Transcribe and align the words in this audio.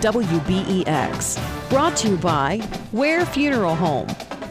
WBEX. 0.00 1.70
Brought 1.70 1.96
to 1.96 2.08
you 2.10 2.16
by 2.18 2.60
Ware 2.92 3.26
Funeral 3.26 3.74
Home, 3.74 4.06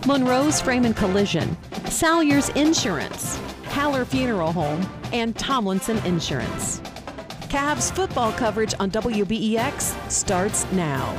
Monroe's 0.05 0.59
Frame 0.59 0.83
and 0.83 0.95
Collision, 0.95 1.55
Salyers 1.85 2.49
Insurance, 2.49 3.37
Haller 3.67 4.03
Funeral 4.03 4.51
Home, 4.51 4.85
and 5.13 5.37
Tomlinson 5.37 5.99
Insurance. 5.99 6.81
Cavs 7.47 7.93
football 7.93 8.33
coverage 8.33 8.73
on 8.77 8.91
WBEX 8.91 10.11
starts 10.11 10.69
now. 10.73 11.15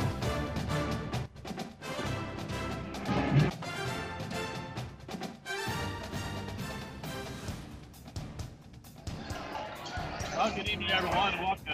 Well, 10.35 10.55
good 10.55 10.69
evening, 10.69 10.91
everyone. 10.91 11.37
Welcome 11.39 11.68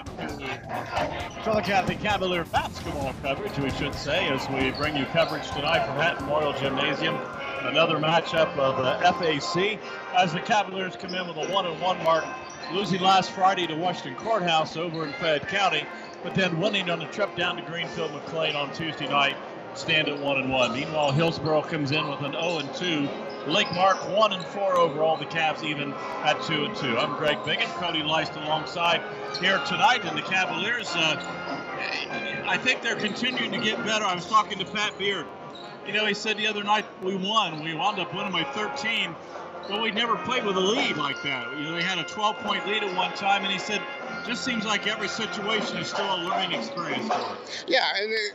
to 0.68 1.42
Chillicothe 1.44 2.00
Cavalier 2.00 2.44
basketball 2.46 3.14
coverage, 3.22 3.58
we 3.60 3.70
should 3.72 3.94
say, 3.94 4.28
as 4.30 4.48
we 4.50 4.72
bring 4.72 4.96
you 4.96 5.06
coverage 5.06 5.50
tonight 5.52 5.86
from 5.86 5.96
Hatton 5.96 6.26
Memorial 6.26 6.54
Gymnasium. 6.54 7.16
Another 7.62 7.98
matchup 7.98 8.56
of 8.58 8.80
uh, 8.80 8.98
the 8.98 9.14
FAC 9.14 9.80
as 10.16 10.34
the 10.34 10.40
Cavaliers 10.40 10.96
come 10.96 11.14
in 11.14 11.28
with 11.28 11.38
a 11.38 11.52
one 11.52 11.66
and 11.66 11.80
one 11.82 12.02
mark, 12.04 12.26
losing 12.72 13.02
last 13.02 13.32
Friday 13.32 13.68
to 13.68 13.76
Washington 13.76 14.16
Courthouse 14.16 14.76
over 14.78 15.06
in 15.06 15.14
Fayette 15.14 15.48
County, 15.48 15.84
but 16.24 16.34
then 16.36 16.60
winning 16.60 16.90
on 16.90 17.00
the 17.00 17.06
trip 17.06 17.36
down 17.36 17.56
to 17.58 17.62
Greenfield 17.64 18.12
McClain 18.12 18.56
on 18.56 18.74
Tuesday 18.74 19.08
night, 19.08 19.36
stand 19.78 20.08
at 20.08 20.20
one 20.20 20.38
and 20.38 20.52
one. 20.52 20.74
Meanwhile, 20.74 21.12
Hillsboro 21.12 21.62
comes 21.64 21.92
in 21.92 22.08
with 22.08 22.22
an 22.22 22.34
0 22.34 22.60
and 22.60 22.74
2. 22.76 23.10
Lake 23.48 23.72
Mark 23.74 23.98
one 24.10 24.34
and 24.34 24.44
four 24.44 24.76
overall. 24.78 25.18
The 25.18 25.26
Cavs 25.26 25.64
even 25.64 25.94
at 26.24 26.42
two 26.44 26.66
and 26.66 26.76
two. 26.76 26.98
I'm 26.98 27.16
Greg 27.16 27.38
Biggett, 27.46 27.68
Cody 27.76 28.02
Leist 28.02 28.36
alongside 28.44 29.02
here 29.40 29.60
tonight, 29.68 30.04
and 30.04 30.18
the 30.18 30.24
Cavaliers. 30.24 30.90
Uh, 30.96 31.22
I 32.48 32.58
think 32.58 32.82
they're 32.82 32.96
continuing 32.96 33.52
to 33.52 33.60
get 33.60 33.78
better. 33.86 34.04
I 34.04 34.16
was 34.16 34.26
talking 34.26 34.58
to 34.58 34.66
Pat 34.66 34.98
Beard. 34.98 35.28
You 35.86 35.94
know, 35.94 36.08
he 36.08 36.16
said 36.16 36.38
the 36.38 36.48
other 36.48 36.64
night 36.64 36.86
we 37.04 37.16
won. 37.16 37.64
We 37.64 37.76
wound 37.76 38.00
up 38.00 38.16
winning 38.16 38.32
by 38.32 38.44
13, 38.46 39.16
but 39.70 39.80
we 39.80 39.92
never 39.92 40.16
played 40.16 40.44
with 40.44 40.56
a 40.58 40.62
lead 40.62 40.98
like 40.98 41.22
that. 41.22 41.56
You 41.58 41.66
know, 41.66 41.76
they 41.76 41.84
had 41.84 42.00
a 42.00 42.04
12-point 42.06 42.66
lead 42.68 42.84
at 42.84 42.96
one 42.96 43.14
time, 43.14 43.44
and 43.44 43.54
he 43.54 43.60
said, 43.60 43.82
just 44.26 44.44
seems 44.44 44.66
like 44.66 44.88
every 44.88 45.08
situation 45.08 45.78
is 45.78 45.88
still 45.88 46.16
a 46.16 46.18
learning 46.18 46.54
experience. 46.54 47.08
Yeah, 47.68 47.86
and 48.02 48.12
it, 48.12 48.34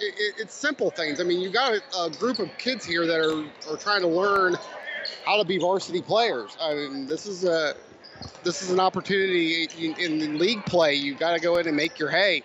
it, 0.00 0.34
it's 0.38 0.54
simple 0.54 0.90
things. 0.90 1.20
I 1.20 1.24
mean, 1.24 1.40
you 1.40 1.50
got 1.50 1.74
a, 1.74 2.02
a 2.02 2.10
group 2.10 2.38
of 2.38 2.48
kids 2.58 2.84
here 2.84 3.06
that 3.06 3.18
are, 3.18 3.44
are 3.72 3.76
trying 3.76 4.02
to 4.02 4.08
learn 4.08 4.56
how 5.24 5.36
to 5.36 5.44
be 5.44 5.58
varsity 5.58 6.02
players. 6.02 6.56
I 6.60 6.74
mean, 6.74 7.06
this 7.06 7.26
is 7.26 7.44
a 7.44 7.74
this 8.44 8.62
is 8.62 8.70
an 8.70 8.80
opportunity 8.80 9.68
in, 9.78 9.94
in 9.98 10.38
league 10.38 10.64
play. 10.66 10.94
You 10.94 11.14
got 11.14 11.32
to 11.34 11.40
go 11.40 11.56
in 11.56 11.66
and 11.66 11.76
make 11.76 11.98
your 11.98 12.10
hay. 12.10 12.42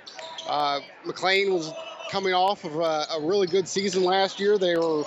Uh, 0.47 0.79
McClain 1.05 1.51
was 1.51 1.71
coming 2.09 2.33
off 2.33 2.63
of 2.63 2.75
a, 2.75 3.05
a 3.13 3.19
really 3.21 3.47
good 3.47 3.67
season 3.67 4.03
last 4.03 4.39
year. 4.39 4.57
They 4.57 4.77
were 4.77 5.03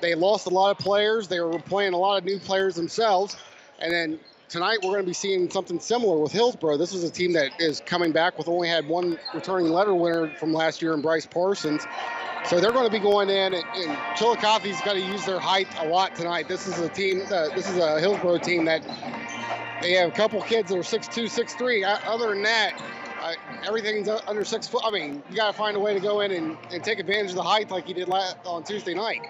they 0.00 0.14
lost 0.14 0.46
a 0.46 0.50
lot 0.50 0.70
of 0.70 0.78
players. 0.78 1.28
They 1.28 1.40
were 1.40 1.58
playing 1.58 1.92
a 1.92 1.98
lot 1.98 2.18
of 2.18 2.24
new 2.24 2.38
players 2.38 2.74
themselves, 2.74 3.36
and 3.80 3.92
then 3.92 4.18
tonight 4.50 4.78
we're 4.82 4.90
going 4.90 5.02
to 5.02 5.06
be 5.06 5.12
seeing 5.12 5.48
something 5.48 5.78
similar 5.78 6.18
with 6.18 6.32
Hillsboro. 6.32 6.76
This 6.76 6.92
is 6.92 7.04
a 7.04 7.10
team 7.10 7.32
that 7.34 7.52
is 7.60 7.80
coming 7.86 8.10
back 8.10 8.36
with 8.36 8.48
only 8.48 8.68
had 8.68 8.86
one 8.88 9.16
returning 9.32 9.70
letter 9.70 9.94
winner 9.94 10.34
from 10.34 10.52
last 10.52 10.82
year 10.82 10.92
in 10.92 11.00
Bryce 11.00 11.24
Parsons. 11.24 11.86
So 12.46 12.60
they're 12.60 12.72
going 12.72 12.86
to 12.86 12.90
be 12.90 12.98
going 12.98 13.28
in, 13.28 13.54
and, 13.54 13.64
and 13.76 13.96
Chillicothe's 14.16 14.80
got 14.80 14.94
to 14.94 15.00
use 15.00 15.24
their 15.24 15.38
height 15.38 15.68
a 15.78 15.86
lot 15.86 16.16
tonight. 16.16 16.48
This 16.48 16.66
is 16.66 16.78
a 16.80 16.88
team. 16.88 17.22
Uh, 17.26 17.54
this 17.54 17.68
is 17.68 17.76
a 17.76 18.00
Hillsboro 18.00 18.38
team 18.38 18.64
that 18.64 18.82
they 19.82 19.92
have 19.92 20.08
a 20.08 20.12
couple 20.12 20.40
kids 20.42 20.70
that 20.70 20.76
are 20.76 20.80
6'2", 20.80 21.24
6'3". 21.24 21.84
Uh, 21.84 22.10
Other 22.10 22.30
than 22.30 22.42
that, 22.42 22.82
uh, 23.22 23.34
everything's 23.64 24.08
under 24.08 24.44
six 24.44 24.66
foot. 24.66 24.82
I 24.84 24.90
mean, 24.90 25.22
you 25.30 25.36
got 25.36 25.52
to 25.52 25.56
find 25.56 25.76
a 25.76 25.80
way 25.80 25.94
to 25.94 26.00
go 26.00 26.20
in 26.20 26.32
and, 26.32 26.56
and 26.72 26.82
take 26.82 26.98
advantage 26.98 27.30
of 27.30 27.36
the 27.36 27.42
height 27.42 27.70
like 27.70 27.88
you 27.88 27.94
did 27.94 28.08
on 28.08 28.64
Tuesday 28.64 28.94
night. 28.94 29.20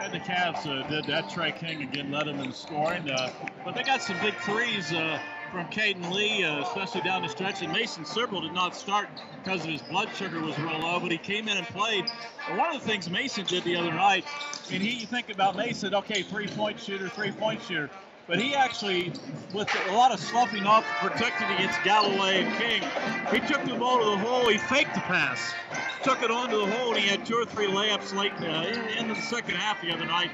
And 0.00 0.12
the 0.12 0.18
Cavs 0.18 0.66
uh, 0.66 0.86
did 0.88 1.06
that. 1.06 1.28
Trey 1.30 1.52
King 1.52 1.82
again 1.82 2.10
led 2.10 2.26
them 2.26 2.40
in 2.40 2.52
scoring, 2.52 3.08
uh, 3.10 3.32
but 3.64 3.74
they 3.74 3.82
got 3.82 4.02
some 4.02 4.16
big 4.20 4.34
threes 4.36 4.92
uh, 4.92 5.18
from 5.50 5.66
Caden 5.66 6.12
Lee, 6.12 6.44
uh, 6.44 6.62
especially 6.62 7.00
down 7.00 7.22
the 7.22 7.28
stretch. 7.28 7.62
And 7.62 7.72
Mason 7.72 8.04
Sibrel 8.04 8.42
did 8.42 8.52
not 8.52 8.76
start 8.76 9.08
because 9.42 9.64
of 9.64 9.70
his 9.70 9.82
blood 9.82 10.08
sugar 10.14 10.40
was 10.40 10.58
real 10.58 10.78
low, 10.78 11.00
but 11.00 11.10
he 11.10 11.18
came 11.18 11.48
in 11.48 11.56
and 11.56 11.66
played. 11.66 12.04
And 12.48 12.58
one 12.58 12.74
of 12.74 12.82
the 12.82 12.88
things 12.88 13.10
Mason 13.10 13.44
did 13.46 13.64
the 13.64 13.76
other 13.76 13.92
night, 13.92 14.24
and 14.70 14.82
he 14.82 14.90
you 15.00 15.06
think 15.06 15.30
about 15.30 15.56
Mason, 15.56 15.94
okay, 15.94 16.22
three-point 16.22 16.78
shooter, 16.78 17.08
three-point 17.08 17.62
shooter. 17.62 17.90
But 18.26 18.40
he 18.40 18.56
actually, 18.56 19.12
with 19.54 19.68
a 19.88 19.92
lot 19.92 20.10
of 20.10 20.18
sloughing 20.18 20.66
off, 20.66 20.84
protected 21.00 21.48
against 21.52 21.80
Galloway 21.84 22.42
and 22.42 22.56
King. 22.56 22.82
He 23.30 23.46
took 23.46 23.64
the 23.64 23.76
ball 23.76 23.98
to 23.98 24.04
the 24.04 24.16
hole. 24.16 24.48
He 24.48 24.58
faked 24.58 24.94
the 24.94 25.00
pass, 25.00 25.54
took 26.02 26.22
it 26.22 26.30
onto 26.30 26.58
the 26.58 26.66
hole, 26.66 26.94
and 26.94 26.98
he 26.98 27.08
had 27.08 27.24
two 27.24 27.36
or 27.36 27.44
three 27.44 27.68
layups 27.68 28.12
late 28.14 28.32
uh, 28.40 28.98
in, 28.98 29.06
the 29.06 29.14
second 29.14 29.54
half 29.54 29.80
the 29.80 29.92
other 29.92 30.06
night. 30.06 30.32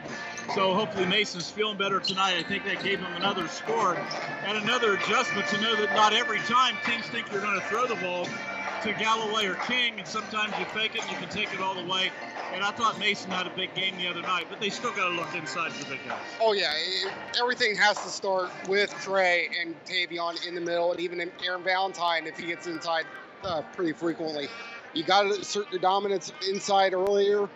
So 0.54 0.74
hopefully 0.74 1.04
Mason's 1.04 1.50
feeling 1.50 1.76
better 1.76 2.00
tonight. 2.00 2.38
I 2.38 2.42
think 2.42 2.64
that 2.64 2.82
gave 2.82 2.98
him 2.98 3.12
another 3.14 3.46
score 3.46 3.94
and 4.46 4.56
another 4.56 4.94
adjustment 4.94 5.46
to 5.48 5.60
know 5.60 5.76
that 5.76 5.94
not 5.94 6.14
every 6.14 6.38
time 6.40 6.74
teams 6.86 7.04
think 7.06 7.30
you're 7.30 7.42
going 7.42 7.60
to 7.60 7.66
throw 7.66 7.86
the 7.86 7.96
ball 7.96 8.26
to 8.82 8.92
Galloway 8.94 9.46
or 9.46 9.54
King, 9.54 9.98
and 9.98 10.08
sometimes 10.08 10.52
you 10.58 10.64
fake 10.66 10.96
it 10.96 11.02
and 11.02 11.10
you 11.12 11.16
can 11.16 11.28
take 11.28 11.54
it 11.54 11.60
all 11.60 11.74
the 11.74 11.84
way. 11.84 12.10
And 12.52 12.64
I 12.64 12.72
thought 12.72 12.98
Mason 12.98 13.30
had 13.30 13.46
a 13.46 13.50
big 13.50 13.72
game 13.74 13.96
the 13.96 14.08
other 14.08 14.22
night, 14.22 14.46
but 14.50 14.60
they 14.60 14.70
still 14.70 14.90
got 14.90 15.08
to 15.08 15.14
look 15.14 15.32
inside 15.36 15.72
for 15.72 15.84
the 15.84 15.90
big 15.90 16.00
guys. 16.08 16.18
Oh 16.40 16.52
yeah, 16.52 16.72
everything 17.40 17.76
has 17.76 17.96
to 18.02 18.08
start 18.08 18.50
with 18.68 18.90
Trey 19.00 19.48
and 19.60 19.76
Tavion 19.84 20.46
in 20.46 20.56
the 20.56 20.60
middle, 20.60 20.90
and 20.90 21.00
even 21.00 21.30
Aaron 21.44 21.62
Valentine 21.62 22.26
if 22.26 22.36
he 22.36 22.46
gets 22.46 22.66
inside 22.66 23.04
uh, 23.44 23.62
pretty 23.74 23.92
frequently. 23.92 24.48
You 24.94 25.04
got 25.04 25.22
to 25.22 25.30
assert 25.30 25.70
your 25.70 25.80
dominance 25.80 26.32
inside 26.48 26.92
earlier, 26.92 27.48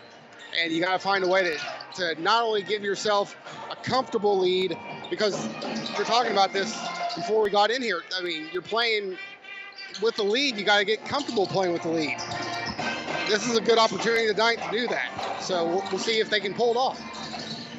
and 0.58 0.72
you 0.72 0.80
got 0.80 0.92
to 0.92 0.98
find 1.00 1.24
a 1.24 1.28
way 1.28 1.42
to, 1.42 1.58
to 1.96 2.22
not 2.22 2.44
only 2.44 2.62
give 2.62 2.82
yourself 2.82 3.36
a 3.70 3.76
comfortable 3.76 4.38
lead, 4.38 4.78
because 5.10 5.48
you're 5.96 6.06
talking 6.06 6.32
about 6.32 6.52
this 6.52 6.78
before 7.16 7.42
we 7.42 7.50
got 7.50 7.70
in 7.70 7.82
here. 7.82 8.02
I 8.16 8.22
mean, 8.22 8.48
you're 8.52 8.62
playing 8.62 9.18
with 10.00 10.16
the 10.16 10.22
lead, 10.22 10.56
you 10.56 10.64
got 10.64 10.78
to 10.78 10.84
get 10.84 11.04
comfortable 11.04 11.46
playing 11.46 11.72
with 11.72 11.82
the 11.82 11.88
lead. 11.88 12.16
This 13.28 13.46
is 13.48 13.56
a 13.56 13.60
good 13.60 13.78
opportunity 13.78 14.26
tonight 14.28 14.56
to 14.56 14.70
do 14.70 14.86
that. 14.88 15.38
So 15.40 15.66
we'll, 15.66 15.84
we'll 15.90 15.98
see 15.98 16.20
if 16.20 16.30
they 16.30 16.40
can 16.40 16.54
pull 16.54 16.72
it 16.72 16.76
off. 16.76 17.00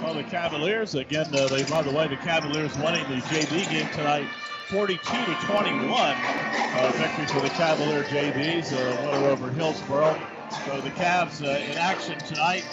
Well, 0.01 0.13
the 0.13 0.23
Cavaliers 0.23 0.93
again. 0.95 1.33
Uh, 1.33 1.47
they, 1.47 1.63
by 1.63 1.81
the 1.81 1.91
way, 1.91 2.07
the 2.07 2.17
Cavaliers 2.17 2.75
winning 2.77 3.03
the 3.09 3.21
JV 3.27 3.69
game 3.69 3.89
tonight, 3.93 4.27
42 4.69 4.97
to 4.97 5.35
21. 5.47 5.89
Uh, 5.89 6.91
victory 6.95 7.25
for 7.27 7.41
the 7.41 7.49
Cavalier 7.55 8.03
JVs. 8.03 8.73
Uh, 8.73 9.11
winner 9.11 9.27
over 9.27 9.49
Hillsboro. 9.49 10.19
So 10.65 10.81
the 10.81 10.91
Cavs 10.91 11.43
uh, 11.43 11.59
in 11.59 11.77
action 11.77 12.19
tonight. 12.19 12.63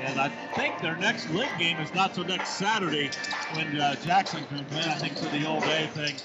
And 0.00 0.18
I 0.18 0.28
think 0.56 0.80
their 0.80 0.96
next 0.96 1.28
league 1.30 1.50
game 1.58 1.78
is 1.78 1.92
not 1.94 2.14
till 2.14 2.24
next 2.24 2.50
Saturday 2.50 3.10
when 3.54 3.78
uh, 3.78 3.94
Jackson 3.96 4.44
comes 4.46 4.72
in. 4.72 4.78
I 4.78 4.94
think 4.94 5.16
for 5.16 5.26
the 5.26 5.46
all 5.46 5.60
day 5.60 5.86
thing. 5.88 6.16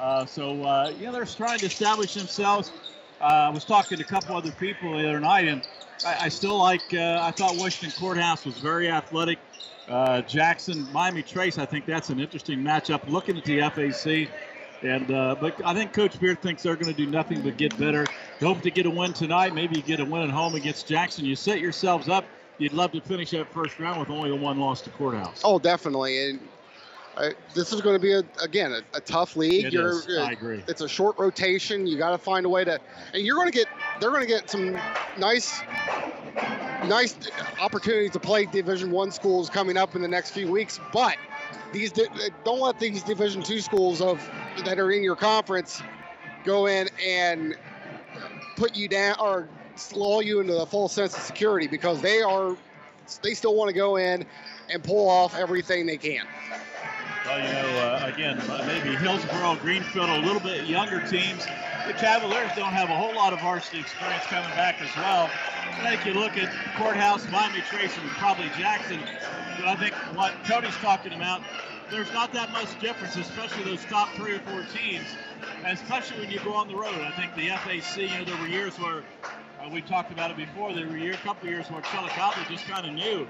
Uh, 0.00 0.24
so 0.24 0.62
uh, 0.64 0.92
yeah, 0.98 1.10
they're 1.10 1.26
trying 1.26 1.58
to 1.58 1.66
establish 1.66 2.14
themselves. 2.14 2.72
Uh, 3.20 3.24
I 3.24 3.48
was 3.50 3.66
talking 3.66 3.98
to 3.98 4.04
a 4.04 4.06
couple 4.06 4.34
other 4.34 4.50
people 4.52 4.96
the 4.96 5.06
other 5.06 5.20
night, 5.20 5.46
and 5.46 5.62
I, 6.06 6.24
I 6.24 6.28
still 6.30 6.58
like. 6.58 6.80
Uh, 6.92 7.18
I 7.20 7.30
thought 7.32 7.56
Washington 7.56 7.98
Courthouse 8.00 8.46
was 8.46 8.56
very 8.58 8.88
athletic. 8.90 9.38
Uh, 9.88 10.22
Jackson, 10.22 10.90
Miami 10.92 11.22
Trace. 11.22 11.58
I 11.58 11.66
think 11.66 11.84
that's 11.84 12.08
an 12.08 12.18
interesting 12.18 12.60
matchup. 12.60 13.06
Looking 13.10 13.36
at 13.36 13.44
the 13.44 13.60
FAC, 13.60 14.30
and 14.82 15.06
but 15.08 15.60
I 15.66 15.74
think 15.74 15.92
Coach 15.92 16.18
Beard 16.18 16.40
thinks 16.40 16.62
they're 16.62 16.76
going 16.76 16.94
to 16.94 17.04
do 17.04 17.10
nothing 17.10 17.42
but 17.42 17.58
get 17.58 17.76
better. 17.78 18.06
hope 18.40 18.62
to 18.62 18.70
get 18.70 18.86
a 18.86 18.90
win 18.90 19.12
tonight. 19.12 19.54
Maybe 19.54 19.76
you 19.76 19.82
get 19.82 20.00
a 20.00 20.04
win 20.04 20.22
at 20.22 20.30
home 20.30 20.54
against 20.54 20.86
Jackson. 20.86 21.26
You 21.26 21.36
set 21.36 21.60
yourselves 21.60 22.08
up. 22.08 22.24
You'd 22.56 22.72
love 22.72 22.92
to 22.92 23.00
finish 23.00 23.32
that 23.32 23.52
first 23.52 23.78
round 23.78 24.00
with 24.00 24.10
only 24.10 24.30
a 24.30 24.36
one 24.36 24.58
loss 24.58 24.80
to 24.82 24.90
Courthouse. 24.90 25.40
Oh, 25.44 25.58
definitely. 25.58 26.30
And 26.30 26.40
uh, 27.16 27.30
this 27.54 27.72
is 27.72 27.80
going 27.80 27.96
to 27.96 28.00
be 28.00 28.12
a, 28.12 28.22
again 28.42 28.72
a, 28.72 28.96
a 28.96 29.00
tough 29.00 29.36
league. 29.36 29.66
It 29.66 29.72
You're, 29.72 29.90
is. 29.90 30.08
I 30.08 30.32
agree. 30.32 30.62
It's 30.68 30.80
a 30.80 30.88
short 30.88 31.18
rotation. 31.18 31.86
You 31.86 31.98
got 31.98 32.10
to 32.10 32.18
find 32.18 32.46
a 32.46 32.48
way 32.48 32.64
to, 32.64 32.78
and 33.12 33.24
you're 33.24 33.36
going 33.36 33.50
to 33.50 33.56
get. 33.56 33.68
They're 34.00 34.10
going 34.10 34.22
to 34.22 34.28
get 34.28 34.48
some 34.48 34.78
nice, 35.18 35.60
nice 36.86 37.16
opportunities 37.60 38.12
to 38.12 38.20
play 38.20 38.46
Division 38.46 38.90
One 38.90 39.10
schools 39.10 39.50
coming 39.50 39.76
up 39.76 39.94
in 39.94 40.02
the 40.02 40.08
next 40.08 40.30
few 40.30 40.50
weeks. 40.50 40.80
But 40.92 41.16
these 41.72 41.92
don't 41.92 42.60
let 42.60 42.78
these 42.78 43.02
Division 43.02 43.42
Two 43.42 43.60
schools 43.60 44.00
of 44.00 44.20
that 44.64 44.78
are 44.78 44.92
in 44.92 45.02
your 45.02 45.16
conference 45.16 45.82
go 46.44 46.66
in 46.66 46.88
and 47.04 47.56
put 48.56 48.76
you 48.76 48.88
down 48.88 49.16
or 49.20 49.48
lull 49.94 50.22
you 50.22 50.40
into 50.40 50.54
the 50.54 50.66
full 50.66 50.88
sense 50.88 51.16
of 51.16 51.22
security 51.22 51.66
because 51.66 52.00
they 52.00 52.22
are 52.22 52.56
they 53.22 53.34
still 53.34 53.54
want 53.54 53.68
to 53.68 53.74
go 53.74 53.96
in 53.96 54.24
and 54.70 54.84
pull 54.84 55.08
off 55.08 55.34
everything 55.36 55.86
they 55.86 55.96
can. 55.96 56.26
Well, 57.30 57.46
you 57.46 57.52
know, 57.52 57.78
uh, 57.78 58.10
again, 58.12 58.40
uh, 58.40 58.64
maybe 58.66 58.96
Hillsboro, 58.96 59.54
Greenfield, 59.62 60.10
a 60.10 60.18
little 60.18 60.40
bit 60.40 60.66
younger 60.66 60.98
teams. 61.06 61.46
The 61.86 61.92
Cavaliers 61.92 62.50
don't 62.56 62.72
have 62.72 62.90
a 62.90 62.96
whole 62.96 63.14
lot 63.14 63.32
of 63.32 63.40
varsity 63.40 63.78
experience 63.78 64.24
coming 64.24 64.50
back 64.56 64.82
as 64.82 64.90
well. 64.96 65.30
I 65.62 65.94
think 65.94 66.04
you 66.04 66.20
look 66.20 66.36
at 66.36 66.52
Courthouse, 66.76 67.30
Miami 67.30 67.60
Trace, 67.70 67.96
and 67.96 68.10
probably 68.18 68.50
Jackson. 68.58 68.98
I 69.64 69.76
think 69.76 69.94
what 70.16 70.34
Cody's 70.42 70.74
talking 70.82 71.12
about, 71.12 71.40
there's 71.88 72.12
not 72.12 72.32
that 72.32 72.50
much 72.50 72.76
difference, 72.80 73.14
especially 73.14 73.62
those 73.62 73.84
top 73.84 74.08
three 74.14 74.34
or 74.34 74.40
four 74.40 74.64
teams, 74.74 75.06
especially 75.64 76.18
when 76.18 76.32
you 76.32 76.40
go 76.40 76.54
on 76.54 76.66
the 76.66 76.74
road. 76.74 76.98
I 76.98 77.12
think 77.12 77.36
the 77.36 77.50
FAC, 77.50 77.96
you 77.96 78.08
know, 78.08 78.24
there 78.24 78.36
were 78.38 78.48
years 78.48 78.76
where 78.80 79.04
uh, 79.62 79.70
we 79.72 79.82
talked 79.82 80.10
about 80.10 80.32
it 80.32 80.36
before. 80.36 80.74
There 80.74 80.84
were 80.84 80.96
a 80.96 81.00
year, 81.00 81.14
couple 81.22 81.46
of 81.48 81.54
years 81.54 81.70
where 81.70 81.82
Chillicothe 81.82 82.48
just 82.48 82.66
kind 82.66 82.88
of 82.88 82.92
knew 82.92 83.28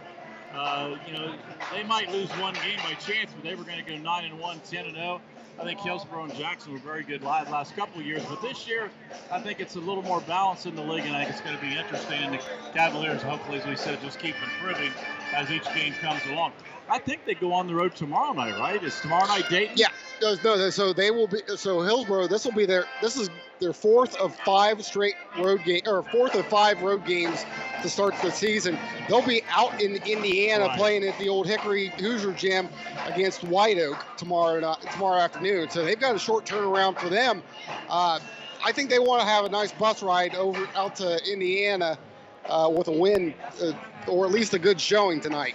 uh, 0.55 0.97
you 1.06 1.12
know, 1.12 1.35
they 1.73 1.82
might 1.82 2.11
lose 2.11 2.29
one 2.31 2.55
game 2.55 2.79
by 2.82 2.94
chance, 2.94 3.31
but 3.35 3.44
they 3.44 3.55
were 3.55 3.64
going 3.64 3.82
to 3.82 3.88
go 3.88 3.97
9 3.97 4.25
and 4.25 4.38
1, 4.38 4.61
10 4.69 4.87
and 4.87 4.94
0. 4.94 5.20
I 5.58 5.64
think 5.64 5.81
Hillsboro 5.81 6.25
and 6.25 6.35
Jackson 6.35 6.73
were 6.73 6.79
very 6.79 7.02
good 7.02 7.23
live 7.23 7.50
last 7.50 7.76
couple 7.76 8.00
of 8.00 8.06
years, 8.06 8.23
but 8.29 8.41
this 8.41 8.67
year 8.67 8.91
I 9.31 9.41
think 9.41 9.61
it's 9.61 9.76
a 9.76 9.81
little 9.81 10.02
more 10.02 10.20
balanced 10.23 10.64
in 10.64 10.75
the 10.75 10.82
league, 10.82 11.05
and 11.05 11.14
I 11.14 11.25
think 11.25 11.37
it's 11.37 11.43
going 11.43 11.56
to 11.56 11.62
be 11.62 11.76
interesting. 11.76 12.23
And 12.23 12.35
the 12.35 12.43
Cavaliers, 12.73 13.20
hopefully, 13.23 13.58
as 13.58 13.67
we 13.67 13.76
said, 13.76 14.00
just 14.00 14.19
keep 14.19 14.37
improving 14.43 14.91
as 15.35 15.50
each 15.50 15.67
game 15.75 15.93
comes 16.00 16.23
along. 16.31 16.53
I 16.88 16.99
think 16.99 17.25
they 17.26 17.35
go 17.35 17.53
on 17.53 17.67
the 17.67 17.75
road 17.75 17.94
tomorrow 17.94 18.32
night, 18.32 18.58
right? 18.58 18.82
Is 18.82 18.99
tomorrow 19.00 19.26
night 19.26 19.49
Dayton? 19.50 19.76
Yeah, 19.76 19.88
no, 20.23 20.70
so 20.70 20.93
they 20.93 21.11
will 21.11 21.29
be. 21.29 21.38
So 21.56 21.82
Hillsboro, 21.82 22.26
this 22.26 22.44
will 22.44 22.53
be 22.53 22.67
their. 22.67 22.87
This 23.00 23.17
is 23.17 23.29
their 23.61 23.73
fourth 23.73 24.17
of 24.17 24.35
five 24.45 24.83
straight 24.85 25.15
road 25.39 25.62
game, 25.65 25.83
or 25.87 26.03
fourth 26.03 26.35
of 26.35 26.47
five 26.47 26.83
road 26.83 27.05
games 27.05 27.45
to 27.83 27.89
start 27.89 28.15
the 28.23 28.31
season. 28.31 28.79
They'll 29.09 29.27
be 29.27 29.43
out 29.51 29.81
in 29.81 29.97
Indiana 29.97 30.67
Right. 30.67 30.79
playing 30.79 31.05
at 31.07 31.19
the 31.19 31.29
old 31.29 31.47
Hickory 31.47 31.89
Hoosier 31.99 32.33
Gym 32.33 32.69
against 33.07 33.45
White 33.45 33.79
Oak 33.79 34.05
tomorrow 34.17 34.61
night, 34.61 34.81
tomorrow 34.93 35.19
afternoon. 35.21 35.71
So 35.71 35.85
they've 35.85 36.01
got 36.01 36.15
a 36.15 36.19
short 36.19 36.47
turnaround 36.47 36.99
for 36.99 37.09
them. 37.09 37.43
Uh, 37.89 38.19
I 38.65 38.73
think 38.73 38.91
they 38.91 38.99
want 38.99 39.23
to 39.23 39.27
have 39.29 39.45
a 39.45 39.49
nice 39.49 39.73
bus 39.73 40.03
ride 40.03 40.35
over 40.35 40.67
out 40.75 40.97
to 40.97 41.19
Indiana 41.31 41.99
uh, 42.49 42.71
with 42.75 42.89
a 42.89 42.93
win, 42.93 43.35
uh, 43.63 43.73
or 44.06 44.25
at 44.27 44.33
least 44.33 44.55
a 44.55 44.59
good 44.59 44.81
showing 44.81 45.21
tonight. 45.21 45.55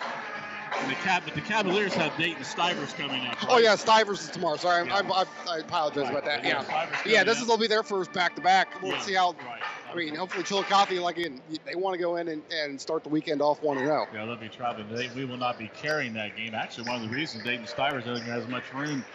And 0.81 0.91
the 0.91 0.95
but 1.25 1.33
the 1.33 1.41
Cavaliers 1.41 1.93
have 1.93 2.15
Dayton 2.17 2.43
Stivers 2.43 2.93
coming 2.93 3.25
up. 3.27 3.37
Oh 3.49 3.57
yeah, 3.57 3.75
Stivers 3.75 4.21
is 4.23 4.29
tomorrow. 4.29 4.57
Sorry, 4.57 4.89
I'm- 4.89 4.91
I'm- 4.91 5.11
I, 5.11 5.55
I 5.55 5.57
apologize 5.59 6.03
Right. 6.03 6.11
about 6.11 6.25
that. 6.25 6.43
Yeah, 6.43 6.63
Yeah, 7.05 7.11
yeah. 7.11 7.23
This 7.23 7.37
up. 7.37 7.43
is 7.43 7.47
will 7.47 7.57
be 7.57 7.67
their 7.67 7.83
first 7.83 8.11
back 8.13 8.35
to 8.35 8.41
back. 8.41 8.81
We'll 8.81 8.91
Yeah, 8.93 8.99
see 8.99 9.13
how. 9.13 9.31
Right. 9.33 9.61
I 9.91 9.95
mean, 9.95 10.15
hopefully 10.15 10.43
Chillicothe, 10.43 10.99
like 10.99 11.17
in, 11.17 11.41
they 11.65 11.75
want 11.75 11.93
to 11.93 11.97
go 11.97 12.17
in 12.17 12.27
and, 12.27 12.43
and 12.51 12.81
start 12.81 13.03
the 13.03 13.09
weekend 13.09 13.41
off 13.41 13.61
one 13.63 13.77
and 13.77 13.85
oh. 13.85 13.89
zero. 13.89 14.07
Yeah, 14.13 14.25
they'll 14.25 14.35
be 14.35 14.49
traveling. 14.49 14.87
They, 14.93 15.09
we 15.15 15.23
will 15.23 15.37
not 15.37 15.57
be 15.57 15.69
carrying 15.69 16.13
that 16.15 16.35
game. 16.35 16.53
Actually, 16.53 16.89
one 16.89 17.01
of 17.01 17.09
the 17.09 17.15
reasons 17.15 17.43
Dayton 17.45 17.65
Stivers 17.65 18.03
doesn't 18.03 18.25
have 18.25 18.43
as 18.43 18.49
much 18.49 18.73
room 18.73 19.05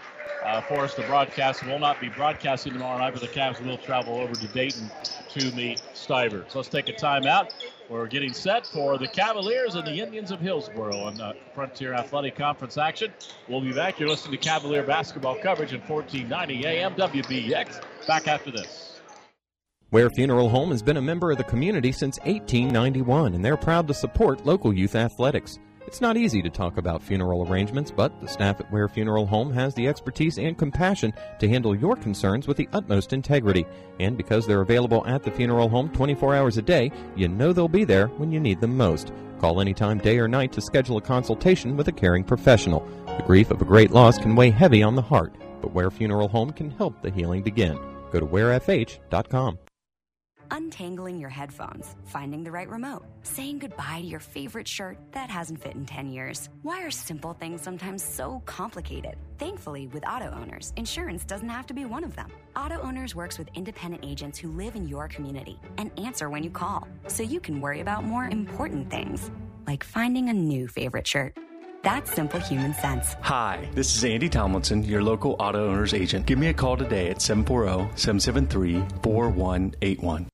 uh, 0.44 0.62
for 0.62 0.80
us 0.80 0.94
to 0.94 1.02
broadcast 1.02 1.64
We'll 1.66 1.78
not 1.78 2.00
be 2.00 2.08
broadcasting 2.08 2.72
tomorrow 2.72 2.98
night, 2.98 3.12
but 3.12 3.20
the 3.20 3.28
Cavs 3.28 3.62
will 3.64 3.76
travel 3.76 4.18
over 4.18 4.34
to 4.34 4.46
Dayton 4.48 4.90
to 5.30 5.52
meet 5.54 5.82
Stivers. 5.92 6.46
So 6.50 6.60
let's 6.60 6.68
take 6.70 6.88
a 6.88 6.92
timeout. 6.92 7.50
We're 7.90 8.06
getting 8.06 8.32
set 8.32 8.68
for 8.68 8.98
the 8.98 9.08
Cavaliers 9.08 9.74
and 9.74 9.84
the 9.84 10.00
Indians 10.00 10.30
of 10.30 10.40
Hillsboro 10.40 10.96
on 10.96 11.20
uh, 11.20 11.32
Frontier 11.52 11.92
Athletic 11.92 12.36
Conference 12.36 12.78
action. 12.78 13.12
We'll 13.48 13.60
be 13.60 13.72
back. 13.72 13.98
You're 13.98 14.08
listening 14.08 14.38
to 14.38 14.48
Cavalier 14.48 14.84
basketball 14.84 15.34
coverage 15.42 15.72
in 15.72 15.80
1490 15.80 16.66
AM 16.68 16.94
WBEX. 16.94 17.82
Back 18.06 18.28
after 18.28 18.52
this. 18.52 19.00
Ware 19.90 20.08
Funeral 20.08 20.48
Home 20.48 20.70
has 20.70 20.84
been 20.84 20.98
a 20.98 21.02
member 21.02 21.32
of 21.32 21.38
the 21.38 21.42
community 21.42 21.90
since 21.90 22.20
1891, 22.20 23.34
and 23.34 23.44
they're 23.44 23.56
proud 23.56 23.88
to 23.88 23.94
support 23.94 24.46
local 24.46 24.72
youth 24.72 24.94
athletics. 24.94 25.58
It's 25.86 26.00
not 26.00 26.16
easy 26.16 26.42
to 26.42 26.50
talk 26.50 26.76
about 26.76 27.02
funeral 27.02 27.48
arrangements, 27.48 27.90
but 27.90 28.20
the 28.20 28.28
staff 28.28 28.60
at 28.60 28.70
Ware 28.70 28.88
Funeral 28.88 29.26
Home 29.26 29.52
has 29.52 29.74
the 29.74 29.88
expertise 29.88 30.38
and 30.38 30.56
compassion 30.56 31.12
to 31.38 31.48
handle 31.48 31.74
your 31.74 31.96
concerns 31.96 32.46
with 32.46 32.56
the 32.56 32.68
utmost 32.72 33.12
integrity. 33.12 33.66
And 33.98 34.16
because 34.16 34.46
they're 34.46 34.60
available 34.60 35.04
at 35.06 35.22
the 35.22 35.30
funeral 35.30 35.68
home 35.68 35.88
24 35.90 36.34
hours 36.34 36.58
a 36.58 36.62
day, 36.62 36.92
you 37.16 37.28
know 37.28 37.52
they'll 37.52 37.66
be 37.66 37.84
there 37.84 38.08
when 38.08 38.30
you 38.30 38.38
need 38.38 38.60
them 38.60 38.76
most. 38.76 39.12
Call 39.40 39.60
anytime, 39.60 39.98
day 39.98 40.18
or 40.18 40.28
night, 40.28 40.52
to 40.52 40.60
schedule 40.60 40.98
a 40.98 41.02
consultation 41.02 41.76
with 41.76 41.88
a 41.88 41.92
caring 41.92 42.24
professional. 42.24 42.86
The 43.06 43.24
grief 43.26 43.50
of 43.50 43.62
a 43.62 43.64
great 43.64 43.90
loss 43.90 44.18
can 44.18 44.36
weigh 44.36 44.50
heavy 44.50 44.82
on 44.82 44.94
the 44.94 45.02
heart, 45.02 45.34
but 45.62 45.72
Ware 45.72 45.90
Funeral 45.90 46.28
Home 46.28 46.50
can 46.50 46.70
help 46.70 47.00
the 47.00 47.10
healing 47.10 47.42
begin. 47.42 47.78
Go 48.12 48.20
to 48.20 48.26
warefh.com. 48.26 49.58
Untangling 50.50 51.18
your 51.18 51.30
headphones, 51.30 51.94
finding 52.04 52.42
the 52.42 52.50
right 52.50 52.68
remote, 52.68 53.04
saying 53.22 53.60
goodbye 53.60 54.00
to 54.00 54.06
your 54.06 54.20
favorite 54.20 54.66
shirt 54.66 54.98
that 55.12 55.30
hasn't 55.30 55.62
fit 55.62 55.74
in 55.74 55.86
10 55.86 56.10
years. 56.10 56.48
Why 56.62 56.82
are 56.82 56.90
simple 56.90 57.34
things 57.34 57.62
sometimes 57.62 58.02
so 58.02 58.42
complicated? 58.46 59.16
Thankfully, 59.38 59.86
with 59.88 60.06
auto 60.06 60.30
owners, 60.30 60.72
insurance 60.76 61.24
doesn't 61.24 61.48
have 61.48 61.66
to 61.68 61.74
be 61.74 61.84
one 61.84 62.04
of 62.04 62.16
them. 62.16 62.30
Auto 62.56 62.80
Owners 62.80 63.14
works 63.14 63.38
with 63.38 63.48
independent 63.54 64.04
agents 64.04 64.38
who 64.38 64.50
live 64.50 64.74
in 64.74 64.88
your 64.88 65.08
community 65.08 65.58
and 65.78 65.90
answer 65.98 66.28
when 66.28 66.42
you 66.42 66.50
call, 66.50 66.86
so 67.06 67.22
you 67.22 67.40
can 67.40 67.60
worry 67.60 67.80
about 67.80 68.04
more 68.04 68.24
important 68.24 68.90
things, 68.90 69.30
like 69.66 69.84
finding 69.84 70.28
a 70.28 70.32
new 70.32 70.66
favorite 70.66 71.06
shirt. 71.06 71.38
That's 71.82 72.12
simple 72.12 72.40
human 72.40 72.74
sense. 72.74 73.14
Hi, 73.22 73.68
this 73.74 73.96
is 73.96 74.04
Andy 74.04 74.28
Tomlinson, 74.28 74.84
your 74.84 75.02
local 75.02 75.36
auto 75.38 75.68
owner's 75.68 75.94
agent. 75.94 76.26
Give 76.26 76.38
me 76.38 76.48
a 76.48 76.54
call 76.54 76.76
today 76.76 77.08
at 77.08 77.22
740 77.22 77.96
773 77.96 78.84
4181. 79.02 80.28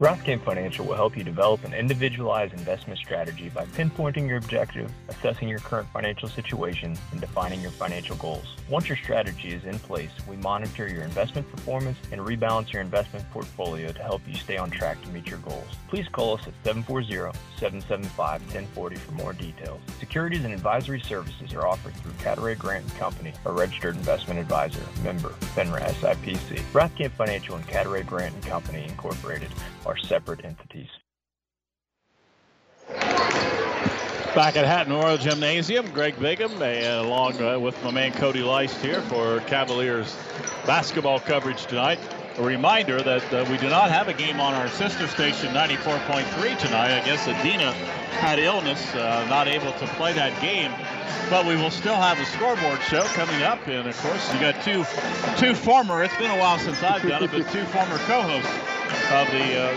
Rothkamp 0.00 0.42
Financial 0.44 0.84
will 0.86 0.94
help 0.94 1.14
you 1.14 1.22
develop 1.22 1.62
an 1.62 1.74
individualized 1.74 2.54
investment 2.54 2.98
strategy 2.98 3.50
by 3.50 3.66
pinpointing 3.66 4.26
your 4.26 4.38
objective, 4.38 4.90
assessing 5.10 5.46
your 5.46 5.58
current 5.58 5.86
financial 5.92 6.26
situation, 6.26 6.96
and 7.12 7.20
defining 7.20 7.60
your 7.60 7.72
financial 7.72 8.16
goals. 8.16 8.56
Once 8.70 8.88
your 8.88 8.96
strategy 8.96 9.52
is 9.52 9.62
in 9.66 9.78
place, 9.80 10.08
we 10.26 10.36
monitor 10.36 10.88
your 10.88 11.02
investment 11.02 11.46
performance 11.50 11.98
and 12.12 12.20
rebalance 12.22 12.72
your 12.72 12.80
investment 12.80 13.30
portfolio 13.30 13.92
to 13.92 14.02
help 14.02 14.22
you 14.26 14.34
stay 14.36 14.56
on 14.56 14.70
track 14.70 15.02
to 15.02 15.08
meet 15.10 15.26
your 15.26 15.40
goals. 15.40 15.68
Please 15.88 16.08
call 16.08 16.38
us 16.38 16.46
at 16.46 16.54
740-775-1040 16.64 18.96
for 18.96 19.12
more 19.12 19.34
details. 19.34 19.82
Securities 19.98 20.46
and 20.46 20.54
advisory 20.54 21.00
services 21.00 21.52
are 21.52 21.66
offered 21.66 21.92
through 21.96 22.12
Cadaret 22.22 22.58
Grant 22.58 22.88
Company, 22.94 23.34
a 23.44 23.52
registered 23.52 23.96
investment 23.96 24.40
advisor, 24.40 24.80
member, 25.04 25.34
FINRA 25.54 25.82
SIPC. 25.82 26.58
Rothkamp 26.72 27.10
Financial 27.10 27.56
and 27.56 27.66
Cadaret 27.66 28.06
Grant 28.06 28.40
Company 28.46 28.86
Incorporated 28.88 29.50
are 29.86 29.96
separate 29.98 30.44
entities. 30.44 30.88
Back 34.34 34.56
at 34.56 34.64
Hatton 34.64 34.92
Royal 34.92 35.16
Gymnasium, 35.16 35.90
Greg 35.90 36.14
Bigham, 36.20 36.52
uh, 36.62 37.02
along 37.02 37.42
uh, 37.42 37.58
with 37.58 37.82
my 37.82 37.90
man 37.90 38.12
Cody 38.12 38.42
Leist 38.42 38.80
here 38.80 39.00
for 39.02 39.40
Cavaliers 39.40 40.16
basketball 40.66 41.18
coverage 41.18 41.66
tonight. 41.66 41.98
A 42.38 42.42
reminder 42.42 43.02
that 43.02 43.34
uh, 43.34 43.44
we 43.50 43.58
do 43.58 43.68
not 43.68 43.90
have 43.90 44.08
a 44.08 44.14
game 44.14 44.40
on 44.40 44.54
our 44.54 44.68
sister 44.68 45.06
station 45.08 45.52
94.3 45.52 46.58
tonight. 46.58 47.00
I 47.00 47.04
guess 47.04 47.26
Adena 47.26 47.72
had 48.22 48.38
illness, 48.38 48.94
uh, 48.94 49.26
not 49.28 49.48
able 49.48 49.72
to 49.72 49.86
play 49.98 50.12
that 50.14 50.40
game. 50.40 50.70
But 51.28 51.44
we 51.46 51.56
will 51.56 51.70
still 51.70 51.96
have 51.96 52.18
a 52.18 52.24
scoreboard 52.24 52.80
show 52.82 53.02
coming 53.14 53.42
up. 53.42 53.66
And 53.66 53.88
of 53.88 53.96
course, 53.98 54.32
you 54.32 54.40
got 54.40 54.62
two 54.62 54.84
two 55.38 55.54
former, 55.54 56.02
it's 56.02 56.16
been 56.16 56.30
a 56.30 56.38
while 56.38 56.58
since 56.58 56.82
I've 56.82 57.02
done 57.02 57.24
it, 57.24 57.30
but 57.30 57.50
two 57.52 57.64
former 57.66 57.98
co-hosts 58.06 58.50
of 59.12 59.26
the 59.30 59.46
uh, 59.58 59.76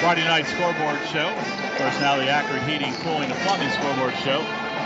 Friday 0.00 0.24
night 0.24 0.46
scoreboard 0.46 0.98
show. 1.10 1.28
Of 1.28 1.78
course, 1.78 2.00
now 2.00 2.16
the 2.16 2.28
Accurate 2.28 2.62
Heating, 2.62 2.92
Cooling, 3.02 3.30
and 3.30 3.38
Plumbing 3.40 3.70
scoreboard 3.70 4.14
show. 4.24 4.40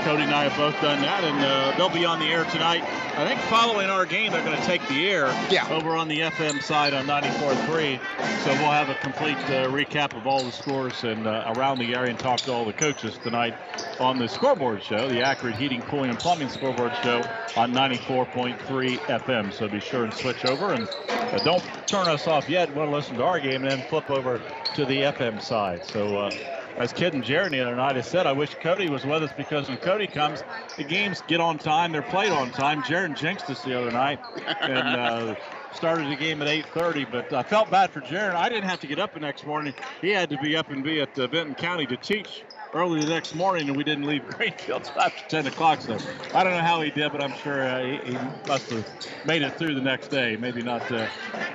Cody 0.06 0.22
and 0.22 0.32
I 0.32 0.44
have 0.48 0.56
both 0.56 0.80
done 0.80 1.02
that, 1.02 1.24
and 1.24 1.36
uh, 1.44 1.76
they'll 1.76 1.88
be 1.90 2.04
on 2.04 2.20
the 2.20 2.26
air 2.26 2.44
tonight. 2.44 2.84
I 3.18 3.26
think 3.26 3.40
following 3.50 3.90
our 3.90 4.06
game, 4.06 4.30
they're 4.30 4.44
going 4.44 4.56
to 4.56 4.64
take 4.64 4.86
the 4.86 5.08
air 5.08 5.26
Yeah. 5.50 5.66
over 5.68 5.96
on 5.96 6.06
the 6.06 6.20
FM 6.20 6.62
side 6.62 6.94
on 6.94 7.06
94.3. 7.06 7.98
So 8.44 8.52
we'll 8.52 8.70
have 8.70 8.88
a 8.88 8.94
complete 8.94 9.36
uh, 9.36 9.66
recap 9.66 10.16
of 10.16 10.24
all 10.28 10.44
the 10.44 10.52
scores 10.52 11.02
and 11.02 11.26
uh, 11.26 11.52
around 11.56 11.80
the 11.80 11.92
area 11.92 12.10
and 12.10 12.20
talk 12.20 12.38
to 12.42 12.52
all 12.52 12.64
the 12.64 12.72
coaches 12.72 13.18
tonight 13.18 13.56
on 13.98 14.20
the 14.20 14.28
scoreboard 14.28 14.80
show, 14.80 15.08
the 15.08 15.22
Accurate 15.22 15.56
Heating, 15.56 15.82
Cooling, 15.82 16.10
and 16.10 16.18
Plumbing 16.20 16.50
scoreboard 16.50 16.92
show 17.02 17.24
on 17.56 17.72
94.3 17.72 18.58
FM. 18.98 19.52
So 19.52 19.66
be 19.68 19.80
sure 19.80 20.04
and 20.04 20.14
switch 20.14 20.44
over 20.44 20.72
and 20.72 20.86
uh, 21.08 21.38
don't 21.38 21.64
turn 21.88 22.06
us 22.06 22.28
off 22.28 22.48
yet. 22.48 22.72
We'll 22.76 22.92
listen 22.92 23.16
to 23.16 23.24
our 23.24 23.40
game 23.40 23.64
and 23.64 23.72
then 23.72 23.82
flip 23.88 24.08
over 24.08 24.40
to 24.76 24.84
the 24.84 25.00
FM 25.00 25.42
side. 25.42 25.84
So. 25.84 26.30
Uh, 26.76 26.82
as 26.82 26.92
Kid 26.92 27.14
and 27.14 27.24
Jared 27.24 27.52
the 27.52 27.60
other 27.60 27.76
night 27.76 27.96
has 27.96 28.06
said, 28.06 28.26
I 28.26 28.32
wish 28.32 28.54
Cody 28.56 28.88
was 28.88 29.04
with 29.04 29.22
us 29.22 29.32
because 29.36 29.68
when 29.68 29.78
Cody 29.78 30.06
comes, 30.06 30.42
the 30.76 30.84
games 30.84 31.22
get 31.26 31.40
on 31.40 31.58
time. 31.58 31.92
They're 31.92 32.02
played 32.02 32.32
on 32.32 32.50
time. 32.52 32.82
Jared 32.82 33.16
jinxed 33.16 33.50
us 33.50 33.62
the 33.62 33.78
other 33.78 33.90
night 33.90 34.20
and 34.60 35.00
uh, 35.00 35.34
started 35.72 36.10
the 36.10 36.16
game 36.16 36.42
at 36.42 36.48
8:30. 36.48 37.10
But 37.10 37.32
I 37.32 37.42
felt 37.42 37.70
bad 37.70 37.90
for 37.90 38.00
Jared. 38.00 38.34
I 38.34 38.48
didn't 38.48 38.68
have 38.68 38.80
to 38.80 38.86
get 38.86 38.98
up 38.98 39.14
the 39.14 39.20
next 39.20 39.46
morning. 39.46 39.74
He 40.00 40.10
had 40.10 40.30
to 40.30 40.38
be 40.38 40.56
up 40.56 40.70
and 40.70 40.82
be 40.84 41.00
at 41.00 41.18
uh, 41.18 41.28
Benton 41.28 41.54
County 41.54 41.86
to 41.86 41.96
teach 41.96 42.45
early 42.76 43.00
the 43.00 43.10
next 43.10 43.34
morning, 43.34 43.68
and 43.68 43.76
we 43.76 43.84
didn't 43.84 44.04
leave 44.04 44.24
Greenfield 44.26 44.90
after 45.00 45.24
10 45.28 45.46
o'clock. 45.46 45.80
So 45.80 45.98
I 46.34 46.44
don't 46.44 46.52
know 46.52 46.60
how 46.60 46.82
he 46.82 46.90
did, 46.90 47.10
but 47.10 47.22
I'm 47.22 47.32
sure 47.32 47.66
uh, 47.66 47.82
he, 47.82 47.98
he 47.98 48.18
must 48.46 48.70
have 48.70 48.84
made 49.24 49.42
it 49.42 49.54
through 49.54 49.74
the 49.74 49.80
next 49.80 50.08
day. 50.08 50.36
Maybe 50.36 50.62
not 50.62 50.90
uh, 50.92 51.06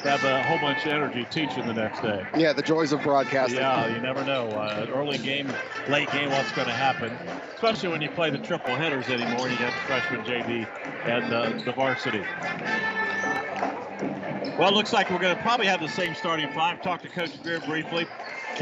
have 0.03 0.23
a 0.23 0.43
whole 0.43 0.59
bunch 0.59 0.85
of 0.85 0.93
energy 0.93 1.25
teaching 1.25 1.65
the 1.67 1.73
next 1.73 2.01
day. 2.01 2.25
Yeah, 2.35 2.53
the 2.53 2.63
joys 2.63 2.91
of 2.91 3.01
broadcasting. 3.03 3.59
Yeah, 3.59 3.87
you 3.87 4.01
never 4.01 4.23
know. 4.25 4.49
Uh, 4.49 4.87
early 4.89 5.19
game, 5.19 5.53
late 5.87 6.09
game, 6.11 6.29
what's 6.29 6.51
going 6.53 6.67
to 6.67 6.73
happen, 6.73 7.17
especially 7.55 7.89
when 7.89 8.01
you 8.01 8.09
play 8.09 8.29
the 8.31 8.39
triple 8.39 8.75
headers 8.75 9.07
anymore. 9.09 9.47
And 9.47 9.53
you 9.53 9.59
got 9.59 9.73
the 9.73 9.79
freshman 9.87 10.23
JV 10.23 10.65
and 11.05 11.33
uh, 11.33 11.63
the 11.65 11.71
varsity. 11.71 12.25
Well, 14.57 14.69
it 14.69 14.73
looks 14.73 14.93
like 14.93 15.09
we're 15.09 15.19
going 15.19 15.35
to 15.35 15.41
probably 15.41 15.67
have 15.67 15.79
the 15.79 15.87
same 15.87 16.13
starting 16.13 16.47
five. 16.51 16.81
Talk 16.81 17.01
to 17.01 17.09
Coach 17.09 17.41
Beard 17.43 17.63
briefly. 17.65 18.07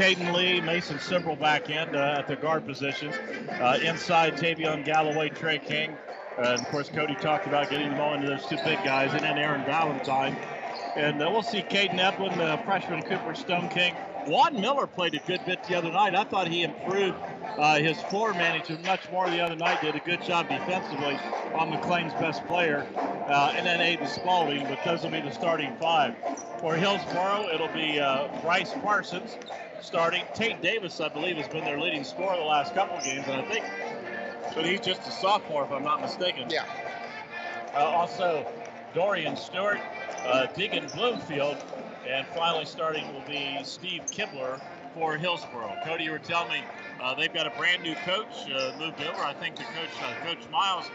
Caden 0.00 0.32
Lee, 0.32 0.62
Mason 0.62 0.96
Sibrel 0.96 1.38
back 1.38 1.68
in 1.68 1.94
uh, 1.94 2.20
at 2.20 2.26
the 2.26 2.34
guard 2.34 2.66
positions. 2.66 3.14
Uh, 3.50 3.78
inside, 3.84 4.32
Tavion 4.32 4.82
Galloway, 4.82 5.28
Trey 5.28 5.58
King. 5.58 5.90
Uh, 6.38 6.52
and 6.52 6.60
of 6.60 6.66
course, 6.68 6.88
Cody 6.88 7.14
talked 7.16 7.46
about 7.46 7.68
getting 7.68 7.90
the 7.90 7.96
ball 7.96 8.14
into 8.14 8.26
those 8.26 8.46
two 8.46 8.56
big 8.64 8.82
guys, 8.82 9.12
and 9.12 9.20
then 9.20 9.36
Aaron 9.36 9.62
Valentine. 9.66 10.34
And 10.96 11.20
uh, 11.20 11.28
we'll 11.30 11.42
see 11.42 11.60
Caden 11.60 11.98
Eplin, 11.98 12.34
the 12.34 12.64
freshman 12.64 13.02
Cooper 13.02 13.34
Stone 13.34 13.68
King. 13.68 13.94
Juan 14.24 14.58
Miller 14.58 14.86
played 14.86 15.12
a 15.12 15.18
good 15.26 15.44
bit 15.44 15.62
the 15.64 15.74
other 15.74 15.92
night. 15.92 16.14
I 16.14 16.24
thought 16.24 16.48
he 16.48 16.62
improved 16.62 17.18
uh, 17.58 17.78
his 17.78 18.00
floor 18.04 18.32
management 18.32 18.86
much 18.86 19.02
more 19.12 19.28
the 19.28 19.42
other 19.42 19.56
night. 19.56 19.82
Did 19.82 19.96
a 19.96 20.00
good 20.00 20.22
job 20.22 20.48
defensively 20.48 21.18
on 21.54 21.68
McClain's 21.70 22.14
best 22.14 22.46
player. 22.46 22.86
Uh, 22.96 23.52
and 23.54 23.66
then 23.66 23.80
Aiden 23.80 24.08
Spalding, 24.08 24.66
but 24.66 24.78
those 24.82 25.02
will 25.02 25.10
be 25.10 25.20
the 25.20 25.30
starting 25.30 25.76
five. 25.76 26.14
For 26.58 26.74
Hillsboro, 26.74 27.48
it'll 27.52 27.68
be 27.68 28.00
uh, 28.00 28.28
Bryce 28.40 28.72
Parsons 28.82 29.36
starting. 29.82 30.24
Tate 30.34 30.60
Davis, 30.62 31.00
I 31.00 31.08
believe, 31.08 31.36
has 31.36 31.48
been 31.48 31.64
their 31.64 31.80
leading 31.80 32.04
scorer 32.04 32.36
the 32.36 32.42
last 32.42 32.74
couple 32.74 32.96
of 32.96 33.04
games, 33.04 33.26
and 33.26 33.40
I 33.40 33.50
think 33.50 33.64
but 34.54 34.64
he's 34.64 34.80
just 34.80 35.06
a 35.06 35.10
sophomore, 35.10 35.64
if 35.64 35.70
I'm 35.70 35.84
not 35.84 36.00
mistaken. 36.00 36.48
Yeah. 36.50 36.64
Uh, 37.74 37.84
also, 37.84 38.46
Dorian 38.94 39.36
Stewart, 39.36 39.78
uh, 40.26 40.46
Bloomfield, 40.94 41.56
and 42.08 42.26
finally 42.28 42.64
starting 42.64 43.12
will 43.12 43.24
be 43.28 43.58
Steve 43.62 44.02
Kibler 44.10 44.60
for 44.94 45.16
Hillsboro. 45.16 45.76
Cody, 45.84 46.04
you 46.04 46.10
were 46.10 46.18
telling 46.18 46.50
me 46.50 46.64
uh, 47.00 47.14
they've 47.14 47.32
got 47.32 47.46
a 47.46 47.56
brand 47.56 47.82
new 47.82 47.94
coach 47.94 48.50
uh, 48.50 48.72
moved 48.78 49.00
over. 49.02 49.22
I 49.22 49.34
think 49.34 49.56
the 49.56 49.62
coach, 49.62 49.90
uh, 50.02 50.26
Coach 50.26 50.48
Miles, 50.50 50.86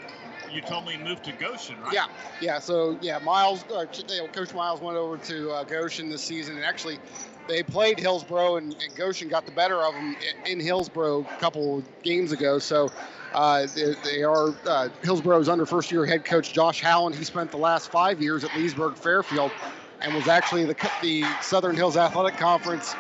you 0.52 0.62
told 0.62 0.86
me 0.86 0.98
moved 0.98 1.24
to 1.26 1.32
Goshen, 1.34 1.80
right? 1.82 1.94
Yeah, 1.94 2.08
yeah. 2.42 2.60
So 2.60 2.98
yeah, 3.02 3.20
Miles, 3.20 3.64
uh, 3.66 3.86
Coach 4.34 4.54
Miles 4.54 4.82
went 4.82 4.98
over 4.98 5.18
to 5.18 5.52
uh, 5.52 5.64
Goshen 5.64 6.10
this 6.10 6.22
season, 6.22 6.56
and 6.56 6.66
actually, 6.66 7.00
they 7.48 7.64
played 7.64 8.00
Hillsboro, 8.00 8.58
and, 8.58 8.76
and 8.82 8.96
Goshen 8.96 9.28
got 9.28 9.46
the 9.46 9.52
better 9.52 9.84
of 9.84 9.94
them 9.94 10.16
in, 10.46 10.52
in 10.54 10.60
Hillsboro 10.60 11.22
a 11.22 11.40
couple 11.40 11.84
games 12.04 12.32
ago. 12.32 12.60
So. 12.60 12.92
Uh, 13.34 13.68
they, 13.76 13.94
they 14.06 14.24
are 14.24 14.56
uh, 14.66 14.88
Hillsboro's 15.04 15.50
under 15.50 15.66
first 15.66 15.92
year 15.92 16.06
head 16.06 16.24
coach 16.24 16.54
Josh 16.54 16.80
Hallen. 16.80 17.12
He 17.12 17.26
spent 17.26 17.52
the 17.52 17.58
last 17.58 17.92
five 17.92 18.22
years 18.22 18.46
at 18.46 18.56
Leesburg 18.56 18.96
Fairfield 18.96 19.52
and 20.00 20.16
was 20.16 20.30
actually 20.30 20.64
the, 20.64 20.90
the 21.02 21.26
Southern 21.42 21.76
Hills 21.76 21.98
Athletic 21.98 22.38
Conference 22.38 22.96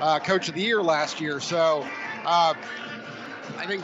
uh, 0.00 0.18
coach 0.18 0.48
of 0.48 0.54
the 0.54 0.60
year 0.60 0.82
last 0.82 1.20
year. 1.20 1.40
So 1.40 1.86
uh, 2.26 2.54
I 3.56 3.66
think 3.66 3.82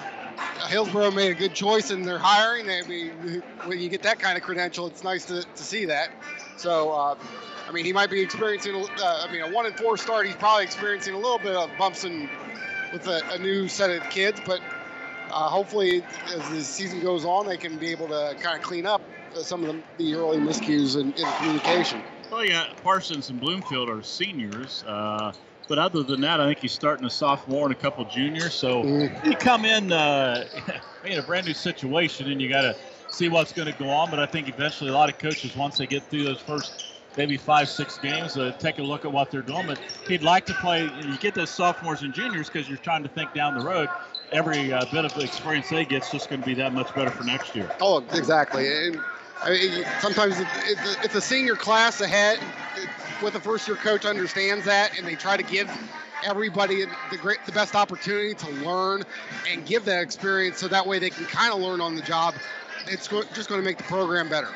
Hillsboro 0.68 1.10
made 1.10 1.30
a 1.30 1.34
good 1.34 1.54
choice 1.54 1.90
in 1.90 2.02
their 2.02 2.18
hiring. 2.18 2.68
I 2.68 2.82
mean, 2.88 3.42
when 3.64 3.78
you 3.78 3.88
get 3.88 4.02
that 4.02 4.18
kind 4.18 4.36
of 4.36 4.42
credential, 4.42 4.86
it's 4.86 5.04
nice 5.04 5.24
to, 5.26 5.42
to 5.42 5.62
see 5.62 5.84
that. 5.86 6.10
So, 6.56 6.90
uh, 6.92 7.16
I 7.68 7.72
mean, 7.72 7.84
he 7.84 7.92
might 7.92 8.10
be 8.10 8.20
experiencing, 8.20 8.74
uh, 8.74 9.26
I 9.28 9.32
mean, 9.32 9.42
a 9.42 9.50
one 9.50 9.66
and 9.66 9.76
four 9.76 9.96
start. 9.96 10.26
He's 10.26 10.36
probably 10.36 10.64
experiencing 10.64 11.14
a 11.14 11.18
little 11.18 11.38
bit 11.38 11.54
of 11.54 11.70
bumps 11.78 12.04
in, 12.04 12.28
with 12.92 13.06
a, 13.06 13.22
a 13.32 13.38
new 13.38 13.68
set 13.68 13.90
of 13.90 14.08
kids, 14.10 14.40
but 14.44 14.60
uh, 15.30 15.48
hopefully, 15.48 16.04
as 16.34 16.48
the 16.50 16.62
season 16.62 17.00
goes 17.00 17.24
on, 17.24 17.46
they 17.46 17.56
can 17.56 17.76
be 17.76 17.88
able 17.88 18.08
to 18.08 18.36
kind 18.40 18.56
of 18.56 18.62
clean 18.62 18.86
up 18.86 19.02
uh, 19.34 19.40
some 19.40 19.64
of 19.64 19.74
the, 19.74 19.82
the 19.98 20.14
early 20.14 20.38
miscues 20.38 20.96
in, 20.96 21.12
in 21.12 21.32
communication. 21.38 22.02
Well, 22.30 22.44
yeah, 22.44 22.68
Parsons 22.82 23.30
and 23.30 23.40
Bloomfield 23.40 23.88
are 23.88 24.02
seniors. 24.02 24.84
But 25.68 25.78
other 25.78 26.02
than 26.02 26.20
that, 26.22 26.40
I 26.40 26.46
think 26.46 26.58
he's 26.58 26.72
starting 26.72 27.06
a 27.06 27.10
sophomore 27.10 27.66
and 27.66 27.72
a 27.72 27.78
couple 27.78 28.04
juniors. 28.04 28.54
So 28.54 28.84
you 29.24 29.36
come 29.36 29.64
in 29.64 29.92
uh, 29.92 30.46
in 31.04 31.18
a 31.18 31.22
brand 31.22 31.46
new 31.46 31.54
situation, 31.54 32.30
and 32.30 32.40
you 32.40 32.48
got 32.48 32.62
to 32.62 32.76
see 33.10 33.28
what's 33.28 33.52
going 33.52 33.72
to 33.72 33.78
go 33.78 33.88
on. 33.88 34.10
But 34.10 34.20
I 34.20 34.26
think 34.26 34.48
eventually, 34.48 34.90
a 34.90 34.94
lot 34.94 35.08
of 35.08 35.18
coaches, 35.18 35.56
once 35.56 35.78
they 35.78 35.86
get 35.86 36.02
through 36.04 36.24
those 36.24 36.40
first 36.40 36.84
maybe 37.16 37.36
five, 37.36 37.68
six 37.68 37.98
games, 37.98 38.36
uh, 38.36 38.52
take 38.58 38.78
a 38.78 38.82
look 38.82 39.04
at 39.04 39.12
what 39.12 39.30
they're 39.30 39.42
doing. 39.42 39.66
But 39.66 39.78
he'd 40.06 40.22
like 40.22 40.46
to 40.46 40.54
play. 40.54 40.84
You 40.84 41.16
get 41.18 41.34
those 41.34 41.50
sophomores 41.50 42.02
and 42.02 42.12
juniors 42.12 42.48
because 42.48 42.68
you're 42.68 42.78
trying 42.78 43.02
to 43.02 43.08
think 43.08 43.32
down 43.32 43.54
the 43.54 43.62
road. 43.62 43.88
Every 44.32 44.72
uh, 44.72 44.84
bit 44.90 45.04
of 45.04 45.16
experience 45.18 45.68
they 45.68 45.84
get 45.84 46.02
is 46.02 46.10
just 46.10 46.28
going 46.28 46.40
to 46.40 46.46
be 46.46 46.54
that 46.54 46.72
much 46.72 46.92
better 46.94 47.10
for 47.10 47.22
next 47.24 47.54
year. 47.54 47.70
Oh, 47.80 48.04
exactly. 48.12 48.66
And 48.66 49.00
I 49.42 49.50
mean, 49.50 49.84
sometimes 50.00 50.36
if 50.38 51.12
the 51.12 51.20
senior 51.20 51.54
class 51.54 52.00
ahead 52.00 52.38
with 53.22 53.34
a 53.34 53.40
first 53.40 53.66
year 53.68 53.76
coach 53.76 54.04
understands 54.04 54.64
that 54.66 54.96
and 54.98 55.06
they 55.06 55.14
try 55.14 55.36
to 55.36 55.42
give 55.42 55.70
everybody 56.24 56.84
the 57.10 57.16
great 57.16 57.38
the 57.46 57.52
best 57.52 57.74
opportunity 57.74 58.34
to 58.34 58.50
learn 58.64 59.02
and 59.50 59.66
give 59.66 59.84
that 59.84 60.02
experience 60.02 60.58
so 60.58 60.68
that 60.68 60.86
way 60.86 60.98
they 60.98 61.10
can 61.10 61.26
kind 61.26 61.52
of 61.52 61.60
learn 61.60 61.80
on 61.80 61.94
the 61.94 62.02
job 62.02 62.34
it's 62.86 63.08
go- 63.08 63.22
just 63.34 63.48
going 63.48 63.60
to 63.60 63.64
make 63.64 63.76
the 63.76 63.84
program 63.84 64.28
better 64.28 64.48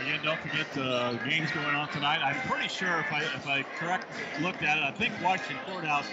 Again, 0.00 0.20
don't 0.22 0.38
forget 0.40 0.66
the 0.74 1.18
games 1.28 1.50
going 1.52 1.74
on 1.74 1.88
tonight. 1.88 2.20
I'm 2.22 2.36
pretty 2.48 2.68
sure 2.68 3.00
if 3.00 3.10
I 3.12 3.22
if 3.22 3.46
I 3.46 3.62
correct 3.78 4.06
looked 4.40 4.62
at 4.62 4.76
it, 4.76 4.84
I 4.84 4.90
think 4.92 5.14
Washington 5.22 5.56
Courthouse 5.66 6.06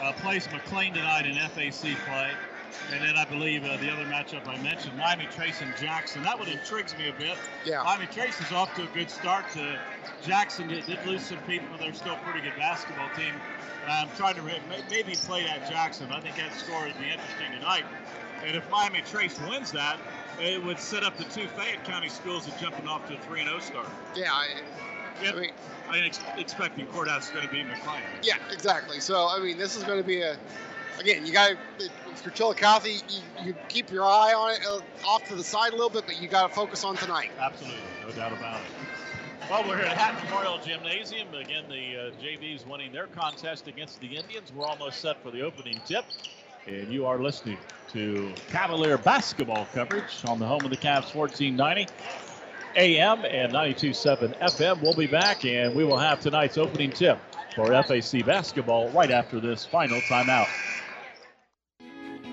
uh, 0.00 0.12
plays 0.12 0.46
McClain 0.46 0.94
tonight 0.94 1.26
in 1.26 1.34
FAC 1.34 1.96
play. 2.06 2.30
And 2.92 3.02
then 3.02 3.16
I 3.16 3.24
believe 3.24 3.64
uh, 3.64 3.76
the 3.78 3.90
other 3.90 4.04
matchup 4.04 4.46
I 4.48 4.56
mentioned, 4.62 4.96
Miami 4.96 5.26
Trace 5.34 5.60
and 5.60 5.74
Jackson. 5.76 6.22
That 6.22 6.38
one 6.38 6.48
intrigues 6.48 6.96
me 6.96 7.08
a 7.08 7.12
bit. 7.12 7.36
Yeah. 7.64 7.82
Miami 7.82 8.06
Trace 8.06 8.40
is 8.40 8.50
off 8.52 8.74
to 8.76 8.82
a 8.84 8.86
good 8.94 9.10
start. 9.10 9.44
Uh, 9.56 9.76
Jackson 10.24 10.68
did, 10.68 10.86
did 10.86 11.04
lose 11.06 11.22
some 11.22 11.38
people, 11.46 11.68
but 11.70 11.80
they're 11.80 11.92
still 11.92 12.14
a 12.14 12.18
pretty 12.30 12.40
good 12.40 12.56
basketball 12.58 13.08
team. 13.16 13.34
And 13.82 13.92
I'm 13.92 14.08
trying 14.16 14.34
to 14.36 14.42
re- 14.42 14.60
maybe 14.90 15.14
play 15.14 15.46
at 15.46 15.68
Jackson. 15.70 16.10
I 16.12 16.20
think 16.20 16.36
that 16.36 16.54
score 16.54 16.84
would 16.84 16.98
be 16.98 17.10
interesting 17.10 17.52
tonight. 17.58 17.84
And 18.44 18.56
if 18.56 18.68
Miami 18.70 19.02
Trace 19.02 19.38
wins 19.48 19.72
that, 19.72 19.98
it 20.40 20.62
would 20.64 20.78
set 20.78 21.02
up 21.02 21.16
the 21.18 21.24
two 21.24 21.46
Fayette 21.48 21.84
County 21.84 22.08
schools 22.08 22.46
at 22.48 22.58
jumping 22.60 22.86
off 22.88 23.06
to 23.08 23.14
a 23.14 23.20
3 23.22 23.44
0 23.44 23.58
start. 23.58 23.88
yeah 24.14 24.32
I, 24.32 24.46
Yep. 25.20 25.34
I 25.34 25.40
mean, 25.40 25.50
I'm 25.90 26.04
ex- 26.04 26.20
expecting 26.36 26.86
Courthouse 26.86 27.24
is 27.26 27.30
going 27.32 27.44
to 27.44 27.50
be 27.52 27.64
McClain. 27.64 28.00
yeah 28.22 28.36
exactly 28.52 29.00
so 29.00 29.26
i 29.26 29.40
mean 29.40 29.58
this 29.58 29.74
is 29.76 29.82
going 29.82 29.98
to 30.00 30.06
be 30.06 30.20
a 30.20 30.36
again 31.00 31.26
you 31.26 31.32
got 31.32 31.52
for 32.16 32.30
chillicothe 32.30 32.86
you, 32.86 33.00
you 33.44 33.54
keep 33.68 33.90
your 33.90 34.04
eye 34.04 34.32
on 34.34 34.52
it 34.52 34.60
uh, 34.68 35.08
off 35.08 35.26
to 35.28 35.34
the 35.34 35.44
side 35.44 35.72
a 35.72 35.76
little 35.76 35.90
bit 35.90 36.04
but 36.06 36.20
you 36.20 36.28
got 36.28 36.48
to 36.48 36.54
focus 36.54 36.84
on 36.84 36.96
tonight 36.96 37.30
Absolutely, 37.40 37.80
no 38.04 38.10
doubt 38.12 38.32
about 38.32 38.60
it. 38.60 38.88
Well, 39.50 39.66
we're 39.66 39.78
here 39.78 39.86
at 39.86 39.96
Hatton 39.96 40.28
Memorial 40.28 40.58
Gymnasium. 40.58 41.28
Again, 41.32 41.64
the 41.70 41.74
uh, 41.74 42.22
JV's 42.22 42.66
winning 42.66 42.92
their 42.92 43.06
contest 43.06 43.66
against 43.66 43.98
the 43.98 44.14
Indians. 44.14 44.52
We're 44.54 44.66
almost 44.66 45.00
set 45.00 45.22
for 45.22 45.30
the 45.30 45.40
opening 45.40 45.80
tip. 45.86 46.04
And 46.66 46.92
you 46.92 47.06
are 47.06 47.18
listening 47.18 47.56
to 47.92 48.34
Cavalier 48.48 48.98
basketball 48.98 49.66
coverage 49.72 50.22
on 50.26 50.38
the 50.38 50.46
home 50.46 50.60
of 50.64 50.70
the 50.70 50.76
Cavs 50.76 51.14
1490 51.14 51.86
AM 52.76 53.24
and 53.24 53.50
92.7 53.50 54.38
FM. 54.38 54.82
We'll 54.82 54.92
be 54.92 55.06
back 55.06 55.46
and 55.46 55.74
we 55.74 55.82
will 55.82 55.96
have 55.96 56.20
tonight's 56.20 56.58
opening 56.58 56.90
tip 56.90 57.18
for 57.54 57.68
FAC 57.68 58.26
basketball 58.26 58.90
right 58.90 59.10
after 59.10 59.40
this 59.40 59.64
final 59.64 60.00
timeout. 60.02 60.48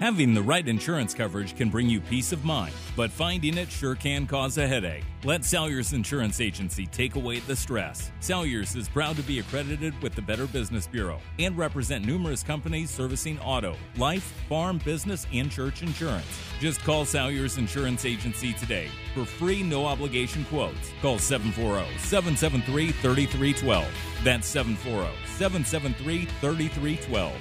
Having 0.01 0.33
the 0.33 0.41
right 0.41 0.67
insurance 0.67 1.13
coverage 1.13 1.55
can 1.55 1.69
bring 1.69 1.89
you 1.89 2.01
peace 2.01 2.33
of 2.33 2.43
mind, 2.43 2.73
but 2.97 3.09
finding 3.09 3.57
it 3.57 3.71
sure 3.71 3.95
can 3.95 4.27
cause 4.27 4.57
a 4.57 4.67
headache. 4.67 5.05
Let 5.23 5.45
Salyers 5.45 5.93
Insurance 5.93 6.41
Agency 6.41 6.85
take 6.87 7.15
away 7.15 7.39
the 7.39 7.55
stress. 7.55 8.11
Salyers 8.19 8.75
is 8.75 8.89
proud 8.89 9.15
to 9.15 9.21
be 9.23 9.39
accredited 9.39 9.99
with 10.01 10.13
the 10.13 10.21
Better 10.21 10.47
Business 10.47 10.85
Bureau 10.85 11.21
and 11.39 11.57
represent 11.57 12.05
numerous 12.05 12.43
companies 12.43 12.89
servicing 12.89 13.39
auto, 13.39 13.77
life, 13.95 14.33
farm, 14.49 14.79
business, 14.83 15.25
and 15.31 15.49
church 15.49 15.81
insurance. 15.81 16.41
Just 16.59 16.83
call 16.83 17.05
Salyers 17.05 17.57
Insurance 17.57 18.03
Agency 18.03 18.51
today 18.51 18.89
for 19.13 19.23
free, 19.23 19.63
no 19.63 19.85
obligation 19.85 20.43
quotes. 20.45 20.91
Call 21.01 21.19
740 21.19 21.97
773 21.99 22.91
3312. 22.91 23.87
That's 24.25 24.45
740 24.45 25.15
773 25.37 26.25
3312. 26.25 27.31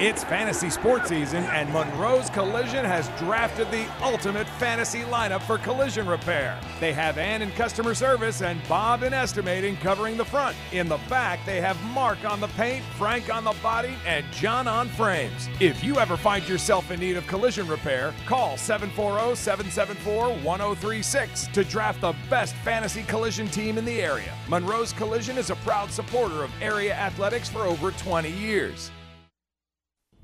It's 0.00 0.24
fantasy 0.24 0.70
sports 0.70 1.08
season, 1.08 1.44
and 1.44 1.72
Monroe's 1.72 2.28
Collision 2.30 2.84
has 2.84 3.08
drafted 3.16 3.70
the 3.70 3.86
ultimate 4.02 4.48
fantasy 4.58 5.02
lineup 5.02 5.40
for 5.42 5.56
collision 5.56 6.08
repair. 6.08 6.58
They 6.80 6.92
have 6.92 7.16
Ann 7.16 7.42
in 7.42 7.52
customer 7.52 7.94
service 7.94 8.42
and 8.42 8.60
Bob 8.68 9.04
in 9.04 9.14
estimating 9.14 9.76
covering 9.76 10.16
the 10.16 10.24
front. 10.24 10.56
In 10.72 10.88
the 10.88 10.98
back, 11.08 11.38
they 11.46 11.60
have 11.60 11.80
Mark 11.84 12.24
on 12.24 12.40
the 12.40 12.48
paint, 12.48 12.84
Frank 12.98 13.32
on 13.32 13.44
the 13.44 13.54
body, 13.62 13.94
and 14.04 14.26
John 14.32 14.66
on 14.66 14.88
frames. 14.88 15.48
If 15.60 15.84
you 15.84 16.00
ever 16.00 16.16
find 16.16 16.48
yourself 16.48 16.90
in 16.90 16.98
need 16.98 17.16
of 17.16 17.24
collision 17.28 17.68
repair, 17.68 18.12
call 18.26 18.56
740 18.56 19.36
774 19.36 20.30
1036 20.38 21.46
to 21.52 21.62
draft 21.62 22.00
the 22.00 22.16
best 22.28 22.56
fantasy 22.56 23.04
collision 23.04 23.46
team 23.46 23.78
in 23.78 23.84
the 23.84 24.02
area. 24.02 24.34
Monroe's 24.48 24.92
Collision 24.92 25.38
is 25.38 25.50
a 25.50 25.56
proud 25.56 25.92
supporter 25.92 26.42
of 26.42 26.50
area 26.60 26.94
athletics 26.94 27.48
for 27.48 27.60
over 27.60 27.92
20 27.92 28.28
years. 28.28 28.90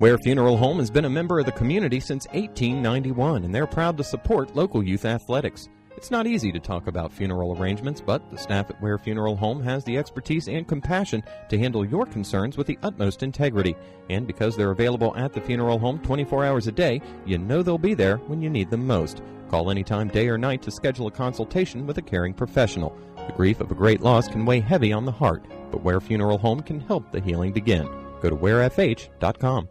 Ware 0.01 0.17
Funeral 0.17 0.57
Home 0.57 0.79
has 0.79 0.89
been 0.89 1.05
a 1.05 1.09
member 1.11 1.39
of 1.39 1.45
the 1.45 1.51
community 1.51 1.99
since 1.99 2.25
1891, 2.29 3.43
and 3.43 3.53
they're 3.53 3.67
proud 3.67 3.97
to 3.97 4.03
support 4.03 4.55
local 4.55 4.81
youth 4.81 5.05
athletics. 5.05 5.69
It's 5.95 6.09
not 6.09 6.25
easy 6.25 6.51
to 6.53 6.59
talk 6.59 6.87
about 6.87 7.13
funeral 7.13 7.55
arrangements, 7.55 8.01
but 8.01 8.27
the 8.31 8.37
staff 8.39 8.71
at 8.71 8.81
Ware 8.81 8.97
Funeral 8.97 9.35
Home 9.35 9.61
has 9.61 9.83
the 9.83 9.99
expertise 9.99 10.47
and 10.47 10.67
compassion 10.67 11.21
to 11.49 11.59
handle 11.59 11.85
your 11.85 12.07
concerns 12.07 12.57
with 12.57 12.65
the 12.65 12.79
utmost 12.81 13.21
integrity. 13.21 13.75
And 14.09 14.25
because 14.25 14.57
they're 14.57 14.71
available 14.71 15.15
at 15.15 15.33
the 15.33 15.41
funeral 15.41 15.77
home 15.77 15.99
24 15.99 16.45
hours 16.45 16.65
a 16.65 16.71
day, 16.71 16.99
you 17.27 17.37
know 17.37 17.61
they'll 17.61 17.77
be 17.77 17.93
there 17.93 18.17
when 18.25 18.41
you 18.41 18.49
need 18.49 18.71
them 18.71 18.87
most. 18.87 19.21
Call 19.49 19.69
anytime, 19.69 20.07
day 20.07 20.29
or 20.29 20.37
night, 20.39 20.63
to 20.63 20.71
schedule 20.71 21.05
a 21.05 21.11
consultation 21.11 21.85
with 21.85 21.99
a 21.99 22.01
caring 22.01 22.33
professional. 22.33 22.97
The 23.27 23.33
grief 23.33 23.61
of 23.61 23.69
a 23.69 23.75
great 23.75 24.01
loss 24.01 24.27
can 24.27 24.47
weigh 24.47 24.61
heavy 24.61 24.93
on 24.93 25.05
the 25.05 25.11
heart, 25.11 25.45
but 25.69 25.83
Ware 25.83 26.01
Funeral 26.01 26.39
Home 26.39 26.61
can 26.61 26.79
help 26.79 27.11
the 27.11 27.21
healing 27.21 27.53
begin. 27.53 27.87
Go 28.19 28.31
to 28.31 28.35
warefh.com. 28.35 29.69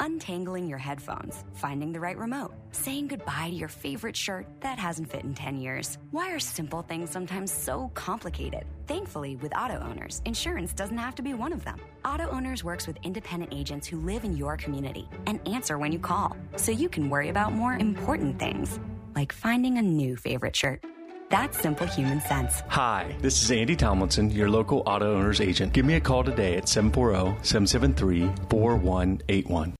Untangling 0.00 0.68
your 0.68 0.78
headphones, 0.78 1.44
finding 1.54 1.92
the 1.92 2.00
right 2.00 2.16
remote, 2.16 2.52
saying 2.72 3.08
goodbye 3.08 3.48
to 3.50 3.54
your 3.54 3.68
favorite 3.68 4.16
shirt 4.16 4.46
that 4.60 4.78
hasn't 4.78 5.10
fit 5.10 5.24
in 5.24 5.34
10 5.34 5.56
years. 5.56 5.98
Why 6.10 6.32
are 6.32 6.38
simple 6.38 6.82
things 6.82 7.10
sometimes 7.10 7.52
so 7.52 7.90
complicated? 7.94 8.64
Thankfully, 8.86 9.36
with 9.36 9.56
auto 9.56 9.80
owners, 9.80 10.22
insurance 10.24 10.72
doesn't 10.72 10.98
have 10.98 11.14
to 11.16 11.22
be 11.22 11.34
one 11.34 11.52
of 11.52 11.64
them. 11.64 11.80
Auto 12.04 12.28
Owners 12.30 12.62
works 12.64 12.86
with 12.86 12.98
independent 13.02 13.52
agents 13.54 13.86
who 13.86 13.98
live 14.00 14.24
in 14.24 14.36
your 14.36 14.56
community 14.56 15.08
and 15.26 15.40
answer 15.48 15.78
when 15.78 15.92
you 15.92 15.98
call, 15.98 16.36
so 16.56 16.72
you 16.72 16.88
can 16.88 17.08
worry 17.08 17.28
about 17.28 17.52
more 17.52 17.74
important 17.74 18.38
things, 18.38 18.78
like 19.14 19.32
finding 19.32 19.78
a 19.78 19.82
new 19.82 20.16
favorite 20.16 20.56
shirt. 20.56 20.84
That's 21.30 21.58
simple 21.58 21.86
human 21.86 22.20
sense. 22.20 22.62
Hi, 22.68 23.16
this 23.20 23.42
is 23.42 23.50
Andy 23.50 23.74
Tomlinson, 23.74 24.30
your 24.30 24.50
local 24.50 24.82
auto 24.84 25.14
owner's 25.14 25.40
agent. 25.40 25.72
Give 25.72 25.86
me 25.86 25.94
a 25.94 26.00
call 26.00 26.22
today 26.22 26.56
at 26.56 26.68
740 26.68 27.42
773 27.42 28.30
4181. 28.50 29.74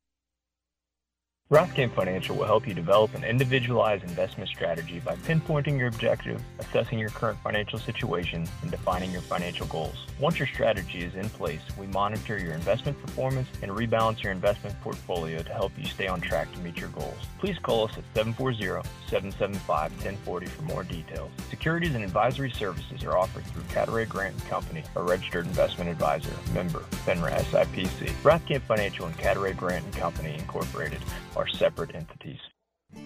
Rothkamp 1.53 1.93
Financial 1.93 2.35
will 2.35 2.47
help 2.47 2.67
you 2.67 2.73
develop 2.73 3.15
an 3.15 3.25
individualized 3.25 4.05
investment 4.05 4.49
strategy 4.49 5.01
by 5.01 5.17
pinpointing 5.17 5.79
your 5.79 5.89
objective, 5.89 6.41
assessing 6.59 6.99
your 6.99 7.11
current 7.11 7.39
financial 7.45 7.79
situation, 7.79 8.49
and 8.63 8.71
defining 8.71 9.11
your 9.11 9.21
financial 9.21 9.67
goals. 9.67 10.07
Once 10.19 10.39
your 10.39 10.49
strategy 10.49 11.01
is 11.01 11.15
in 11.15 11.29
place, 11.29 11.61
we 11.79 11.87
monitor 11.89 12.39
your 12.39 12.55
investment 12.55 12.99
performance 13.03 13.47
and 13.61 13.71
rebalance 13.71 14.23
your 14.23 14.33
investment 14.33 14.75
portfolio 14.81 15.43
to 15.43 15.53
help 15.53 15.73
you 15.77 15.85
stay 15.85 16.07
on 16.07 16.23
track 16.23 16.51
to 16.55 16.59
meet 16.61 16.79
your 16.79 16.89
goals. 16.89 17.19
Please 17.39 17.59
call 17.59 17.87
us 17.87 17.99
at 17.99 18.15
740-775-1040 18.15 20.49
for 20.49 20.63
more 20.63 20.85
details. 20.85 21.31
Securities 21.51 21.95
and 21.95 22.03
advisory 22.03 22.51
services 22.51 23.05
are 23.05 23.19
offered 23.19 23.45
through 23.45 23.65
Cadaret 23.65 24.09
Grant 24.09 24.43
& 24.45 24.47
Company, 24.49 24.85
a 24.97 25.03
registered 25.03 25.45
investment 25.45 25.91
advisor, 25.91 26.33
member, 26.55 26.81
FINRA 27.05 27.43
SIPC. 27.43 28.09
Rothkamp 28.23 28.63
Financial 28.63 29.05
and 29.05 29.19
Cadaret 29.19 29.53
Grant 29.53 29.93
& 29.93 29.97
Company 29.97 30.35
Incorporated 30.39 31.01
are 31.37 31.42
separate 31.49 31.95
entities. 31.95 32.41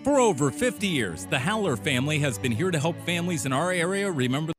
For 0.02 0.18
over 0.18 0.50
50 0.50 0.86
years, 0.86 1.26
the 1.26 1.38
Haller 1.38 1.76
family 1.76 2.18
has 2.18 2.38
been 2.38 2.52
here 2.52 2.70
to 2.70 2.78
help 2.78 3.00
families 3.02 3.46
in 3.46 3.52
our 3.52 3.72
area 3.72 4.10
remember. 4.10 4.52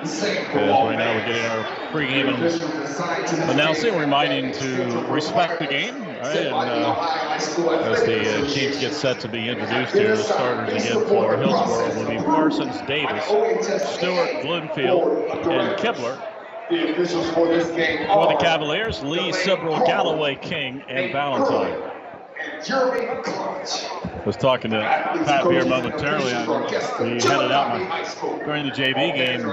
As 0.00 0.22
right 0.22 0.54
now 0.54 1.14
we're 1.14 1.26
getting 1.26 1.44
our 1.44 1.64
pregame 1.90 3.50
announcing, 3.50 3.96
reminding 3.96 4.52
to 4.52 5.04
respect 5.10 5.58
the 5.58 5.66
game. 5.66 6.02
Right, 6.02 6.36
and 6.36 6.54
uh, 6.54 7.36
as 7.36 7.56
the 7.56 8.44
uh, 8.44 8.48
teams 8.48 8.78
get 8.78 8.92
set 8.92 9.20
to 9.20 9.28
be 9.28 9.48
introduced 9.48 9.94
here, 9.94 10.16
the 10.16 10.22
starters 10.22 10.84
again 10.84 11.06
for 11.06 11.36
Hillsboro 11.36 11.94
will 11.96 12.08
be 12.08 12.16
Parsons, 12.16 12.80
Davis, 12.86 13.24
Stewart, 13.24 14.42
Bloomfield, 14.42 15.28
and 15.46 15.78
Kibler. 15.78 16.16
For 16.68 18.28
the 18.28 18.36
Cavaliers, 18.40 19.02
Lee, 19.02 19.32
Sibrel, 19.32 19.84
Galloway, 19.86 20.36
King, 20.36 20.82
and 20.88 21.10
Valentine. 21.12 21.97
I 22.40 24.22
was 24.24 24.36
talking 24.36 24.70
to 24.70 24.80
Pat 24.80 25.46
here 25.50 25.64
momentarily. 25.64 26.32
We 27.00 27.20
headed 27.20 27.50
out 27.50 27.80
my, 27.80 28.44
during 28.44 28.66
the 28.66 28.72
JV 28.72 29.14
game. 29.14 29.50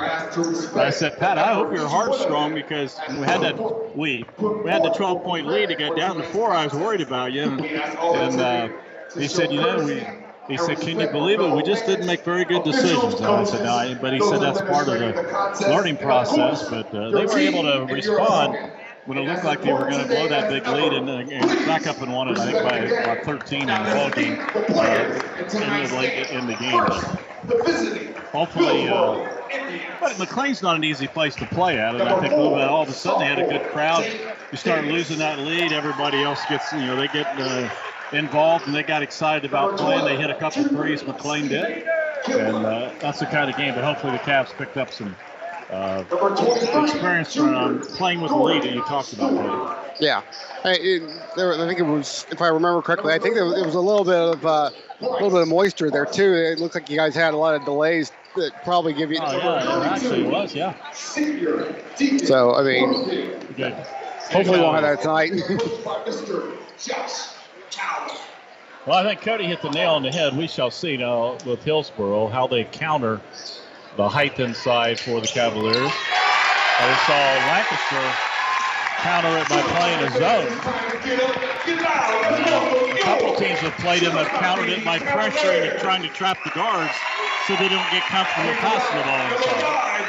I 0.78 0.91
said, 0.91 1.17
Pat, 1.17 1.39
I 1.39 1.54
hope 1.56 1.74
your 1.74 1.88
heart's 1.88 2.21
strong 2.21 2.54
because 2.54 3.00
we 3.10 3.21
had 3.21 3.41
that 3.41 3.95
we 3.95 4.24
we 4.38 4.69
had 4.69 4.84
the 4.84 4.91
12 4.91 5.24
point 5.24 5.48
lead 5.48 5.69
to 5.69 5.76
get 5.76 5.95
down 5.95 6.17
to 6.17 6.24
four. 6.24 6.52
I 6.52 6.65
was 6.65 6.74
worried 6.74 7.02
about 7.02 7.34
you, 7.34 7.43
and, 7.43 7.62
and 7.65 8.41
uh, 8.41 8.69
he 9.17 9.28
said, 9.28 9.52
you 9.52 9.62
know, 9.62 9.84
we. 9.84 10.06
He 10.48 10.58
said, 10.58 10.80
"Can 10.80 11.00
you 11.00 11.08
believe 11.08 11.39
it? 11.39 11.56
We 11.56 11.63
just 11.63 11.88
didn't 11.88 12.06
make 12.06 12.24
very 12.24 12.45
good 12.45 12.63
decisions." 12.63 13.15
And 13.15 13.26
I 13.26 13.43
said, 13.45 13.63
"No," 13.63 13.98
but 14.00 14.13
he 14.13 14.19
said 14.19 14.41
that's 14.41 14.62
part 14.62 14.88
of 14.88 15.00
the 15.00 15.67
learning 15.69 15.98
process. 15.98 16.69
But 16.69 16.93
uh, 16.93 17.10
they 17.10 17.26
were 17.26 17.39
able 17.39 17.63
to 17.63 17.91
respond 17.91 18.56
when 19.05 19.17
it 19.19 19.21
looked 19.21 19.43
like 19.43 19.61
they 19.61 19.71
were 19.71 19.87
going 19.89 20.01
to 20.01 20.07
blow 20.07 20.27
that 20.27 20.49
big 20.49 20.65
lead 20.67 20.93
and, 20.93 21.09
and 21.09 21.65
back 21.65 21.85
up 21.87 22.01
and 22.01 22.11
won 22.11 22.27
it, 22.29 22.39
I 22.39 22.51
think, 22.51 23.05
by, 23.05 23.15
by 23.15 23.21
13 23.21 23.61
in 23.61 23.67
the 23.67 23.73
ball 23.93 24.09
game 24.09 24.39
uh, 24.39 25.97
late, 25.97 26.29
in 26.31 26.47
the 26.47 26.55
game. 26.55 26.83
But 27.47 28.25
hopefully, 28.31 28.87
uh, 28.89 29.29
but 29.99 30.13
McClain's 30.17 30.63
not 30.63 30.75
an 30.75 30.83
easy 30.83 31.07
place 31.07 31.35
to 31.35 31.45
play 31.45 31.77
at, 31.77 31.93
and 31.93 32.03
I 32.03 32.19
think 32.19 32.33
all 32.33 32.81
of 32.81 32.89
a 32.89 32.93
sudden 32.93 33.19
they 33.19 33.27
had 33.27 33.39
a 33.39 33.47
good 33.47 33.71
crowd. 33.71 34.03
You 34.51 34.57
start 34.57 34.85
losing 34.85 35.19
that 35.19 35.37
lead, 35.39 35.71
everybody 35.71 36.23
else 36.23 36.43
gets, 36.49 36.71
you 36.73 36.79
know, 36.79 36.95
they 36.95 37.07
get 37.07 37.27
uh, 37.39 37.69
involved 38.11 38.65
and 38.65 38.75
they 38.75 38.83
got 38.83 39.03
excited 39.03 39.45
about 39.45 39.77
playing. 39.77 40.05
They 40.05 40.17
hit 40.17 40.31
a 40.31 40.35
couple 40.35 40.63
threes, 40.63 41.03
McClain 41.03 41.49
did, 41.49 41.87
and 42.27 42.65
uh, 42.65 42.91
that's 42.99 43.19
the 43.19 43.27
kind 43.27 43.51
of 43.51 43.57
game. 43.57 43.75
But 43.75 43.83
hopefully 43.83 44.13
the 44.13 44.19
Cavs 44.19 44.55
picked 44.57 44.77
up 44.77 44.91
some 44.91 45.15
uh, 45.75 46.83
experience 46.83 47.35
from 47.35 47.81
playing 47.81 48.21
with 48.21 48.31
the 48.31 48.38
lead 48.38 48.63
that 48.63 48.73
you 48.73 48.81
talked 48.83 49.13
about. 49.13 49.93
Yeah, 49.99 50.21
I, 50.63 50.75
it, 50.75 51.03
there, 51.35 51.53
I 51.53 51.67
think 51.67 51.79
it 51.79 51.83
was, 51.83 52.25
if 52.31 52.41
I 52.41 52.47
remember 52.47 52.81
correctly, 52.81 53.13
I 53.13 53.19
think 53.19 53.35
there 53.35 53.45
was, 53.45 53.57
it 53.57 53.65
was 53.65 53.75
a 53.75 53.79
little 53.79 54.03
bit 54.03 54.15
of 54.15 54.45
uh, 54.45 54.69
a 55.01 55.03
little 55.03 55.29
bit 55.29 55.41
of 55.41 55.47
moisture 55.47 55.91
there 55.91 56.05
too. 56.05 56.33
It 56.33 56.59
looks 56.59 56.75
like 56.75 56.89
you 56.89 56.97
guys 56.97 57.15
had 57.15 57.33
a 57.33 57.38
lot 57.38 57.55
of 57.55 57.65
delays 57.65 58.11
that 58.35 58.51
probably 58.63 58.93
give 58.93 59.11
you. 59.11 59.19
Oh 59.21 59.38
yeah, 59.38 59.79
it 59.79 59.85
actually 59.85 60.23
was. 60.23 60.55
Yeah. 60.55 60.75
So 60.93 62.55
I 62.55 62.63
mean, 62.63 63.39
Good. 63.55 63.73
hopefully 63.73 64.59
we'll 64.59 64.73
have 64.73 64.83
that 64.83 65.01
tonight. 65.01 65.33
Well, 68.85 68.99
I 68.99 69.03
think 69.03 69.21
Cody 69.21 69.45
hit 69.45 69.63
the 69.63 69.71
nail 69.71 69.93
on 69.93 70.03
the 70.03 70.11
head. 70.11 70.38
We 70.38 70.45
shall 70.45 70.69
see 70.69 70.95
now 70.95 71.39
with 71.43 71.63
Hillsboro 71.63 72.27
how 72.27 72.45
they 72.45 72.65
counter 72.65 73.19
the 73.97 74.08
height 74.10 74.39
inside 74.39 74.99
for 74.99 75.21
the 75.21 75.27
Cavaliers. 75.27 75.75
Uh, 75.77 76.88
we 76.88 76.95
saw 77.08 77.15
Lancaster 77.47 78.03
counter 78.97 79.38
it 79.38 79.47
by 79.47 79.62
playing 79.77 80.01
a 80.03 80.12
zone. 80.17 80.51
A 82.91 83.01
couple 83.01 83.36
teams 83.36 83.60
have 83.60 83.77
played 83.77 84.01
him 84.01 84.12
have 84.12 84.27
countered 84.27 84.69
it 84.69 84.84
by 84.84 84.99
pressuring 84.99 85.71
and 85.71 85.79
trying 85.79 86.01
to 86.01 86.10
trap 86.10 86.38
the 86.43 86.49
guards 86.51 86.93
so 87.47 87.55
they 87.55 87.69
don't 87.69 87.89
get 87.91 88.03
comfortable 88.03 88.53
passing 88.60 88.97
the 88.97 89.03
ball 89.03 89.31
inside. 89.38 90.05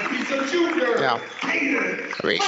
Yeah. 1.00 1.20
Mean, 2.24 2.40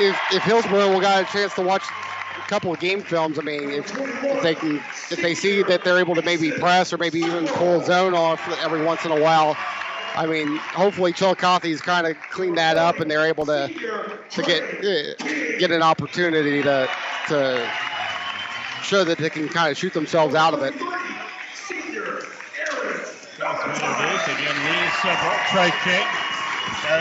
if, 0.00 0.16
if 0.32 0.42
Hillsboro 0.42 1.00
got 1.00 1.22
a 1.22 1.32
chance 1.32 1.54
to 1.54 1.62
watch 1.62 1.82
a 2.36 2.48
couple 2.48 2.72
of 2.72 2.78
game 2.78 3.02
films, 3.02 3.38
I 3.38 3.42
mean, 3.42 3.70
if, 3.70 3.90
if 3.98 4.42
they 4.42 4.54
can, 4.54 4.76
if 5.10 5.20
they 5.22 5.34
see 5.34 5.62
that 5.62 5.82
they're 5.82 5.98
able 5.98 6.14
to 6.14 6.22
maybe 6.22 6.52
press 6.52 6.92
or 6.92 6.98
maybe 6.98 7.20
even 7.20 7.46
pull 7.48 7.80
zone 7.82 8.14
off 8.14 8.46
every 8.62 8.84
once 8.84 9.04
in 9.04 9.10
a 9.10 9.20
while, 9.20 9.56
I 10.18 10.26
mean, 10.26 10.56
hopefully 10.56 11.12
Chillicothe's 11.12 11.80
kind 11.80 12.04
of 12.04 12.16
cleaned 12.32 12.58
that 12.58 12.76
up 12.76 12.98
and 12.98 13.08
they're 13.08 13.24
able 13.24 13.46
to 13.46 13.68
to 14.30 14.42
get 14.42 14.64
uh, 14.84 15.14
get 15.60 15.70
an 15.70 15.80
opportunity 15.80 16.60
to 16.60 16.90
to 17.28 17.70
show 18.82 19.04
that 19.04 19.18
they 19.18 19.30
can 19.30 19.48
kind 19.48 19.70
of 19.70 19.78
shoot 19.78 19.92
themselves 19.92 20.34
out 20.34 20.54
of 20.54 20.62
it. 20.64 20.74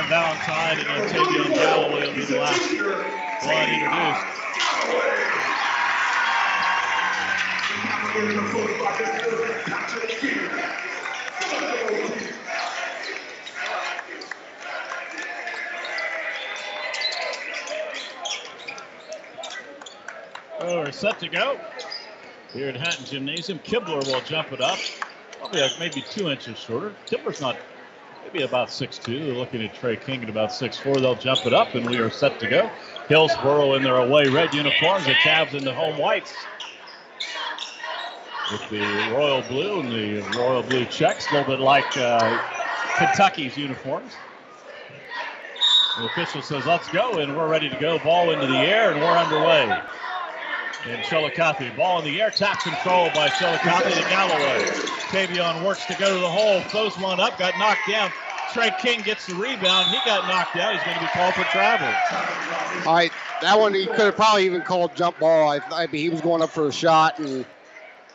Valentine, 0.10 0.78
and 0.88 1.56
Galloway 1.56 2.08
will 2.08 2.14
be 2.14 2.24
the 2.24 2.38
last 2.38 2.72
one 3.44 3.68
introduced. 3.68 4.38
We're 20.68 20.92
set 20.92 21.18
to 21.20 21.30
go. 21.30 21.58
Here 22.52 22.68
at 22.68 22.76
Hatton 22.76 23.06
Gymnasium, 23.06 23.60
Kibler 23.60 24.06
will 24.06 24.20
jump 24.22 24.52
it 24.52 24.60
up. 24.60 24.78
Probably 25.40 25.62
like 25.62 25.80
maybe 25.80 26.04
two 26.12 26.30
inches 26.30 26.58
shorter. 26.58 26.94
Kibler's 27.06 27.40
not 27.40 27.56
maybe 28.26 28.44
about 28.44 28.68
6'2". 28.68 29.06
They're 29.06 29.34
looking 29.34 29.64
at 29.64 29.74
Trey 29.76 29.96
King 29.96 30.24
at 30.24 30.30
about 30.30 30.50
6'4". 30.50 31.00
They'll 31.00 31.16
jump 31.16 31.46
it 31.46 31.54
up, 31.54 31.76
and 31.76 31.90
we 31.90 32.00
are 32.00 32.10
set 32.10 32.42
to 32.42 32.50
go. 32.50 32.70
Hillsboro 33.08 33.76
in 33.76 33.84
their 33.84 33.96
away 33.96 34.28
red 34.28 34.54
uniforms, 34.54 35.06
the 35.06 35.14
Cavs 35.14 35.54
in 35.54 35.64
the 35.64 35.74
home 35.74 35.98
whites. 35.98 36.34
With 38.52 38.70
the 38.70 39.10
royal 39.14 39.44
blue 39.44 39.80
and 39.80 39.90
the 39.90 40.38
royal 40.38 40.64
blue 40.64 40.84
checks, 40.86 41.30
a 41.32 41.36
little 41.36 41.56
bit 41.56 41.62
like 41.62 41.96
uh, 41.96 42.42
Kentucky's 42.98 43.56
uniforms. 43.56 44.12
The 45.98 46.06
official 46.08 46.42
says, 46.42 46.66
let's 46.66 46.90
go, 46.90 47.20
and 47.20 47.38
we're 47.38 47.48
ready 47.48 47.70
to 47.70 47.80
go. 47.80 48.00
Ball 48.00 48.32
into 48.32 48.48
the 48.48 48.58
air, 48.58 48.92
and 48.92 49.00
we're 49.00 49.08
underway. 49.08 49.82
And 50.88 51.04
Chillicothe, 51.04 51.76
ball 51.76 52.00
in 52.00 52.06
the 52.06 52.22
air, 52.22 52.30
tap 52.30 52.62
control 52.62 53.10
by 53.14 53.28
Chillicothe 53.30 53.94
to 53.94 54.10
Galloway. 54.10 54.64
Tavion 55.12 55.66
works 55.66 55.86
to 55.88 55.96
go 55.96 56.14
to 56.14 56.20
the 56.20 56.28
hole, 56.28 56.62
throws 56.62 56.98
one 56.98 57.20
up, 57.20 57.38
got 57.38 57.58
knocked 57.60 57.90
down. 57.90 58.10
Trey 58.54 58.72
King 58.80 59.02
gets 59.02 59.26
the 59.26 59.36
rebound. 59.36 59.88
He 59.88 60.00
got 60.06 60.26
knocked 60.28 60.56
out. 60.56 60.74
He's 60.74 60.84
going 60.84 60.96
to 60.96 61.02
be 61.02 61.08
called 61.08 61.34
for 61.34 61.44
travel. 61.46 61.88
All 62.88 62.96
right, 62.96 63.12
that 63.42 63.60
one 63.60 63.74
he 63.74 63.86
could 63.86 64.06
have 64.06 64.16
probably 64.16 64.46
even 64.46 64.62
called 64.62 64.96
jump 64.96 65.20
ball. 65.20 65.50
I, 65.50 65.60
I 65.72 65.88
mean, 65.88 66.02
he 66.02 66.10
was 66.10 66.22
going 66.22 66.42
up 66.42 66.50
for 66.50 66.68
a 66.68 66.72
shot, 66.72 67.20
and 67.20 67.46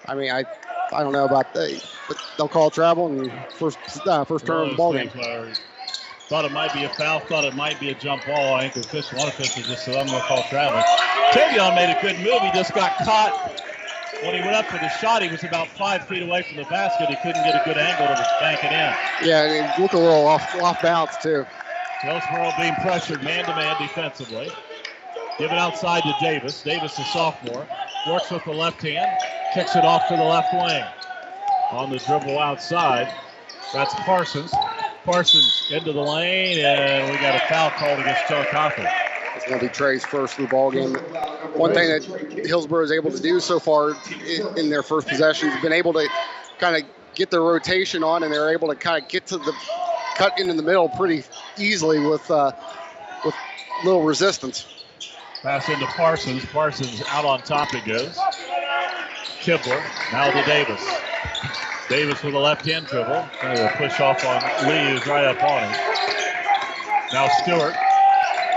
I 0.07 0.15
mean, 0.15 0.31
I 0.31 0.45
I 0.93 1.03
don't 1.03 1.13
know 1.13 1.25
about 1.25 1.53
the, 1.53 1.83
but 2.09 2.17
they'll 2.39 2.49
call 2.49 2.71
travel 2.71 3.09
and 3.09 3.31
first 3.55 3.79
uh, 4.07 4.25
first 4.25 4.47
turn 4.47 4.63
of 4.65 4.71
the 4.71 4.77
ball 4.77 4.95
game. 4.95 5.11
Thought 6.33 6.47
it 6.47 6.53
might 6.53 6.73
be 6.73 6.85
a 6.85 6.89
foul. 6.89 7.21
Thought 7.21 7.45
it 7.45 7.55
might 7.55 7.79
be 7.79 7.91
a 7.91 7.95
jump 7.95 8.25
ball. 8.25 8.55
I 8.55 8.71
think 8.71 8.87
official, 8.87 9.19
one 9.19 9.29
official 9.29 9.65
just 9.65 9.85
said, 9.85 9.97
"I'm 9.97 10.07
going 10.07 10.19
to 10.19 10.27
call 10.27 10.43
travel." 10.45 10.81
Tavion 11.33 11.75
made 11.75 11.95
a 11.95 12.01
good 12.01 12.19
move. 12.21 12.41
He 12.41 12.51
just 12.53 12.73
got 12.73 12.97
caught 13.05 13.35
when 14.23 14.33
he 14.33 14.41
went 14.41 14.55
up 14.55 14.65
for 14.65 14.79
the 14.79 14.89
shot. 14.89 15.21
He 15.21 15.29
was 15.29 15.45
about 15.45 15.69
five 15.77 16.09
feet 16.09 16.23
away 16.23 16.41
from 16.41 16.57
the 16.57 16.65
basket. 16.65 17.11
He 17.11 17.17
couldn't 17.17 17.45
get 17.45 17.55
a 17.55 17.61
good 17.67 17.77
angle 17.77 18.07
to 18.07 18.27
bank 18.41 18.65
it 18.65 18.73
in. 18.73 19.29
Yeah, 19.29 19.45
and 19.45 19.73
he 19.73 19.83
looked 19.83 19.93
a 19.93 19.99
little 19.99 20.27
off 20.27 20.59
off 20.63 20.81
balance 20.81 21.19
too. 21.23 21.45
Hillsboro 22.01 22.51
being 22.57 22.77
pressured 22.77 23.23
man 23.23 23.45
to 23.45 23.55
man 23.55 23.77
defensively. 23.79 24.51
Give 25.39 25.53
it 25.53 25.59
outside 25.59 26.03
to 26.05 26.15
Davis. 26.19 26.63
Davis, 26.63 26.99
a 26.99 27.05
sophomore, 27.05 27.69
works 28.09 28.31
with 28.31 28.45
the 28.45 28.55
left 28.55 28.81
hand, 28.81 29.19
kicks 29.53 29.77
it 29.77 29.85
off 29.85 30.09
to 30.09 30.17
the 30.17 30.25
left 30.25 30.51
wing. 30.55 30.83
On 31.73 31.91
the 31.91 31.99
dribble 31.99 32.39
outside, 32.39 33.07
that's 33.75 33.93
Parsons. 33.97 34.51
Parsons 35.05 35.67
into 35.71 35.93
the 35.93 36.01
lane, 36.01 36.65
and 36.65 37.11
we 37.11 37.19
got 37.19 37.35
a 37.35 37.41
foul 37.49 37.71
called 37.71 37.99
against 37.99 38.25
Chillicothe. 38.29 38.87
It's 39.35 39.47
going 39.47 39.59
to 39.59 39.67
be 39.67 39.73
Trey's 39.73 40.05
first 40.05 40.37
the 40.37 40.47
ball 40.47 40.71
game. 40.71 40.95
One 41.55 41.75
thing 41.75 41.89
that 41.89 42.05
Hillsboro 42.47 42.85
is 42.85 42.93
able 42.93 43.11
to 43.11 43.21
do 43.21 43.41
so 43.41 43.59
far 43.59 43.95
in, 44.57 44.71
their 44.71 44.83
first 44.83 45.09
possession 45.09 45.49
has 45.49 45.61
been 45.61 45.73
able 45.73 45.93
to 45.95 46.09
kind 46.59 46.77
of 46.77 46.89
get 47.15 47.31
their 47.31 47.43
rotation 47.43 48.05
on, 48.05 48.23
and 48.23 48.33
they're 48.33 48.53
able 48.53 48.69
to 48.69 48.77
kind 48.77 49.03
of 49.03 49.09
get 49.09 49.27
to 49.29 49.39
the 49.39 49.53
cut 50.17 50.39
into 50.39 50.55
the 50.55 50.63
middle 50.63 50.89
pretty 50.91 51.25
easily 51.59 51.99
with 51.99 52.31
uh, 52.31 52.53
with 53.25 53.35
little 53.85 54.03
resistance. 54.05 54.85
Pass 55.43 55.69
into 55.69 55.87
Parsons. 55.87 56.45
Parsons 56.47 57.03
out 57.09 57.25
on 57.25 57.43
top 57.43 57.75
it 57.75 57.85
goes. 57.85 58.17
Kibler 59.41 59.83
now 60.13 60.31
to 60.31 60.45
Davis. 60.45 60.81
Davis 61.93 62.23
with 62.23 62.33
a 62.33 62.39
left 62.39 62.65
hand 62.65 62.87
dribble. 62.87 63.29
Trying 63.37 63.57
to 63.61 63.69
push 63.77 64.01
off 64.01 64.25
on 64.25 64.41
Lee, 64.65 64.97
who's 64.97 65.07
right 65.07 65.29
up 65.29 65.37
on 65.45 65.61
him. 65.61 65.73
Now 67.13 67.29
Stewart. 67.45 67.77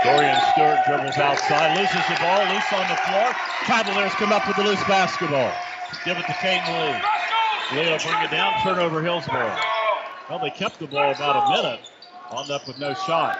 Dorian 0.00 0.40
Stewart 0.56 0.80
dribbles 0.88 1.20
outside, 1.20 1.76
loses 1.76 2.00
the 2.08 2.16
ball, 2.16 2.40
loose 2.48 2.72
on 2.72 2.88
the 2.88 2.96
floor. 3.04 3.36
Cavaliers 3.68 4.12
come 4.16 4.32
up 4.32 4.48
with 4.48 4.56
the 4.56 4.64
loose 4.64 4.82
basketball. 4.88 5.52
Give 6.06 6.16
it 6.16 6.24
to 6.24 6.32
Caden 6.40 6.64
Lee. 6.80 7.76
Lee 7.76 7.90
will 7.92 7.98
bring 7.98 8.24
it 8.24 8.30
down, 8.30 8.56
turnover 8.62 9.02
Hillsboro. 9.02 9.54
Well, 10.30 10.38
they 10.38 10.48
kept 10.48 10.78
the 10.78 10.86
ball 10.86 11.12
about 11.12 11.36
a 11.36 11.62
minute. 11.62 11.80
Wound 12.32 12.50
up 12.50 12.66
with 12.66 12.78
no 12.78 12.94
shot. 12.94 13.38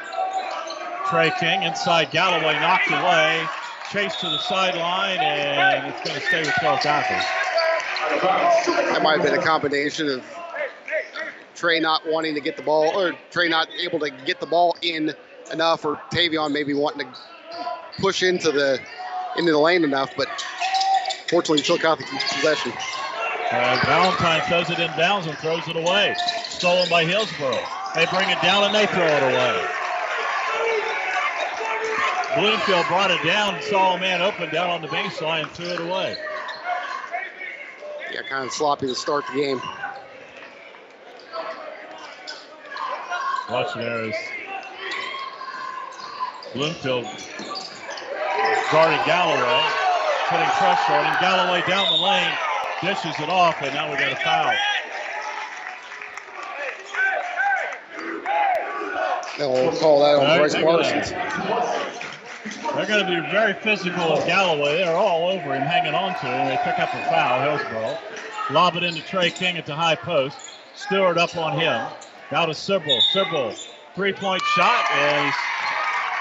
Trey 1.09 1.33
King 1.41 1.63
inside 1.63 2.11
Galloway 2.11 2.53
knocked 2.61 2.91
away. 2.91 3.49
Chase 3.91 4.15
to 4.17 4.29
the 4.29 4.39
sideline, 4.41 5.21
and 5.21 5.87
it's 5.87 6.07
going 6.07 6.21
to 6.21 6.27
stay 6.27 6.41
with 6.41 6.53
Chillicothe. 6.61 7.56
That 8.11 9.01
might 9.03 9.21
have 9.21 9.23
been 9.23 9.39
a 9.39 9.43
combination 9.43 10.09
of 10.09 10.25
Trey 11.55 11.81
not 11.81 12.07
wanting 12.07 12.35
to 12.35 12.41
get 12.41 12.57
the 12.57 12.63
ball, 12.63 12.91
or 12.95 13.13
Trey 13.31 13.49
not 13.49 13.69
able 13.81 13.99
to 14.01 14.11
get 14.11 14.41
the 14.41 14.47
ball 14.47 14.77
in 14.83 15.13
enough, 15.53 15.85
or 15.85 16.01
Tavion 16.13 16.53
maybe 16.53 16.75
wanting 16.75 17.07
to 17.07 17.19
push 18.01 18.23
into 18.23 18.53
the 18.53 18.79
into 19.37 19.53
the 19.53 19.59
lane 19.59 19.85
enough. 19.85 20.11
But 20.17 20.29
fortunately, 21.29 21.63
Chillicothe 21.63 21.99
keeps 21.99 22.35
possession. 22.35 22.73
Uh, 23.53 23.81
Valentine 23.87 24.43
throws 24.49 24.71
it 24.71 24.79
in 24.81 24.91
bounds 24.97 25.27
and 25.27 25.39
throws 25.39 25.67
it 25.69 25.77
away. 25.77 26.17
Stolen 26.49 26.89
by 26.91 27.05
Hillsboro. 27.05 27.59
They 27.95 28.07
bring 28.07 28.29
it 28.29 28.41
down 28.43 28.65
and 28.65 28.75
they 28.75 28.87
throw 28.87 29.07
it 29.07 29.23
away. 29.23 29.67
Bloomfield 32.37 32.87
brought 32.89 33.11
it 33.11 33.25
down, 33.25 33.63
saw 33.63 33.97
a 33.97 34.01
man 34.01 34.21
open 34.21 34.51
down 34.53 34.69
on 34.69 34.83
the 34.83 34.89
baseline 34.89 35.45
and 35.45 35.51
threw 35.53 35.69
it 35.69 35.81
away. 35.81 36.17
Yeah, 38.13 38.23
kind 38.23 38.47
of 38.47 38.53
sloppy 38.53 38.87
to 38.87 38.95
start 38.95 39.25
the 39.27 39.35
game. 39.35 39.61
Watching 43.51 43.83
there 43.83 44.05
is 44.05 44.15
Bloomfield 46.55 47.05
guarded 48.73 49.05
Galloway, 49.07 49.63
putting 50.29 50.47
pressure 50.47 50.93
on 50.93 51.05
him. 51.05 51.17
Galloway 51.21 51.63
down 51.69 51.87
the 51.97 52.03
lane, 52.03 52.33
dishes 52.83 53.15
it 53.21 53.29
off, 53.29 53.61
and 53.63 53.75
now 53.75 53.91
we 53.91 53.99
got 53.99 54.13
a 54.13 54.17
foul. 54.17 54.55
They'll 59.39 59.77
call 59.77 60.01
that 60.01 60.17
on 60.17 60.39
Bryce 60.39 60.55
Parsons. 60.55 61.86
They're 62.77 62.87
going 62.87 63.07
to 63.07 63.23
be 63.23 63.31
very 63.31 63.55
physical 63.55 64.13
with 64.13 64.27
Galloway. 64.27 64.77
They're 64.77 64.95
all 64.95 65.31
over 65.31 65.55
him, 65.55 65.63
hanging 65.63 65.95
on 65.95 66.13
to 66.21 66.27
him. 66.27 66.49
They 66.49 66.59
pick 66.63 66.79
up 66.79 66.93
a 66.93 67.05
foul, 67.07 67.41
Hillsboro. 67.41 67.99
Lob 68.51 68.77
it 68.77 68.83
into 68.83 69.01
Trey 69.01 69.31
King 69.31 69.57
at 69.57 69.65
the 69.65 69.75
high 69.75 69.95
post. 69.95 70.37
Stewart 70.75 71.17
up 71.17 71.35
on 71.37 71.59
him. 71.59 71.87
Now 72.31 72.45
to 72.45 72.53
Sibrel. 72.53 73.01
Sibrel, 73.01 73.57
three-point 73.95 74.43
shot, 74.43 74.85
is 74.93 75.35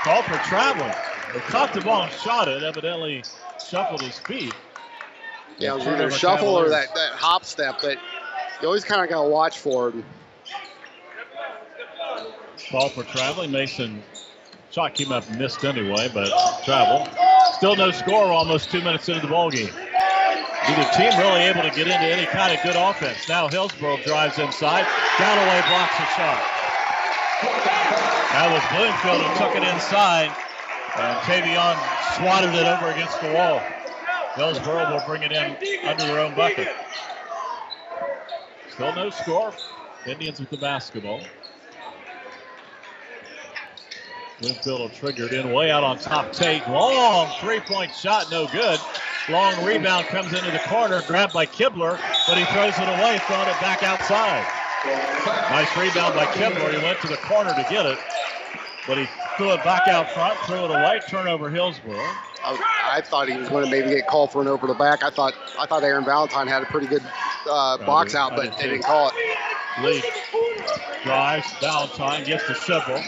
called 0.03 0.23
for 0.23 0.37
traveling. 0.47 0.93
They 1.33 1.41
caught 1.41 1.73
the 1.73 1.81
ball 1.81 2.03
and 2.03 2.11
shot 2.13 2.47
it. 2.47 2.63
Evidently 2.63 3.23
shuffled 3.67 4.01
his 4.01 4.17
feet. 4.19 4.53
Yeah, 5.57 5.73
it 5.73 5.79
was 5.79 5.87
either 5.87 6.09
shuffle 6.09 6.55
or 6.55 6.69
that, 6.69 6.95
that 6.95 7.11
hop 7.13 7.43
step 7.43 7.81
that 7.81 7.97
you 8.61 8.67
always 8.67 8.85
kind 8.85 9.01
of 9.03 9.09
got 9.09 9.23
to 9.23 9.29
watch 9.29 9.59
for. 9.59 9.93
Ball 12.71 12.89
for 12.89 13.03
traveling. 13.03 13.51
Mason 13.51 14.01
shot 14.75 14.93
came 14.93 15.13
up 15.13 15.23
missed 15.37 15.63
anyway, 15.63 16.11
but 16.13 16.27
travel. 16.65 17.07
Still 17.53 17.77
no 17.77 17.91
score 17.91 18.25
almost 18.25 18.69
two 18.69 18.81
minutes 18.81 19.07
into 19.07 19.21
the 19.21 19.27
ball 19.27 19.49
game. 19.49 19.69
Neither 20.67 20.89
team 20.91 21.17
really 21.17 21.43
able 21.43 21.61
to 21.61 21.69
get 21.69 21.87
into 21.87 22.03
any 22.03 22.25
kind 22.25 22.51
of 22.51 22.61
good 22.61 22.75
offense. 22.75 23.29
Now 23.29 23.47
Hillsboro 23.47 24.03
drives 24.03 24.37
inside. 24.37 24.85
Galloway 25.17 25.61
blocks 25.69 25.95
a 25.95 26.07
shot. 26.19 26.43
That 28.35 28.51
was 28.51 28.63
Bloomfield 28.75 29.21
who 29.23 29.31
took 29.39 29.55
it 29.55 29.63
inside, 29.63 30.27
and 30.97 31.17
Tavion 31.23 31.79
swatted 32.17 32.53
it 32.53 32.67
over 32.67 32.91
against 32.91 33.21
the 33.21 33.31
wall. 33.31 33.61
Hillsboro 34.35 34.91
will 34.91 35.03
bring 35.07 35.23
it 35.23 35.31
in 35.31 35.55
under 35.85 36.03
their 36.03 36.19
own 36.19 36.35
bucket. 36.35 36.67
Still 38.73 38.93
no 38.93 39.09
score. 39.09 39.53
Indians 40.05 40.41
with 40.41 40.49
the 40.49 40.57
basketball. 40.57 41.21
Bloomfield 44.39 44.81
will 44.81 44.89
trigger 44.89 45.25
it 45.25 45.33
in 45.33 45.53
way 45.53 45.71
out 45.71 45.83
on 45.83 45.97
top. 45.97 46.33
Tate, 46.33 46.67
long 46.67 47.27
three-point 47.39 47.93
shot, 47.93 48.29
no 48.29 48.47
good. 48.47 48.79
Long 49.29 49.63
rebound 49.65 50.07
comes 50.07 50.33
into 50.33 50.51
the 50.51 50.61
corner, 50.67 51.01
grabbed 51.07 51.33
by 51.33 51.45
Kibler, 51.45 51.99
but 52.27 52.37
he 52.37 52.43
throws 52.45 52.77
it 52.77 52.87
away, 52.87 53.19
throwing 53.27 53.47
it 53.47 53.59
back 53.61 53.81
outside. 53.81 54.45
Nice 55.49 55.75
rebound 55.77 56.15
by 56.15 56.25
Kibler. 56.25 56.77
He 56.77 56.83
went 56.83 56.99
to 57.01 57.07
the 57.07 57.17
corner 57.17 57.49
to 57.49 57.65
get 57.69 57.85
it, 57.85 57.97
but 58.87 58.97
he 58.97 59.07
threw 59.37 59.51
it 59.53 59.63
back 59.63 59.87
out 59.87 60.11
front, 60.11 60.37
threw 60.39 60.65
it 60.65 60.69
away. 60.71 60.99
Turnover 61.09 61.49
Hillsboro. 61.49 61.97
I, 61.97 62.97
I 62.97 63.01
thought 63.01 63.27
he 63.27 63.37
was 63.37 63.49
going 63.49 63.65
to 63.65 63.71
maybe 63.71 63.89
get 63.89 64.05
called 64.05 64.31
for 64.31 64.41
an 64.41 64.47
over 64.47 64.67
the 64.67 64.75
back. 64.75 65.03
I 65.03 65.09
thought 65.09 65.33
I 65.57 65.65
thought 65.65 65.83
Aaron 65.83 66.05
Valentine 66.05 66.47
had 66.47 66.61
a 66.61 66.67
pretty 66.67 66.87
good 66.87 67.03
uh, 67.49 67.77
box 67.79 68.13
out, 68.13 68.35
but 68.35 68.55
they 68.57 68.65
didn't 68.65 68.83
call 68.83 69.09
it. 69.09 69.15
Lee 69.81 70.03
drives. 71.03 71.51
Valentine 71.59 72.23
gets 72.25 72.47
the 72.47 72.53
Sibrel. 72.53 73.03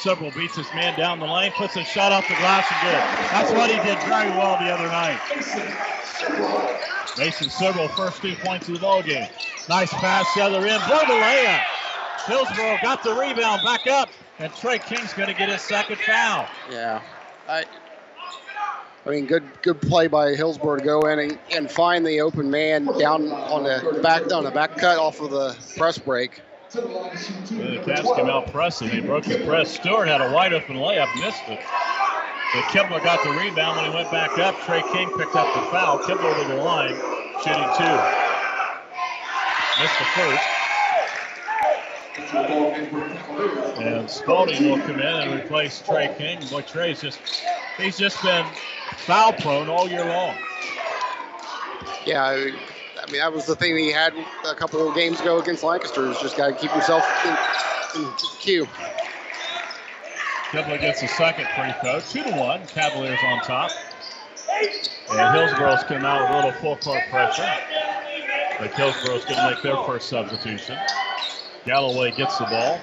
Sibrel 0.00 0.34
beats 0.34 0.56
his 0.56 0.66
man 0.74 0.98
down 0.98 1.20
the 1.20 1.26
lane, 1.26 1.52
puts 1.52 1.76
a 1.76 1.84
shot 1.84 2.10
off 2.10 2.26
the 2.26 2.34
glass 2.34 2.66
and 2.72 2.80
good. 2.80 3.30
That's 3.32 3.52
what 3.52 3.70
he 3.70 3.76
did 3.86 3.98
very 4.08 4.30
well 4.30 4.56
the 4.58 4.70
other 4.70 4.86
night. 4.86 5.20
Mason 7.18 7.48
Sibrel, 7.48 7.90
first 7.94 8.22
two 8.22 8.34
points 8.36 8.66
of 8.68 8.74
the 8.74 8.80
ball 8.80 9.02
game. 9.02 9.28
Nice 9.68 9.92
pass 9.92 10.26
the 10.34 10.40
other 10.40 10.66
end. 10.66 10.82
Blow 10.86 11.00
the 11.00 11.20
layup. 11.20 11.60
Hillsboro 12.26 12.78
got 12.82 13.02
the 13.02 13.14
rebound 13.14 13.62
back 13.62 13.86
up, 13.86 14.08
and 14.38 14.54
Trey 14.54 14.78
King's 14.78 15.12
going 15.12 15.28
to 15.28 15.34
get 15.34 15.50
his 15.50 15.60
second 15.60 15.98
foul. 15.98 16.48
Yeah, 16.70 17.02
I. 17.48 17.64
I 19.06 19.10
mean, 19.10 19.26
good 19.26 19.44
good 19.62 19.80
play 19.80 20.08
by 20.08 20.34
Hillsboro 20.34 20.76
to 20.76 20.84
go 20.84 21.06
in 21.08 21.18
and, 21.18 21.38
and 21.52 21.70
find 21.70 22.06
the 22.06 22.20
open 22.20 22.50
man 22.50 22.84
down 22.98 23.30
on 23.32 23.64
the 23.64 24.00
back 24.02 24.30
on 24.32 24.44
the 24.44 24.50
back 24.50 24.76
cut 24.76 24.98
off 24.98 25.20
of 25.20 25.30
the 25.30 25.56
press 25.76 25.98
break. 25.98 26.42
And 26.72 26.84
the 26.84 27.82
Cavs 27.84 28.14
came 28.14 28.30
out 28.30 28.52
pressing. 28.52 28.88
They 28.90 29.00
broke 29.00 29.24
the 29.24 29.44
press. 29.44 29.72
Stewart 29.72 30.06
had 30.06 30.20
a 30.20 30.32
wide 30.32 30.52
open 30.52 30.76
layup, 30.76 31.12
missed 31.16 31.42
it. 31.48 31.58
But 32.54 32.64
Kibler 32.64 33.02
got 33.02 33.24
the 33.24 33.30
rebound 33.30 33.76
when 33.76 33.90
he 33.90 33.96
went 33.96 34.10
back 34.12 34.38
up. 34.38 34.54
Trey 34.62 34.82
King 34.92 35.10
picked 35.18 35.34
up 35.34 35.52
the 35.54 35.62
foul. 35.70 35.98
Kibler 35.98 36.40
to 36.42 36.48
the 36.48 36.62
line, 36.62 36.94
shooting 37.42 37.70
two. 37.76 37.98
Missed 39.80 39.98
the 39.98 40.04
first. 40.14 40.42
And 43.78 44.08
Spalding 44.08 44.70
will 44.70 44.78
come 44.78 45.00
in 45.00 45.00
and 45.00 45.40
replace 45.40 45.80
Trey 45.82 46.14
King. 46.18 46.38
Boy, 46.50 46.62
Trey's 46.62 47.00
just 47.00 47.18
he's 47.78 47.98
just 47.98 48.22
been 48.22 48.46
foul 48.96 49.32
prone 49.32 49.68
all 49.68 49.88
year 49.88 50.04
long. 50.04 50.36
Yeah, 52.04 52.24
I 52.24 52.52
I 53.10 53.12
mean 53.12 53.22
that 53.22 53.32
was 53.32 53.44
the 53.44 53.56
thing 53.56 53.76
he 53.76 53.90
had 53.90 54.14
a 54.46 54.54
couple 54.54 54.88
of 54.88 54.94
games 54.94 55.20
ago 55.20 55.40
against 55.40 55.64
Lancaster. 55.64 56.08
Is 56.12 56.18
just 56.20 56.36
got 56.36 56.46
to 56.46 56.54
keep 56.54 56.70
himself 56.70 57.04
in, 57.96 58.02
in 58.02 58.12
queue. 58.38 58.68
Kibler 60.52 60.80
gets 60.80 61.00
the 61.00 61.08
second 61.08 61.48
free 61.56 61.74
throw. 61.80 61.98
Two 61.98 62.22
to 62.22 62.38
one. 62.38 62.64
Cavaliers 62.68 63.18
on 63.24 63.40
top. 63.40 63.72
And 65.10 65.36
Hillsboro's 65.36 65.82
come 65.84 66.04
out 66.04 66.20
with 66.22 66.30
a 66.30 66.36
little 66.36 66.52
full 66.60 66.76
court 66.76 67.02
pressure. 67.10 67.50
But 68.60 68.74
Hillsboro's 68.74 69.24
going 69.24 69.38
to 69.38 69.50
make 69.54 69.62
their 69.64 69.82
first 69.86 70.08
substitution. 70.08 70.78
Galloway 71.66 72.12
gets 72.12 72.38
the 72.38 72.44
ball 72.44 72.80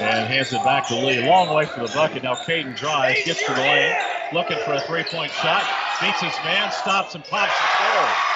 and 0.00 0.28
hands 0.28 0.52
it 0.52 0.62
back 0.62 0.86
to 0.88 0.94
Lee. 0.94 1.28
Long 1.28 1.52
way 1.52 1.66
for 1.66 1.80
the 1.80 1.92
bucket. 1.92 2.22
Now 2.22 2.36
Caden 2.36 2.76
drives, 2.76 3.24
gets 3.24 3.44
to 3.46 3.52
the 3.52 3.60
lane, 3.60 3.96
looking 4.32 4.58
for 4.64 4.74
a 4.74 4.80
three-point 4.82 5.32
shot. 5.32 5.64
Beats 6.00 6.20
his 6.20 6.34
man, 6.44 6.70
stops 6.70 7.16
and 7.16 7.24
pops 7.24 7.50
the 7.50 7.84
score. 7.84 8.33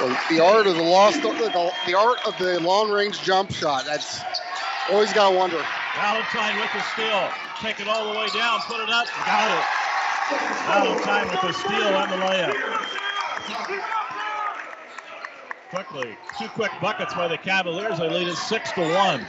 The, 0.00 0.18
the 0.30 0.40
art 0.40 0.66
of 0.66 0.74
the 0.74 0.82
lost 0.82 1.22
the, 1.22 1.94
art 1.94 2.18
of 2.26 2.36
the 2.38 2.58
long 2.60 2.90
range 2.90 3.22
jump 3.22 3.52
shot. 3.52 3.84
That's 3.84 4.20
always 4.90 5.12
got 5.12 5.30
to 5.30 5.36
wonder. 5.36 5.64
Valentine 5.94 6.58
with 6.58 6.72
the 6.72 6.82
steal. 6.92 7.28
Take 7.60 7.78
it 7.78 7.86
all 7.86 8.12
the 8.12 8.18
way 8.18 8.26
down, 8.34 8.60
put 8.62 8.80
it 8.80 8.90
up, 8.90 9.06
got 9.24 9.50
it. 9.50 9.64
Valentine 10.66 11.28
with 11.28 11.40
the 11.42 11.52
steal 11.52 11.94
and 11.96 12.10
the 12.10 12.16
layup. 12.16 12.56
Quickly, 15.70 16.16
two 16.38 16.48
quick 16.48 16.72
buckets 16.80 17.14
by 17.14 17.28
the 17.28 17.38
Cavaliers. 17.38 17.98
They 17.98 18.10
lead 18.10 18.28
it 18.28 18.36
six 18.36 18.72
to 18.72 18.80
one. 18.80 19.24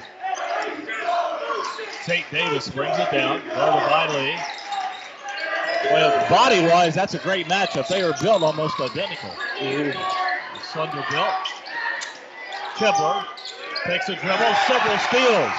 Tate 2.06 2.26
Davis 2.32 2.70
brings 2.70 2.98
it 2.98 3.12
down. 3.12 3.42
Guarded 3.48 3.90
by 3.90 4.08
Lee. 4.16 4.38
Well, 5.92 6.30
body-wise, 6.30 6.96
that's 6.96 7.14
a 7.14 7.20
great 7.20 7.48
matchup. 7.48 7.88
They 7.88 8.02
are 8.02 8.14
built 8.22 8.42
almost 8.44 8.80
identical. 8.80 9.30
Slender 10.72 11.06
built. 11.12 11.34
Kibler 12.76 13.26
takes 13.86 14.10
a 14.10 14.16
dribble. 14.16 14.38
Sibrel 14.38 15.00
steals. 15.08 15.52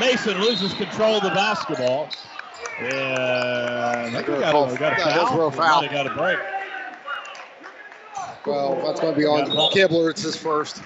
Mason 0.00 0.40
loses 0.40 0.72
control 0.74 1.16
of 1.16 1.22
the 1.22 1.30
basketball. 1.30 2.08
And 2.78 2.88
I 2.88 4.10
think 4.10 4.28
we 4.28 4.34
got 4.34 4.54
a, 4.54 4.72
we 4.72 4.78
got 4.78 4.98
a 4.98 5.00
Yeah, 5.00 5.50
foul. 5.50 5.88
got 5.88 6.06
a 6.06 6.14
break. 6.14 6.38
Well, 8.46 8.82
that's 8.84 9.00
going 9.00 9.14
to 9.14 9.18
be 9.18 9.26
on 9.26 9.46
Kibler. 9.72 10.10
It's 10.10 10.22
his 10.22 10.36
first. 10.36 10.82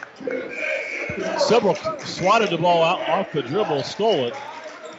Sibrel 1.38 1.76
swatted 2.00 2.50
the 2.50 2.58
ball 2.58 2.82
out 2.82 3.08
off 3.08 3.32
the 3.32 3.42
dribble, 3.42 3.82
stole 3.82 4.26
it. 4.26 4.34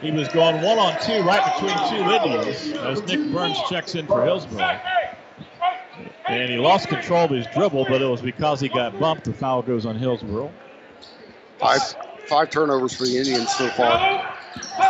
He 0.01 0.11
was 0.11 0.27
going 0.29 0.61
one 0.61 0.77
on 0.77 0.97
two 1.01 1.21
right 1.23 1.53
between 1.53 1.77
two 1.89 2.09
Indians 2.09 2.77
as 2.77 3.01
Nick 3.03 3.31
Burns 3.33 3.57
checks 3.69 3.95
in 3.95 4.07
for 4.07 4.23
Hillsboro. 4.23 4.79
And 6.27 6.49
he 6.49 6.57
lost 6.57 6.87
control 6.87 7.25
of 7.25 7.31
his 7.31 7.47
dribble, 7.47 7.85
but 7.89 8.01
it 8.01 8.05
was 8.05 8.21
because 8.21 8.61
he 8.61 8.69
got 8.69 8.97
bumped. 8.99 9.25
The 9.25 9.33
foul 9.33 9.61
goes 9.61 9.85
on 9.85 9.97
Hillsborough. 9.97 10.51
Five 11.57 11.81
five 12.27 12.49
turnovers 12.49 12.95
for 12.95 13.03
the 13.03 13.17
Indians 13.17 13.53
so 13.55 13.67
far. 13.69 13.97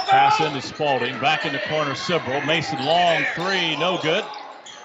Pass 0.09 0.39
into 0.41 0.61
Spalding. 0.61 1.19
Back 1.19 1.45
in 1.45 1.53
the 1.53 1.59
corner, 1.59 1.91
Sibrel. 1.93 2.45
Mason 2.45 2.83
long 2.85 3.23
three, 3.35 3.77
no 3.77 3.97
good. 4.03 4.23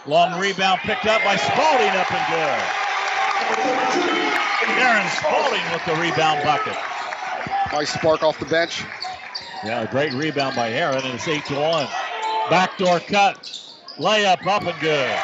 Long 0.07 0.41
rebound 0.41 0.81
picked 0.81 1.07
up 1.07 1.23
by 1.25 1.37
Spalding, 1.37 1.89
up 1.91 2.11
and 2.13 2.27
good. 2.33 2.63
Aaron 4.81 5.09
Spalding 5.11 5.63
with 5.73 5.85
the 5.87 5.95
rebound 6.01 6.43
bucket. 6.45 6.77
Nice 7.73 7.93
spark 7.93 8.23
off 8.23 8.39
the 8.39 8.47
bench. 8.47 8.85
Yeah, 9.65 9.81
a 9.81 9.89
great 9.91 10.13
rebound 10.13 10.55
by 10.57 10.71
Aaron, 10.73 11.03
and 11.05 11.15
it's 11.15 11.27
8 11.27 11.43
to 11.47 11.55
1. 11.55 11.89
Backdoor 12.51 13.01
cut. 13.01 13.39
Layup 13.99 14.47
up 14.47 14.63
and 14.63 14.79
good. 14.81 15.19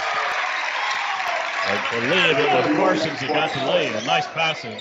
I 1.66 1.88
believe 1.92 2.38
it 2.38 2.54
was 2.54 2.76
Parsons 2.78 3.20
that 3.20 3.28
got 3.28 3.52
the 3.52 3.66
lead. 3.70 4.02
A 4.02 4.06
nice 4.06 4.26
passing 4.28 4.74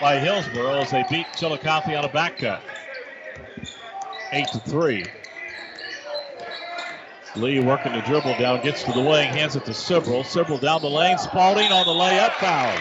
by 0.00 0.18
Hillsboro 0.18 0.80
as 0.80 0.90
they 0.90 1.04
beat 1.08 1.26
Chillicothe 1.36 1.96
on 1.96 2.04
a 2.04 2.08
back 2.08 2.38
cut. 2.38 2.60
8 4.32 4.48
to 4.48 4.58
3. 4.58 5.04
Lee 7.36 7.60
working 7.60 7.92
the 7.92 8.00
dribble 8.00 8.36
down, 8.38 8.62
gets 8.62 8.82
to 8.82 8.92
the 8.92 9.00
wing, 9.00 9.28
hands 9.28 9.54
it 9.54 9.64
to 9.66 9.72
Sibrel. 9.72 10.24
Sibrel 10.24 10.60
down 10.60 10.82
the 10.82 10.90
lane, 10.90 11.18
Spalding 11.18 11.70
on 11.70 11.86
the 11.86 11.92
layup 11.92 12.32
foul. 12.32 12.76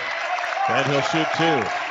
And 0.70 0.92
he'll 0.92 1.02
shoot 1.02 1.28
two. 1.38 1.83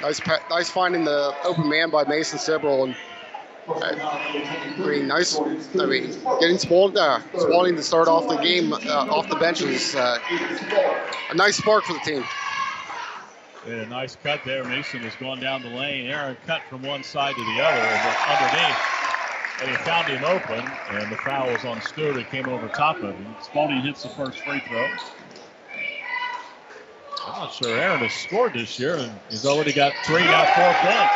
Nice, 0.00 0.20
nice 0.48 0.70
finding 0.70 1.04
the 1.04 1.34
open 1.44 1.68
man 1.68 1.90
by 1.90 2.04
Mason 2.04 2.38
Sibrel, 2.38 2.84
and 2.84 2.96
I 3.68 4.74
mean, 4.78 5.08
nice. 5.08 5.38
I 5.38 5.86
mean, 5.86 6.16
getting 6.40 6.58
Spalding, 6.58 6.96
uh, 6.96 7.20
to 7.20 7.82
start 7.82 8.08
off 8.08 8.28
the 8.28 8.36
game 8.36 8.72
uh, 8.72 9.06
off 9.10 9.28
the 9.28 9.36
bench 9.36 9.60
is 9.60 9.94
uh, 9.96 10.18
a 11.30 11.34
nice 11.34 11.56
spark 11.56 11.84
for 11.84 11.94
the 11.94 11.98
team. 12.00 12.24
Yeah, 13.66 13.84
nice 13.86 14.16
cut 14.16 14.40
there. 14.44 14.64
Mason 14.64 15.02
was 15.02 15.14
going 15.16 15.40
down 15.40 15.62
the 15.62 15.68
lane. 15.68 16.06
Aaron 16.06 16.36
cut 16.46 16.62
from 16.70 16.82
one 16.82 17.02
side 17.02 17.34
to 17.34 17.44
the 17.44 17.60
other 17.60 17.80
underneath. 18.30 18.76
And 19.60 19.70
he 19.70 19.76
found 19.78 20.06
him 20.06 20.24
open, 20.24 20.64
and 20.90 21.10
the 21.10 21.16
foul 21.16 21.52
was 21.52 21.64
on 21.64 21.82
Stewart. 21.82 22.16
It 22.16 22.30
came 22.30 22.48
over 22.48 22.68
top 22.68 23.02
of 23.02 23.16
him. 23.16 23.34
Spalding 23.42 23.80
hits 23.80 24.04
the 24.04 24.08
first 24.10 24.38
free 24.38 24.60
throw. 24.60 24.86
I'm 27.28 27.40
not 27.40 27.52
sure 27.52 27.68
Aaron 27.68 28.00
has 28.00 28.12
scored 28.12 28.54
this 28.54 28.78
year, 28.78 28.96
and 28.96 29.12
he's 29.28 29.44
already 29.44 29.72
got 29.72 29.92
three, 30.06 30.24
now 30.24 30.44
four 30.54 30.72
points. 30.80 31.14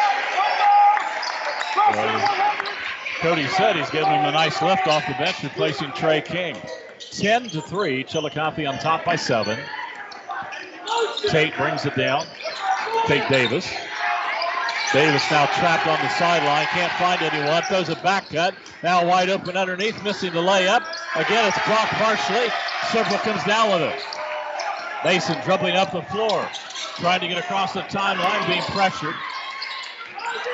Cody 3.21 3.47
said 3.49 3.77
he's 3.77 3.89
giving 3.91 4.11
him 4.11 4.25
a 4.25 4.33
nice 4.33 4.61
lift 4.61 4.87
off 4.89 5.07
the 5.07 5.15
bench, 5.15 5.43
replacing 5.43 5.91
Trey 5.93 6.21
King. 6.21 6.57
10 7.13 7.51
to 7.51 7.63
3, 7.63 8.05
Chillicothe 8.05 8.67
on 8.67 8.79
top 8.79 9.05
by 9.05 9.17
seven. 9.17 9.59
Tate 11.29 11.57
brings 11.57 11.87
it 11.87 11.97
down. 11.97 12.27
Tate 13.07 13.29
Davis. 13.29 13.67
Davis 14.93 15.23
now 15.31 15.47
trapped 15.47 15.87
on 15.87 15.99
the 16.03 16.09
sideline, 16.11 16.67
can't 16.67 16.93
find 16.93 17.23
anyone. 17.23 17.63
Throws 17.63 17.89
a 17.89 17.97
back 17.97 18.29
cut. 18.29 18.55
Now 18.83 19.07
wide 19.07 19.31
open 19.31 19.57
underneath, 19.57 20.03
missing 20.05 20.33
the 20.33 20.41
layup. 20.43 20.85
Again, 21.17 21.49
it's 21.49 21.67
blocked 21.67 21.93
partially. 21.93 22.49
Sibrel 22.91 23.19
comes 23.21 23.43
down 23.45 23.71
with 23.71 23.83
it. 23.83 24.22
Mason 25.05 25.37
dribbling 25.45 25.77
up 25.77 25.93
the 25.93 26.03
floor, 26.03 26.49
trying 26.97 27.21
to 27.21 27.29
get 27.29 27.39
across 27.39 27.73
the 27.73 27.81
timeline, 27.83 28.47
being 28.47 28.63
pressured. 28.63 29.15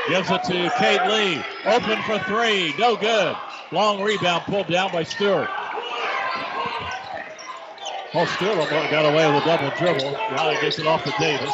Gives 0.09 0.31
it 0.31 0.43
to 0.45 0.73
Kate 0.79 1.05
Lee. 1.07 1.43
Open 1.67 2.03
for 2.03 2.19
three. 2.21 2.75
No 2.79 2.97
good. 2.97 3.37
Long 3.73 4.03
rebound 4.03 4.45
pulled 4.45 4.69
down 4.69 4.91
by 4.91 5.03
Stewart. 5.03 5.51
Oh, 8.15 8.25
Stewart 8.37 8.71
got 8.91 9.05
away 9.05 9.31
with 9.31 9.43
a 9.43 9.47
double 9.47 9.71
dribble. 9.77 10.13
Now 10.13 10.51
he 10.51 10.59
gets 10.63 10.79
it 10.79 10.87
off 10.87 11.05
to 11.05 11.13
Davis. 11.19 11.53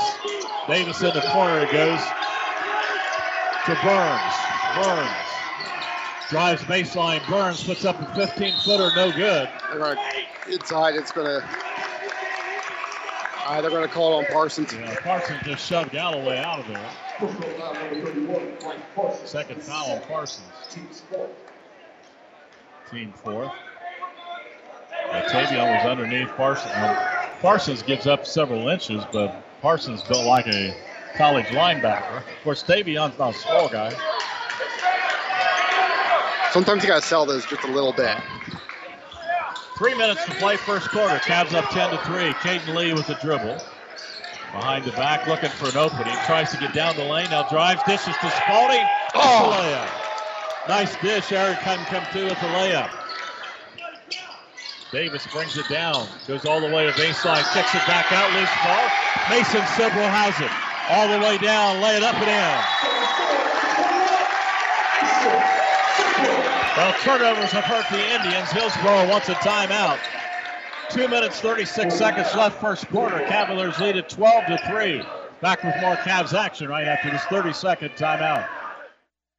Davis 0.68 1.00
in 1.02 1.12
the 1.12 1.20
corner 1.33 1.61
it 1.61 1.72
goes 1.72 2.00
to 3.66 3.74
Burns. 3.83 4.35
Burns 4.76 5.11
drives 6.30 6.62
baseline. 6.62 7.26
Burns 7.28 7.64
puts 7.64 7.85
up 7.85 8.00
a 8.00 8.14
15 8.14 8.54
footer, 8.61 8.90
no 8.94 9.11
good. 9.11 9.48
Inside. 10.48 10.94
It's 10.94 11.11
going 11.11 11.26
to. 11.26 11.48
Uh, 13.46 13.61
they're 13.61 13.70
going 13.70 13.87
to 13.87 13.92
call 13.92 14.20
it 14.20 14.26
on 14.26 14.33
Parsons. 14.33 14.72
Yeah, 14.72 14.96
Parsons 15.02 15.40
just 15.44 15.66
shoved 15.66 15.90
Galloway 15.90 16.38
out 16.38 16.61
of 16.61 16.66
there. 16.66 16.90
Second 19.26 19.62
foul 19.62 19.92
on 19.92 20.00
Parsons. 20.02 20.46
team 22.90 23.12
fourth. 23.22 23.52
Tavion 25.28 25.76
was 25.76 25.87
underneath 25.87 26.28
Parsons. 26.37 26.72
Parsons 27.40 27.83
gives 27.83 28.07
up 28.07 28.26
several 28.26 28.68
inches, 28.68 29.04
but 29.12 29.44
Parsons 29.61 30.02
built 30.02 30.24
like 30.24 30.46
a 30.46 30.74
college 31.16 31.46
linebacker. 31.46 32.18
Of 32.18 32.42
course, 32.42 32.62
Tavion's 32.62 33.18
not 33.18 33.35
a 33.35 33.38
small 33.38 33.68
guy. 33.68 33.90
Sometimes 36.52 36.83
you 36.83 36.88
got 36.88 37.02
to 37.02 37.09
sell 37.09 37.26
those 37.26 37.44
just 37.46 37.64
a 37.64 37.70
little 37.70 37.92
bit. 37.92 38.16
Three 39.76 39.94
minutes 39.94 40.24
to 40.26 40.30
play 40.34 40.56
first 40.56 40.88
quarter. 40.90 41.16
Cavs 41.16 41.52
up 41.52 41.68
10 41.70 41.90
to 41.90 41.98
3. 42.04 42.32
Caden 42.34 42.76
Lee 42.76 42.92
with 42.92 43.08
the 43.08 43.14
dribble. 43.14 43.58
Behind 44.52 44.84
the 44.84 44.92
back, 44.92 45.26
looking 45.26 45.50
for 45.50 45.68
an 45.68 45.76
opening. 45.76 46.14
Tries 46.26 46.52
to 46.52 46.58
get 46.58 46.72
down 46.72 46.94
the 46.96 47.02
lane. 47.02 47.28
Now 47.30 47.48
drives, 47.48 47.82
dishes 47.82 48.14
to 48.20 48.30
Spalding. 48.30 48.87
Oh. 49.16 49.50
layup. 49.50 50.68
Nice 50.68 50.94
dish. 51.02 51.32
Eric 51.32 51.58
couldn't 51.58 51.87
come 51.87 52.04
through 52.12 52.26
with 52.26 52.38
the 52.38 52.46
layup. 52.46 52.90
Davis 54.92 55.26
brings 55.32 55.58
it 55.58 55.68
down. 55.68 56.06
Goes 56.28 56.44
all 56.44 56.60
the 56.60 56.68
way 56.70 56.87
to 56.87 56.92
baseline. 56.92 57.42
Kicks 57.52 57.74
it 57.74 57.84
back 57.88 58.12
out. 58.12 58.32
Loose 58.32 58.48
ball. 58.62 58.88
Mason 59.28 59.60
Sibrel 59.74 60.08
has 60.08 60.38
it. 60.38 60.52
All 60.88 61.08
the 61.08 61.18
way 61.18 61.37
down. 61.38 61.80
Lay 61.80 61.96
it 61.96 62.04
up 62.04 62.14
and 62.14 62.30
in. 62.30 62.93
Well, 66.76 66.92
turnovers 67.02 67.52
have 67.52 67.64
hurt 67.64 67.87
the 67.88 68.14
Indians. 68.14 68.50
Hillsboro 68.50 69.08
wants 69.08 69.28
a 69.28 69.34
timeout. 69.34 69.98
Two 70.90 71.06
minutes, 71.06 71.40
36 71.40 71.94
seconds 71.94 72.34
left 72.34 72.60
first 72.60 72.88
quarter. 72.88 73.20
Cavaliers 73.20 73.78
lead 73.78 73.96
at 73.96 74.08
12 74.08 74.46
to 74.46 74.58
3. 74.66 75.02
Back 75.40 75.62
with 75.62 75.74
more 75.80 75.94
Cavs 75.96 76.32
action 76.32 76.68
right 76.68 76.88
after 76.88 77.10
this 77.10 77.22
30 77.26 77.52
second 77.52 77.90
timeout. 77.90 78.48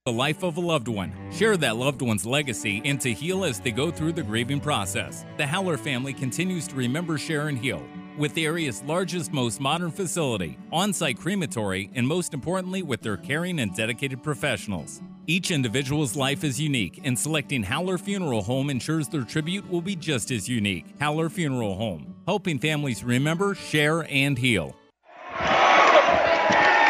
The 0.06 0.14
life 0.14 0.44
of 0.44 0.56
a 0.56 0.62
loved 0.62 0.88
one. 0.88 1.12
Share 1.32 1.58
that 1.58 1.76
loved 1.76 2.02
one's 2.02 2.26
legacy 2.26 2.82
and 2.86 3.02
to 3.02 3.12
heal 3.12 3.44
as 3.44 3.60
they 3.60 3.72
go 3.72 3.92
through 3.92 4.14
the 4.14 4.24
grieving 4.24 4.62
process. 4.62 5.26
The 5.36 5.46
Haller 5.46 5.78
family 5.78 6.14
continues 6.14 6.68
to 6.70 6.76
remember, 6.76 7.18
share, 7.18 7.50
and 7.50 7.58
heal 7.58 7.84
with 8.18 8.34
the 8.34 8.46
area's 8.46 8.82
largest, 8.84 9.34
most 9.34 9.60
modern 9.60 9.92
facility, 9.92 10.58
on 10.72 10.94
site 10.94 11.20
crematory, 11.20 11.90
and 11.96 12.08
most 12.08 12.34
importantly, 12.34 12.82
with 12.82 13.02
their 13.02 13.18
caring 13.18 13.60
and 13.60 13.76
dedicated 13.76 14.24
professionals. 14.24 15.02
Each 15.28 15.50
individual's 15.50 16.16
life 16.16 16.44
is 16.44 16.62
unique, 16.62 17.02
and 17.04 17.18
selecting 17.18 17.64
Haller 17.64 17.98
Funeral 17.98 18.44
Home 18.44 18.70
ensures 18.70 19.08
their 19.08 19.24
tribute 19.24 19.68
will 19.68 19.82
be 19.82 19.96
just 19.96 20.30
as 20.30 20.48
unique. 20.48 20.86
Haller 21.02 21.30
Funeral 21.30 21.74
Home, 21.74 22.14
helping 22.28 22.60
families 22.60 23.04
remember, 23.04 23.56
share, 23.56 24.06
and 24.12 24.38
heal. 24.38 24.76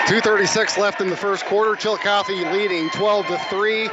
236 0.07 0.77
left 0.77 0.99
in 0.99 1.09
the 1.09 1.15
first 1.15 1.45
quarter. 1.45 1.77
Chillicothe 1.77 2.27
leading 2.27 2.89
12 2.89 3.27
to 3.27 3.37
3. 3.49 3.89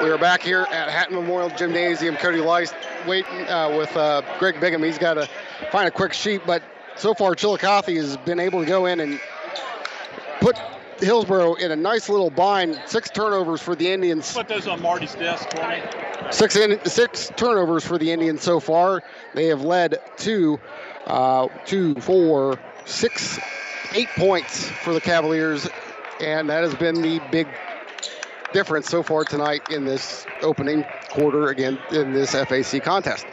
We 0.00 0.08
are 0.08 0.16
back 0.16 0.40
here 0.40 0.66
at 0.70 0.88
Hatton 0.88 1.14
Memorial 1.14 1.50
Gymnasium. 1.50 2.16
Cody 2.16 2.38
Lice 2.38 2.72
waiting 3.06 3.46
uh, 3.48 3.76
with 3.76 3.94
uh, 3.98 4.22
Greg 4.38 4.58
Bigham. 4.60 4.82
He's 4.82 4.96
got 4.96 5.14
to 5.14 5.28
find 5.70 5.86
a 5.86 5.90
quick 5.90 6.14
sheet, 6.14 6.40
but 6.46 6.62
so 6.96 7.12
far 7.12 7.34
Chillicothe 7.34 7.94
has 7.96 8.16
been 8.16 8.40
able 8.40 8.60
to 8.60 8.66
go 8.66 8.86
in 8.86 9.00
and 9.00 9.20
put 10.40 10.56
Hillsboro 11.00 11.54
in 11.54 11.70
a 11.70 11.76
nice 11.76 12.08
little 12.08 12.30
bind. 12.30 12.80
Six 12.86 13.10
turnovers 13.10 13.60
for 13.60 13.74
the 13.74 13.90
Indians. 13.90 14.32
Put 14.32 14.48
those 14.48 14.66
on 14.66 14.82
Marty's 14.82 15.14
desk 15.14 15.50
for 15.50 15.68
me. 15.68 15.82
Six 16.30 16.56
in, 16.56 16.84
six 16.84 17.30
turnovers 17.36 17.84
for 17.84 17.98
the 17.98 18.10
Indians 18.10 18.42
so 18.42 18.60
far. 18.60 19.02
They 19.34 19.46
have 19.46 19.62
led 19.62 19.98
to 20.18 20.60
uh, 21.06 21.48
two, 21.64 21.94
four, 21.96 22.58
six, 22.84 23.38
eight 23.94 24.08
points 24.16 24.68
for 24.68 24.92
the 24.92 25.00
Cavaliers, 25.00 25.68
and 26.20 26.50
that 26.50 26.62
has 26.62 26.74
been 26.74 27.00
the 27.00 27.20
big 27.30 27.48
difference 28.52 28.88
so 28.88 29.02
far 29.02 29.24
tonight 29.24 29.62
in 29.70 29.84
this 29.84 30.26
opening 30.42 30.84
quarter 31.10 31.48
again 31.48 31.78
in 31.92 32.12
this 32.12 32.32
FAC 32.32 32.82
contest. 32.82 33.26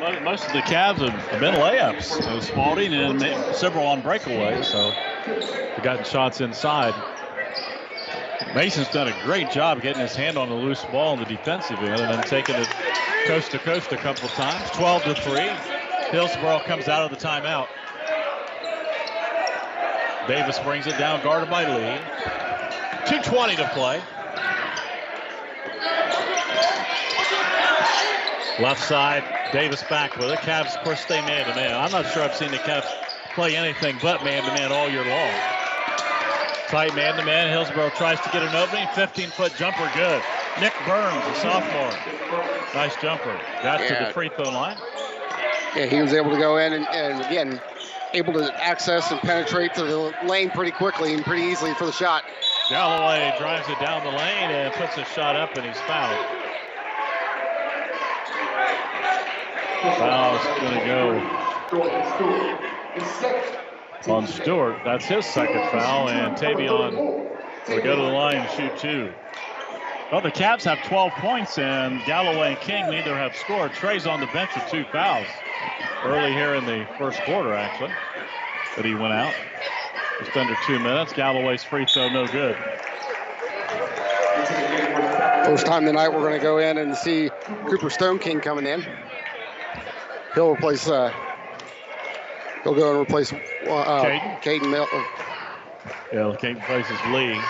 Most 0.00 0.46
of 0.46 0.54
the 0.54 0.62
Cavs 0.62 1.06
have 1.06 1.40
been 1.40 1.54
layups. 1.54 2.04
So 2.04 2.40
Spalding 2.40 2.94
and 2.94 3.20
several 3.54 3.86
on 3.86 4.02
breakaways. 4.02 4.64
So 4.64 4.94
they've 5.26 5.84
gotten 5.84 6.04
shots 6.04 6.40
inside. 6.40 6.94
Mason's 8.54 8.88
done 8.88 9.08
a 9.08 9.22
great 9.24 9.50
job 9.50 9.82
getting 9.82 10.00
his 10.00 10.16
hand 10.16 10.38
on 10.38 10.48
the 10.48 10.54
loose 10.54 10.82
ball 10.86 11.12
in 11.12 11.18
the 11.20 11.26
defensive 11.26 11.78
end 11.80 12.00
and 12.00 12.14
then 12.14 12.22
taking 12.22 12.54
it 12.54 12.66
coast 13.26 13.50
to 13.50 13.58
coast 13.58 13.92
a 13.92 13.98
couple 13.98 14.24
of 14.24 14.30
times. 14.32 14.70
12 14.70 15.04
to 15.04 15.14
3. 15.16 15.50
Hillsboro 16.10 16.60
comes 16.60 16.88
out 16.88 17.02
of 17.02 17.10
the 17.10 17.22
timeout. 17.22 17.68
Davis 20.26 20.58
brings 20.60 20.86
it 20.86 20.96
down, 20.96 21.22
guarded 21.22 21.50
by 21.50 21.64
Lee. 21.66 22.00
2.20 23.04 23.56
to 23.56 23.68
play. 23.74 24.00
Left 28.60 28.82
side, 28.82 29.24
Davis 29.52 29.82
back 29.84 30.16
with 30.16 30.30
it. 30.30 30.38
Cavs, 30.40 30.76
of 30.76 30.84
course, 30.84 31.00
stay 31.00 31.20
man 31.22 31.48
to 31.48 31.54
man. 31.54 31.74
I'm 31.74 31.90
not 31.90 32.04
sure 32.12 32.22
I've 32.22 32.34
seen 32.34 32.50
the 32.50 32.58
Cavs 32.58 32.86
play 33.34 33.56
anything 33.56 33.96
but 34.02 34.22
man 34.22 34.44
to 34.44 34.50
man 34.52 34.70
all 34.70 34.86
year 34.86 35.04
long. 35.04 35.32
Tight 36.68 36.94
man 36.94 37.16
to 37.16 37.24
man. 37.24 37.48
Hillsboro 37.50 37.88
tries 37.90 38.20
to 38.20 38.28
get 38.30 38.42
an 38.42 38.54
opening. 38.54 38.86
15 38.94 39.30
foot 39.30 39.54
jumper, 39.56 39.90
good. 39.94 40.22
Nick 40.60 40.74
Burns, 40.86 41.24
a 41.24 41.34
sophomore. 41.36 41.90
Nice 42.74 42.94
jumper. 43.00 43.40
Got 43.62 43.80
yeah. 43.80 43.98
to 43.98 44.04
the 44.04 44.12
free 44.12 44.30
throw 44.36 44.50
line. 44.50 44.76
Yeah, 45.74 45.86
he 45.86 46.02
was 46.02 46.12
able 46.12 46.30
to 46.30 46.38
go 46.38 46.58
in 46.58 46.74
and, 46.74 46.86
and 46.88 47.24
again, 47.24 47.62
able 48.12 48.34
to 48.34 48.54
access 48.62 49.10
and 49.10 49.20
penetrate 49.20 49.72
to 49.74 49.84
the 49.84 50.14
lane 50.26 50.50
pretty 50.50 50.72
quickly 50.72 51.14
and 51.14 51.24
pretty 51.24 51.44
easily 51.44 51.72
for 51.74 51.86
the 51.86 51.92
shot. 51.92 52.24
Galloway 52.68 53.34
drives 53.38 53.68
it 53.70 53.80
down 53.80 54.04
the 54.04 54.10
lane 54.10 54.50
and 54.50 54.74
puts 54.74 54.98
a 54.98 55.04
shot 55.14 55.34
up, 55.34 55.56
and 55.56 55.64
he's 55.64 55.80
fouled. 55.80 56.39
Foul's 59.80 60.44
going 60.60 60.78
to 60.78 60.84
go 60.86 61.40
on 64.12 64.26
Stewart. 64.26 64.76
That's 64.84 65.06
his 65.06 65.24
second 65.24 65.70
foul, 65.70 66.08
and 66.08 66.36
Tavion 66.36 66.96
will 66.96 67.82
go 67.82 67.96
to 67.96 68.02
the 68.02 68.08
line 68.08 68.36
and 68.36 68.50
shoot 68.50 68.78
two. 68.78 69.12
Well, 70.12 70.20
the 70.20 70.30
Cavs 70.30 70.64
have 70.64 70.82
12 70.86 71.12
points, 71.12 71.56
and 71.56 72.04
Galloway 72.04 72.48
and 72.48 72.60
King 72.60 72.90
neither 72.90 73.16
have 73.16 73.34
scored. 73.36 73.72
Trey's 73.72 74.06
on 74.06 74.20
the 74.20 74.26
bench 74.26 74.50
with 74.54 74.68
two 74.68 74.84
fouls 74.92 75.26
early 76.04 76.32
here 76.32 76.54
in 76.56 76.66
the 76.66 76.86
first 76.98 77.22
quarter, 77.22 77.54
actually, 77.54 77.92
but 78.76 78.84
he 78.84 78.94
went 78.94 79.14
out. 79.14 79.34
Just 80.18 80.36
under 80.36 80.56
two 80.66 80.78
minutes. 80.78 81.14
Galloway's 81.14 81.64
free 81.64 81.86
throw 81.86 82.10
no 82.10 82.26
good. 82.26 82.56
First 85.46 85.64
time 85.64 85.86
tonight, 85.86 86.10
we're 86.10 86.20
going 86.20 86.38
to 86.38 86.42
go 86.42 86.58
in 86.58 86.76
and 86.76 86.94
see 86.94 87.30
Cooper 87.66 87.88
Stone 87.88 88.18
King 88.18 88.40
coming 88.40 88.66
in. 88.66 88.84
He'll 90.34 90.50
replace. 90.52 90.88
Uh, 90.88 91.12
he'll 92.64 92.74
go 92.74 92.90
and 92.92 93.00
replace 93.00 93.32
uh, 93.32 93.36
Caden. 93.66 94.40
Caden 94.42 94.70
Mil- 94.70 94.88
Yeah, 96.12 96.36
Caden 96.38 96.56
replaces 96.56 97.04
Lee. 97.12 97.40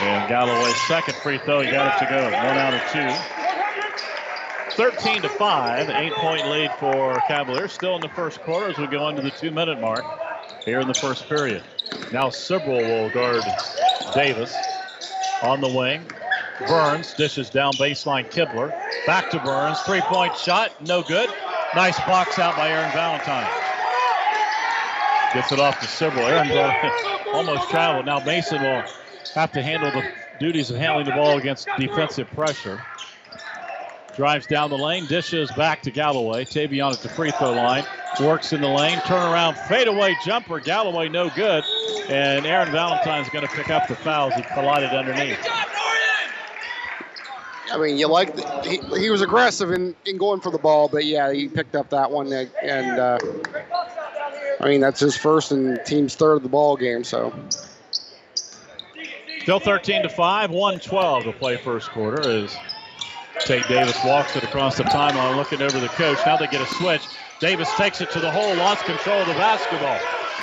And 0.00 0.28
Galloway's 0.28 0.76
second 0.82 1.14
free 1.14 1.38
throw, 1.38 1.60
he 1.60 1.70
got 1.72 1.92
it 1.92 1.98
to 1.98 2.10
go. 2.10 2.22
One 2.46 2.56
out 2.56 2.72
of 2.72 2.80
two. 2.92 3.10
13 4.76 5.22
to 5.22 5.28
5, 5.28 5.90
eight 5.90 6.12
point 6.12 6.46
lead 6.46 6.70
for 6.72 7.18
Cavaliers. 7.22 7.72
Still 7.72 7.96
in 7.96 8.00
the 8.00 8.08
first 8.10 8.40
quarter 8.42 8.68
as 8.68 8.78
we 8.78 8.86
go 8.86 9.08
into 9.08 9.22
the 9.22 9.32
two 9.32 9.50
minute 9.50 9.80
mark 9.80 10.04
here 10.64 10.78
in 10.78 10.86
the 10.86 10.94
first 10.94 11.28
period. 11.28 11.64
Now 12.12 12.28
Sibrel 12.28 12.86
will 12.86 13.10
guard 13.10 13.42
Davis 14.14 14.56
on 15.42 15.60
the 15.60 15.68
wing. 15.68 16.06
Burns 16.66 17.14
dishes 17.14 17.50
down 17.50 17.72
baseline 17.74 18.30
Kibler. 18.30 18.72
Back 19.06 19.30
to 19.30 19.38
Burns. 19.40 19.80
Three 19.80 20.00
point 20.00 20.36
shot, 20.36 20.72
no 20.86 21.02
good. 21.02 21.30
Nice 21.74 21.98
box 22.00 22.38
out 22.38 22.56
by 22.56 22.70
Aaron 22.70 22.90
Valentine. 22.92 23.48
Gets 25.34 25.52
it 25.52 25.60
off 25.60 25.78
to 25.80 25.86
Sibrel. 25.86 26.28
Aaron 26.28 26.92
almost 27.34 27.68
traveled. 27.70 28.06
Now 28.06 28.20
Mason 28.20 28.62
will 28.62 28.82
have 29.34 29.52
to 29.52 29.62
handle 29.62 29.90
the 29.90 30.10
duties 30.40 30.70
of 30.70 30.76
handling 30.78 31.06
the 31.06 31.12
ball 31.12 31.38
against 31.38 31.68
defensive 31.78 32.28
pressure. 32.30 32.82
Drives 34.16 34.46
down 34.46 34.70
the 34.70 34.78
lane, 34.78 35.06
dishes 35.06 35.50
back 35.52 35.82
to 35.82 35.92
Galloway. 35.92 36.44
Tavion 36.44 36.92
at 36.92 36.98
the 37.00 37.08
free 37.08 37.30
throw 37.30 37.52
line. 37.52 37.84
Works 38.20 38.52
in 38.52 38.60
the 38.60 38.68
lane, 38.68 38.98
turnaround, 38.98 39.56
fadeaway 39.68 40.16
jumper. 40.24 40.58
Galloway 40.58 41.08
no 41.08 41.30
good. 41.30 41.62
And 42.08 42.44
Aaron 42.46 42.72
Valentine's 42.72 43.28
going 43.28 43.46
to 43.46 43.54
pick 43.54 43.70
up 43.70 43.86
the 43.86 43.94
fouls. 43.94 44.34
He 44.34 44.42
collided 44.42 44.90
underneath. 44.90 45.38
I 47.70 47.78
mean, 47.78 47.98
you 47.98 48.08
like 48.08 48.34
the, 48.36 48.42
he, 48.62 49.00
he 49.00 49.10
was 49.10 49.20
aggressive 49.20 49.72
in, 49.72 49.94
in 50.06 50.16
going 50.16 50.40
for 50.40 50.50
the 50.50 50.58
ball, 50.58 50.88
but 50.88 51.04
yeah, 51.04 51.32
he 51.32 51.48
picked 51.48 51.74
up 51.76 51.90
that 51.90 52.10
one, 52.10 52.32
and 52.32 52.98
uh, 52.98 53.18
I 54.60 54.68
mean 54.68 54.80
that's 54.80 55.00
his 55.00 55.16
first 55.16 55.52
and 55.52 55.78
team's 55.84 56.14
third 56.14 56.36
of 56.36 56.42
the 56.42 56.48
ball 56.48 56.76
game. 56.76 57.04
So 57.04 57.32
still 59.42 59.60
13 59.60 60.02
to 60.02 60.08
five, 60.08 60.50
112 60.50 61.24
to 61.24 61.32
play 61.32 61.56
first 61.56 61.90
quarter 61.90 62.28
as 62.28 62.56
Tate 63.40 63.66
Davis 63.68 64.02
walks 64.04 64.36
it 64.36 64.42
across 64.42 64.76
the 64.76 64.84
timeline, 64.84 65.36
looking 65.36 65.62
over 65.62 65.78
the 65.78 65.88
coach. 65.88 66.18
Now 66.26 66.36
they 66.36 66.46
get 66.48 66.60
a 66.60 66.74
switch. 66.74 67.06
Davis 67.40 67.72
takes 67.76 68.00
it 68.00 68.10
to 68.10 68.20
the 68.20 68.30
hole, 68.30 68.54
lost 68.56 68.84
control 68.84 69.20
of 69.20 69.28
the 69.28 69.34
basketball. 69.34 69.98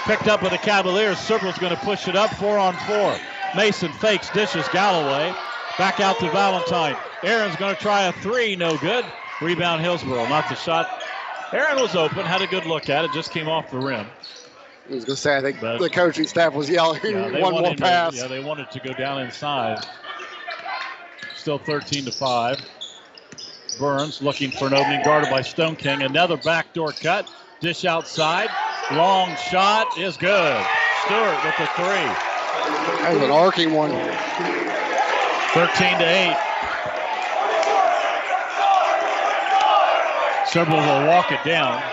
Picked 0.05 0.27
up 0.27 0.41
by 0.41 0.49
the 0.49 0.57
Cavaliers. 0.57 1.17
Circle's 1.17 1.57
going 1.57 1.75
to 1.75 1.81
push 1.81 2.07
it 2.07 2.15
up, 2.15 2.29
four 2.35 2.57
on 2.57 2.73
four. 2.87 3.17
Mason 3.55 3.91
fakes, 3.93 4.29
dishes 4.29 4.67
Galloway. 4.71 5.33
Back 5.77 5.99
out 5.99 6.19
to 6.19 6.29
Valentine. 6.31 6.95
Aaron's 7.25 7.55
going 7.55 7.75
to 7.75 7.81
try 7.81 8.03
a 8.03 8.13
three, 8.13 8.55
no 8.55 8.77
good. 8.77 9.03
Rebound 9.41 9.81
Hillsboro, 9.81 10.27
not 10.27 10.47
the 10.47 10.55
shot. 10.55 10.87
Aaron 11.51 11.81
was 11.81 11.95
open, 11.95 12.25
had 12.25 12.41
a 12.41 12.47
good 12.47 12.65
look 12.65 12.89
at 12.89 13.03
it, 13.05 13.11
just 13.11 13.31
came 13.31 13.47
off 13.47 13.71
the 13.71 13.77
rim. 13.79 14.05
I 14.89 14.93
was 14.93 15.05
going 15.05 15.15
to 15.15 15.21
say, 15.21 15.35
I 15.37 15.41
think 15.41 15.59
But- 15.59 15.79
the 15.79 15.89
coaching 15.89 16.27
staff 16.27 16.53
was 16.53 16.69
yelling 16.69 17.01
Yeah, 17.03 17.21
one 17.39 17.53
more 17.53 17.63
wanted 17.63 17.77
to- 17.77 17.83
pass. 17.83 18.15
yeah, 18.15 18.27
they 18.27 18.39
wanted 18.39 18.69
to 18.71 18.79
go 18.79 18.93
down 18.93 19.21
inside. 19.21 19.79
Still 21.35 21.57
13 21.57 22.05
to 22.05 22.11
5. 22.11 22.59
Burns 23.79 24.21
looking 24.21 24.51
for 24.51 24.67
an 24.67 24.73
opening 24.75 25.01
guarded 25.03 25.29
by 25.29 25.41
Stone 25.41 25.75
King. 25.77 26.03
Another 26.03 26.37
backdoor 26.37 26.91
cut. 26.93 27.27
Dish 27.59 27.85
outside. 27.85 28.49
Long 28.91 29.35
shot 29.51 29.97
is 29.97 30.15
good. 30.17 30.65
Stewart 31.05 31.43
with 31.43 31.57
the 31.57 31.67
three. 31.75 32.07
That 33.01 33.13
was 33.13 33.21
an 33.23 33.31
arcing 33.31 33.73
one. 33.73 33.89
13 35.53 35.97
to 35.99 36.05
8. 36.05 36.37
Sibrel 40.55 40.77
will 40.77 41.09
walk 41.09 41.33
it 41.33 41.43
down. 41.43 41.83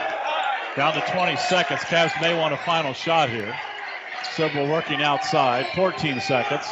Down 0.77 0.95
to 0.95 1.01
20 1.13 1.35
seconds. 1.35 1.81
Cavs 1.81 2.13
may 2.21 2.39
want 2.39 2.55
a 2.55 2.57
final 2.59 2.93
shot 2.93 3.29
here. 3.29 3.53
Sibrel 4.37 4.71
working 4.71 5.03
outside. 5.03 5.67
14 5.75 6.21
seconds. 6.21 6.65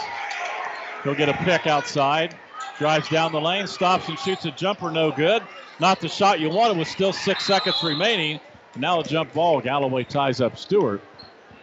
He'll 1.03 1.17
get 1.17 1.29
a 1.29 1.33
pick 1.33 1.67
outside. 1.67 2.37
Drives 2.79 3.09
down 3.09 3.33
the 3.33 3.41
lane, 3.41 3.67
stops 3.67 4.09
and 4.09 4.17
shoots 4.21 4.45
a 4.45 4.53
jumper, 4.53 4.93
no 4.93 5.11
good. 5.11 5.43
Not 5.81 6.01
the 6.01 6.07
shot 6.07 6.39
you 6.39 6.49
wanted 6.49 6.79
with 6.79 6.87
still 6.87 7.13
six 7.13 7.45
seconds 7.45 7.83
remaining. 7.83 8.39
Now 8.77 9.01
a 9.01 9.05
jump 9.05 9.35
ball. 9.35 9.61
Galloway 9.61 10.05
ties 10.05 10.41
up 10.41 10.57
Stewart. 10.59 11.01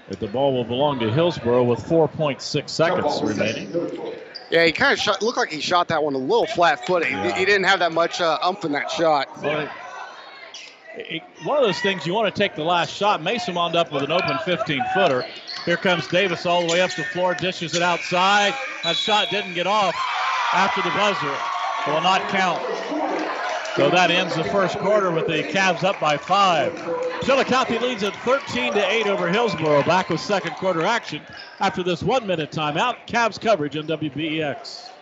But 0.09 0.19
the 0.19 0.28
ball 0.28 0.53
will 0.53 0.65
belong 0.65 0.99
to 0.99 1.09
Hillsboro 1.09 1.63
with 1.63 1.80
4.6 1.80 2.69
seconds 2.69 3.21
remaining. 3.23 3.71
Yeah, 4.51 4.65
he 4.65 4.73
kind 4.73 4.91
of 4.91 4.99
shot. 4.99 5.21
Looked 5.21 5.38
like 5.38 5.51
he 5.51 5.61
shot 5.61 5.88
that 5.88 6.03
one 6.03 6.15
a 6.15 6.17
little 6.17 6.47
flat-footed. 6.47 7.09
Yeah. 7.09 7.38
He 7.38 7.45
didn't 7.45 7.63
have 7.63 7.80
that 7.80 7.93
much 7.93 8.19
uh, 8.19 8.38
umph 8.41 8.65
in 8.65 8.73
that 8.73 8.91
shot. 8.91 9.30
It- 10.98 11.24
one 11.43 11.58
of 11.58 11.64
those 11.64 11.80
things 11.80 12.06
you 12.06 12.14
want 12.14 12.34
to 12.34 12.41
take 12.41 12.56
the 12.56 12.64
last 12.64 12.93
shot. 12.93 13.22
Mason 13.22 13.56
wound 13.56 13.76
up 13.76 13.91
with 13.91 14.04
an 14.04 14.12
open 14.12 14.38
15 14.39 14.84
footer. 14.93 15.26
Here 15.66 15.78
comes 15.78 16.08
Davis 16.08 16.45
all 16.45 16.62
the 16.66 16.72
way 16.72 16.82
up 16.82 16.91
the 16.95 17.04
floor, 17.04 17.36
dishes 17.36 17.76
it 17.76 17.82
outside. 17.82 18.54
That 18.84 18.95
shot 18.95 19.30
didn't 19.30 19.54
get 19.54 19.68
off 19.68 19.95
after 20.54 20.82
the 20.82 20.89
buzzer. 20.91 21.36
Will 21.88 22.02
not 22.02 22.28
count. 22.30 22.62
So 23.76 23.89
that 23.89 24.10
ends 24.10 24.36
the 24.36 24.43
first 24.45 24.78
quarter 24.80 25.12
with 25.12 25.28
the 25.28 25.43
Cavs 25.43 25.84
up 25.84 26.00
by 26.00 26.18
five. 26.18 26.74
Chillicothe 27.22 27.80
leads 27.82 28.04
at 28.04 28.16
13 28.16 28.74
to 28.74 28.91
8 28.91 29.08
over 29.08 29.28
Hillsboro. 29.30 29.84
Back 29.84 30.10
with 30.10 30.20
second 30.20 30.56
quarter 30.56 30.84
action 30.84 31.22
after 31.60 31.84
this 31.84 32.02
one 32.02 32.26
minute 32.26 32.52
timeout. 32.52 32.95
Cavs 33.08 33.39
coverage 33.39 33.78
on 33.78 33.86
WBEX. 33.86 34.97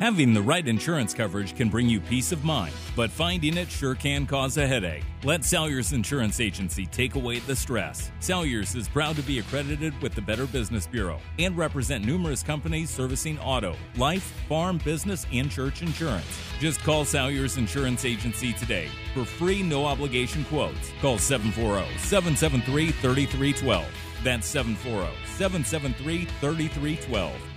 Having 0.00 0.32
the 0.32 0.40
right 0.40 0.66
insurance 0.66 1.12
coverage 1.12 1.54
can 1.54 1.68
bring 1.68 1.86
you 1.86 2.00
peace 2.00 2.32
of 2.32 2.42
mind, 2.42 2.72
but 2.96 3.10
finding 3.10 3.58
it 3.58 3.70
sure 3.70 3.94
can 3.94 4.24
cause 4.26 4.56
a 4.56 4.66
headache. 4.66 5.04
Let 5.24 5.44
Salyers 5.44 5.92
Insurance 5.92 6.40
Agency 6.40 6.86
take 6.86 7.16
away 7.16 7.40
the 7.40 7.54
stress. 7.54 8.10
Salyers 8.18 8.74
is 8.74 8.88
proud 8.88 9.16
to 9.16 9.22
be 9.22 9.40
accredited 9.40 9.92
with 10.00 10.14
the 10.14 10.22
Better 10.22 10.46
Business 10.46 10.86
Bureau 10.86 11.20
and 11.38 11.54
represent 11.54 12.02
numerous 12.02 12.42
companies 12.42 12.88
servicing 12.88 13.38
auto, 13.40 13.76
life, 13.98 14.32
farm, 14.48 14.80
business, 14.86 15.26
and 15.34 15.50
church 15.50 15.82
insurance. 15.82 16.24
Just 16.60 16.80
call 16.80 17.04
Salyers 17.04 17.58
Insurance 17.58 18.06
Agency 18.06 18.54
today 18.54 18.88
for 19.12 19.26
free 19.26 19.62
no 19.62 19.84
obligation 19.84 20.46
quotes. 20.46 20.92
Call 21.02 21.18
740 21.18 21.98
773 21.98 22.90
3312. 22.90 23.84
That's 24.24 24.46
740 24.46 25.14
773 25.36 26.24
3312. 26.24 27.49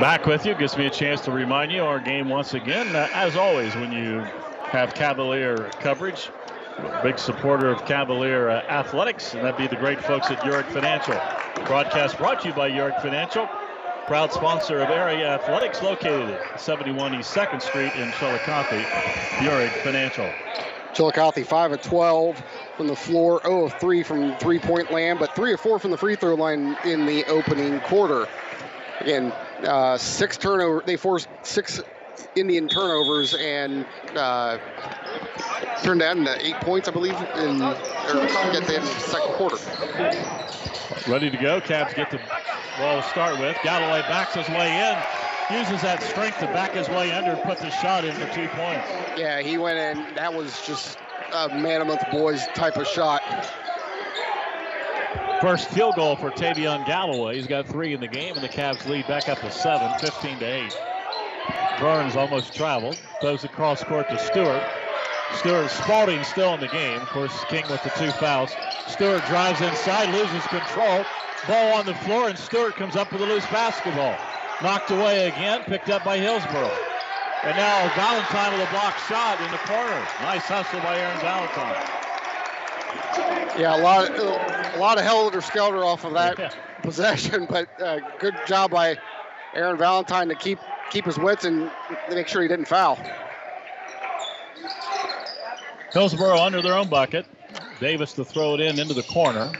Back 0.00 0.26
with 0.26 0.44
you 0.44 0.54
gives 0.54 0.76
me 0.76 0.84
a 0.84 0.90
chance 0.90 1.22
to 1.22 1.32
remind 1.32 1.72
you 1.72 1.82
our 1.82 1.98
game 1.98 2.28
once 2.28 2.52
again. 2.52 2.94
Uh, 2.94 3.08
as 3.14 3.34
always, 3.34 3.74
when 3.76 3.92
you 3.92 4.18
have 4.64 4.94
Cavalier 4.94 5.70
coverage, 5.80 6.28
big 7.02 7.18
supporter 7.18 7.70
of 7.70 7.86
Cavalier 7.86 8.50
uh, 8.50 8.60
athletics, 8.68 9.32
and 9.32 9.42
that'd 9.42 9.56
be 9.56 9.66
the 9.66 9.80
great 9.80 9.98
folks 10.04 10.30
at 10.30 10.44
Uric 10.44 10.66
Financial. 10.66 11.14
Broadcast 11.64 12.18
brought 12.18 12.42
to 12.42 12.48
you 12.48 12.54
by 12.54 12.68
Uric 12.68 13.00
Financial, 13.00 13.48
proud 14.06 14.30
sponsor 14.34 14.80
of 14.80 14.90
area 14.90 15.34
athletics, 15.34 15.80
located 15.80 16.28
at 16.28 16.60
71 16.60 17.14
East 17.14 17.30
Second 17.30 17.62
Street 17.62 17.94
in 17.94 18.12
Chillicothe. 18.12 18.84
Uric 19.40 19.72
Financial. 19.82 20.30
Chillicothe 20.92 21.46
5 21.46 21.72
of 21.72 21.80
12 21.80 22.42
from 22.76 22.86
the 22.86 22.96
floor, 22.96 23.40
0 23.44 23.64
of 23.64 23.72
3 23.80 24.02
from 24.02 24.36
three 24.36 24.58
point 24.58 24.92
land, 24.92 25.18
but 25.18 25.34
3 25.34 25.54
of 25.54 25.60
4 25.60 25.78
from 25.78 25.90
the 25.90 25.96
free 25.96 26.16
throw 26.16 26.34
line 26.34 26.76
in 26.84 27.06
the 27.06 27.24
opening 27.28 27.80
quarter. 27.80 28.28
Again, 29.00 29.32
uh, 29.64 29.98
six 29.98 30.36
turnover. 30.36 30.82
They 30.84 30.96
forced 30.96 31.28
six 31.42 31.80
Indian 32.34 32.68
turnovers 32.68 33.34
and 33.34 33.86
uh, 34.14 34.58
turned 35.82 36.00
that 36.00 36.16
into 36.16 36.46
eight 36.46 36.56
points, 36.56 36.88
I 36.88 36.92
believe, 36.92 37.14
in 37.14 37.62
or 37.62 37.74
at 37.74 38.66
the 38.66 38.80
the 38.80 38.86
second 39.00 39.32
quarter. 39.34 39.56
Ready 41.10 41.30
to 41.30 41.36
go. 41.36 41.60
Cavs 41.60 41.94
get 41.94 42.10
the 42.10 42.20
ball 42.78 43.00
to 43.00 43.08
start 43.08 43.38
with. 43.38 43.56
Galloway 43.62 44.02
backs 44.02 44.34
his 44.34 44.48
way 44.48 44.68
in, 44.68 45.58
uses 45.58 45.82
that 45.82 46.02
strength 46.02 46.38
to 46.40 46.46
back 46.46 46.72
his 46.72 46.88
way 46.88 47.12
under 47.12 47.32
and 47.32 47.42
put 47.42 47.58
the 47.58 47.70
shot 47.70 48.04
in 48.04 48.14
for 48.14 48.26
two 48.34 48.48
points. 48.48 48.88
Yeah, 49.16 49.40
he 49.40 49.58
went 49.58 49.78
in. 49.78 50.14
That 50.14 50.32
was 50.34 50.66
just 50.66 50.98
a 51.32 51.48
man 51.48 51.80
of 51.80 51.88
amongst 51.88 52.10
boys 52.10 52.46
type 52.54 52.76
of 52.76 52.86
shot. 52.86 53.22
First 55.40 55.68
field 55.68 55.96
goal 55.96 56.16
for 56.16 56.30
Tavion 56.30 56.86
Galloway. 56.86 57.36
He's 57.36 57.46
got 57.46 57.68
three 57.68 57.92
in 57.92 58.00
the 58.00 58.08
game, 58.08 58.34
and 58.34 58.42
the 58.42 58.48
Cavs 58.48 58.86
lead 58.88 59.06
back 59.06 59.28
up 59.28 59.38
to 59.40 59.50
seven, 59.50 59.92
15 59.98 60.38
to 60.38 60.44
8. 60.44 60.78
Burns 61.78 62.16
almost 62.16 62.54
traveled. 62.54 62.96
Throws 63.20 63.44
across 63.44 63.84
court 63.84 64.08
to 64.08 64.18
Stewart. 64.18 64.62
Stewart 65.34 65.70
Spalding 65.70 66.24
still 66.24 66.54
in 66.54 66.60
the 66.60 66.68
game. 66.68 67.00
Of 67.00 67.08
course, 67.08 67.44
King 67.50 67.64
with 67.70 67.82
the 67.82 67.90
two 67.90 68.10
fouls. 68.12 68.50
Stewart 68.86 69.24
drives 69.26 69.60
inside, 69.60 70.08
loses 70.14 70.46
control. 70.46 71.04
Ball 71.46 71.74
on 71.74 71.84
the 71.84 71.94
floor, 71.96 72.30
and 72.30 72.38
Stewart 72.38 72.74
comes 72.76 72.96
up 72.96 73.12
with 73.12 73.20
a 73.20 73.26
loose 73.26 73.46
basketball. 73.46 74.16
Knocked 74.62 74.90
away 74.90 75.28
again, 75.28 75.64
picked 75.64 75.90
up 75.90 76.02
by 76.02 76.16
Hillsboro. 76.16 76.72
And 77.44 77.56
now 77.56 77.94
Valentine 77.94 78.58
with 78.58 78.66
a 78.66 78.70
block 78.72 78.96
shot 79.06 79.38
in 79.42 79.50
the 79.50 79.58
corner. 79.58 80.00
Nice 80.22 80.44
hustle 80.44 80.80
by 80.80 80.98
Aaron 80.98 81.20
Valentine. 81.20 81.76
Yeah, 83.60 83.76
a 83.76 83.80
lot, 83.80 84.10
a 84.76 84.78
lot 84.78 84.98
of 84.98 85.04
helter 85.04 85.40
skelter 85.40 85.84
off 85.84 86.04
of 86.04 86.12
that 86.14 86.54
possession, 86.82 87.46
but 87.48 87.68
uh, 87.80 87.98
good 88.18 88.34
job 88.46 88.70
by 88.70 88.96
Aaron 89.54 89.78
Valentine 89.78 90.28
to 90.28 90.34
keep 90.34 90.58
keep 90.90 91.04
his 91.04 91.18
wits 91.18 91.44
and 91.44 91.70
make 92.10 92.28
sure 92.28 92.42
he 92.42 92.48
didn't 92.48 92.66
foul. 92.66 92.98
Hillsboro 95.92 96.38
under 96.38 96.60
their 96.62 96.74
own 96.74 96.88
bucket. 96.88 97.26
Davis 97.80 98.12
to 98.14 98.24
throw 98.24 98.54
it 98.54 98.60
in 98.60 98.78
into 98.78 98.94
the 98.94 99.02
corner. 99.02 99.50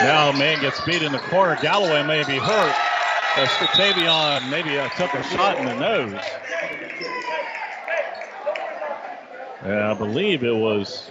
Now 0.00 0.30
a 0.30 0.32
man 0.38 0.60
gets 0.60 0.80
beat 0.84 1.02
in 1.02 1.12
the 1.12 1.18
corner. 1.18 1.56
Galloway 1.60 2.06
may 2.06 2.22
be 2.24 2.38
hurt. 2.38 2.74
Tavion 3.74 4.48
maybe 4.50 4.78
uh, 4.78 4.88
took 4.90 5.12
a 5.12 5.22
shot 5.24 5.58
in 5.58 5.66
the 5.66 5.78
nose. 5.78 6.22
Yeah, 9.64 9.90
I 9.90 9.94
believe 9.94 10.44
it 10.44 10.54
was. 10.54 11.10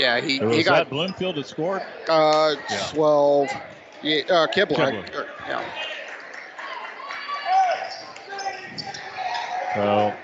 Yeah, 0.00 0.18
he, 0.18 0.40
was 0.40 0.56
he 0.56 0.62
got 0.62 0.76
that 0.76 0.90
Bloomfield 0.90 1.36
that 1.36 1.46
scored. 1.46 1.82
uh, 2.08 2.54
Yeah. 2.70 2.86
12. 2.92 3.50
Yeah, 4.02 4.22
uh. 4.30 4.46
Kibble. 4.46 4.80
uh, 4.80 5.24
yeah. 5.46 5.62
So 9.74 10.14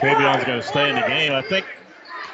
Tavion's 0.00 0.44
going 0.44 0.60
to 0.60 0.66
stay 0.66 0.88
in 0.88 0.94
the 0.94 1.02
game. 1.02 1.32
I 1.32 1.42
think 1.42 1.66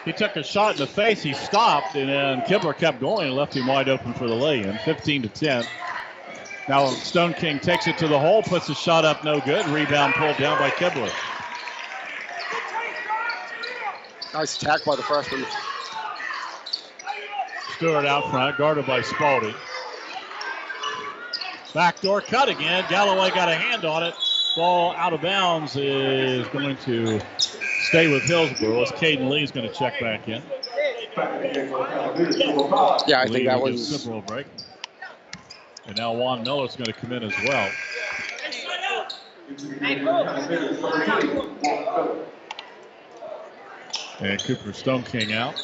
he 0.04 0.12
took 0.12 0.36
a 0.36 0.44
shot 0.44 0.74
in 0.74 0.78
the 0.78 0.86
face. 0.86 1.24
He 1.24 1.34
stopped, 1.34 1.96
and 1.96 2.08
then 2.08 2.42
Kibler 2.42 2.76
kept 2.76 3.00
going 3.00 3.26
and 3.26 3.36
left 3.36 3.56
him 3.56 3.66
wide 3.66 3.88
open 3.88 4.14
for 4.14 4.28
the 4.28 4.34
lay-in. 4.34 4.78
15 4.78 5.22
to 5.22 5.28
10. 5.28 5.64
Now 6.68 6.86
Stone 6.86 7.34
King 7.34 7.58
takes 7.58 7.88
it 7.88 7.98
to 7.98 8.06
the 8.06 8.18
hole, 8.18 8.44
puts 8.44 8.68
the 8.68 8.74
shot 8.74 9.04
up, 9.04 9.24
no 9.24 9.40
good. 9.40 9.66
Rebound 9.66 10.14
pulled 10.14 10.36
down 10.36 10.56
by 10.60 10.70
Kibler. 10.70 11.10
Nice 14.34 14.60
attack 14.60 14.84
by 14.84 14.96
the 14.96 15.02
freshman. 15.02 15.44
Stewart 17.76 18.06
out 18.06 18.30
front, 18.30 18.56
guarded 18.56 18.86
by 18.86 19.02
Spalding. 19.02 19.54
Backdoor 21.74 22.20
cut 22.22 22.48
again. 22.48 22.84
Galloway 22.88 23.30
got 23.30 23.48
a 23.48 23.54
hand 23.54 23.84
on 23.84 24.02
it. 24.02 24.14
Ball 24.56 24.94
out 24.96 25.12
of 25.12 25.22
bounds 25.22 25.76
is 25.76 26.46
going 26.48 26.76
to 26.78 27.20
stay 27.38 28.10
with 28.10 28.22
Hillsboro 28.24 28.82
as 28.82 28.90
Caden 28.92 29.28
Lee's 29.28 29.50
going 29.50 29.68
to 29.68 29.74
check 29.74 29.98
back 30.00 30.28
in. 30.28 30.42
Yeah, 33.06 33.20
I 33.20 33.24
Lee 33.26 33.44
think 33.44 33.46
that 33.46 33.60
will 33.60 33.66
get 33.66 33.72
a 33.72 33.72
was. 33.72 34.06
Cipro 34.06 34.26
break. 34.26 34.46
And 35.86 35.96
now 35.96 36.12
Juan 36.12 36.42
Miller's 36.42 36.76
going 36.76 36.86
to 36.86 36.92
come 36.92 37.12
in 37.12 37.22
as 37.22 37.34
well. 37.44 37.70
And 44.22 44.40
Cooper 44.44 44.72
Stone 44.72 45.02
King 45.02 45.32
out. 45.32 45.60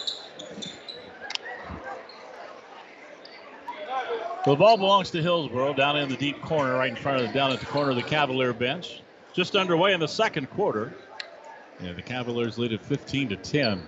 The 4.45 4.57
ball 4.57 4.77
belongs 4.77 5.11
to 5.13 5.23
Hillsboro 5.23 5.75
down 5.75 5.97
in 5.97 6.09
the 6.09 6.17
deep 6.17 6.41
corner, 6.43 6.75
right 6.75 6.91
in 6.91 6.97
front 6.97 7.21
of 7.21 7.29
the 7.29 7.33
down 7.33 7.53
at 7.53 7.61
the 7.61 7.67
corner 7.67 7.91
of 7.91 7.97
the 7.97 8.03
Cavalier 8.03 8.53
bench. 8.53 9.03
Just 9.33 9.55
underway 9.55 9.93
in 9.93 10.01
the 10.01 10.09
second 10.09 10.51
quarter. 10.51 10.93
Yeah, 11.81 11.93
the 11.93 12.03
Cavaliers 12.03 12.59
lead 12.59 12.73
at 12.73 12.85
15 12.85 13.29
to 13.29 13.37
10. 13.37 13.87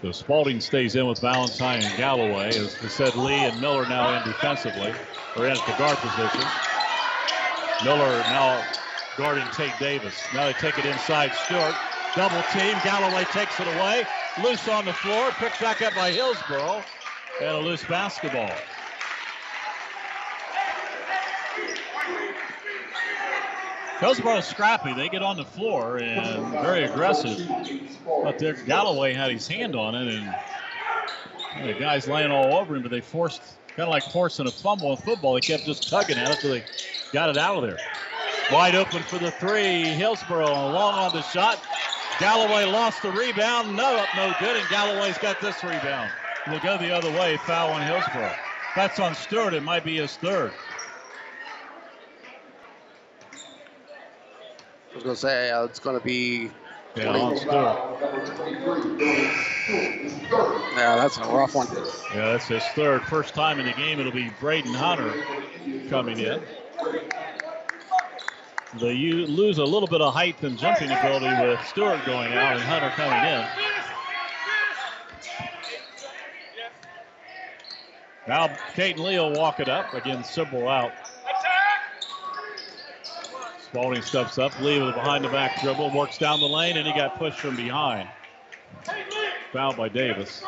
So 0.00 0.12
Spalding 0.12 0.60
stays 0.60 0.96
in 0.96 1.06
with 1.06 1.20
Valentine 1.20 1.82
and 1.82 1.96
Galloway. 1.98 2.48
As 2.48 2.74
I 2.82 2.88
said, 2.88 3.14
Lee 3.16 3.34
and 3.34 3.60
Miller 3.60 3.86
now 3.86 4.16
in 4.16 4.24
defensively, 4.24 4.94
or 5.36 5.46
in 5.46 5.52
at 5.52 5.66
the 5.66 5.74
guard 5.76 5.98
position. 5.98 6.48
Miller 7.84 8.18
now 8.30 8.64
guarding 9.16 9.44
Tate 9.52 9.78
Davis. 9.78 10.14
Now 10.34 10.46
they 10.46 10.52
take 10.54 10.78
it 10.78 10.86
inside 10.86 11.32
Stewart. 11.34 11.74
Double 12.14 12.42
team. 12.52 12.76
Galloway 12.84 13.24
takes 13.24 13.58
it 13.60 13.66
away. 13.66 14.04
Loose 14.42 14.68
on 14.68 14.84
the 14.84 14.92
floor. 14.92 15.30
Picked 15.32 15.60
back 15.60 15.82
up 15.82 15.94
by 15.94 16.10
Hillsboro. 16.10 16.82
And 17.40 17.50
a 17.50 17.58
loose 17.58 17.84
basketball. 17.84 18.50
Hillsboro's 24.00 24.46
scrappy. 24.46 24.92
They 24.94 25.08
get 25.08 25.22
on 25.22 25.36
the 25.36 25.44
floor 25.44 25.98
and 25.98 26.52
very 26.52 26.82
aggressive. 26.84 27.48
But 28.24 28.38
there, 28.38 28.54
Galloway 28.54 29.12
had 29.12 29.30
his 29.30 29.46
hand 29.46 29.76
on 29.76 29.94
it, 29.94 30.08
and 31.54 31.68
the 31.68 31.74
guy's 31.74 32.08
laying 32.08 32.32
all 32.32 32.58
over 32.58 32.74
him. 32.74 32.82
But 32.82 32.90
they 32.90 33.00
forced, 33.00 33.40
kind 33.68 33.86
of 33.86 33.90
like 33.90 34.02
forcing 34.02 34.48
a 34.48 34.50
fumble 34.50 34.90
in 34.90 34.96
football. 34.96 35.34
They 35.34 35.40
kept 35.40 35.66
just 35.66 35.88
tugging 35.88 36.18
at 36.18 36.30
it 36.30 36.34
until 36.34 36.50
they 36.50 36.64
got 37.12 37.30
it 37.30 37.38
out 37.38 37.62
of 37.62 37.62
there. 37.62 37.78
Wide 38.52 38.74
open 38.74 39.02
for 39.02 39.18
the 39.18 39.30
three. 39.30 39.82
Hillsboro 39.82 40.44
long 40.44 40.94
on 40.94 41.12
the 41.12 41.22
shot. 41.22 41.58
Galloway 42.18 42.64
lost 42.64 43.02
the 43.02 43.10
rebound. 43.10 43.74
No, 43.74 43.96
up, 43.96 44.08
no 44.14 44.34
good. 44.38 44.56
And 44.58 44.68
Galloway's 44.68 45.16
got 45.16 45.40
this 45.40 45.64
rebound. 45.64 46.10
Will 46.46 46.60
go 46.60 46.76
the 46.76 46.94
other 46.94 47.10
way. 47.12 47.38
Foul 47.38 47.70
on 47.70 47.80
Hillsboro. 47.86 48.30
That's 48.76 49.00
on 49.00 49.14
Stewart. 49.14 49.54
It 49.54 49.62
might 49.62 49.84
be 49.84 49.96
his 49.96 50.16
third. 50.16 50.52
I 54.90 54.94
was 54.94 55.02
going 55.02 55.16
to 55.16 55.20
say 55.20 55.50
uh, 55.50 55.64
it's 55.64 55.78
going 55.78 55.98
to 55.98 56.04
be. 56.04 56.50
Yeah, 56.94 57.08
on 57.08 57.38
Stewart. 57.38 57.78
Yeah, 60.76 60.96
that's 60.96 61.16
a 61.16 61.22
rough 61.22 61.54
one. 61.54 61.68
Yeah, 62.14 62.32
that's 62.32 62.48
his 62.48 62.62
third. 62.74 63.02
First 63.04 63.34
time 63.34 63.58
in 63.58 63.64
the 63.64 63.72
game, 63.72 63.98
it'll 63.98 64.12
be 64.12 64.30
Braden 64.40 64.74
Hunter 64.74 65.24
coming 65.88 66.18
in. 66.18 66.42
They 68.80 68.94
lose 68.94 69.58
a 69.58 69.64
little 69.64 69.88
bit 69.88 70.00
of 70.00 70.14
height 70.14 70.42
and 70.42 70.58
jumping 70.58 70.90
ability 70.90 71.46
with 71.46 71.60
Stewart 71.66 72.04
going 72.06 72.32
out 72.32 72.56
and 72.56 72.62
Hunter 72.62 72.90
coming 72.90 73.18
in. 73.28 73.46
Now 78.26 78.48
Caden 78.74 78.98
Lee 78.98 79.18
will 79.18 79.34
walk 79.34 79.60
it 79.60 79.68
up. 79.68 79.92
Again, 79.92 80.22
Sibrel 80.22 80.70
out. 80.70 80.92
Spalding 83.60 84.02
steps 84.02 84.38
up. 84.38 84.58
Lee 84.60 84.78
with 84.78 84.90
a 84.90 84.92
behind 84.92 85.24
the 85.24 85.28
back 85.28 85.60
dribble. 85.60 85.90
Works 85.94 86.16
down 86.16 86.40
the 86.40 86.46
lane 86.46 86.76
and 86.78 86.86
he 86.86 86.94
got 86.94 87.18
pushed 87.18 87.40
from 87.40 87.56
behind. 87.56 88.08
Fouled 89.52 89.76
by 89.76 89.90
Davis. 89.90 90.42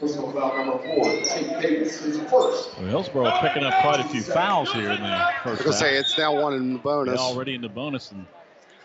Personal 0.00 0.30
foul 0.30 0.56
number 0.58 0.84
four, 0.84 1.04
Tate 1.22 1.62
Davis 1.62 2.02
is 2.02 2.18
first. 2.30 2.78
Well, 2.78 2.88
Hillsboro 2.88 3.30
picking 3.40 3.62
up 3.62 3.72
quite 3.80 3.98
a 3.98 4.04
few 4.04 4.22
fouls 4.22 4.70
here 4.70 4.90
in 4.90 5.02
the 5.02 5.30
first 5.42 5.64
was 5.64 5.64
going 5.64 5.72
to 5.72 5.78
say 5.78 5.96
it's 5.96 6.18
now 6.18 6.38
one 6.38 6.52
in 6.52 6.74
the 6.74 6.78
bonus. 6.78 7.14
They're 7.14 7.26
already 7.26 7.54
in 7.54 7.62
the 7.62 7.70
bonus 7.70 8.12
and 8.12 8.26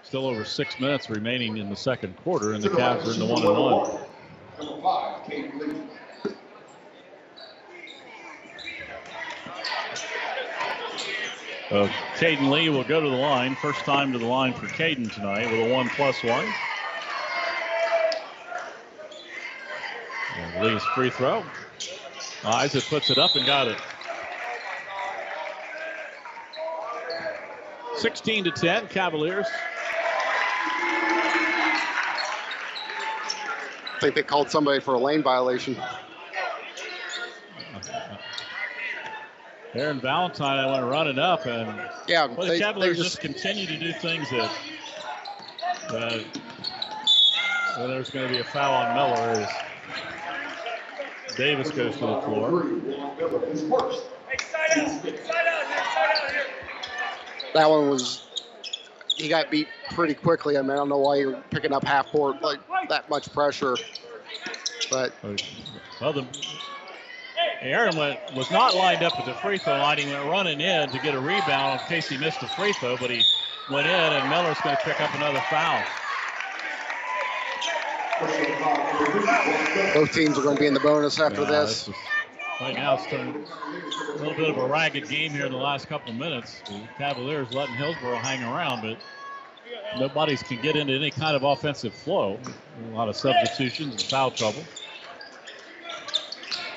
still 0.04 0.26
over 0.26 0.46
six 0.46 0.80
minutes 0.80 1.10
remaining 1.10 1.58
in 1.58 1.70
the 1.70 1.76
second 1.76 2.16
quarter, 2.18 2.54
and 2.54 2.64
the 2.64 2.70
Cavs 2.70 3.06
are 3.08 3.14
in 3.14 3.20
the 3.20 3.26
one 3.26 3.46
and 3.46 3.58
one. 3.58 4.00
Number 4.58 4.82
five, 4.82 5.26
Kate 5.28 5.54
Lee. 5.56 5.76
Uh, 11.72 11.88
Caden 12.16 12.50
Lee 12.50 12.68
will 12.70 12.84
go 12.84 13.00
to 13.00 13.10
the 13.10 13.16
line. 13.16 13.56
First 13.56 13.82
time 13.82 14.12
to 14.12 14.18
the 14.20 14.26
line 14.26 14.54
for 14.54 14.68
Caden 14.68 15.14
tonight 15.14 15.50
with 15.50 15.72
a 15.72 15.74
one 15.74 15.90
plus 15.90 16.22
one. 16.24 16.46
Lee's 20.60 20.84
free 20.96 21.10
throw. 21.10 21.44
Isaac 22.44 22.84
puts 22.86 23.10
it 23.10 23.18
up 23.18 23.36
and 23.36 23.46
got 23.46 23.68
it. 23.68 23.78
16 27.98 28.46
to 28.46 28.52
10, 28.52 28.88
Cavaliers. 28.88 29.46
I 33.96 34.00
think 34.00 34.16
they 34.16 34.24
called 34.24 34.50
somebody 34.50 34.80
for 34.80 34.96
a 34.96 35.00
lane 35.00 35.22
violation. 35.22 35.78
Aaron 39.74 40.02
Valentine, 40.02 40.60
I 40.60 40.72
went 40.72 40.86
running 40.92 41.18
up, 41.20 41.46
and 41.46 41.90
Yeah, 42.08 42.26
well, 42.26 42.36
the 42.38 42.42
they- 42.44 42.50
they 42.50 42.60
Cavaliers 42.60 42.98
just- 42.98 43.12
just, 43.12 43.22
continue 43.22 43.66
to 43.68 43.78
do 43.78 43.94
things 43.94 44.30
that, 44.32 44.52
that 45.92 46.26
well, 47.78 47.88
there's 47.88 48.10
going 48.10 48.28
to 48.28 48.34
be 48.34 48.40
a 48.40 48.44
foul 48.44 48.74
on 48.74 48.96
Miller 48.96 49.48
Davis 51.36 51.72
goes 51.72 51.94
to 51.98 52.06
the 52.06 52.22
floor. 52.22 52.64
Miller 52.64 53.46
is 53.48 53.62
first. 53.70 54.04
That 57.54 57.70
one 57.70 57.90
was. 57.90 58.22
He 59.16 59.28
got 59.28 59.52
beat 59.52 59.68
pretty 59.92 60.14
quickly. 60.14 60.58
I 60.58 60.62
mean, 60.62 60.72
I 60.72 60.76
don't 60.76 60.90
know 60.90 60.98
why 60.98 61.18
you're 61.18 61.42
picking 61.52 61.74
up 61.74 61.84
half 61.84 62.08
court 62.12 62.42
like 62.42 62.60
that 62.90 63.10
much 63.10 63.32
pressure. 63.34 63.76
But 64.90 65.14
Well, 66.02 66.14
the, 66.14 66.26
Aaron 67.62 67.96
went, 67.96 68.20
was 68.36 68.50
not 68.50 68.76
lined 68.76 69.04
up 69.04 69.18
at 69.20 69.26
the 69.26 69.34
free 69.36 69.58
throw 69.58 69.78
line. 69.78 70.00
He 70.00 70.12
went 70.12 70.26
running 70.26 70.60
in 70.60 70.90
to 70.90 71.00
get 71.00 71.14
a 71.14 71.20
rebound 71.20 71.80
in 71.82 71.88
case 71.88 72.10
he 72.10 72.18
missed 72.18 72.42
a 72.42 72.48
free 72.48 72.74
throw, 72.74 72.98
but 72.98 73.12
he 73.12 73.24
went 73.70 73.88
in, 73.88 73.94
and 73.94 74.30
Miller's 74.30 74.60
going 74.62 74.76
to 74.76 74.84
pick 74.84 75.00
up 75.00 75.14
another 75.14 75.42
foul. 75.50 75.84
Both 79.94 80.14
teams 80.14 80.38
are 80.38 80.42
going 80.44 80.56
to 80.56 80.60
be 80.62 80.68
in 80.68 80.74
the 80.74 80.80
bonus 80.80 81.20
after 81.20 81.42
Yeah, 81.42 81.50
this. 81.50 81.88
is- 81.88 81.96
right 82.60 82.76
now, 82.76 82.96
it's 82.96 83.06
turned 83.08 83.36
a 83.36 84.18
little 84.18 84.34
bit 84.34 84.50
of 84.50 84.58
a 84.58 84.66
ragged 84.66 85.10
game 85.10 85.32
here 85.32 85.46
in 85.46 85.52
the 85.52 85.58
last 85.58 85.88
couple 85.88 86.12
of 86.12 86.18
minutes. 86.18 86.62
The 86.68 86.82
Cavaliers 86.98 87.52
letting 87.52 87.76
Hillsboro 87.76 88.18
hang 88.18 88.44
around, 88.44 88.82
but 88.82 88.98
nobody's 90.00 90.44
can 90.44 90.62
get 90.62 90.76
into 90.76 90.94
any 90.94 91.12
kind 91.12 91.36
of 91.36 91.44
offensive 91.44 91.94
flow. 91.94 92.40
A 92.94 92.96
lot 92.96 93.10
of 93.10 93.16
substitutions 93.16 93.94
and 93.94 94.04
foul 94.04 94.32
trouble. 94.32 94.64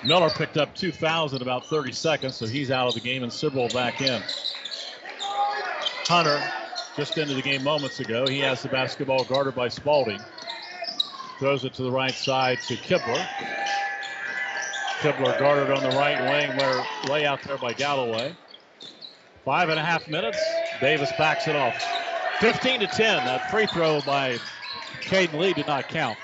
Miller 0.05 0.31
picked 0.31 0.57
up 0.57 0.75
two 0.75 0.93
fouls 0.93 1.33
in 1.33 1.41
about 1.43 1.67
30 1.67 1.93
seconds, 1.93 2.37
so 2.37 2.47
he's 2.47 2.71
out 2.71 2.89
of 2.89 2.95
the 2.95 3.01
game, 3.01 3.23
and 3.23 3.33
Sibrel 3.33 3.73
back 3.73 4.01
in. 4.03 4.23
Hunter 6.07 6.43
just 6.97 7.17
into 7.17 7.35
the 7.35 7.43
game 7.43 7.63
moments 7.65 8.01
ago. 8.01 8.27
He 8.27 8.39
has 8.41 8.63
the 8.63 8.69
basketball 8.69 9.25
guarded 9.25 9.55
by 9.55 9.69
Spalding. 9.69 10.21
Throws 11.39 11.65
it 11.65 11.75
to 11.75 11.83
the 11.83 11.91
right 11.91 12.15
side 12.15 12.59
to 12.69 12.75
Kibler. 12.75 13.27
Kibler 15.01 15.39
guarded 15.39 15.71
on 15.71 15.83
the 15.83 15.97
right 15.97 16.21
wing, 16.21 16.57
where 16.57 16.83
lay 17.09 17.27
out 17.27 17.43
there 17.43 17.59
by 17.59 17.73
Galloway. 17.73 18.35
Five 19.45 19.69
and 19.69 19.79
a 19.79 19.85
half 19.85 20.09
minutes. 20.09 20.39
Davis 20.81 21.13
backs 21.19 21.49
it 21.49 21.57
off. 21.57 21.75
15 22.41 22.81
to 22.81 22.87
10. 22.87 23.25
That 23.25 23.51
free 23.51 23.67
throw 23.67 24.01
by 24.03 24.39
Caden 25.03 25.39
Lee 25.39 25.53
did 25.53 25.67
not 25.67 25.89
count. 25.89 26.19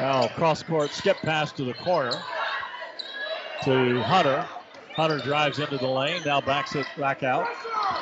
Now 0.00 0.28
cross 0.28 0.62
court 0.62 0.92
skip 0.92 1.18
pass 1.18 1.52
to 1.52 1.64
the 1.64 1.74
corner 1.74 2.22
to 3.64 4.00
Hunter. 4.02 4.46
Hunter 4.94 5.18
drives 5.18 5.58
into 5.58 5.76
the 5.76 5.86
lane. 5.86 6.22
Now 6.24 6.40
backs 6.40 6.74
it 6.74 6.86
back 6.98 7.22
out. 7.22 7.46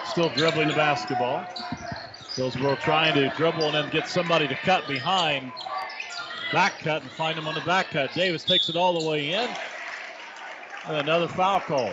Still 0.07 0.29
dribbling 0.31 0.69
the 0.69 0.75
basketball. 0.75 1.47
Hillsboro 2.37 2.77
trying 2.77 3.15
to 3.15 3.29
dribble 3.31 3.65
and 3.65 3.75
then 3.75 3.91
get 3.91 4.09
somebody 4.09 4.49
to 4.49 4.55
cut 4.57 4.87
behind. 4.89 5.53
Back 6.53 6.79
cut 6.81 7.03
and 7.03 7.11
find 7.13 7.39
him 7.39 7.49
on 7.49 7.55
the 7.55 7.63
back 7.63 7.91
cut. 7.91 8.13
Davis 8.13 8.45
takes 8.45 8.69
it 8.69 8.77
all 8.77 9.01
the 9.01 9.09
way 9.09 9.33
in. 9.33 9.49
And 10.87 10.97
another 10.97 11.29
foul 11.29 11.61
call. 11.61 11.91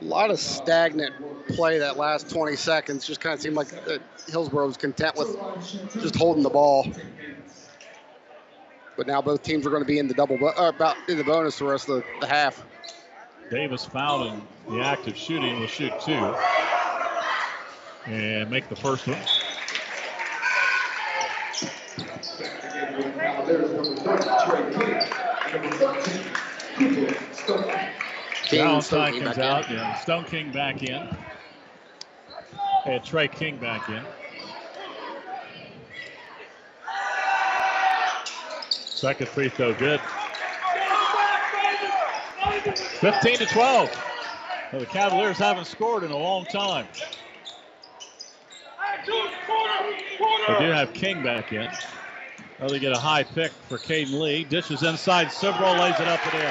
A 0.00 0.04
lot 0.04 0.30
of 0.30 0.40
stagnant 0.40 1.12
play 1.48 1.78
that 1.78 1.98
last 1.98 2.30
20 2.30 2.56
seconds. 2.56 3.06
Just 3.06 3.20
kind 3.20 3.34
of 3.34 3.40
seemed 3.40 3.56
like 3.56 3.72
uh, 3.86 3.98
Hillsboro 4.28 4.66
was 4.66 4.78
content 4.78 5.14
with 5.16 5.36
just 6.00 6.16
holding 6.16 6.42
the 6.42 6.48
ball. 6.48 6.90
But 8.96 9.06
now 9.06 9.20
both 9.20 9.42
teams 9.42 9.66
are 9.66 9.70
going 9.70 9.82
to 9.82 9.86
be 9.86 9.98
in 9.98 10.08
the 10.08 10.14
double, 10.14 10.38
bo- 10.38 10.54
uh, 10.56 10.72
about 10.74 10.96
in 11.08 11.18
the 11.18 11.24
bonus 11.24 11.58
the 11.58 11.66
rest 11.66 11.88
of 11.90 11.96
the, 11.96 12.04
the 12.20 12.26
half. 12.26 12.64
Davis 13.50 13.84
fouled 13.84 14.32
in 14.32 14.42
the 14.74 14.80
act 14.80 15.06
of 15.06 15.16
shooting 15.16 15.60
will 15.60 15.66
shoot 15.66 15.92
two. 16.00 16.34
And 18.06 18.50
make 18.50 18.68
the 18.70 18.76
first 18.76 19.06
one. 19.06 19.18
King 28.50 28.60
and 28.60 28.82
Stone 28.82 28.98
Valentine 28.98 29.12
King 29.12 29.22
comes 29.22 29.36
back 29.36 29.38
in. 29.38 29.42
out. 29.42 29.70
Yeah, 29.70 29.94
Stone 29.94 30.24
King 30.24 30.52
back 30.52 30.82
in. 30.82 31.16
And 32.86 33.04
Trey 33.04 33.28
King 33.28 33.56
back 33.58 33.88
in. 33.88 34.02
Second 38.90 39.28
free 39.28 39.48
throw 39.48 39.72
good. 39.74 40.00
15 43.00 43.38
to 43.38 43.46
12. 43.46 44.06
Well, 44.72 44.80
the 44.80 44.86
Cavaliers 44.86 45.38
haven't 45.38 45.66
scored 45.66 46.04
in 46.04 46.10
a 46.10 46.16
long 46.16 46.44
time. 46.46 46.86
They 50.48 50.58
do 50.58 50.70
have 50.72 50.92
King 50.92 51.22
back 51.22 51.52
in. 51.52 51.68
Well, 52.60 52.68
they 52.68 52.78
get 52.78 52.92
a 52.92 52.98
high 52.98 53.22
pick 53.22 53.52
for 53.52 53.78
Caden 53.78 54.20
Lee. 54.20 54.44
Dishes 54.44 54.82
inside. 54.82 55.28
Sibrel 55.28 55.80
lays 55.80 55.98
it 55.98 56.06
up 56.06 56.20
and 56.26 56.34
in. 56.34 56.50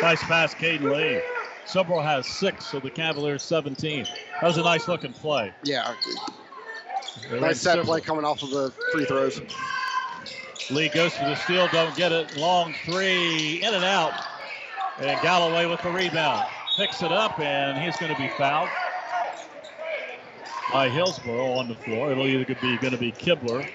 Nice 0.00 0.22
pass, 0.22 0.54
Caden 0.54 0.90
Lee. 0.90 1.20
Sibrel 1.66 2.02
has 2.02 2.26
six, 2.26 2.64
so 2.66 2.80
the 2.80 2.88
Cavaliers 2.88 3.42
17. 3.42 4.06
That 4.40 4.46
was 4.46 4.56
a 4.56 4.62
nice 4.62 4.88
looking 4.88 5.12
play. 5.12 5.52
Yeah. 5.64 5.94
Nice 7.30 7.60
set 7.60 7.78
Sibrel. 7.78 7.84
play 7.84 8.00
coming 8.00 8.24
off 8.24 8.42
of 8.42 8.50
the 8.50 8.72
free 8.90 9.04
throws. 9.04 9.42
Lee 10.70 10.88
goes 10.88 11.12
for 11.12 11.24
the 11.24 11.34
steal, 11.34 11.68
don't 11.68 11.94
get 11.96 12.12
it. 12.12 12.38
Long 12.38 12.74
three, 12.86 13.62
in 13.62 13.74
and 13.74 13.84
out. 13.84 14.14
And 14.98 15.20
Galloway 15.20 15.66
with 15.66 15.82
the 15.82 15.90
rebound. 15.90 16.46
Picks 16.76 17.02
it 17.02 17.12
up, 17.12 17.38
and 17.38 17.76
he's 17.78 17.96
going 17.98 18.14
to 18.14 18.18
be 18.18 18.30
fouled 18.38 18.70
by 20.72 20.88
Hillsboro 20.88 21.52
on 21.52 21.68
the 21.68 21.74
floor. 21.74 22.12
It'll 22.12 22.26
either 22.26 22.44
be 22.54 22.76
going 22.78 22.92
to 22.92 22.98
be 22.98 23.12
Kibler 23.12 23.68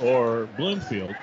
or 0.00 0.46
Bloomfield. 0.56 1.14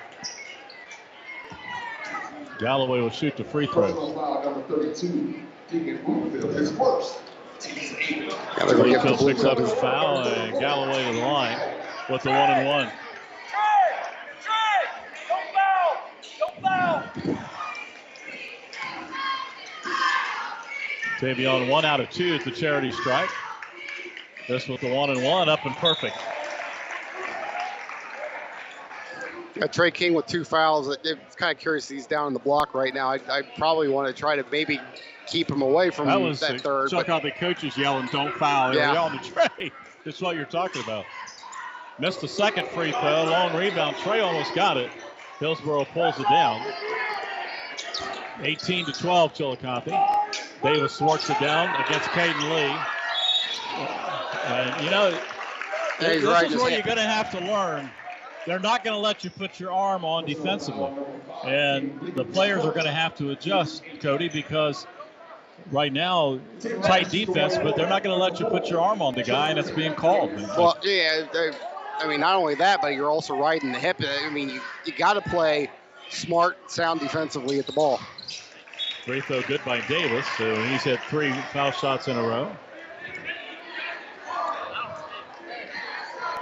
Galloway 2.58 3.00
will 3.00 3.10
shoot 3.10 3.36
the 3.36 3.44
free 3.44 3.66
throw. 3.66 3.82
Personal 3.82 4.14
foul 4.14 4.44
number 4.44 4.62
32, 4.62 5.42
Deacon 5.70 6.04
Bloomfield, 6.04 6.54
his 6.54 6.72
first. 6.72 7.18
Team's 7.60 7.92
eighth. 7.98 8.34
Yeah, 8.58 8.64
they're 8.64 8.76
gonna 8.76 8.90
give 8.90 9.04
it 9.04 9.08
to 9.08 9.16
Bloomfield 9.16 9.36
picks 9.36 9.44
up 9.44 9.58
his 9.58 9.72
foul, 9.74 10.26
and 10.26 10.58
Galloway 10.58 11.04
to 11.04 11.12
the 11.12 11.20
line 11.20 11.58
with 12.10 12.22
the 12.22 12.30
one 12.30 12.50
and 12.50 12.66
one. 12.66 12.92
Tavion 21.18 21.70
one 21.70 21.84
out 21.86 22.00
of 22.00 22.10
two 22.10 22.34
at 22.34 22.44
the 22.44 22.50
charity 22.50 22.92
strike. 22.92 23.30
This 24.48 24.68
with 24.68 24.80
the 24.80 24.88
one 24.88 25.10
and 25.10 25.22
one 25.24 25.48
up 25.48 25.64
and 25.66 25.74
perfect. 25.76 26.16
Got 29.54 29.72
Trey 29.72 29.90
King 29.90 30.14
with 30.14 30.26
two 30.26 30.44
fouls. 30.44 30.96
It's 31.04 31.34
kind 31.34 31.50
of 31.50 31.58
curious 31.58 31.88
he's 31.88 32.06
down 32.06 32.28
in 32.28 32.32
the 32.34 32.38
block 32.38 32.74
right 32.74 32.92
now. 32.94 33.08
I, 33.08 33.18
I 33.28 33.42
probably 33.56 33.88
want 33.88 34.06
to 34.06 34.12
try 34.18 34.36
to 34.36 34.44
maybe 34.52 34.78
keep 35.26 35.50
him 35.50 35.62
away 35.62 35.90
from 35.90 36.06
That 36.06 36.20
was 36.20 36.40
that 36.40 36.60
third. 36.60 36.90
Chuck 36.90 37.06
but- 37.06 37.12
out 37.12 37.22
the 37.22 37.30
coaches 37.32 37.76
yelling, 37.76 38.08
"Don't 38.12 38.34
foul!" 38.34 38.74
Yeah. 38.74 38.92
yelling 38.92 39.18
to 39.18 39.24
Trey. 39.32 39.72
That's 40.04 40.20
what 40.20 40.36
you're 40.36 40.44
talking 40.44 40.82
about. 40.82 41.06
Missed 41.98 42.20
the 42.20 42.28
second 42.28 42.68
free 42.68 42.92
throw. 42.92 43.24
Long 43.24 43.56
rebound. 43.56 43.96
Trey 43.96 44.20
almost 44.20 44.54
got 44.54 44.76
it. 44.76 44.90
Hillsboro 45.40 45.84
pulls 45.86 46.20
it 46.20 46.28
down. 46.28 46.62
18 48.42 48.84
to 48.84 48.92
12, 48.92 49.34
Chillicothe. 49.34 49.92
Davis 50.62 50.96
thwarts 50.98 51.28
it 51.30 51.40
down 51.40 51.68
against 51.82 52.08
Caden 52.10 52.54
Lee. 52.54 52.76
And 54.46 54.84
you 54.84 54.90
know, 54.90 55.08
Yeah, 56.00 56.08
this 56.08 56.24
right. 56.24 56.50
is 56.50 56.56
where 56.56 56.70
you're 56.70 56.82
going 56.82 56.96
to 56.96 57.02
have 57.02 57.30
to 57.32 57.40
learn. 57.40 57.90
They're 58.46 58.60
not 58.60 58.84
going 58.84 58.94
to 58.94 59.00
let 59.00 59.24
you 59.24 59.30
put 59.30 59.58
your 59.58 59.72
arm 59.72 60.04
on 60.04 60.24
defensively, 60.24 60.92
and 61.44 62.00
the 62.14 62.24
players 62.24 62.64
are 62.64 62.72
going 62.72 62.86
to 62.86 62.92
have 62.92 63.16
to 63.16 63.30
adjust, 63.32 63.82
Cody, 64.00 64.28
because 64.28 64.86
right 65.70 65.92
now 65.92 66.38
tight 66.82 67.10
defense, 67.10 67.58
but 67.60 67.74
they're 67.74 67.88
not 67.88 68.04
going 68.04 68.16
to 68.16 68.22
let 68.22 68.38
you 68.38 68.46
put 68.46 68.70
your 68.70 68.80
arm 68.80 69.02
on 69.02 69.14
the 69.14 69.24
guy, 69.24 69.50
and 69.50 69.58
it's 69.58 69.70
being 69.70 69.94
called. 69.94 70.30
Well, 70.56 70.76
yeah, 70.84 71.24
I 71.98 72.06
mean, 72.06 72.20
not 72.20 72.36
only 72.36 72.54
that, 72.56 72.80
but 72.80 72.94
you're 72.94 73.10
also 73.10 73.36
right 73.36 73.60
in 73.60 73.72
the 73.72 73.78
hip. 73.78 73.96
I 74.00 74.30
mean, 74.30 74.48
you, 74.48 74.60
you 74.84 74.92
got 74.92 75.14
to 75.14 75.22
play 75.22 75.68
smart, 76.10 76.70
sound 76.70 77.00
defensively 77.00 77.58
at 77.58 77.66
the 77.66 77.72
ball. 77.72 78.00
Free 79.04 79.20
throw 79.20 79.42
good 79.42 79.64
by 79.64 79.80
Davis, 79.80 80.26
so 80.26 80.62
he's 80.62 80.84
had 80.84 81.00
three 81.02 81.32
foul 81.52 81.72
shots 81.72 82.06
in 82.08 82.16
a 82.16 82.22
row. 82.22 82.56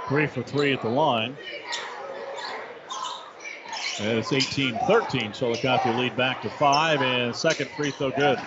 Three 0.07 0.27
for 0.27 0.43
three 0.43 0.71
at 0.71 0.81
the 0.81 0.89
line. 0.89 1.35
And 3.99 4.17
it's 4.19 4.31
18-13. 4.31 5.33
Chillicothe 5.33 5.97
lead 5.97 6.15
back 6.15 6.41
to 6.41 6.49
five, 6.49 7.01
and 7.01 7.35
second 7.35 7.69
free 7.71 7.91
throw 7.91 8.11
good. 8.11 8.37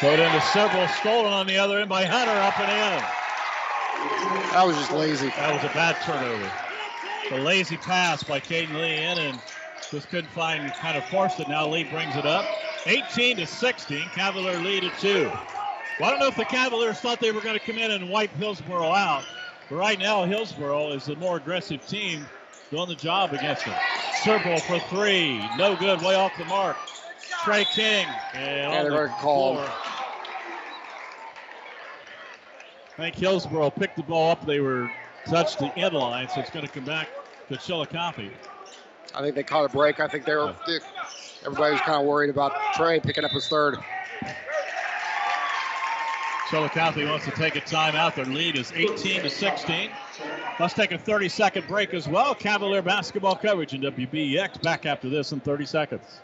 Throw 0.00 0.12
into 0.12 0.40
several, 0.40 0.88
stolen 0.88 1.32
on 1.32 1.46
the 1.46 1.58
other 1.58 1.78
end 1.78 1.90
by 1.90 2.06
Hunter, 2.06 2.32
up 2.32 2.58
and 2.58 2.70
in. 2.70 4.50
That 4.52 4.66
was 4.66 4.74
just 4.76 4.92
lazy. 4.92 5.28
That 5.28 5.52
was 5.52 5.62
a 5.62 5.74
bad 5.74 5.96
turnover. 6.02 6.50
A 7.32 7.38
lazy 7.44 7.76
pass 7.76 8.22
by 8.22 8.40
Caden 8.40 8.74
Lee 8.74 8.96
in 8.96 9.18
and 9.18 9.38
just 9.90 10.08
couldn't 10.08 10.30
find, 10.30 10.72
kind 10.74 10.96
of 10.96 11.04
forced 11.04 11.38
it. 11.38 11.48
Now 11.48 11.68
Lee 11.68 11.84
brings 11.84 12.16
it 12.16 12.24
up. 12.24 12.46
18 12.86 13.36
to 13.38 13.46
16. 13.46 14.08
Cavalier 14.10 14.58
lead 14.58 14.84
at 14.84 14.98
two. 14.98 15.30
Well, 15.98 16.08
I 16.08 16.10
don't 16.12 16.20
know 16.20 16.28
if 16.28 16.36
the 16.36 16.44
Cavaliers 16.46 16.98
thought 16.98 17.20
they 17.20 17.32
were 17.32 17.40
going 17.42 17.58
to 17.58 17.64
come 17.64 17.76
in 17.78 17.90
and 17.90 18.08
wipe 18.08 18.30
Hillsboro 18.32 18.92
out. 18.92 19.24
But 19.68 19.76
right 19.76 19.98
now, 19.98 20.24
Hillsboro 20.24 20.92
is 20.92 21.04
the 21.04 21.16
more 21.16 21.36
aggressive 21.36 21.86
team 21.86 22.24
doing 22.70 22.88
the 22.88 22.94
job 22.96 23.32
against 23.34 23.66
them. 23.66 23.74
Circle 24.22 24.58
for 24.60 24.78
three. 24.78 25.48
No 25.58 25.76
good. 25.76 26.00
Way 26.02 26.14
off 26.14 26.36
the 26.38 26.44
mark. 26.46 26.76
Trey 27.44 27.64
King. 27.66 28.06
And 28.34 28.72
Yeah, 28.72 28.82
the 28.84 28.88
gonna 28.90 29.08
call 29.20 29.54
floor. 29.56 29.68
I 32.98 33.02
think 33.04 33.16
Hillsboro 33.16 33.70
picked 33.70 33.96
the 33.96 34.02
ball 34.02 34.32
up. 34.32 34.46
They 34.46 34.60
were 34.60 34.90
touched 35.26 35.58
the 35.58 35.72
end 35.76 35.94
line, 35.94 36.28
so 36.28 36.40
it's 36.40 36.50
going 36.50 36.66
to 36.66 36.72
come 36.72 36.84
back 36.84 37.08
to 37.48 37.56
Chillicothe. 37.56 38.30
I 39.14 39.22
think 39.22 39.34
they 39.34 39.42
caught 39.42 39.64
a 39.64 39.68
break. 39.68 40.00
I 40.00 40.08
think 40.08 40.24
they 40.24 40.34
were. 40.34 40.54
they- 40.66 40.78
everybody 41.44 41.72
was 41.72 41.80
kind 41.82 42.00
of 42.00 42.06
worried 42.06 42.30
about 42.30 42.52
Trey 42.74 43.00
picking 43.00 43.24
up 43.24 43.30
his 43.30 43.48
third. 43.48 43.76
So 46.50 46.68
Chillicothe 46.68 47.08
wants 47.08 47.24
to 47.26 47.30
take 47.30 47.54
a 47.54 47.60
timeout. 47.60 48.16
Their 48.16 48.24
lead 48.24 48.56
is 48.56 48.72
18 48.72 49.22
to 49.22 49.30
16. 49.30 49.90
Let's 50.58 50.74
take 50.74 50.90
a 50.90 50.98
30 50.98 51.28
second 51.28 51.68
break 51.68 51.94
as 51.94 52.08
well. 52.08 52.34
Cavalier 52.34 52.82
basketball 52.82 53.36
coverage 53.36 53.72
in 53.72 53.82
WBEX. 53.82 54.60
Back 54.60 54.84
after 54.84 55.08
this 55.08 55.30
in 55.30 55.38
30 55.40 55.66
seconds. 55.66 56.20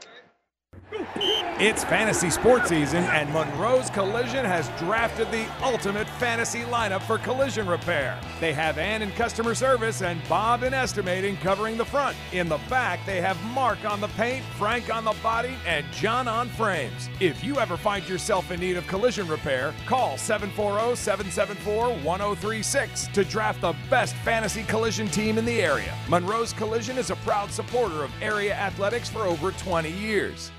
It's 1.59 1.85
fantasy 1.85 2.29
sports 2.29 2.69
season, 2.69 3.05
and 3.05 3.33
Monroe's 3.33 3.89
Collision 3.89 4.45
has 4.45 4.69
drafted 4.79 5.31
the 5.31 5.47
ultimate 5.63 6.07
fantasy 6.07 6.65
lineup 6.65 7.01
for 7.01 7.17
collision 7.17 7.67
repair. 7.67 8.21
They 8.41 8.53
have 8.53 8.77
Ann 8.77 9.01
in 9.01 9.11
customer 9.13 9.55
service 9.55 10.03
and 10.03 10.21
Bob 10.29 10.65
in 10.65 10.75
estimating 10.75 11.39
covering 11.39 11.79
the 11.79 11.85
front. 11.87 12.15
In 12.33 12.51
the 12.51 12.61
back, 12.69 13.07
they 13.07 13.23
have 13.23 13.43
Mark 13.55 13.87
on 13.87 14.03
the 14.03 14.09
paint, 14.09 14.45
Frank 14.59 14.95
on 14.95 15.03
the 15.03 15.17
body, 15.23 15.57
and 15.67 15.87
John 15.93 16.29
on 16.29 16.51
frames. 16.51 17.09
If 17.21 17.43
you 17.43 17.57
ever 17.57 17.79
find 17.79 18.07
yourself 18.07 18.51
in 18.51 18.61
need 18.61 18.77
of 18.77 18.87
collision 18.87 19.27
repair, 19.27 19.73
call 19.87 20.13
oh, 20.13 20.17
740 20.19 20.95
774 20.95 21.97
1036 22.05 23.07
to 23.15 23.25
draft 23.25 23.63
the 23.63 23.75
best 23.89 24.15
fantasy 24.17 24.63
collision 24.65 25.09
team 25.09 25.39
in 25.39 25.47
the 25.47 25.63
area. 25.63 25.97
Monroe's 26.07 26.53
Collision 26.53 26.99
is 26.99 27.09
a 27.09 27.17
proud 27.17 27.51
supporter 27.51 28.05
of 28.05 28.11
area 28.21 28.53
athletics 28.53 29.09
for 29.09 29.23
over 29.23 29.53
20 29.53 29.91
years. 29.91 30.51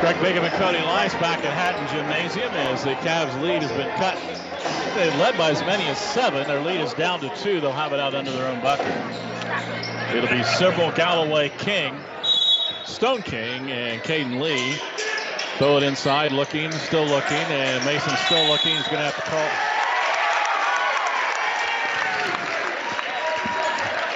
Greg 0.00 0.20
Bigham 0.20 0.44
and 0.44 0.54
Cody 0.54 0.78
Lice 0.78 1.14
back 1.14 1.44
at 1.44 1.52
Hatton 1.52 1.86
Gymnasium 1.88 2.52
as 2.52 2.84
the 2.84 2.94
Cavs 2.96 3.40
lead 3.42 3.62
has 3.62 3.72
been 3.72 3.90
cut. 3.96 4.16
They've 4.94 5.14
led 5.16 5.36
by 5.36 5.50
as 5.50 5.60
many 5.62 5.84
as 5.84 5.98
seven. 5.98 6.46
Their 6.46 6.60
lead 6.60 6.80
is 6.80 6.94
down 6.94 7.20
to 7.20 7.28
two. 7.36 7.60
They'll 7.60 7.72
have 7.72 7.92
it 7.92 8.00
out 8.00 8.14
under 8.14 8.30
their 8.30 8.46
own 8.46 8.60
bucket. 8.60 8.86
It'll 10.14 10.28
be 10.30 10.42
Sibrel, 10.44 10.94
Galloway, 10.94 11.50
King, 11.58 11.96
Stone 12.84 13.22
King, 13.22 13.70
and 13.70 14.00
Caden 14.02 14.40
Lee. 14.40 14.76
Throw 15.58 15.76
it 15.78 15.82
inside, 15.82 16.32
looking, 16.32 16.70
still 16.72 17.04
looking, 17.04 17.36
and 17.36 17.84
Mason's 17.84 18.18
still 18.20 18.48
looking. 18.48 18.76
He's 18.76 18.86
going 18.86 18.98
to 18.98 19.10
have 19.10 19.16
to 19.16 19.22
call. 19.22 19.48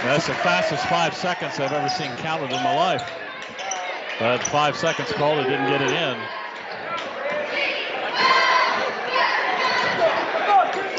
That's 0.05 0.27
the 0.27 0.35
fastest 0.35 0.85
five 0.87 1.15
seconds 1.15 1.61
I've 1.61 1.73
ever 1.73 1.89
seen 1.89 2.11
counted 2.19 2.53
in 2.53 2.63
my 2.63 2.75
life. 2.75 3.03
But 4.23 4.41
five 4.45 4.77
seconds 4.77 5.11
called, 5.11 5.41
it 5.41 5.49
didn't 5.51 5.67
get 5.67 5.83
it 5.83 5.91
in. 5.91 6.17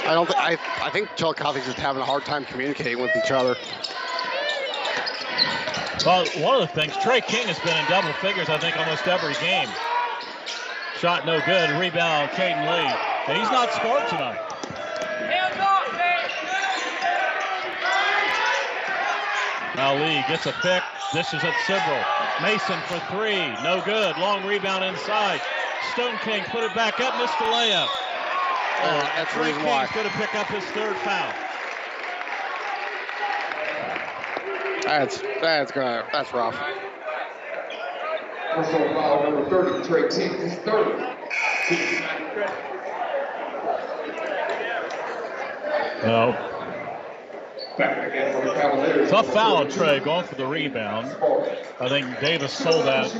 I 0.05 0.11
don't. 0.13 0.25
Th- 0.25 0.37
I. 0.37 0.57
I 0.81 0.89
think 0.89 1.07
Chillicothe's 1.11 1.65
just 1.65 1.79
having 1.79 2.01
a 2.01 2.05
hard 2.05 2.25
time 2.25 2.43
communicating 2.43 3.01
with 3.01 3.15
each 3.15 3.31
other. 3.31 3.55
Well, 6.05 6.25
one 6.43 6.61
of 6.61 6.67
the 6.67 6.75
things, 6.75 6.97
Trey 6.97 7.21
King 7.21 7.47
has 7.47 7.57
been 7.59 7.77
in 7.77 7.85
double 7.87 8.11
figures, 8.19 8.49
I 8.49 8.57
think, 8.57 8.75
almost 8.75 9.07
every 9.07 9.35
game. 9.35 9.69
Shot 10.99 11.25
no 11.25 11.39
good. 11.45 11.69
Rebound, 11.79 12.29
Caden 12.31 12.67
Lee. 12.67 12.93
And 13.29 13.37
he's 13.37 13.49
not 13.49 13.71
scored 13.71 14.05
tonight. 14.09 14.41
Now 19.77 19.95
Lee 19.95 20.23
gets 20.27 20.45
a 20.45 20.51
pick, 20.61 20.83
dishes 21.13 21.43
at 21.43 21.53
Sibrel. 21.65 22.03
Mason 22.41 22.79
for 22.87 22.99
three, 23.15 23.47
no 23.63 23.81
good. 23.85 24.17
Long 24.17 24.45
rebound 24.45 24.83
inside. 24.83 25.39
Stone 25.93 26.17
King 26.23 26.43
put 26.45 26.63
it 26.63 26.73
back 26.75 26.99
up, 26.99 27.17
missed 27.19 27.37
the 27.37 27.45
layup. 27.45 27.87
Uh, 28.81 29.01
that's 29.15 29.31
the 29.31 29.39
Trey 29.39 29.47
reason 29.47 29.61
King's 29.61 29.71
why. 29.71 29.87
going 29.93 30.07
to 30.07 30.13
pick 30.13 30.35
up 30.35 30.47
his 30.47 30.63
third 30.65 30.95
foul. 30.97 31.33
That's 34.83 35.21
that's 35.41 35.71
gonna 35.71 36.05
that's 36.11 36.33
rough. 36.33 36.57
Personal 38.53 38.93
foul 38.93 39.23
number 39.23 39.49
30, 39.49 39.87
Trey 39.87 40.09
King, 40.09 40.37
his 40.41 40.55
third. 40.59 41.15
No. 46.03 46.33
Back 46.33 46.41
again 46.41 46.43
for 46.43 46.49
the 46.49 47.61
Cavaliers. 47.61 47.62
Tough 47.77 49.33
foul 49.33 49.65
Trey 49.67 49.99
going 49.99 50.25
for 50.25 50.35
the 50.35 50.45
rebound. 50.45 51.07
I 51.79 51.89
think 51.89 52.19
Davis 52.19 52.53
sold 52.53 52.85
that. 52.85 53.11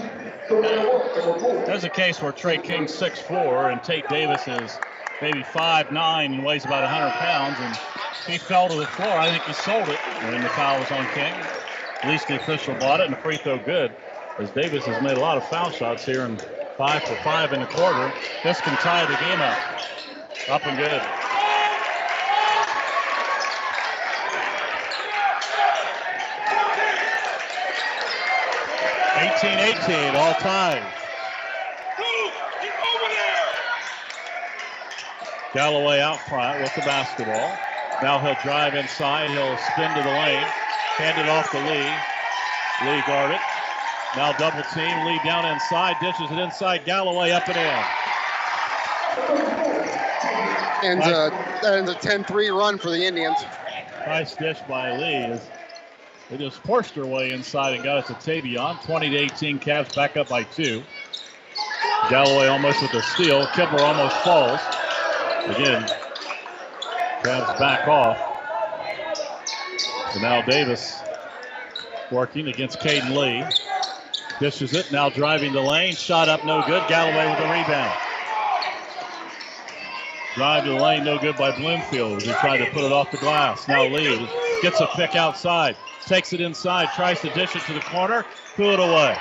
There's 1.66 1.84
a 1.84 1.90
case 1.90 2.22
where 2.22 2.32
Trey 2.32 2.60
King's 2.60 2.92
6'4 2.92 3.72
and 3.72 3.84
Tate 3.84 4.08
Davis 4.10 4.48
is 4.48 4.78
maybe 5.22 5.42
5'9 5.44 6.26
and 6.26 6.46
weighs 6.46 6.66
about 6.66 6.84
100 6.84 7.10
pounds, 7.14 7.58
and 7.60 7.76
he 8.28 8.38
fell 8.38 8.70
to 8.70 8.76
the 8.76 8.86
floor. 8.86 9.10
I 9.10 9.32
think 9.32 9.44
he 9.44 9.54
sold 9.54 9.90
it 9.90 10.00
when 10.32 10.42
the 10.42 10.50
foul 10.50 10.80
was 10.80 10.92
on 10.92 11.06
King. 11.14 11.34
At 12.04 12.10
least 12.10 12.28
the 12.28 12.36
official 12.36 12.76
bought 12.76 13.00
it, 13.00 13.06
and 13.06 13.14
the 13.14 13.22
free 13.22 13.38
throw 13.38 13.58
good. 13.58 13.96
As 14.38 14.52
Davis 14.52 14.86
has 14.86 15.02
made 15.02 15.18
a 15.18 15.20
lot 15.20 15.38
of 15.38 15.46
foul 15.46 15.72
shots 15.72 16.06
here, 16.06 16.26
and 16.26 16.40
five 16.78 17.04
for 17.04 17.16
five 17.24 17.54
in 17.54 17.60
the 17.60 17.68
quarter. 17.68 18.12
This 18.44 18.60
can 18.62 18.76
tie 18.78 19.06
the 19.06 19.18
game 19.18 19.42
up. 19.42 19.58
Up 20.50 20.66
and 20.68 20.78
good. 20.78 21.33
Eighteen, 29.44 29.60
eighteen, 29.60 30.16
all 30.16 30.34
time. 30.36 30.82
Galloway 35.54 36.00
out 36.00 36.18
front 36.30 36.62
with 36.62 36.74
the 36.76 36.82
basketball. 36.82 37.58
Now 38.02 38.20
he'll 38.20 38.38
drive 38.42 38.74
inside. 38.74 39.30
He'll 39.32 39.58
spin 39.58 39.94
to 39.96 40.02
the 40.02 40.10
lane. 40.10 40.44
Hand 40.96 41.20
it 41.20 41.28
off 41.28 41.52
to 41.52 41.58
Lee. 41.58 41.92
Lee 42.90 43.04
guard 43.06 43.32
it. 43.32 43.42
Now 44.16 44.32
double 44.32 44.64
team. 44.74 45.06
Lee 45.06 45.20
down 45.26 45.46
inside. 45.46 45.98
Dishes 46.00 46.32
it 46.32 46.40
inside. 46.40 46.86
Galloway 46.86 47.32
up 47.32 47.46
and 47.50 47.58
in. 47.58 47.84
And 50.90 51.04
uh, 51.04 51.30
that 51.62 51.74
ends 51.74 51.92
a 51.92 51.96
10-3 51.96 52.58
run 52.58 52.78
for 52.78 52.90
the 52.90 53.06
Indians. 53.06 53.38
Nice 54.08 54.36
dish 54.36 54.60
by 54.70 54.98
Lee. 54.98 55.38
They 56.30 56.38
just 56.38 56.64
forced 56.64 56.96
their 56.96 57.06
way 57.06 57.32
inside 57.32 57.76
and 57.76 57.84
got 57.84 57.98
it 57.98 58.06
to 58.08 58.14
Tavion. 58.14 58.84
20 58.86 59.10
to 59.10 59.16
18. 59.18 59.60
Cavs 59.60 59.96
back 59.96 60.18
up 60.18 60.30
by 60.30 60.44
two. 60.44 60.84
Galloway 62.10 62.48
almost 62.48 62.82
with 62.82 62.94
a 62.94 63.02
steal. 63.02 63.46
Kibler 63.48 63.82
almost 63.82 64.16
falls. 64.18 64.60
Again, 65.46 65.84
Cavs 67.24 67.60
back 67.60 67.88
off. 67.88 68.18
So 70.14 70.20
now 70.20 70.42
Davis 70.42 71.02
working 72.12 72.48
against 72.48 72.80
Caden 72.80 73.16
Lee. 73.16 73.44
Dishes 74.40 74.74
it. 74.74 74.92
Now 74.92 75.10
driving 75.10 75.54
the 75.54 75.62
lane. 75.62 75.94
Shot 75.96 76.30
up, 76.30 76.46
no 76.46 76.64
good. 76.66 76.88
Galloway 76.88 77.30
with 77.30 77.40
the 77.40 77.46
rebound. 77.46 77.94
Drive 80.36 80.64
to 80.64 80.72
the 80.72 80.76
lane, 80.76 81.04
no 81.04 81.20
good 81.20 81.38
by 81.38 81.56
Bloomfield 81.56 82.24
he 82.24 82.32
tried 82.32 82.58
to 82.58 82.66
put 82.72 82.84
it 82.84 82.92
off 82.92 83.12
the 83.12 83.18
glass. 83.18 83.68
Now 83.68 83.86
Lee 83.86 84.28
gets 84.64 84.80
a 84.80 84.88
pick 84.96 85.16
outside, 85.16 85.78
takes 86.06 86.34
it 86.34 86.42
inside, 86.42 86.90
tries 86.96 87.22
to 87.22 87.30
dish 87.34 87.56
it 87.56 87.62
to 87.64 87.74
the 87.74 87.80
corner, 87.82 88.26
threw 88.56 88.72
it 88.72 88.80
away. 88.80 89.18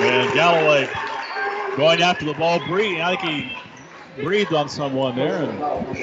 And 0.00 0.32
Galloway 0.32 0.88
going 1.76 2.02
after 2.02 2.24
the 2.24 2.34
ball, 2.34 2.58
breathing. 2.66 3.02
I 3.02 3.16
think 3.16 3.52
he 4.16 4.22
breathed 4.22 4.54
on 4.54 4.68
someone 4.68 5.14
there. 5.14 5.36
And 5.36 5.98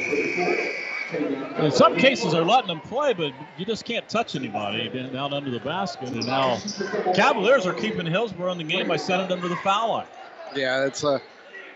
in 1.65 1.71
some 1.71 1.95
cases, 1.95 2.33
they're 2.33 2.43
letting 2.43 2.67
them 2.67 2.81
play, 2.81 3.13
but 3.13 3.33
you 3.57 3.65
just 3.65 3.85
can't 3.85 4.07
touch 4.07 4.35
anybody 4.35 4.89
down 5.11 5.33
under 5.33 5.49
the 5.49 5.59
basket. 5.59 6.09
And 6.09 6.25
now 6.25 6.59
Cavaliers 7.15 7.65
are 7.65 7.73
keeping 7.73 8.05
Hillsboro 8.05 8.51
in 8.51 8.57
the 8.57 8.63
game 8.63 8.87
by 8.87 8.97
sending 8.97 9.29
them 9.29 9.41
to 9.41 9.47
the 9.47 9.55
foul 9.57 9.89
line. 9.89 10.07
Yeah, 10.55 10.85
it's 10.85 11.03
uh, 11.03 11.19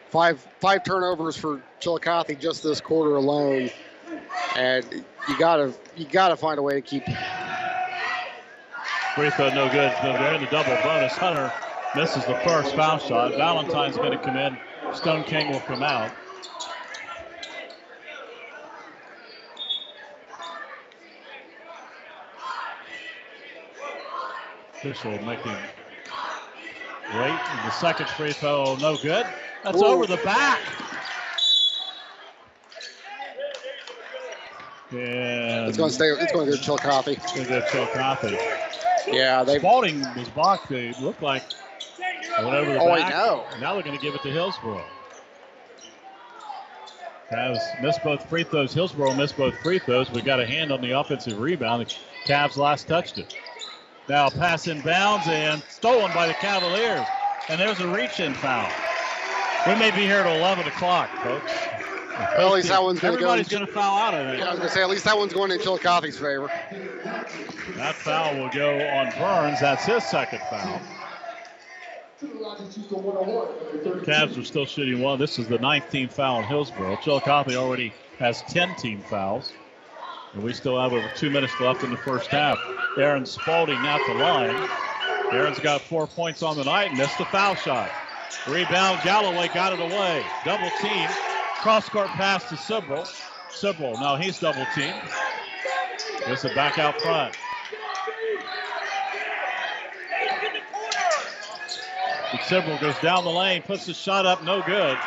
five 0.09 0.45
five 0.59 0.83
turnovers 0.83 1.35
for 1.35 1.61
Chillicothe 1.79 2.39
just 2.39 2.63
this 2.63 2.81
quarter 2.81 3.15
alone, 3.15 3.69
and 4.55 4.85
you 5.27 5.37
gotta 5.37 5.73
you 5.95 6.05
gotta 6.05 6.35
find 6.35 6.59
a 6.59 6.61
way 6.61 6.73
to 6.73 6.81
keep. 6.81 7.03
Free 9.15 9.29
throw 9.29 9.49
no 9.49 9.69
good. 9.69 9.91
They're 10.01 10.33
in 10.35 10.41
the 10.41 10.47
double 10.47 10.75
bonus. 10.83 11.13
Hunter 11.13 11.51
misses 11.95 12.25
the 12.25 12.35
first 12.35 12.73
foul 12.75 12.97
shot. 12.97 13.35
Valentine's 13.35 13.97
going 13.97 14.11
to 14.11 14.17
come 14.17 14.37
in. 14.37 14.57
Stone 14.93 15.23
King 15.25 15.51
will 15.51 15.59
come 15.59 15.83
out. 15.83 16.11
Official 24.75 25.11
making. 25.23 25.55
And 27.11 27.37
the 27.65 27.71
second 27.71 28.07
free 28.09 28.31
throw, 28.31 28.75
no 28.77 28.95
good. 28.97 29.25
That's 29.63 29.81
over 29.81 30.07
the 30.07 30.17
back. 30.17 30.61
And 34.91 35.67
It's 35.69 35.77
going 35.77 35.89
to 35.89 35.95
stay. 35.95 36.07
It's 36.09 36.31
going 36.31 36.45
to 36.45 36.51
go 36.51 36.57
to 36.57 36.63
Chillicothe. 36.63 37.07
It's 37.09 37.31
going 37.33 37.45
to 37.45 37.49
go 37.53 37.59
to 37.61 37.67
Chillicothe. 37.67 38.37
Yeah, 39.07 39.43
they. 39.43 39.57
Spalding 39.59 40.01
was 40.15 40.29
blocked. 40.29 40.69
They 40.69 40.93
looked 41.01 41.21
like 41.21 41.43
they 42.37 42.43
went 42.43 42.55
over 42.55 42.73
the 42.73 42.79
Oh, 42.79 42.91
I 42.91 42.99
back. 42.99 43.09
know. 43.11 43.45
Now 43.59 43.73
they're 43.73 43.83
going 43.83 43.95
to 43.97 44.01
give 44.01 44.13
it 44.15 44.21
to 44.23 44.29
Hillsboro. 44.31 44.83
Cavs 47.31 47.81
missed 47.81 48.03
both 48.03 48.27
free 48.29 48.43
throws. 48.43 48.73
Hillsboro 48.73 49.13
missed 49.13 49.37
both 49.37 49.55
free 49.59 49.79
throws. 49.79 50.11
We 50.11 50.21
got 50.21 50.41
a 50.41 50.45
hand 50.45 50.71
on 50.71 50.81
the 50.81 50.91
offensive 50.91 51.39
rebound. 51.39 51.85
The 51.87 51.95
Cavs 52.33 52.57
last 52.57 52.87
touched 52.87 53.17
it. 53.17 53.33
Now 54.09 54.29
pass 54.29 54.67
in 54.67 54.81
bounds 54.81 55.27
and 55.27 55.63
stolen 55.69 56.11
by 56.13 56.27
the 56.27 56.33
Cavaliers. 56.33 57.05
And 57.47 57.59
there's 57.59 57.79
a 57.79 57.87
reach-in 57.87 58.33
foul. 58.33 58.69
We 59.65 59.75
may 59.79 59.91
be 59.91 60.01
here 60.01 60.19
at 60.19 60.37
11 60.39 60.67
o'clock, 60.67 61.09
folks. 61.23 61.51
Well, 62.37 62.47
at 62.49 62.53
least 62.53 62.69
that 62.69 62.81
one's 62.81 62.99
going 62.99 63.13
to 63.15 63.19
go. 63.19 63.31
Everybody's 63.31 63.49
going 63.49 63.65
to 63.65 63.71
foul 63.71 63.97
out 63.97 64.13
of 64.13 64.27
it. 64.27 64.39
Yeah, 64.39 64.47
I 64.47 64.49
was 64.51 64.59
going 64.59 64.69
to 64.69 64.75
say 64.75 64.81
at 64.81 64.89
least 64.89 65.05
that 65.05 65.17
one's 65.17 65.33
going 65.33 65.51
in 65.51 65.59
Chillicothe's 65.59 66.17
favor. 66.17 66.49
That 67.75 67.95
foul 67.95 68.37
will 68.37 68.49
go 68.49 68.79
on 68.87 69.11
Burns. 69.17 69.59
That's 69.59 69.85
his 69.85 70.03
second 70.03 70.39
foul. 70.49 70.81
Cavs 74.03 74.37
are 74.37 74.43
still 74.43 74.65
shooting 74.65 75.01
well. 75.01 75.17
This 75.17 75.39
is 75.39 75.47
the 75.47 75.57
ninth 75.57 75.89
team 75.89 76.07
foul 76.07 76.39
in 76.39 76.45
Hillsboro. 76.45 76.97
Chillicothe 76.97 77.55
already 77.55 77.93
has 78.19 78.43
10 78.43 78.75
team 78.75 79.01
fouls. 79.01 79.51
And 80.33 80.43
we 80.43 80.53
still 80.53 80.79
have 80.79 80.93
over 80.93 81.09
two 81.15 81.29
minutes 81.29 81.53
left 81.59 81.83
in 81.83 81.89
the 81.91 81.97
first 81.97 82.27
half. 82.27 82.57
Aaron 82.97 83.25
Spalding 83.25 83.77
at 83.77 83.99
the 84.07 84.13
line. 84.13 84.69
Aaron's 85.31 85.59
got 85.59 85.81
four 85.81 86.07
points 86.07 86.43
on 86.43 86.55
the 86.57 86.63
night 86.63 86.89
and 86.89 86.97
missed 86.97 87.17
the 87.17 87.25
foul 87.25 87.55
shot. 87.55 87.89
Rebound, 88.47 88.99
Galloway 89.03 89.49
got 89.53 89.73
it 89.73 89.79
away. 89.79 90.23
Double 90.45 90.69
team. 90.81 91.09
Cross 91.61 91.89
court 91.89 92.07
pass 92.07 92.49
to 92.49 92.55
Sibrel. 92.55 93.07
Sibrel, 93.51 93.93
now 93.99 94.15
he's 94.15 94.39
double 94.39 94.65
teamed. 94.73 94.99
This 96.27 96.43
is 96.43 96.53
back 96.55 96.79
out 96.79 96.99
front. 96.99 97.35
And 102.31 102.39
Sibrel 102.39 102.81
goes 102.81 102.97
down 102.99 103.23
the 103.25 103.29
lane, 103.29 103.61
puts 103.61 103.85
the 103.85 103.93
shot 103.93 104.25
up, 104.25 104.43
no 104.43 104.63
good. 104.63 104.97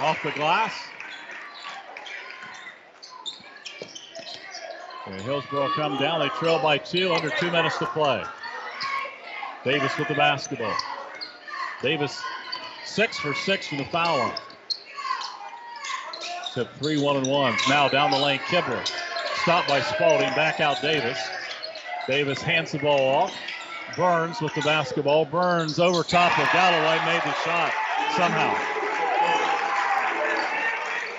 Off 0.00 0.18
the 0.24 0.32
glass. 0.32 0.72
And 5.06 5.20
Hillsboro 5.20 5.68
come 5.76 5.98
down. 5.98 6.18
They 6.18 6.30
trail 6.30 6.60
by 6.60 6.78
two, 6.78 7.12
under 7.12 7.30
two 7.38 7.52
minutes 7.52 7.78
to 7.78 7.86
play. 7.86 8.24
Davis 9.62 9.96
with 9.98 10.08
the 10.08 10.14
basketball. 10.14 10.74
Davis 11.80 12.20
six 12.84 13.18
for 13.18 13.34
six 13.34 13.68
from 13.68 13.78
the 13.78 13.84
foul 13.84 14.18
line. 14.18 14.38
To 16.54 16.64
three 16.78 16.96
one 16.98 17.16
and 17.16 17.26
ones. 17.26 17.60
Now 17.68 17.88
down 17.88 18.12
the 18.12 18.18
lane, 18.18 18.38
Kibler. 18.38 18.86
Stopped 19.42 19.68
by 19.68 19.80
Spalding. 19.80 20.32
Back 20.34 20.60
out 20.60 20.80
Davis. 20.80 21.18
Davis 22.06 22.40
hands 22.40 22.70
the 22.70 22.78
ball 22.78 23.00
off. 23.00 23.34
Burns 23.96 24.40
with 24.40 24.54
the 24.54 24.60
basketball. 24.60 25.24
Burns 25.24 25.80
over 25.80 26.04
top 26.04 26.38
of 26.38 26.46
Galloway 26.52 27.04
made 27.06 27.22
the 27.22 27.34
shot 27.42 27.72
somehow. 28.16 28.54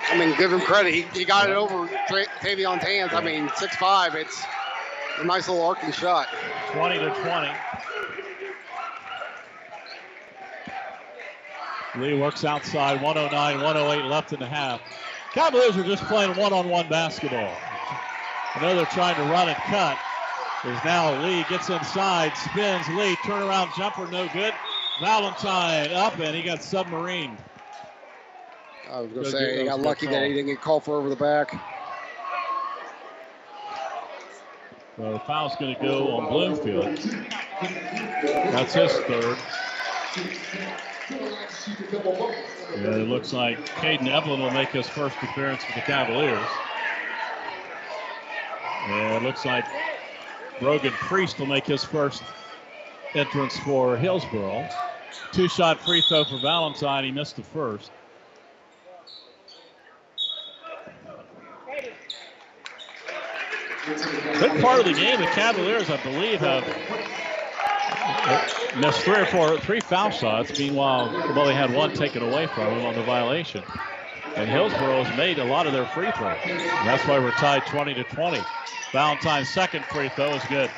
I 0.08 0.18
mean, 0.18 0.34
give 0.38 0.52
him 0.52 0.60
credit. 0.60 0.94
He, 0.94 1.02
he 1.12 1.26
got 1.26 1.50
it 1.50 1.56
over 1.56 1.86
Tra- 2.08 2.26
Tavion's 2.40 2.82
hands. 2.82 3.12
I 3.12 3.20
mean, 3.20 3.48
6'5". 3.48 4.14
It's 4.14 4.42
a 5.18 5.24
nice 5.24 5.48
little 5.48 5.66
arcing 5.66 5.92
shot. 5.92 6.28
20 6.72 6.98
to 6.98 7.10
20. 7.10 7.48
Lee 11.98 12.18
works 12.18 12.44
outside. 12.44 13.02
109, 13.02 13.60
108 13.62 14.08
left 14.08 14.32
in 14.32 14.40
the 14.40 14.46
half. 14.46 14.80
Cavaliers 15.36 15.76
are 15.76 15.84
just 15.84 16.02
playing 16.04 16.34
one-on-one 16.34 16.88
basketball. 16.88 17.54
I 18.54 18.58
know 18.62 18.74
they're 18.74 18.86
trying 18.86 19.16
to 19.16 19.22
run 19.30 19.50
and 19.50 19.56
cut. 19.64 19.98
There's 20.64 20.82
now 20.82 21.22
Lee 21.22 21.44
gets 21.50 21.68
inside, 21.68 22.34
spins 22.38 22.88
Lee, 22.88 23.16
turnaround 23.16 23.76
jumper, 23.76 24.10
no 24.10 24.26
good. 24.32 24.54
Valentine 24.98 25.92
up 25.92 26.18
and 26.20 26.34
he 26.34 26.42
got 26.42 26.60
submarined. 26.60 27.36
I 28.90 29.00
was 29.00 29.10
going 29.10 29.24
Good- 29.24 29.24
to 29.24 29.30
say, 29.30 29.44
that 29.44 29.60
he 29.60 29.64
got 29.66 29.76
good 29.76 29.84
lucky 29.84 30.06
that 30.06 30.26
he 30.26 30.32
didn't 30.32 30.46
get 30.46 30.62
called 30.62 30.84
for 30.84 30.96
over 30.96 31.10
the 31.10 31.16
back. 31.16 31.50
So 34.96 35.12
the 35.12 35.18
foul's 35.18 35.54
going 35.56 35.74
to 35.74 35.82
go 35.82 36.16
on 36.16 36.32
Bloomfield. 36.32 36.96
That's 38.54 38.72
his 38.72 38.90
third. 38.90 39.36
It 41.08 43.08
looks 43.08 43.32
like 43.32 43.58
Caden 43.58 44.08
Evelyn 44.08 44.40
will 44.40 44.50
make 44.50 44.70
his 44.70 44.88
first 44.88 45.16
appearance 45.22 45.64
for 45.64 45.72
the 45.72 45.80
Cavaliers. 45.82 46.48
And 48.88 49.16
it 49.16 49.22
looks 49.22 49.44
like 49.44 49.66
Brogan 50.58 50.92
Priest 50.92 51.38
will 51.38 51.46
make 51.46 51.66
his 51.66 51.84
first 51.84 52.22
entrance 53.14 53.56
for 53.58 53.96
Hillsboro. 53.96 54.68
Two 55.32 55.48
shot 55.48 55.80
free 55.80 56.00
throw 56.00 56.24
for 56.24 56.38
Valentine. 56.38 57.04
He 57.04 57.12
missed 57.12 57.36
the 57.36 57.42
first. 57.42 57.90
Good 64.40 64.60
part 64.60 64.80
of 64.80 64.86
the 64.86 64.92
game, 64.92 65.20
the 65.20 65.26
Cavaliers, 65.26 65.88
I 65.88 66.02
believe, 66.02 66.40
have 66.40 66.64
missed 68.76 69.00
three 69.00 69.16
or 69.16 69.26
four, 69.26 69.58
three 69.58 69.80
foul 69.80 70.10
shots. 70.10 70.58
Meanwhile, 70.58 71.10
well, 71.34 71.48
had 71.48 71.72
one 71.72 71.94
taken 71.94 72.22
away 72.22 72.46
from 72.46 72.72
him 72.72 72.84
on 72.84 72.94
the 72.94 73.02
violation. 73.02 73.62
And 74.36 74.50
Hillsboro 74.50 75.02
has 75.02 75.16
made 75.16 75.38
a 75.38 75.44
lot 75.44 75.66
of 75.66 75.72
their 75.72 75.86
free 75.86 76.10
throws. 76.12 76.38
And 76.44 76.60
that's 76.86 77.06
why 77.06 77.18
we're 77.18 77.30
tied 77.32 77.66
20 77.66 77.94
to 77.94 78.04
20. 78.04 78.38
Valentine's 78.92 79.48
second 79.48 79.84
free 79.86 80.08
throw 80.10 80.34
is 80.34 80.44
good. 80.44 80.70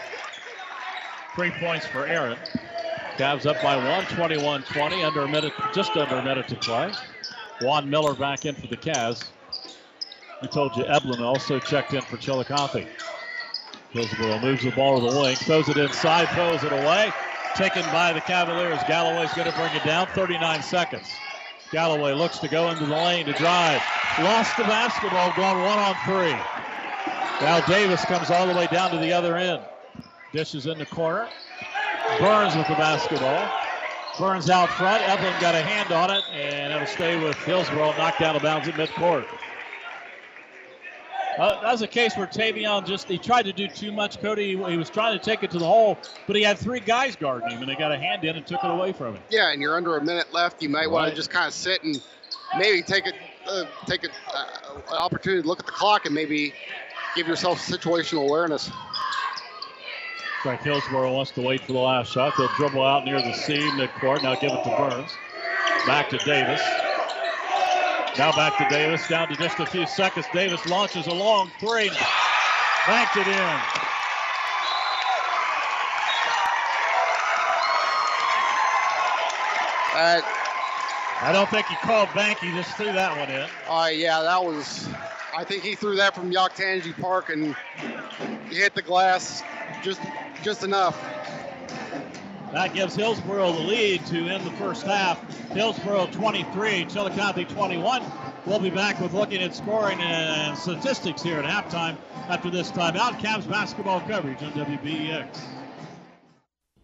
Three 1.34 1.50
points 1.50 1.86
for 1.86 2.06
Aaron. 2.06 2.38
Cavs 3.16 3.46
up 3.46 3.60
by 3.62 3.76
one, 3.76 4.04
21-20, 4.04 5.04
under 5.04 5.22
a 5.22 5.28
minute, 5.28 5.52
just 5.74 5.96
under 5.96 6.16
a 6.16 6.24
minute 6.24 6.46
to 6.48 6.54
play. 6.54 6.92
Juan 7.60 7.90
Miller 7.90 8.14
back 8.14 8.46
in 8.46 8.54
for 8.54 8.68
the 8.68 8.76
Cavs. 8.76 9.24
We 10.40 10.46
told 10.46 10.76
you 10.76 10.84
Eblin 10.84 11.20
also 11.20 11.58
checked 11.58 11.94
in 11.94 12.02
for 12.02 12.16
Chillicothe. 12.16 12.86
Hillsboro 13.90 14.38
moves 14.40 14.64
the 14.64 14.70
ball 14.72 15.00
to 15.00 15.10
the 15.10 15.20
wing, 15.20 15.36
throws 15.36 15.68
it 15.68 15.76
inside, 15.76 16.28
throws 16.30 16.62
it 16.62 16.72
away. 16.72 17.12
Taken 17.56 17.82
by 17.84 18.12
the 18.12 18.20
Cavaliers. 18.20 18.80
Galloway's 18.86 19.32
going 19.32 19.50
to 19.50 19.56
bring 19.56 19.74
it 19.74 19.84
down. 19.84 20.06
39 20.08 20.62
seconds. 20.62 21.12
Galloway 21.72 22.12
looks 22.12 22.38
to 22.38 22.48
go 22.48 22.70
into 22.70 22.86
the 22.86 22.94
lane 22.94 23.26
to 23.26 23.32
drive. 23.32 23.82
Lost 24.20 24.56
the 24.56 24.64
basketball, 24.64 25.32
gone 25.36 25.60
one 25.62 25.78
on 25.78 25.94
three. 26.04 26.36
Now 27.40 27.60
Davis 27.66 28.04
comes 28.04 28.30
all 28.30 28.46
the 28.46 28.54
way 28.54 28.66
down 28.66 28.90
to 28.90 28.98
the 28.98 29.12
other 29.12 29.36
end. 29.36 29.62
Dishes 30.32 30.66
in 30.66 30.78
the 30.78 30.86
corner. 30.86 31.28
Burns 32.18 32.56
with 32.56 32.66
the 32.68 32.74
basketball. 32.74 33.50
Burns 34.18 34.50
out 34.50 34.70
front. 34.70 35.02
Evelyn 35.08 35.40
got 35.40 35.54
a 35.54 35.62
hand 35.62 35.92
on 35.92 36.10
it, 36.10 36.24
and 36.32 36.72
it'll 36.72 36.86
stay 36.86 37.16
with 37.16 37.36
Hillsboro. 37.44 37.96
Knocked 37.96 38.22
out 38.22 38.36
of 38.36 38.42
bounds 38.42 38.68
at 38.68 38.74
midcourt. 38.74 39.37
Uh, 41.38 41.60
that 41.62 41.70
was 41.70 41.82
a 41.82 41.86
case 41.86 42.16
where 42.16 42.26
Tavion 42.26 42.84
just 42.84 43.08
he 43.08 43.16
tried 43.16 43.44
to 43.44 43.52
do 43.52 43.68
too 43.68 43.92
much. 43.92 44.20
Cody, 44.20 44.48
he 44.48 44.76
was 44.76 44.90
trying 44.90 45.16
to 45.16 45.24
take 45.24 45.44
it 45.44 45.52
to 45.52 45.58
the 45.58 45.64
hole, 45.64 45.96
but 46.26 46.34
he 46.34 46.42
had 46.42 46.58
three 46.58 46.80
guys 46.80 47.14
guarding 47.14 47.50
him, 47.50 47.60
and 47.60 47.70
they 47.70 47.76
got 47.76 47.92
a 47.92 47.96
hand 47.96 48.24
in 48.24 48.34
and 48.34 48.44
took 48.44 48.64
it 48.64 48.70
away 48.70 48.92
from 48.92 49.14
him. 49.14 49.22
Yeah, 49.30 49.52
and 49.52 49.62
you're 49.62 49.76
under 49.76 49.96
a 49.96 50.04
minute 50.04 50.32
left. 50.32 50.60
You 50.62 50.68
might 50.68 50.90
want 50.90 51.08
to 51.08 51.14
just 51.14 51.30
kind 51.30 51.46
of 51.46 51.54
sit 51.54 51.84
and 51.84 52.02
maybe 52.58 52.82
take 52.82 53.06
it, 53.06 53.14
uh, 53.48 53.66
take 53.86 54.02
it, 54.02 54.10
uh, 54.34 54.80
an 54.90 54.96
opportunity 54.96 55.42
to 55.42 55.48
look 55.48 55.60
at 55.60 55.66
the 55.66 55.72
clock 55.72 56.06
and 56.06 56.14
maybe 56.14 56.52
give 57.14 57.28
yourself 57.28 57.60
situational 57.60 58.28
awareness. 58.28 58.68
Looks 58.68 60.44
like 60.44 60.62
Hillsboro 60.62 61.12
wants 61.12 61.30
to 61.32 61.40
wait 61.40 61.60
for 61.60 61.72
the 61.72 61.78
last 61.78 62.12
shot. 62.12 62.34
They'll 62.36 62.48
dribble 62.56 62.82
out 62.82 63.04
near 63.04 63.22
the 63.22 63.32
C 63.32 63.54
midcourt. 63.54 64.24
Now 64.24 64.34
give 64.34 64.50
it 64.50 64.64
to 64.64 64.76
Burns. 64.76 65.12
Back 65.86 66.10
to 66.10 66.18
Davis. 66.18 66.60
Now 68.18 68.32
back 68.32 68.58
to 68.58 68.68
Davis. 68.68 69.06
Down 69.06 69.28
to 69.28 69.36
just 69.36 69.60
a 69.60 69.66
few 69.66 69.86
seconds. 69.86 70.26
Davis 70.32 70.66
launches 70.66 71.06
a 71.06 71.14
long 71.14 71.52
three. 71.60 71.88
Banked 72.84 73.16
it 73.16 73.28
in. 73.28 73.60
Uh, 79.94 80.20
I 81.20 81.30
don't 81.32 81.48
think 81.48 81.66
he 81.66 81.76
called 81.76 82.08
bank. 82.12 82.38
He 82.40 82.50
just 82.50 82.76
threw 82.76 82.92
that 82.92 83.16
one 83.16 83.30
in. 83.30 83.48
uh, 83.68 83.88
yeah, 83.92 84.22
that 84.22 84.44
was. 84.44 84.88
I 85.36 85.44
think 85.44 85.62
he 85.62 85.76
threw 85.76 85.94
that 85.96 86.14
from 86.14 86.32
Yoctangee 86.32 87.00
Park 87.00 87.30
and 87.30 87.54
he 88.50 88.56
hit 88.56 88.74
the 88.74 88.82
glass 88.82 89.44
just 89.82 90.00
just 90.42 90.64
enough. 90.64 90.96
That 92.52 92.72
gives 92.72 92.94
Hillsboro 92.94 93.52
the 93.52 93.60
lead 93.60 94.06
to 94.06 94.28
end 94.28 94.46
the 94.46 94.50
first 94.52 94.84
half. 94.84 95.20
Hillsboro 95.50 96.06
23, 96.06 96.86
Chillicothe 96.86 97.46
21. 97.48 98.02
We'll 98.46 98.58
be 98.58 98.70
back 98.70 99.00
with 99.00 99.12
looking 99.12 99.42
at 99.42 99.54
scoring 99.54 100.00
and 100.00 100.56
statistics 100.56 101.22
here 101.22 101.38
at 101.38 101.44
halftime 101.44 101.96
after 102.28 102.48
this 102.48 102.72
timeout. 102.72 103.18
Cavs 103.18 103.48
basketball 103.48 104.00
coverage 104.00 104.42
on 104.42 104.52
WBEX. 104.52 105.26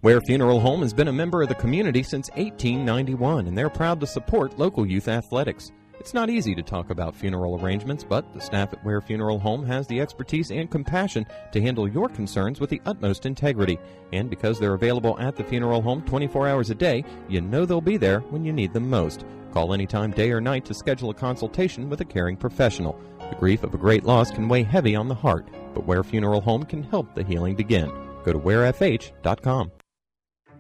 Ware 0.03 0.21
Funeral 0.21 0.61
Home 0.61 0.83
has 0.83 0.93
been 0.93 1.09
a 1.09 1.13
member 1.13 1.43
of 1.43 1.49
the 1.49 1.55
community 1.55 2.03
since 2.03 2.29
1891, 2.33 3.47
and 3.47 3.57
they're 3.57 3.71
proud 3.71 4.01
to 4.01 4.07
support 4.07 4.59
local 4.59 4.85
youth 4.85 5.09
athletics. 5.09 5.73
It's 6.01 6.13
not 6.13 6.29
easy 6.29 6.55
to 6.55 6.63
talk 6.63 6.91
about 6.91 7.15
funeral 7.15 7.61
arrangements, 7.63 8.05
but 8.05 8.33
the 8.35 8.41
staff 8.41 8.73
at 8.73 8.85
Ware 8.85 9.01
Funeral 9.01 9.39
Home 9.39 9.65
has 9.65 9.87
the 9.87 10.01
expertise 10.01 10.51
and 10.51 10.71
compassion 10.71 11.25
to 11.53 11.63
handle 11.63 11.89
your 11.89 12.09
concerns 12.09 12.61
with 12.61 12.69
the 12.69 12.83
utmost 12.85 13.27
integrity. 13.27 13.79
And 14.13 14.29
because 14.29 14.59
they're 14.59 14.75
available 14.75 15.19
at 15.19 15.37
the 15.37 15.45
funeral 15.45 15.81
home 15.81 16.03
24 16.03 16.49
hours 16.49 16.71
a 16.71 16.75
day, 16.75 17.05
you 17.29 17.41
know 17.41 17.65
they'll 17.65 17.81
be 17.81 17.97
there 17.97 18.21
when 18.21 18.45
you 18.45 18.53
need 18.53 18.73
them 18.73 18.91
most. 18.91 19.25
Call 19.53 19.73
anytime, 19.73 20.11
day 20.11 20.33
or 20.33 20.41
night, 20.41 20.65
to 20.67 20.75
schedule 20.75 21.11
a 21.11 21.15
consultation 21.15 21.89
with 21.89 22.01
a 22.01 22.05
caring 22.05 22.37
professional. 22.37 23.01
The 23.31 23.37
grief 23.37 23.63
of 23.63 23.73
a 23.73 23.79
great 23.79 24.05
loss 24.05 24.31
can 24.31 24.49
weigh 24.49 24.65
heavy 24.65 24.97
on 24.97 25.09
the 25.09 25.15
heart, 25.15 25.49
but 25.73 25.87
Ware 25.87 26.03
Funeral 26.03 26.41
Home 26.41 26.65
can 26.65 26.83
help 26.83 27.15
the 27.15 27.25
healing 27.25 27.55
begin. 27.55 27.91
Go 28.25 28.33
to 28.33 28.39
warefh.com. 28.39 29.71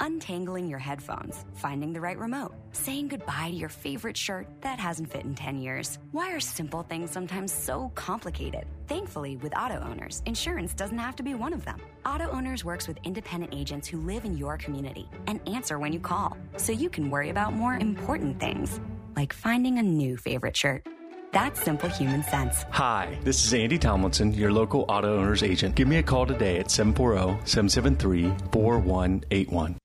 Untangling 0.01 0.69
your 0.69 0.79
headphones, 0.79 1.45
finding 1.55 1.93
the 1.93 2.01
right 2.01 2.19
remote, 2.19 2.55
saying 2.73 3.09
goodbye 3.09 3.51
to 3.51 3.57
your 3.57 3.69
favorite 3.69 4.17
shirt 4.17 4.47
that 4.61 4.79
hasn't 4.79 5.11
fit 5.11 5.25
in 5.25 5.35
10 5.35 5.59
years. 5.59 5.99
Why 6.13 6.33
are 6.33 6.41
simple 6.41 6.83
things 6.83 7.11
sometimes 7.11 7.53
so 7.53 7.91
complicated? 7.95 8.67
Thankfully, 8.87 9.37
with 9.37 9.57
auto 9.57 9.81
owners, 9.81 10.23
insurance 10.27 10.75
doesn't 10.75 10.99
have 10.99 11.17
to 11.17 11.23
be 11.23 11.35
one 11.35 11.53
of 11.53 11.65
them. 11.65 11.81
Auto 12.07 12.31
Owners 12.31 12.65
works 12.65 12.87
with 12.87 12.99
independent 13.05 13.55
agents 13.55 13.89
who 13.89 14.01
live 14.01 14.25
in 14.25 14.37
your 14.37 14.57
community 14.57 15.09
and 15.27 15.41
answer 15.49 15.79
when 15.79 15.93
you 15.93 16.01
call, 16.01 16.37
so 16.57 16.73
you 16.73 16.89
can 16.89 17.11
worry 17.11 17.31
about 17.31 17.53
more 17.53 17.75
important 17.75 18.39
things, 18.39 18.81
like 19.17 19.33
finding 19.33 19.79
a 19.79 19.83
new 19.83 20.17
favorite 20.17 20.57
shirt. 20.57 20.87
That's 21.33 21.61
simple 21.61 21.89
human 21.89 22.23
sense. 22.23 22.65
Hi, 22.71 23.19
this 23.25 23.45
is 23.45 23.53
Andy 23.53 23.77
Tomlinson, 23.77 24.33
your 24.35 24.53
local 24.53 24.85
auto 24.89 25.17
owner's 25.17 25.43
agent. 25.43 25.75
Give 25.75 25.89
me 25.89 25.97
a 25.97 26.03
call 26.03 26.27
today 26.27 26.59
at 26.59 26.71
740 26.71 27.45
773 27.45 28.33
4181. 28.53 29.77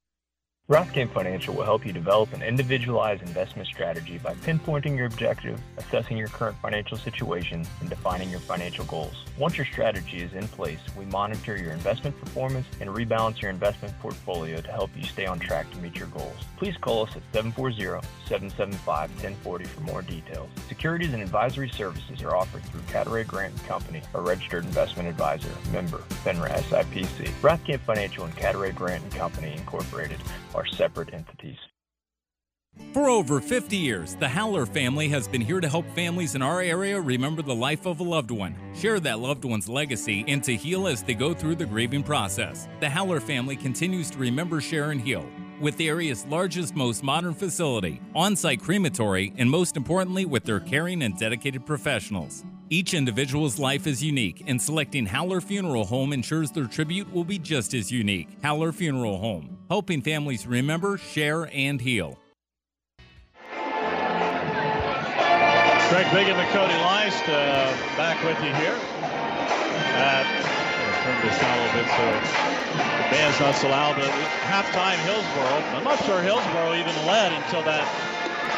Rothkamp 0.69 1.11
Financial 1.13 1.53
will 1.55 1.63
help 1.63 1.83
you 1.83 1.91
develop 1.91 2.31
an 2.31 2.43
individualized 2.43 3.23
investment 3.23 3.67
strategy 3.67 4.19
by 4.19 4.35
pinpointing 4.35 4.95
your 4.95 5.07
objective, 5.07 5.59
assessing 5.77 6.15
your 6.15 6.27
current 6.27 6.55
financial 6.61 6.95
situation, 6.95 7.65
and 7.79 7.89
defining 7.89 8.29
your 8.29 8.41
financial 8.41 8.85
goals. 8.85 9.25
Once 9.39 9.57
your 9.57 9.65
strategy 9.65 10.21
is 10.21 10.31
in 10.33 10.47
place, 10.49 10.77
we 10.95 11.05
monitor 11.05 11.57
your 11.57 11.71
investment 11.71 12.15
performance 12.19 12.67
and 12.81 12.87
rebalance 12.87 13.41
your 13.41 13.49
investment 13.49 13.97
portfolio 13.97 14.61
to 14.61 14.71
help 14.71 14.91
you 14.95 15.03
stay 15.05 15.25
on 15.25 15.39
track 15.39 15.71
to 15.71 15.77
meet 15.79 15.95
your 15.95 16.09
goals. 16.09 16.37
Please 16.57 16.77
call 16.77 17.07
us 17.07 17.15
at 17.15 17.23
740-775-1040 17.31 19.65
for 19.65 19.81
more 19.81 20.03
details. 20.03 20.51
Securities 20.67 21.13
and 21.13 21.23
advisory 21.23 21.69
services 21.69 22.21
are 22.21 22.35
offered 22.35 22.61
through 22.65 22.81
Catteray 22.81 23.25
Grant 23.25 23.57
Company, 23.63 24.03
a 24.13 24.21
registered 24.21 24.65
investment 24.65 25.09
advisor, 25.09 25.49
member, 25.71 26.03
FINRA 26.23 26.61
SIPC. 26.61 27.27
Rothkamp 27.41 27.79
Financial 27.79 28.23
and 28.23 28.35
Catteray 28.35 28.75
Grant 28.75 29.01
and 29.01 29.15
Company 29.15 29.51
Incorporated 29.53 30.19
are 30.59 30.67
separate 30.67 31.13
entities. 31.13 31.57
For 32.93 33.09
over 33.09 33.41
50 33.41 33.75
years, 33.75 34.15
the 34.15 34.29
Haller 34.29 34.65
family 34.65 35.09
has 35.09 35.27
been 35.27 35.41
here 35.41 35.59
to 35.59 35.69
help 35.69 35.85
families 35.95 36.35
in 36.35 36.41
our 36.41 36.61
area 36.61 36.99
remember 36.99 37.41
the 37.41 37.55
life 37.55 37.85
of 37.85 37.99
a 37.99 38.03
loved 38.03 38.31
one, 38.31 38.55
share 38.75 38.99
that 38.99 39.19
loved 39.19 39.45
one's 39.45 39.67
legacy, 39.67 40.23
and 40.27 40.43
to 40.43 40.55
heal 40.55 40.87
as 40.87 41.01
they 41.03 41.13
go 41.13 41.33
through 41.33 41.55
the 41.55 41.65
grieving 41.65 42.03
process. 42.03 42.67
The 42.79 42.89
Haller 42.89 43.19
family 43.19 43.55
continues 43.55 44.09
to 44.11 44.17
remember, 44.17 44.61
share, 44.61 44.91
and 44.91 45.01
heal 45.01 45.25
with 45.59 45.77
the 45.77 45.87
area's 45.87 46.25
largest, 46.25 46.75
most 46.75 47.03
modern 47.03 47.33
facility, 47.33 48.01
on 48.15 48.35
site 48.35 48.61
crematory, 48.61 49.33
and 49.37 49.49
most 49.49 49.77
importantly, 49.77 50.25
with 50.25 50.43
their 50.43 50.59
caring 50.59 51.01
and 51.03 51.17
dedicated 51.17 51.65
professionals. 51.65 52.43
Each 52.69 52.93
individual's 52.93 53.57
life 53.57 53.87
is 53.87 54.03
unique, 54.03 54.43
and 54.47 54.61
selecting 54.61 55.05
Haller 55.05 55.41
Funeral 55.41 55.85
Home 55.85 56.13
ensures 56.13 56.51
their 56.51 56.65
tribute 56.65 57.11
will 57.13 57.23
be 57.23 57.39
just 57.39 57.73
as 57.73 57.91
unique. 57.91 58.29
Haller 58.43 58.71
Funeral 58.71 59.17
Home, 59.17 59.57
helping 59.69 60.01
families 60.01 60.45
remember, 60.45 60.97
share, 60.97 61.49
and 61.53 61.81
heal. 61.81 62.19
Greg 65.89 66.05
Bigham 66.13 66.37
and 66.37 66.49
Cody 66.51 66.73
Leist 66.73 67.23
uh, 67.27 67.97
back 67.97 68.23
with 68.23 68.37
you 68.43 68.53
here. 68.53 68.77
I'll 69.99 70.23
turn 71.03 71.17
this 71.25 71.39
down 71.39 71.57
a 71.57 71.61
little 71.63 71.81
bit 71.81 71.89
so 71.89 72.58
the 72.73 73.03
band's 73.03 73.39
not 73.39 73.55
so 73.55 73.69
loud. 73.69 73.95
But 73.95 74.11
halftime, 74.41 74.97
Hillsboro. 75.03 75.63
I'm 75.75 75.83
not 75.83 76.03
sure 76.05 76.21
Hillsboro 76.21 76.75
even 76.75 76.95
led 77.05 77.33
until 77.33 77.63
that 77.63 77.87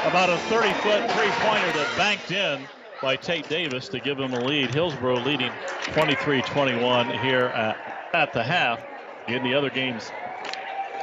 about 0.03 0.30
a 0.30 0.38
30-foot 0.38 1.12
three-pointer 1.12 1.72
that 1.74 1.88
banked 1.97 2.32
in 2.32 2.70
by 3.01 3.16
Tate 3.18 3.47
Davis 3.49 3.89
to 3.89 3.99
give 3.99 4.18
them 4.18 4.34
a 4.34 4.39
lead. 4.39 4.72
Hillsboro 4.72 5.20
leading 5.20 5.51
23-21 5.91 7.18
here 7.20 7.45
at, 7.47 7.78
at 8.14 8.34
the 8.34 8.43
half. 8.43 8.86
In 9.28 9.43
the 9.43 9.53
other 9.53 9.70
games 9.70 10.14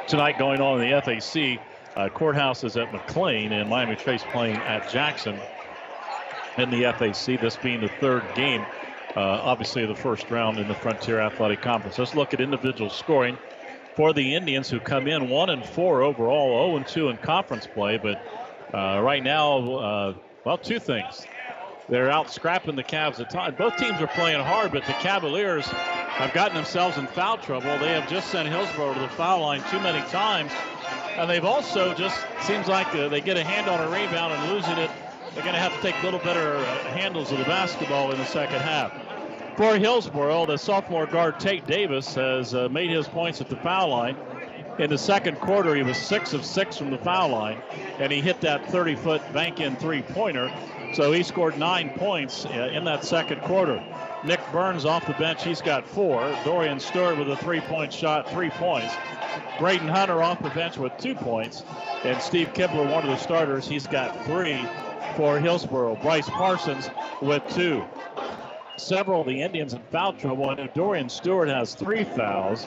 tonight 0.07 0.39
going 0.39 0.61
on 0.61 0.81
in 0.83 0.91
the 0.91 1.03
FAC, 1.03 1.61
uh, 1.97 2.09
Courthouse 2.11 2.65
is 2.65 2.77
at 2.77 2.91
McClain 2.91 3.53
and 3.53 3.69
Miami 3.69 3.97
Trace 3.97 4.25
playing 4.25 4.63
at 4.65 4.87
Jackson 4.87 5.41
in 6.59 6.71
the 6.71 6.83
FAC, 6.93 7.41
this 7.41 7.57
being 7.57 7.81
the 7.81 7.89
third 7.89 8.35
game, 8.35 8.67
obviously 9.21 9.87
the 9.87 9.95
first 9.95 10.31
round 10.31 10.59
in 10.59 10.69
the 10.69 10.75
Frontier 10.75 11.21
Athletic 11.21 11.63
Conference. 11.63 11.99
Let's 11.99 12.15
look 12.15 12.35
at 12.35 12.41
individual 12.41 12.91
scoring 12.91 13.39
for 13.97 14.13
the 14.13 14.35
Indians 14.35 14.69
who 14.69 14.79
come 14.79 15.07
in 15.07 15.29
1 15.29 15.51
and 15.51 15.65
4 15.65 16.03
overall, 16.03 16.69
0 16.69 16.77
and 16.77 16.87
2 16.87 17.09
in 17.09 17.17
conference 17.17 17.67
play, 17.67 17.99
but 17.99 18.23
uh, 18.73 19.01
right 19.03 19.23
now, 19.23 19.59
uh, 19.59 20.15
well, 20.45 20.59
two 20.59 20.79
things. 20.79 21.27
They're 21.89 22.11
out 22.11 22.31
scrapping 22.31 22.77
the 22.77 22.85
Cavs 22.85 23.19
at 23.19 23.31
times. 23.31 23.57
Both 23.57 23.77
teams 23.79 24.01
are 24.01 24.07
playing 24.09 24.45
hard, 24.45 24.73
but 24.73 24.85
the 24.85 24.93
Cavaliers 24.93 25.67
have 25.67 26.35
gotten 26.35 26.55
themselves 26.55 26.99
in 26.99 27.07
foul 27.07 27.39
trouble. 27.39 27.79
They 27.79 27.89
have 27.89 28.09
just 28.11 28.29
sent 28.31 28.49
Hillsboro 28.49 28.93
to 28.93 29.01
the 29.01 29.09
foul 29.09 29.41
line 29.41 29.63
too 29.71 29.81
many 29.81 30.07
times. 30.11 30.53
And 31.17 31.29
they've 31.29 31.45
also 31.45 31.95
just 31.95 32.25
seems 32.43 32.69
like 32.69 32.89
uh, 32.95 33.09
they 33.09 33.21
get 33.21 33.37
a 33.37 33.43
hand 33.43 33.69
on 33.69 33.81
a 33.81 33.91
rebound 33.91 34.35
and 34.35 34.53
losing 34.53 34.77
it 34.77 34.91
they're 35.39 35.45
going 35.45 35.55
to 35.55 35.61
have 35.61 35.77
to 35.77 35.83
take 35.83 35.95
a 36.03 36.05
little 36.05 36.19
better 36.19 36.57
uh, 36.57 36.65
handles 36.89 37.31
of 37.31 37.39
the 37.39 37.45
basketball 37.45 38.11
in 38.11 38.19
the 38.19 38.25
second 38.25 38.61
half. 38.61 38.93
For 39.59 39.77
Hillsboro, 39.77 40.47
the 40.47 40.57
sophomore 40.57 41.07
guard 41.07 41.41
Tate 41.41 41.67
Davis 41.67 42.15
has 42.15 42.55
uh, 42.55 42.69
made 42.69 42.91
his 42.91 43.09
points 43.09 43.41
at 43.41 43.49
the 43.49 43.57
foul 43.57 43.89
line. 43.89 44.17
In 44.79 44.89
the 44.89 44.97
second 44.97 45.41
quarter, 45.41 45.75
he 45.75 45.83
was 45.83 45.97
six 45.97 46.33
of 46.33 46.45
six 46.45 46.77
from 46.77 46.91
the 46.91 46.99
foul 46.99 47.31
line, 47.31 47.61
and 47.99 48.13
he 48.13 48.21
hit 48.21 48.41
that 48.43 48.71
30 48.71 48.95
foot 48.95 49.21
bank 49.33 49.59
in 49.59 49.75
three 49.75 50.01
pointer. 50.01 50.49
So 50.93 51.11
he 51.11 51.25
scored 51.25 51.59
nine 51.59 51.91
points 51.91 52.47
uh, 52.47 52.71
in 52.73 52.85
that 52.85 53.05
second 53.05 53.41
quarter. 53.41 53.85
Nick 54.23 54.39
Burns 54.53 54.85
off 54.85 55.05
the 55.09 55.13
bench, 55.15 55.43
he's 55.43 55.61
got 55.61 55.89
four. 55.89 56.21
Dorian 56.45 56.79
Stewart 56.79 57.19
with 57.19 57.29
a 57.29 57.37
three 57.39 57.61
point 57.63 57.93
shot, 57.93 58.31
three 58.31 58.51
points. 58.51 58.95
Braden 59.59 59.89
Hunter 59.89 60.23
off 60.23 60.41
the 60.41 60.51
bench 60.51 60.79
with 60.79 60.97
two 60.99 61.17
points. 61.17 61.65
And 62.05 62.23
Steve 62.23 62.53
Kibler, 62.55 62.89
one 62.89 63.03
of 63.03 63.11
the 63.11 63.17
starters, 63.17 63.67
he's 63.67 63.89
got 63.89 64.25
three 64.25 64.65
for 65.17 65.41
Hillsboro. 65.41 65.97
Bryce 65.97 66.31
Parsons 66.31 66.91
with 67.21 67.43
two. 67.49 67.85
Several 68.79 69.23
of 69.23 69.27
the 69.27 69.43
Indians 69.43 69.75
in 69.75 69.83
foul 69.91 70.13
trouble. 70.13 70.51
I 70.51 70.55
know 70.55 70.69
Dorian 70.73 71.09
Stewart 71.09 71.49
has 71.49 71.75
three 71.75 72.05
fouls. 72.05 72.65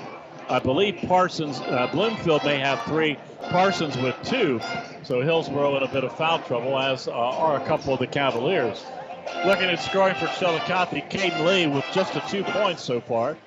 I 0.49 0.59
believe 0.59 0.97
Parsons, 1.07 1.61
uh, 1.61 1.87
Bloomfield 1.91 2.43
may 2.43 2.59
have 2.59 2.81
three, 2.83 3.17
Parsons 3.49 3.95
with 3.97 4.15
two. 4.23 4.59
So 5.03 5.21
Hillsboro 5.21 5.77
in 5.77 5.83
a 5.83 5.87
bit 5.87 6.03
of 6.03 6.15
foul 6.17 6.39
trouble, 6.39 6.77
as 6.77 7.07
uh, 7.07 7.13
are 7.13 7.55
a 7.55 7.65
couple 7.65 7.93
of 7.93 7.99
the 7.99 8.07
Cavaliers. 8.07 8.83
Looking 9.45 9.69
at 9.69 9.81
scoring 9.81 10.15
for 10.15 10.27
Chillicothe, 10.27 11.09
Caden 11.09 11.45
Lee 11.45 11.67
with 11.67 11.85
just 11.93 12.13
a 12.15 12.23
two 12.27 12.43
points 12.43 12.83
so 12.83 12.99
far. 12.99 13.37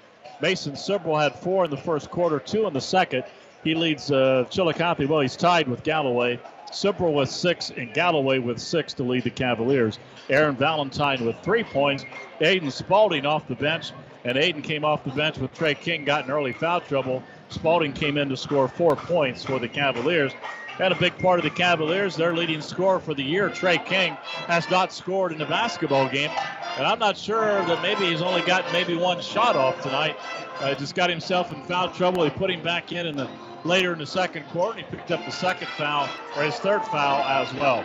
Mason 0.41 0.73
Sibrel 0.73 1.23
had 1.23 1.35
four 1.35 1.67
in 1.67 1.71
the 1.71 1.77
first 1.77 2.11
quarter, 2.11 2.39
two 2.39 2.67
in 2.67 2.73
the 2.73 2.81
second. 2.81 3.25
He 3.63 3.75
leads 3.75 4.11
uh, 4.11 4.47
Chillicothe. 4.49 5.07
Well, 5.07 5.21
he's 5.21 5.37
tied 5.37 5.69
with 5.69 5.83
Galloway 5.83 6.41
Sibrel 6.75 7.15
with 7.15 7.31
six 7.31 7.71
and 7.71 7.95
Galloway 7.95 8.39
with 8.39 8.59
six 8.59 8.93
to 8.95 9.05
lead 9.05 9.25
the 9.25 9.31
Cavaliers. 9.31 9.99
Aaron 10.29 10.57
Valentine 10.57 11.25
with 11.25 11.37
three 11.41 11.63
points. 11.63 12.05
Aiden 12.41 12.71
Spalding 12.71 13.25
off 13.25 13.47
the 13.47 13.55
bench. 13.55 13.93
And 14.25 14.37
Aiden 14.37 14.65
came 14.65 14.85
off 14.85 15.05
the 15.05 15.11
bench 15.11 15.39
with 15.39 15.53
Trey 15.53 15.75
King, 15.75 16.05
got 16.05 16.25
in 16.25 16.31
early 16.31 16.53
foul 16.53 16.81
trouble. 16.81 17.23
Spalding 17.51 17.93
came 17.93 18.17
in 18.17 18.29
to 18.31 18.37
score 18.37 18.69
four 18.69 18.97
points 18.97 19.45
for 19.45 19.59
the 19.59 19.69
Cavaliers. 19.69 20.33
Had 20.67 20.91
a 20.91 20.97
big 20.97 21.17
part 21.19 21.39
of 21.39 21.45
the 21.45 21.51
Cavaliers. 21.51 22.17
Their 22.17 22.35
leading 22.35 22.61
scorer 22.61 22.99
for 22.99 23.15
the 23.15 23.23
year, 23.23 23.49
Trey 23.51 23.79
King, 23.79 24.15
has 24.49 24.69
not 24.71 24.93
scored 24.93 25.31
in 25.31 25.41
a 25.43 25.47
basketball 25.47 26.09
game. 26.09 26.31
And 26.77 26.87
I'm 26.87 26.99
not 26.99 27.17
sure 27.17 27.65
that 27.67 27.83
maybe 27.83 28.07
he's 28.07 28.23
only 28.23 28.41
got 28.43 28.65
maybe 28.73 28.97
one 28.97 29.21
shot 29.21 29.55
off 29.55 29.81
tonight. 29.83 30.17
Uh, 30.59 30.75
just 30.75 30.97
got 30.97 31.11
himself 31.11 31.53
in 31.53 31.63
foul 31.65 31.91
trouble. 31.91 32.25
He 32.25 32.31
put 32.31 32.51
him 32.51 32.63
back 32.63 32.91
in 32.91 33.07
in 33.07 33.17
the 33.17 33.29
later 33.65 33.93
in 33.93 33.99
the 33.99 34.07
second 34.07 34.45
quarter. 34.49 34.79
He 34.79 34.85
picked 34.85 35.11
up 35.11 35.25
the 35.25 35.33
second 35.33 35.69
foul, 35.69 36.09
or 36.37 36.43
his 36.43 36.57
third 36.57 36.85
foul 36.85 37.23
as 37.25 37.53
well. 37.55 37.85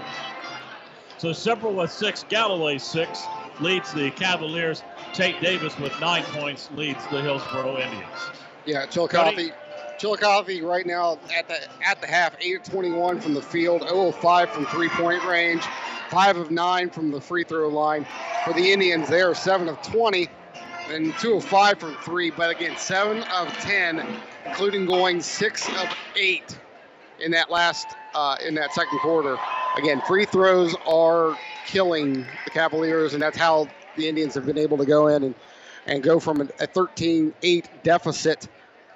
So 1.17 1.29
Sibrel 1.29 1.73
with 1.73 1.91
six, 1.91 2.23
Galloway 2.29 2.77
six, 2.77 3.25
leads 3.59 3.93
the 3.93 4.11
Cavaliers. 4.11 4.83
Tate 5.13 5.41
Davis 5.41 5.77
with 5.79 5.97
nine 5.99 6.23
points 6.25 6.69
leads 6.71 7.05
the 7.07 7.21
Hillsboro 7.21 7.77
Indians. 7.77 8.31
Yeah, 8.65 8.85
Chillicothe. 8.85 9.51
Chillicothe 9.97 10.61
right 10.61 10.85
now 10.85 11.19
at 11.35 11.49
the 11.49 11.57
at 11.85 11.99
the 11.99 12.07
half, 12.07 12.33
8 12.39 12.55
of 12.55 12.63
21 12.63 13.19
from 13.19 13.33
the 13.33 13.41
field, 13.41 13.81
0 13.81 14.07
of 14.07 14.15
5 14.15 14.49
from 14.49 14.65
three-point 14.67 15.25
range, 15.25 15.61
5 16.09 16.37
of 16.37 16.51
9 16.51 16.89
from 16.89 17.11
the 17.11 17.19
free 17.19 17.43
throw 17.43 17.67
line. 17.67 18.07
For 18.45 18.53
the 18.53 18.71
Indians, 18.71 19.09
they 19.09 19.21
are 19.21 19.35
7 19.35 19.67
of 19.67 19.81
20 19.81 20.29
and 20.89 21.13
2 21.19 21.35
of 21.35 21.43
5 21.43 21.79
from 21.79 21.95
three, 21.97 22.31
but 22.31 22.49
again, 22.49 22.77
7 22.77 23.23
of 23.23 23.49
10 23.57 24.21
including 24.45 24.85
going 24.85 25.21
six 25.21 25.67
of 25.67 25.95
eight 26.15 26.57
in 27.19 27.31
that 27.31 27.49
last 27.49 27.87
uh, 28.13 28.37
in 28.45 28.55
that 28.55 28.73
second 28.73 28.99
quarter. 28.99 29.37
Again, 29.77 30.01
free 30.07 30.25
throws 30.25 30.75
are 30.87 31.37
killing 31.65 32.25
the 32.45 32.51
Cavaliers, 32.51 33.13
and 33.13 33.21
that's 33.21 33.37
how 33.37 33.67
the 33.95 34.07
Indians 34.07 34.33
have 34.35 34.45
been 34.45 34.57
able 34.57 34.77
to 34.77 34.85
go 34.85 35.07
in 35.07 35.23
and, 35.23 35.35
and 35.85 36.03
go 36.03 36.19
from 36.19 36.41
a 36.41 36.45
13-8 36.45 37.65
deficit 37.83 38.47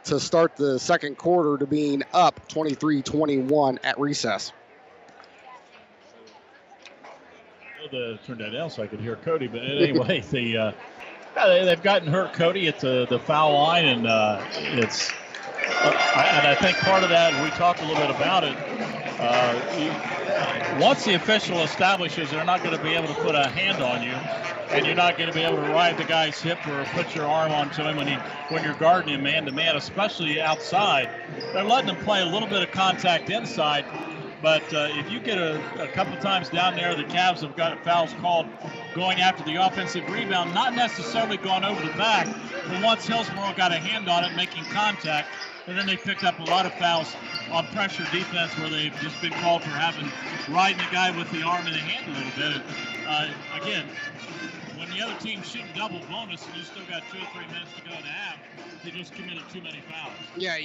to 0.05 0.19
start 0.19 0.55
the 0.55 0.79
second 0.79 1.17
quarter 1.17 1.57
to 1.57 1.65
being 1.65 2.03
up 2.13 2.47
23-21 2.49 3.77
at 3.83 3.99
recess. 3.99 4.51
To 7.91 8.17
turn 8.25 8.39
that 8.39 8.53
down 8.53 8.71
so 8.71 8.81
I 8.81 8.87
could 8.87 9.01
hear 9.01 9.17
Cody, 9.17 9.47
but 9.47 9.61
anyway, 9.61 10.23
the 10.31 10.57
uh, 10.57 10.71
they've 11.35 11.83
gotten 11.83 12.07
hurt 12.07 12.33
Cody 12.33 12.67
at 12.67 12.79
the, 12.79 13.05
the 13.07 13.19
foul 13.19 13.53
line, 13.53 13.85
and 13.85 14.07
uh, 14.07 14.43
it's 14.53 15.11
and 15.65 16.47
I 16.47 16.55
think 16.55 16.77
part 16.77 17.03
of 17.03 17.09
that, 17.09 17.41
we 17.43 17.49
talked 17.51 17.81
a 17.81 17.85
little 17.85 18.01
bit 18.01 18.15
about 18.15 18.43
it. 18.43 18.55
Uh, 19.19 20.77
once 20.79 21.05
the 21.05 21.13
official 21.13 21.59
establishes 21.59 22.31
they're 22.31 22.43
not 22.43 22.63
going 22.63 22.75
to 22.75 22.83
be 22.83 22.93
able 22.93 23.07
to 23.07 23.21
put 23.21 23.35
a 23.35 23.47
hand 23.47 23.81
on 23.81 24.01
you, 24.03 24.13
and 24.75 24.85
you're 24.85 24.95
not 24.95 25.17
going 25.17 25.29
to 25.29 25.35
be 25.35 25.43
able 25.43 25.57
to 25.57 25.71
ride 25.71 25.97
the 25.97 26.03
guy's 26.03 26.41
hip 26.41 26.65
or 26.67 26.83
put 26.93 27.15
your 27.15 27.25
arm 27.25 27.51
onto 27.51 27.83
him 27.83 27.95
when 27.95 28.07
he 28.07 28.15
when 28.49 28.63
you're 28.63 28.73
guarding 28.75 29.13
him 29.13 29.23
man 29.23 29.45
to 29.45 29.51
man, 29.51 29.75
especially 29.75 30.41
outside. 30.41 31.09
They're 31.53 31.63
letting 31.63 31.95
him 31.95 32.03
play 32.03 32.21
a 32.21 32.25
little 32.25 32.47
bit 32.47 32.63
of 32.63 32.71
contact 32.71 33.29
inside. 33.29 33.85
But 34.41 34.73
uh, 34.73 34.89
if 34.91 35.09
you 35.09 35.21
get 35.21 35.37
a, 35.37 35.61
a 35.81 35.87
couple 35.87 36.17
times 36.17 36.49
down 36.49 36.75
there, 36.75 36.93
the 36.95 37.05
Cavs 37.05 37.39
have 37.41 37.55
got 37.55 37.81
fouls 37.85 38.13
called 38.19 38.45
going 38.93 39.21
after 39.21 39.41
the 39.45 39.55
offensive 39.55 40.05
rebound, 40.11 40.53
not 40.53 40.75
necessarily 40.75 41.37
going 41.37 41.63
over 41.63 41.81
the 41.81 41.93
back, 41.93 42.27
but 42.67 42.83
once 42.83 43.07
Hillsboro 43.07 43.53
got 43.55 43.71
a 43.71 43.77
hand 43.77 44.09
on 44.09 44.25
it, 44.25 44.35
making 44.35 44.65
contact, 44.65 45.29
and 45.67 45.77
then 45.77 45.85
they 45.87 45.97
picked 45.97 46.23
up 46.23 46.39
a 46.39 46.43
lot 46.43 46.65
of 46.65 46.73
fouls 46.73 47.15
on 47.51 47.65
pressure 47.67 48.03
defense 48.11 48.57
where 48.57 48.69
they've 48.69 48.95
just 49.01 49.19
been 49.21 49.31
called 49.33 49.63
for 49.63 49.69
having 49.69 50.11
riding 50.53 50.77
the 50.77 50.91
guy 50.91 51.15
with 51.15 51.29
the 51.31 51.41
arm 51.41 51.65
and 51.65 51.73
the 51.73 51.79
hand 51.79 52.05
a 52.05 52.17
little 52.17 52.61
bit. 52.61 52.61
Uh, 53.07 53.29
again, 53.61 53.85
when 54.77 54.89
the 54.89 55.01
other 55.01 55.17
team's 55.19 55.49
shooting 55.49 55.67
double 55.75 55.99
bonus 56.09 56.45
and 56.45 56.55
you 56.55 56.63
still 56.63 56.83
got 56.89 57.03
two 57.11 57.17
or 57.17 57.27
three 57.33 57.47
minutes 57.47 57.71
to 57.77 57.81
go 57.83 57.95
in 57.95 58.01
the 58.01 58.07
half, 58.07 58.37
you 58.83 58.91
just 58.91 59.13
committed 59.13 59.43
too 59.51 59.61
many 59.61 59.79
fouls. 59.89 60.13
Yeah, 60.35 60.57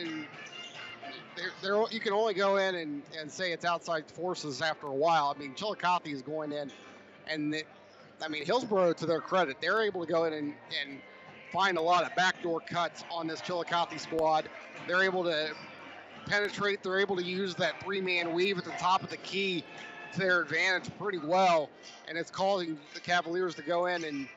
and 0.00 0.26
they're, 1.36 1.52
they're, 1.62 1.84
you 1.90 2.00
can 2.00 2.12
only 2.12 2.34
go 2.34 2.56
in 2.56 2.74
and, 2.74 3.02
and 3.18 3.30
say 3.30 3.52
it's 3.52 3.64
outside 3.64 4.10
forces 4.10 4.60
after 4.60 4.88
a 4.88 4.94
while. 4.94 5.32
I 5.34 5.38
mean, 5.38 5.54
Chillicothe 5.54 6.06
is 6.06 6.22
going 6.22 6.52
in, 6.52 6.72
and 7.28 7.54
it, 7.54 7.66
I 8.20 8.26
mean, 8.26 8.44
Hillsboro, 8.44 8.94
to 8.94 9.06
their 9.06 9.20
credit, 9.20 9.58
they're 9.60 9.82
able 9.82 10.04
to 10.04 10.12
go 10.12 10.24
in 10.24 10.32
and, 10.32 10.54
and 10.82 11.00
find 11.52 11.78
a 11.78 11.82
lot 11.82 12.04
of 12.04 12.14
backdoor 12.14 12.60
cuts 12.60 13.04
on 13.10 13.26
this 13.26 13.40
Chillicothe 13.40 13.98
squad. 13.98 14.48
They're 14.86 15.02
able 15.02 15.24
to 15.24 15.50
penetrate. 16.26 16.82
They're 16.82 17.00
able 17.00 17.16
to 17.16 17.22
use 17.22 17.54
that 17.56 17.82
three-man 17.82 18.32
weave 18.32 18.58
at 18.58 18.64
the 18.64 18.72
top 18.72 19.02
of 19.02 19.10
the 19.10 19.16
key 19.18 19.64
to 20.12 20.18
their 20.18 20.40
advantage 20.40 20.90
pretty 20.98 21.18
well, 21.18 21.68
and 22.08 22.16
it's 22.16 22.30
causing 22.30 22.78
the 22.94 23.00
Cavaliers 23.00 23.54
to 23.56 23.62
go 23.62 23.86
in 23.86 24.04
and 24.04 24.28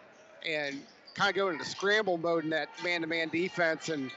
and 0.46 0.82
kind 1.14 1.30
of 1.30 1.36
go 1.36 1.50
into 1.50 1.64
scramble 1.66 2.18
mode 2.18 2.44
in 2.44 2.50
that 2.50 2.70
man-to-man 2.84 3.30
defense. 3.30 3.90
And 3.90 4.10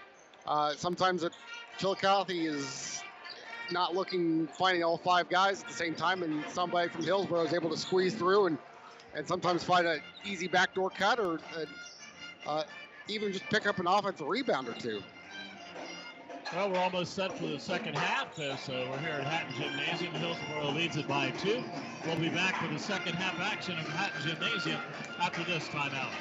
uh, 0.46 0.74
sometimes 0.76 1.22
it, 1.22 1.32
Chillicothe 1.78 2.30
is 2.30 3.02
not 3.70 3.94
looking, 3.94 4.46
finding 4.46 4.82
all 4.82 4.96
five 4.96 5.28
guys 5.28 5.62
at 5.62 5.68
the 5.68 5.74
same 5.74 5.94
time, 5.94 6.22
and 6.22 6.42
somebody 6.48 6.88
from 6.88 7.02
Hillsboro 7.02 7.42
is 7.42 7.52
able 7.52 7.70
to 7.70 7.76
squeeze 7.76 8.14
through 8.14 8.46
and 8.46 8.58
and 9.14 9.26
sometimes 9.26 9.62
find 9.62 9.86
an 9.86 10.00
easy 10.24 10.48
backdoor 10.48 10.90
cut 10.90 11.20
or 11.20 11.38
uh, 11.56 11.64
uh, 12.46 12.64
even 13.08 13.32
just 13.32 13.48
pick 13.50 13.66
up 13.66 13.78
an 13.78 13.86
offensive 13.86 14.26
rebound 14.26 14.68
or 14.68 14.74
two. 14.74 15.02
Well, 16.54 16.70
we're 16.70 16.78
almost 16.78 17.14
set 17.14 17.36
for 17.36 17.46
the 17.46 17.58
second 17.58 17.96
half, 17.96 18.34
so 18.36 18.88
we're 18.90 18.98
here 18.98 19.10
at 19.10 19.24
Hatton 19.24 19.54
Gymnasium. 19.60 20.12
Hillsboro 20.14 20.70
leads 20.70 20.96
it 20.96 21.08
by 21.08 21.30
two. 21.30 21.64
We'll 22.06 22.18
be 22.18 22.28
back 22.28 22.62
for 22.62 22.72
the 22.72 22.78
second 22.78 23.14
half 23.14 23.40
action 23.40 23.78
of 23.78 23.88
Hatton 23.88 24.22
Gymnasium 24.22 24.80
after 25.18 25.42
this 25.44 25.66
timeout. 25.68 26.12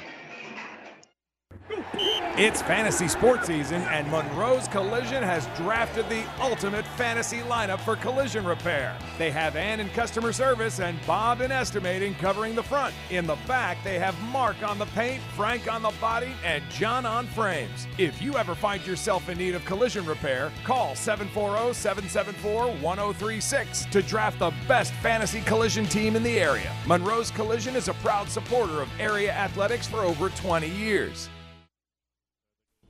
It's 2.36 2.60
fantasy 2.62 3.08
sports 3.08 3.46
season, 3.46 3.82
and 3.82 4.10
Monroe's 4.10 4.68
Collision 4.68 5.22
has 5.22 5.46
drafted 5.56 6.08
the 6.08 6.24
ultimate 6.40 6.84
fantasy 6.84 7.38
lineup 7.38 7.80
for 7.80 7.96
collision 7.96 8.44
repair. 8.44 8.98
They 9.18 9.30
have 9.30 9.56
Ann 9.56 9.80
in 9.80 9.88
customer 9.90 10.32
service 10.32 10.80
and 10.80 10.98
Bob 11.06 11.40
in 11.40 11.52
estimating 11.52 12.14
covering 12.16 12.54
the 12.54 12.62
front. 12.62 12.94
In 13.10 13.26
the 13.26 13.38
back, 13.46 13.78
they 13.84 13.98
have 13.98 14.20
Mark 14.24 14.62
on 14.62 14.78
the 14.78 14.86
paint, 14.86 15.22
Frank 15.36 15.72
on 15.72 15.82
the 15.82 15.92
body, 16.00 16.32
and 16.44 16.62
John 16.70 17.06
on 17.06 17.26
frames. 17.28 17.86
If 17.98 18.20
you 18.20 18.36
ever 18.36 18.54
find 18.54 18.84
yourself 18.86 19.28
in 19.28 19.38
need 19.38 19.54
of 19.54 19.64
collision 19.64 20.04
repair, 20.04 20.50
call 20.64 20.94
740 20.96 21.72
774 21.72 22.74
1036 22.82 23.86
to 23.86 24.02
draft 24.02 24.38
the 24.40 24.52
best 24.66 24.92
fantasy 24.94 25.40
collision 25.42 25.86
team 25.86 26.16
in 26.16 26.22
the 26.22 26.38
area. 26.38 26.74
Monroe's 26.86 27.30
Collision 27.30 27.76
is 27.76 27.88
a 27.88 27.94
proud 27.94 28.28
supporter 28.28 28.82
of 28.82 28.88
area 28.98 29.32
athletics 29.32 29.86
for 29.86 30.00
over 30.00 30.28
20 30.30 30.68
years. 30.68 31.28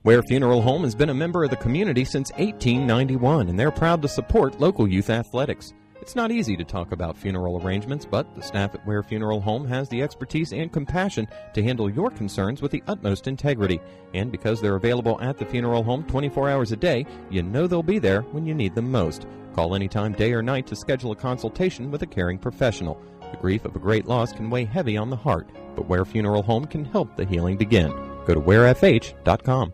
Ware 0.05 0.21
Funeral 0.21 0.61
Home 0.61 0.83
has 0.83 0.93
been 0.93 1.09
a 1.09 1.15
member 1.15 1.43
of 1.43 1.49
the 1.49 1.55
community 1.55 2.05
since 2.05 2.29
1891, 2.33 3.49
and 3.49 3.59
they're 3.59 3.71
proud 3.71 4.03
to 4.03 4.07
support 4.07 4.59
local 4.59 4.87
youth 4.87 5.09
athletics. 5.09 5.73
It's 5.99 6.15
not 6.15 6.31
easy 6.31 6.55
to 6.57 6.63
talk 6.63 6.91
about 6.91 7.17
funeral 7.17 7.59
arrangements, 7.59 8.05
but 8.05 8.35
the 8.35 8.43
staff 8.43 8.75
at 8.75 8.85
Ware 8.85 9.01
Funeral 9.01 9.41
Home 9.41 9.65
has 9.67 9.89
the 9.89 10.03
expertise 10.03 10.53
and 10.53 10.71
compassion 10.71 11.27
to 11.55 11.63
handle 11.63 11.89
your 11.89 12.11
concerns 12.11 12.61
with 12.61 12.69
the 12.69 12.83
utmost 12.85 13.27
integrity. 13.27 13.81
And 14.13 14.31
because 14.31 14.61
they're 14.61 14.75
available 14.75 15.19
at 15.21 15.39
the 15.39 15.45
funeral 15.47 15.83
home 15.83 16.03
24 16.03 16.51
hours 16.51 16.71
a 16.71 16.75
day, 16.75 17.07
you 17.31 17.41
know 17.41 17.65
they'll 17.65 17.81
be 17.81 17.97
there 17.97 18.21
when 18.21 18.45
you 18.45 18.53
need 18.53 18.75
them 18.75 18.91
most. 18.91 19.25
Call 19.55 19.73
anytime, 19.73 20.13
day 20.13 20.33
or 20.33 20.43
night, 20.43 20.67
to 20.67 20.75
schedule 20.75 21.13
a 21.13 21.15
consultation 21.15 21.89
with 21.89 22.03
a 22.03 22.07
caring 22.07 22.37
professional. 22.37 23.01
The 23.31 23.37
grief 23.37 23.65
of 23.65 23.75
a 23.75 23.79
great 23.79 24.05
loss 24.05 24.33
can 24.33 24.51
weigh 24.51 24.65
heavy 24.65 24.97
on 24.97 25.09
the 25.09 25.15
heart, 25.15 25.49
but 25.75 25.89
Ware 25.89 26.05
Funeral 26.05 26.43
Home 26.43 26.65
can 26.65 26.85
help 26.85 27.15
the 27.15 27.25
healing 27.25 27.57
begin. 27.57 27.89
Go 28.27 28.35
to 28.35 28.39
warefh.com. 28.41 29.73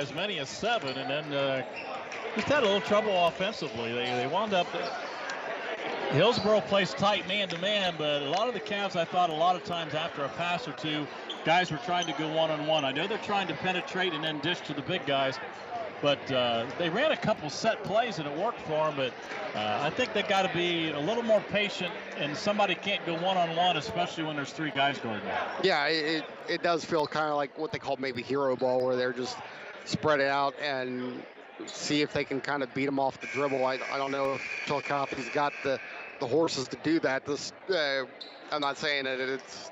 as 0.00 0.14
many 0.14 0.38
as 0.38 0.48
seven 0.48 0.96
and 0.96 1.10
then 1.10 1.32
uh, 1.34 1.62
just 2.34 2.48
had 2.48 2.62
a 2.62 2.66
little 2.66 2.80
trouble 2.80 3.26
offensively. 3.26 3.92
They, 3.92 4.06
they 4.06 4.26
wound 4.26 4.54
up. 4.54 4.66
Hillsboro 6.12 6.62
plays 6.62 6.94
tight 6.94 7.28
man 7.28 7.48
to 7.48 7.58
man, 7.58 7.94
but 7.98 8.22
a 8.22 8.30
lot 8.30 8.48
of 8.48 8.54
the 8.54 8.60
Cavs, 8.60 8.96
I 8.96 9.04
thought, 9.04 9.28
a 9.28 9.34
lot 9.34 9.56
of 9.56 9.64
times 9.64 9.94
after 9.94 10.24
a 10.24 10.28
pass 10.30 10.66
or 10.66 10.72
two, 10.72 11.06
guys 11.44 11.70
were 11.70 11.78
trying 11.84 12.06
to 12.06 12.14
go 12.14 12.32
one 12.34 12.50
on 12.50 12.66
one. 12.66 12.84
I 12.84 12.92
know 12.92 13.06
they're 13.06 13.18
trying 13.18 13.46
to 13.48 13.54
penetrate 13.54 14.14
and 14.14 14.24
then 14.24 14.40
dish 14.40 14.60
to 14.62 14.74
the 14.74 14.82
big 14.82 15.04
guys, 15.06 15.38
but 16.00 16.32
uh, 16.32 16.66
they 16.78 16.88
ran 16.88 17.12
a 17.12 17.16
couple 17.16 17.50
set 17.50 17.84
plays 17.84 18.18
and 18.18 18.26
it 18.26 18.36
worked 18.36 18.60
for 18.62 18.90
them. 18.90 18.94
But 18.96 19.12
uh, 19.54 19.80
I 19.82 19.90
think 19.90 20.14
they 20.14 20.22
got 20.22 20.50
to 20.50 20.56
be 20.56 20.90
a 20.90 20.98
little 20.98 21.22
more 21.22 21.42
patient, 21.52 21.92
and 22.16 22.34
somebody 22.34 22.74
can't 22.74 23.04
go 23.04 23.14
one 23.14 23.36
on 23.36 23.54
one, 23.54 23.76
especially 23.76 24.24
when 24.24 24.34
there's 24.34 24.52
three 24.52 24.70
guys 24.70 24.98
them. 24.98 25.20
Yeah, 25.62 25.86
it, 25.86 26.24
it 26.48 26.62
does 26.62 26.84
feel 26.84 27.06
kind 27.06 27.28
of 27.28 27.36
like 27.36 27.56
what 27.58 27.70
they 27.70 27.78
call 27.78 27.96
maybe 27.98 28.22
hero 28.22 28.56
ball, 28.56 28.84
where 28.84 28.96
they're 28.96 29.12
just 29.12 29.36
spread 29.84 30.20
it 30.20 30.28
out 30.28 30.54
and 30.60 31.22
see 31.66 32.02
if 32.02 32.12
they 32.12 32.24
can 32.24 32.40
kind 32.40 32.62
of 32.62 32.72
beat 32.74 32.86
them 32.86 32.98
off 32.98 33.20
the 33.20 33.26
dribble. 33.28 33.64
I, 33.64 33.78
I 33.92 33.98
don't 33.98 34.10
know 34.10 34.34
if 34.34 34.42
Chillicothe's 34.66 35.28
got 35.30 35.52
the, 35.62 35.78
the 36.20 36.26
horses 36.26 36.68
to 36.68 36.76
do 36.82 37.00
that. 37.00 37.24
This 37.24 37.52
uh, 37.70 38.04
I'm 38.50 38.60
not 38.60 38.78
saying 38.78 39.04
that 39.04 39.20
it's. 39.20 39.70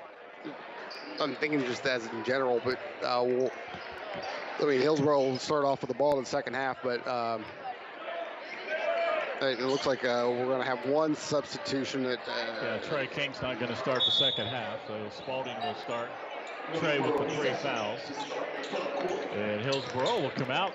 I'm 1.19 1.35
thinking 1.35 1.61
just 1.65 1.85
as 1.85 2.05
in 2.07 2.23
general, 2.23 2.61
but 2.63 2.79
uh, 3.03 3.21
we'll, 3.25 3.51
I 4.61 4.65
mean 4.65 4.81
Hillsboro 4.81 5.19
will 5.19 5.37
start 5.37 5.65
off 5.65 5.81
with 5.81 5.89
the 5.89 5.95
ball 5.95 6.17
in 6.17 6.23
the 6.23 6.29
second 6.29 6.53
half, 6.53 6.77
but 6.81 7.05
um, 7.07 7.43
it 9.41 9.59
looks 9.59 9.85
like 9.85 10.05
uh, 10.05 10.27
we're 10.29 10.45
going 10.45 10.61
to 10.61 10.67
have 10.67 10.85
one 10.85 11.15
substitution. 11.15 12.03
That 12.03 12.19
uh, 12.19 12.63
Yeah, 12.63 12.77
Trey 12.77 13.07
King's 13.07 13.41
not 13.41 13.59
going 13.59 13.71
to 13.71 13.77
start 13.77 14.03
the 14.05 14.11
second 14.11 14.47
half, 14.47 14.79
so 14.87 15.09
Spalding 15.09 15.55
will 15.61 15.75
start. 15.75 16.09
Trey 16.77 16.99
with 16.99 17.17
the 17.17 17.35
three 17.35 17.53
fouls. 17.63 17.99
And 19.33 19.61
Hillsboro 19.61 20.21
will 20.21 20.29
come 20.31 20.51
out. 20.51 20.73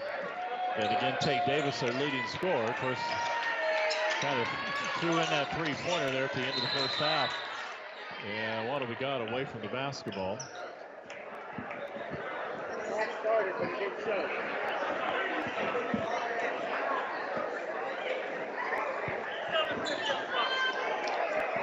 And 0.76 0.86
again, 0.86 1.16
Tate 1.20 1.46
Davis, 1.46 1.78
their 1.80 1.92
leading 1.92 2.26
scorer. 2.28 2.64
Of 2.64 2.76
course, 2.76 2.98
kind 4.20 4.40
of 4.40 4.48
threw 4.98 5.10
in 5.10 5.16
that 5.16 5.54
three-pointer 5.56 6.10
there 6.10 6.24
at 6.24 6.32
the 6.32 6.40
end 6.40 6.54
of 6.56 6.62
the 6.62 6.78
first 6.78 6.94
half. 6.96 7.32
And 8.26 8.68
what 8.68 8.80
have 8.80 8.88
we 8.88 8.96
got 8.96 9.28
away 9.28 9.44
from 9.44 9.60
the 9.60 9.68
basketball? 9.68 10.38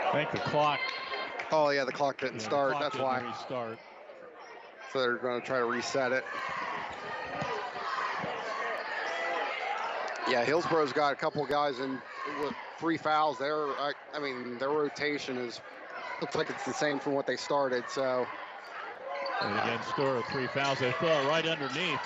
I 0.04 0.26
think 0.26 0.32
the 0.32 0.50
clock. 0.50 0.80
Oh 1.52 1.70
yeah, 1.70 1.84
the 1.84 1.92
clock 1.92 2.20
didn't 2.20 2.42
yeah, 2.42 2.46
start. 2.46 2.72
clock 2.72 2.84
That's 2.84 2.96
didn't 2.96 3.08
why. 3.08 3.22
Restart. 3.22 3.80
So 4.92 5.00
they're 5.00 5.18
going 5.18 5.40
to 5.40 5.46
try 5.46 5.60
to 5.60 5.66
reset 5.66 6.12
it. 6.12 6.26
Yeah, 10.30 10.44
Hillsboro's 10.46 10.94
got 10.94 11.14
a 11.14 11.16
couple 11.16 11.46
guys 11.46 11.80
in 11.80 12.00
with 12.42 12.54
three 12.78 12.98
fouls. 12.98 13.38
Their, 13.38 13.68
I, 13.68 13.94
I 14.14 14.20
mean, 14.20 14.58
their 14.58 14.70
rotation 14.70 15.38
is 15.38 15.60
looks 16.22 16.36
like 16.36 16.50
it's 16.50 16.66
the 16.66 16.74
same 16.74 17.00
from 17.00 17.14
what 17.14 17.26
they 17.26 17.36
started. 17.36 17.84
So 17.90 18.28
And 19.42 19.60
again, 19.60 19.80
score 19.90 20.16
with 20.18 20.26
three 20.28 20.48
fouls. 20.48 20.80
They 20.80 20.92
throw 20.94 21.10
it 21.10 21.28
right 21.28 21.46
underneath 21.46 22.00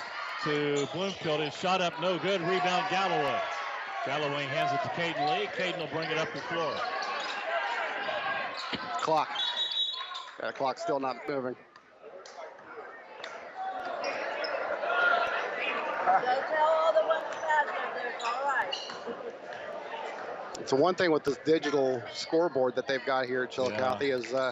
to 0.44 0.86
Bloomfield. 0.92 1.40
His 1.40 1.54
shot 1.54 1.80
up, 1.80 2.00
no 2.00 2.18
good. 2.18 2.40
Rebound, 2.40 2.86
Galloway. 2.90 3.40
Galloway 4.06 4.44
hands 4.44 4.72
it 4.72 4.82
to 4.82 4.88
Caden 4.90 5.38
Lee. 5.38 5.46
Caden 5.48 5.78
will 5.78 5.88
bring 5.88 6.10
it 6.10 6.18
up 6.18 6.32
the 6.32 6.40
floor. 6.40 6.74
clock. 9.00 9.28
The 10.40 10.52
clock's 10.52 10.82
still 10.82 11.00
not 11.00 11.16
moving. 11.28 11.56
It's 20.60 20.70
the 20.70 20.76
one 20.76 20.94
thing 20.96 21.12
with 21.12 21.22
this 21.22 21.36
digital 21.44 22.02
scoreboard 22.12 22.74
that 22.74 22.88
they've 22.88 23.04
got 23.04 23.26
here 23.26 23.44
at 23.44 23.50
Chillicothe 23.50 24.02
is 24.02 24.32
uh, 24.34 24.50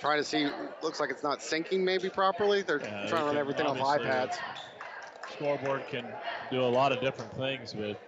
trying 0.00 0.18
to 0.18 0.24
see. 0.24 0.48
Looks 0.82 0.98
like 0.98 1.10
it's 1.10 1.22
not 1.22 1.38
syncing 1.38 1.84
maybe 1.84 2.08
properly. 2.08 2.62
They're 2.62 2.80
Yeah, 2.80 3.06
trying 3.06 3.22
to 3.22 3.26
run 3.26 3.36
everything 3.36 3.66
uh, 3.66 3.74
iPads. 3.74 4.40
Scoreboard 5.32 5.86
can 5.88 6.06
do 6.50 6.62
a 6.62 6.66
lot 6.66 6.90
of 6.90 7.00
different 7.00 7.32
things, 7.36 7.72
but 7.72 8.00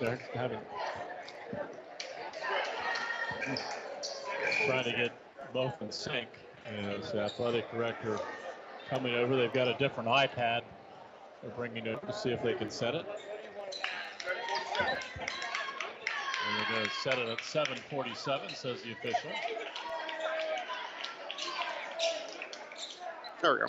they're 0.00 0.18
having 0.34 0.58
trying 4.64 4.84
to 4.84 4.92
get 4.92 5.12
both 5.52 5.74
in 5.82 5.92
sync. 5.92 6.28
As 6.66 7.12
the 7.12 7.20
athletic 7.20 7.70
director 7.70 8.18
coming 8.88 9.14
over, 9.14 9.36
they've 9.36 9.52
got 9.52 9.68
a 9.68 9.74
different 9.74 10.08
iPad. 10.08 10.62
They're 11.42 11.50
bringing 11.52 11.86
it 11.86 12.06
to 12.06 12.12
see 12.12 12.30
if 12.30 12.42
they 12.42 12.54
can 12.54 12.70
set 12.70 12.94
it. 12.94 13.06
And 16.46 16.58
they're 16.58 16.76
going 16.76 16.84
to 16.84 16.90
set 17.02 17.18
it 17.18 17.28
at 17.28 17.38
7:47, 17.38 18.54
says 18.54 18.82
the 18.82 18.92
official. 18.92 19.30
There 23.42 23.54
we 23.54 23.60
go. 23.60 23.66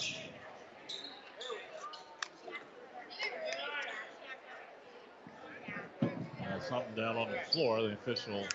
Uh, 6.44 6.60
something 6.68 6.96
down 6.96 7.16
on 7.16 7.30
the 7.32 7.38
floor. 7.52 7.82
The 7.82 7.94
official, 7.94 8.46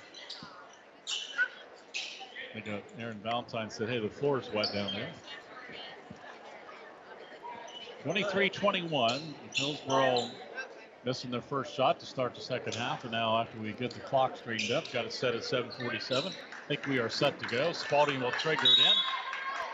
I 2.54 2.60
think 2.60 2.84
Aaron 2.98 3.20
Valentine 3.22 3.70
said, 3.70 3.88
hey, 3.88 3.98
the 3.98 4.10
floor 4.10 4.38
is 4.40 4.50
wet 4.52 4.72
down 4.74 4.92
there. 4.92 5.08
23-21. 8.06 9.20
Hillsboro 9.54 10.30
missing 11.04 11.30
their 11.30 11.40
first 11.40 11.74
shot 11.74 11.98
to 11.98 12.06
start 12.06 12.36
the 12.36 12.40
second 12.40 12.74
half. 12.74 13.02
And 13.02 13.12
now 13.12 13.36
after 13.36 13.58
we 13.58 13.72
get 13.72 13.90
the 13.90 14.00
clock 14.00 14.36
straightened 14.36 14.70
up, 14.70 14.90
got 14.92 15.04
it 15.04 15.12
set 15.12 15.34
at 15.34 15.44
747. 15.44 16.32
I 16.32 16.68
think 16.68 16.86
we 16.86 16.98
are 16.98 17.08
set 17.08 17.38
to 17.40 17.48
go. 17.48 17.72
Spalding 17.72 18.20
will 18.20 18.30
trigger 18.32 18.62
it 18.64 18.78
in 18.78 18.92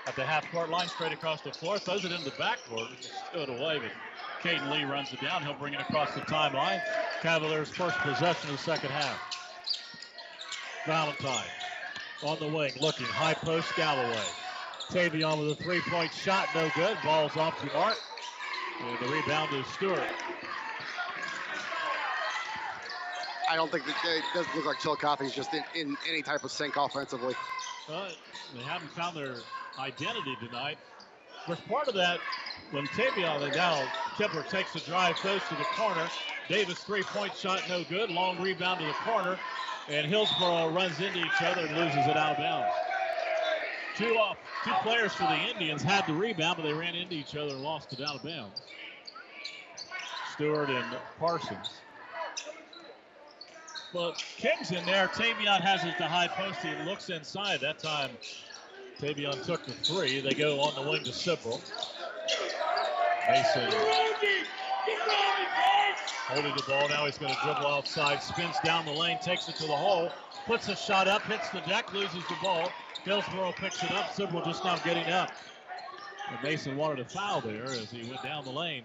at 0.06 0.16
the 0.16 0.24
half 0.24 0.50
court 0.50 0.70
line, 0.70 0.88
straight 0.88 1.12
across 1.12 1.42
the 1.42 1.52
floor. 1.52 1.78
Throws 1.78 2.06
it 2.06 2.12
into 2.12 2.24
the 2.24 2.30
backcourt. 2.32 2.88
It 3.34 3.48
away, 3.50 3.80
but 3.80 3.92
Caden 4.42 4.70
Lee 4.70 4.84
runs 4.84 5.12
it 5.12 5.20
down. 5.20 5.42
He'll 5.42 5.54
bring 5.54 5.74
it 5.74 5.80
across 5.80 6.14
the 6.14 6.22
timeline. 6.22 6.80
Cavaliers' 7.20 7.68
first 7.68 7.98
possession 7.98 8.50
of 8.50 8.56
the 8.56 8.62
second 8.62 8.90
half. 8.90 9.18
Valentine 10.86 11.44
on 12.24 12.38
the 12.38 12.48
wing, 12.48 12.72
looking 12.80 13.06
high 13.06 13.34
post 13.34 13.74
Galloway. 13.76 14.24
Tavion 14.90 15.38
with 15.38 15.58
a 15.58 15.62
three-point 15.62 16.12
shot, 16.12 16.48
no 16.54 16.70
good. 16.74 16.96
Ball's 17.04 17.36
off 17.36 17.60
the 17.62 17.72
arc. 17.74 17.96
And 18.82 18.98
the 18.98 19.12
rebound 19.12 19.52
is 19.54 19.66
Stewart. 19.66 20.02
I 23.48 23.54
don't 23.54 23.70
think 23.70 23.84
that 23.84 23.94
it 24.04 24.24
doesn't 24.34 24.54
look 24.56 24.64
like 24.64 24.78
Chillicothe's 24.78 25.34
just 25.34 25.52
in, 25.54 25.62
in 25.74 25.96
any 26.08 26.22
type 26.22 26.42
of 26.42 26.50
sync 26.50 26.76
offensively. 26.76 27.34
But 27.86 28.16
they 28.54 28.62
haven't 28.62 28.90
found 28.90 29.16
their 29.16 29.36
identity 29.78 30.36
tonight. 30.40 30.78
Of 31.48 31.64
part 31.68 31.88
of 31.88 31.94
that, 31.94 32.20
when 32.70 32.86
Tavion 32.86 33.54
now 33.54 33.82
Kepler 34.16 34.42
takes 34.44 34.72
the 34.72 34.80
drive 34.80 35.16
close 35.16 35.46
to 35.48 35.54
the 35.54 35.64
corner. 35.76 36.08
Davis 36.48 36.78
three-point 36.80 37.34
shot 37.36 37.62
no 37.68 37.84
good. 37.84 38.10
Long 38.10 38.40
rebound 38.40 38.80
to 38.80 38.86
the 38.86 38.92
corner, 38.92 39.38
and 39.88 40.06
Hillsboro 40.06 40.70
runs 40.70 40.98
into 41.00 41.18
each 41.18 41.42
other 41.42 41.66
and 41.66 41.76
loses 41.76 42.06
it 42.06 42.16
out 42.16 42.32
of 42.32 42.38
bounds. 42.38 42.91
Two 43.96 44.14
off, 44.16 44.38
two 44.64 44.72
players 44.82 45.12
for 45.14 45.24
the 45.24 45.36
Indians 45.36 45.82
had 45.82 46.06
the 46.06 46.14
rebound, 46.14 46.56
but 46.56 46.62
they 46.62 46.72
ran 46.72 46.94
into 46.94 47.14
each 47.14 47.36
other 47.36 47.50
and 47.50 47.62
lost 47.62 47.92
it 47.92 48.00
out 48.00 48.16
of 48.16 48.22
bounds. 48.22 48.58
Stewart 50.32 50.70
and 50.70 50.96
Parsons. 51.18 51.68
Well, 53.92 54.14
King's 54.38 54.70
in 54.70 54.84
there. 54.86 55.08
Tavion 55.08 55.60
has 55.60 55.84
it 55.84 55.96
to 55.98 56.04
high 56.04 56.28
post. 56.28 56.60
He 56.60 56.74
looks 56.84 57.10
inside. 57.10 57.60
That 57.60 57.78
time, 57.78 58.10
Tavion 58.98 59.44
took 59.44 59.64
the 59.66 59.72
three. 59.72 60.20
They 60.20 60.32
go 60.32 60.60
on 60.60 60.74
the 60.82 60.90
wing 60.90 61.04
to 61.04 61.10
Sibrel. 61.10 61.60
Mason 63.28 63.70
holding 66.32 66.54
the 66.56 66.62
ball. 66.62 66.88
Now 66.88 67.04
he's 67.04 67.18
going 67.18 67.34
to 67.34 67.40
dribble 67.42 67.66
outside, 67.66 68.22
spins 68.22 68.56
down 68.64 68.86
the 68.86 68.92
lane, 68.92 69.18
takes 69.22 69.48
it 69.48 69.56
to 69.56 69.66
the 69.66 69.76
hole, 69.76 70.10
puts 70.46 70.68
a 70.68 70.76
shot 70.76 71.08
up, 71.08 71.22
hits 71.22 71.50
the 71.50 71.60
deck, 71.60 71.92
loses 71.92 72.24
the 72.28 72.36
ball. 72.42 72.70
Hillsboro 73.04 73.52
picks 73.52 73.82
it 73.82 73.90
up. 73.92 74.10
Sibrel 74.10 74.44
just 74.44 74.64
not 74.64 74.82
getting 74.84 75.04
up. 75.12 75.30
And 76.30 76.42
Mason 76.42 76.76
wanted 76.76 77.00
a 77.00 77.08
foul 77.08 77.40
there 77.40 77.64
as 77.64 77.90
he 77.90 78.08
went 78.08 78.22
down 78.22 78.44
the 78.44 78.50
lane. 78.50 78.84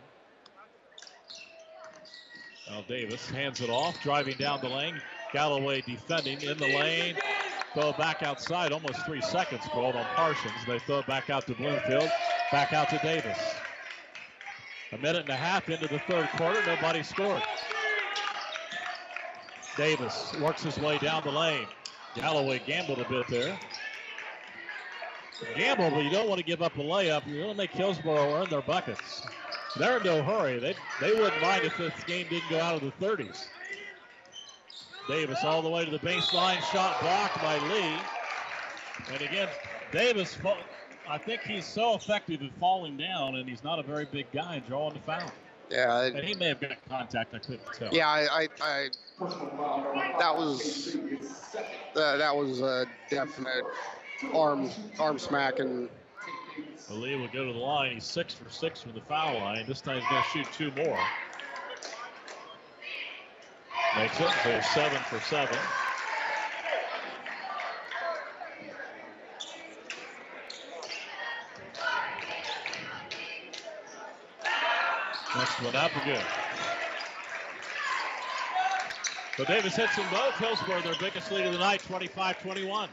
Now 2.69 2.84
Davis 2.88 3.30
hands 3.30 3.61
it 3.61 3.69
off, 3.69 4.02
driving 4.02 4.35
down 4.38 4.60
the 4.61 4.69
lane. 4.69 4.99
Galloway 5.31 5.81
defending 5.81 6.41
in 6.41 6.57
the 6.57 6.65
lane. 6.65 7.15
Throw 7.73 7.94
back 7.94 8.23
outside, 8.23 8.72
almost 8.72 9.06
three 9.06 9.22
seconds 9.22 9.61
called 9.65 9.95
on 9.95 10.06
Parsons. 10.15 10.53
They 10.65 10.80
throw 10.80 10.99
it 10.99 11.07
back 11.07 11.30
out 11.30 11.45
to 11.48 11.53
Bloomfield, 11.53 12.10
back 12.52 12.73
out 12.73 12.89
to 12.89 12.98
Davis. 12.99 13.38
A 14.94 14.98
minute 14.98 15.22
and 15.22 15.30
a 15.30 15.35
half 15.35 15.69
into 15.69 15.88
the 15.88 15.99
third 15.99 16.27
quarter, 16.38 16.65
nobody 16.65 17.03
scored. 17.03 17.44
Davis 19.76 20.34
works 20.41 20.64
his 20.64 20.77
way 20.80 20.98
down 20.98 21.23
the 21.23 21.31
lane. 21.31 21.68
Galloway 22.15 22.60
gambled 22.65 22.99
a 22.99 23.07
bit 23.07 23.27
there. 23.27 23.60
Gamble, 25.55 25.89
but 25.91 26.03
you 26.03 26.09
don't 26.09 26.27
want 26.27 26.39
to 26.39 26.45
give 26.45 26.61
up 26.61 26.76
a 26.77 26.81
layup. 26.81 27.27
You 27.27 27.39
want 27.39 27.51
to 27.51 27.57
make 27.57 27.72
Hillsboro 27.72 28.34
earn 28.34 28.49
their 28.49 28.61
buckets. 28.61 29.22
They're 29.77 29.97
in 29.97 30.03
no 30.03 30.23
hurry. 30.23 30.59
They, 30.59 30.76
they 30.99 31.14
wouldn't 31.14 31.41
mind 31.41 31.64
if 31.64 31.77
this 31.77 31.93
game 32.05 32.27
didn't 32.30 32.49
go 32.49 32.59
out 32.59 32.81
of 32.81 32.81
the 32.81 33.05
30s. 33.05 33.47
Davis 35.07 35.39
all 35.43 35.61
the 35.61 35.69
way 35.69 35.85
to 35.85 35.91
the 35.91 35.99
baseline, 35.99 36.59
shot 36.72 36.99
blocked 37.01 37.41
by 37.41 37.57
Lee. 37.69 37.97
And 39.14 39.22
again, 39.22 39.47
Davis, 39.91 40.38
I 41.07 41.18
think 41.18 41.41
he's 41.41 41.65
so 41.65 41.95
effective 41.95 42.41
at 42.41 42.51
falling 42.59 42.97
down, 42.97 43.35
and 43.35 43.47
he's 43.47 43.64
not 43.64 43.80
a 43.80 43.84
very 43.84 44.05
big 44.05 44.30
guy 44.34 44.55
and 44.55 44.68
drawing 44.68 44.95
the 44.95 44.99
foul. 44.99 45.31
Yeah, 45.69 46.03
and 46.03 46.19
he 46.19 46.34
may 46.35 46.47
have 46.47 46.59
got 46.59 46.77
contact. 46.89 47.34
I 47.34 47.39
couldn't 47.39 47.61
tell. 47.73 47.93
Yeah, 47.93 48.07
I, 48.07 48.27
I, 48.31 48.47
I 48.61 48.89
that 50.19 50.34
was 50.35 50.95
uh, 51.95 52.18
that 52.18 52.35
was 52.35 52.61
a 52.61 52.85
definite 53.09 53.65
arm 54.34 54.69
arm 54.99 55.19
smack 55.19 55.60
and 55.60 55.89
Ali 56.89 57.15
will 57.15 57.27
go 57.27 57.45
to 57.45 57.53
the 57.53 57.60
line. 57.60 57.94
He's 57.94 58.06
six 58.06 58.34
for 58.34 58.49
six 58.49 58.81
from 58.81 58.94
the 58.94 59.02
foul 59.02 59.39
line. 59.39 59.65
This 59.68 59.81
time 59.81 59.99
he's 59.99 60.10
going 60.10 60.23
to 60.23 60.30
shoot 60.30 60.48
two 60.53 60.81
more. 60.81 60.99
Makes 63.98 64.19
it. 64.19 64.30
So 64.44 64.61
seven 64.73 64.99
for 65.10 65.19
seven. 65.22 65.57
Next 75.35 75.61
one 75.61 75.76
up, 75.76 75.91
good. 76.03 76.23
So 79.35 79.45
Davis 79.45 79.76
hits 79.76 79.95
them 79.95 80.06
both. 80.10 80.34
Hillsboro, 80.35 80.81
their 80.81 80.95
biggest 80.99 81.31
lead 81.31 81.45
of 81.45 81.53
the 81.53 81.60
night, 81.60 81.84
25-21 81.88 82.89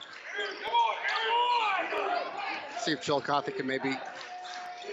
see 2.84 2.92
if 2.92 3.00
Chillicothe 3.00 3.56
can 3.56 3.66
maybe 3.66 3.96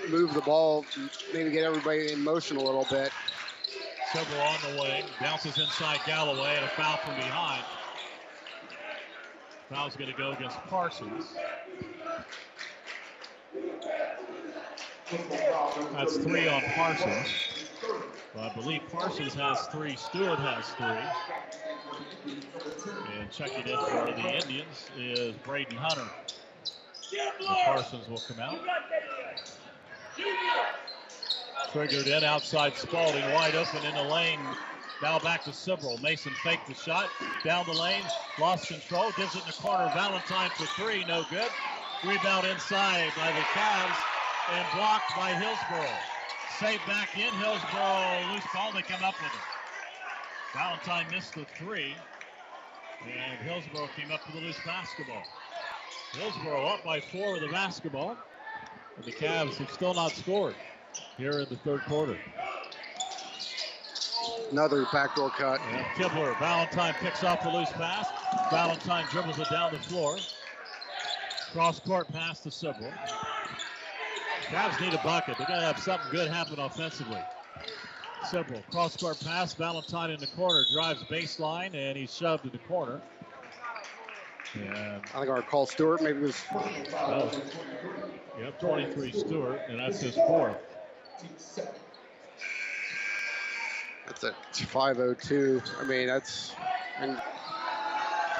move 0.10 0.34
the 0.34 0.42
ball, 0.42 0.86
maybe 1.34 1.52
get 1.52 1.64
everybody 1.64 2.14
in 2.14 2.24
motion 2.24 2.56
a 2.58 2.62
little 2.62 2.88
bit. 2.90 3.12
Sibrel 4.12 4.46
on 4.46 4.76
the 4.76 4.82
wing, 4.82 5.04
bounces 5.20 5.58
inside 5.58 6.00
Galloway, 6.06 6.56
and 6.56 6.66
a 6.66 6.70
foul 6.70 6.98
from 6.98 7.16
behind. 7.16 7.64
Foul's 9.70 9.96
going 9.96 10.12
to 10.12 10.18
go 10.18 10.32
against 10.32 10.58
Parsons. 10.68 11.26
That's 15.94 16.18
three 16.18 16.48
on 16.48 16.62
Parsons. 16.76 17.28
Well, 18.34 18.50
I 18.50 18.54
believe 18.54 18.82
Parsons 18.92 19.34
has 19.34 19.68
three, 19.68 19.96
Stewart 19.98 20.40
has 20.40 20.70
three. 20.72 22.36
And 23.20 23.32
checking 23.32 23.68
in 23.68 23.78
for 23.78 24.06
the 24.06 24.34
Indians 24.34 24.90
is 24.98 25.36
Braden 25.44 25.76
Hunter. 25.76 26.10
Parsons 27.66 28.08
will 28.08 28.22
come 28.28 28.40
out. 28.40 28.60
Triggered 31.72 32.08
in 32.08 32.24
outside 32.24 32.76
Spalding, 32.76 33.24
wide 33.34 33.56
open 33.56 33.84
in 33.86 33.96
the 33.96 34.04
lane. 34.04 34.40
Now 35.02 35.20
back 35.20 35.44
to 35.46 35.52
Sibrel. 35.52 36.02
Mason 36.02 36.32
faked 36.44 36.68
the 36.68 36.76
shot. 36.76 37.10
Down 37.44 37.66
the 37.66 37.74
lane. 37.74 38.04
Lost 38.40 38.68
control. 38.68 39.12
Gives 39.18 39.36
it 39.36 39.42
in 39.42 39.48
the 39.48 39.54
corner. 39.54 39.90
Valentine 39.96 40.52
for 40.56 40.66
three. 40.80 41.04
No 41.06 41.26
good. 41.30 41.50
Rebound 42.06 42.46
inside 42.46 43.12
by 43.18 43.28
the 43.32 43.42
Cavs 43.54 43.98
and 44.54 44.66
blocked 44.76 45.16
by 45.16 45.34
Hillsboro. 45.34 45.90
Saved 46.60 46.86
back 46.86 47.18
in. 47.18 47.34
Hillsboro 47.34 48.34
loose 48.34 48.46
ball. 48.54 48.72
They 48.74 48.84
come 48.84 49.04
up 49.04 49.16
with 49.22 49.32
it. 49.34 49.42
Valentine 50.54 51.08
missed 51.10 51.34
the 51.34 51.46
three. 51.58 51.96
And 53.04 53.40
Hillsboro 53.40 53.90
came 53.96 54.12
up 54.12 54.22
with 54.28 54.36
a 54.36 54.46
loose 54.46 54.60
basketball. 54.66 55.24
Hillsboro 56.14 56.66
up 56.68 56.84
by 56.84 57.00
four 57.00 57.34
with 57.34 57.42
the 57.42 57.48
basketball. 57.48 58.18
And 58.98 59.06
the 59.06 59.12
Cavs 59.12 59.56
have 59.58 59.70
still 59.72 59.94
not 59.94 60.12
scored 60.12 60.56
here 61.18 61.40
in 61.40 61.50
the 61.50 61.56
third 61.58 61.82
quarter. 61.86 62.18
Another 64.52 64.86
backdoor 64.92 65.30
cut. 65.32 65.62
And 65.72 65.86
Kibler, 65.96 66.38
Valentine 66.40 66.94
picks 67.00 67.24
off 67.24 67.42
the 67.42 67.50
loose 67.50 67.72
pass. 67.72 68.08
Valentine 68.52 69.06
dribbles 69.12 69.40
it 69.40 69.50
down 69.50 69.72
the 69.72 69.80
floor. 69.80 70.18
Cross 71.54 71.80
court 71.82 72.12
pass 72.12 72.42
to 72.42 72.50
Sibrel. 72.50 72.92
Cavs 74.48 74.80
need 74.82 74.94
a 74.94 75.02
bucket. 75.04 75.38
They 75.38 75.46
got 75.46 75.60
to 75.60 75.66
have 75.66 75.80
something 75.80 76.12
good 76.12 76.30
happen 76.30 76.60
offensively. 76.60 77.22
Sibrel, 78.26 78.64
cross 78.72 78.98
court 78.98 79.20
pass. 79.24 79.54
Valentine 79.54 80.12
in 80.12 80.20
the 80.20 80.28
corner 80.28 80.66
drives 80.74 81.04
baseline 81.06 81.74
and 81.74 81.98
he's 81.98 82.14
shoved 82.14 82.46
in 82.46 82.52
the 82.52 82.58
corner. 82.60 83.02
And 84.54 84.74
I 84.74 85.20
think 85.20 85.30
our 85.30 85.42
call 85.42 85.66
Stewart 85.66 86.02
maybe 86.02 86.20
was. 86.20 86.38
Oh, 86.54 87.32
yep, 88.40 88.60
23 88.60 89.12
Stewart, 89.12 89.62
and 89.70 89.80
that's 89.80 90.02
his 90.02 90.16
fourth. 90.16 90.58
That's 94.08 94.24
a 94.24 94.34
502. 94.66 95.62
I 95.80 95.84
mean, 95.86 96.08
that's. 96.08 96.54
And 97.00 97.20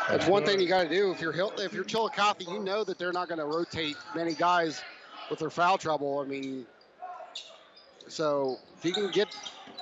that's 0.10 0.28
one 0.28 0.46
thing 0.46 0.60
you 0.60 0.68
got 0.68 0.84
to 0.84 0.90
do 0.90 1.12
if 1.12 1.22
you're 1.22 1.34
if 1.60 1.74
you're 1.74 1.86
Chillicothe, 1.86 2.42
you 2.42 2.60
know 2.60 2.84
that 2.84 2.98
they're 2.98 3.14
not 3.14 3.28
going 3.30 3.40
to 3.40 3.46
rotate 3.46 3.96
many 4.16 4.34
guys 4.34 4.82
with 5.30 5.40
their 5.40 5.50
foul 5.50 5.78
trouble. 5.78 6.20
I 6.20 6.26
mean, 6.26 6.66
so 8.08 8.58
if 8.78 8.86
you 8.86 8.94
can 8.94 9.10
get 9.12 9.30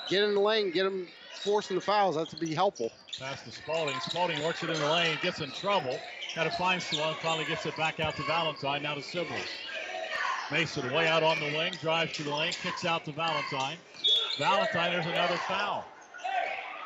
get 0.07 0.23
in 0.23 0.35
the 0.35 0.39
lane, 0.39 0.72
get 0.72 0.84
them 0.84 1.07
forcing 1.41 1.76
the 1.76 1.81
fouls, 1.81 2.15
that 2.15 2.30
would 2.31 2.39
be 2.39 2.53
helpful. 2.53 2.91
Pass 3.19 3.43
to 3.43 3.51
Spalding. 3.51 3.99
Spalding 4.01 4.43
works 4.43 4.64
it 4.64 4.69
in 4.69 4.80
the 4.80 4.91
lane, 4.91 5.18
gets 5.22 5.39
in 5.39 5.51
trouble. 5.51 5.97
Got 6.35 6.43
to 6.43 6.51
find 6.51 6.81
someone. 6.81 7.15
Finally 7.22 7.45
gets 7.45 7.65
it 7.65 7.76
back 7.76 7.99
out 7.99 8.15
to 8.15 8.23
Valentine. 8.23 8.84
Now 8.84 8.93
to 8.93 9.01
Sibrel. 9.01 9.39
Mason 10.51 10.91
way 10.91 11.07
out 11.07 11.22
on 11.22 11.39
the 11.39 11.45
wing, 11.57 11.73
drives 11.80 12.11
to 12.14 12.23
the 12.23 12.34
lane, 12.34 12.53
kicks 12.64 12.84
out 12.84 13.06
to 13.06 13.11
Valentine. 13.11 13.77
Valentine, 14.39 14.91
there's 14.91 15.06
another 15.06 15.38
foul. 15.47 15.85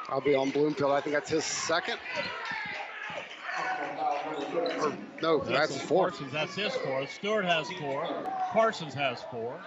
I'll 0.10 0.20
be 0.20 0.36
on 0.36 0.50
Bloomfield. 0.50 0.92
I 0.92 1.00
think 1.00 1.14
that's 1.16 1.30
his 1.30 1.46
second. 1.46 1.98
Or, 4.80 4.94
no, 5.22 5.38
that's, 5.40 5.50
that's 5.50 5.74
his 5.76 5.82
fourth. 5.84 6.14
Parsons, 6.14 6.34
that's 6.34 6.56
his 6.56 6.76
fourth. 6.76 7.12
Stewart 7.12 7.46
has 7.46 7.70
four. 7.80 8.06
Parsons 8.52 8.94
has 8.94 9.24
four. 9.32 9.58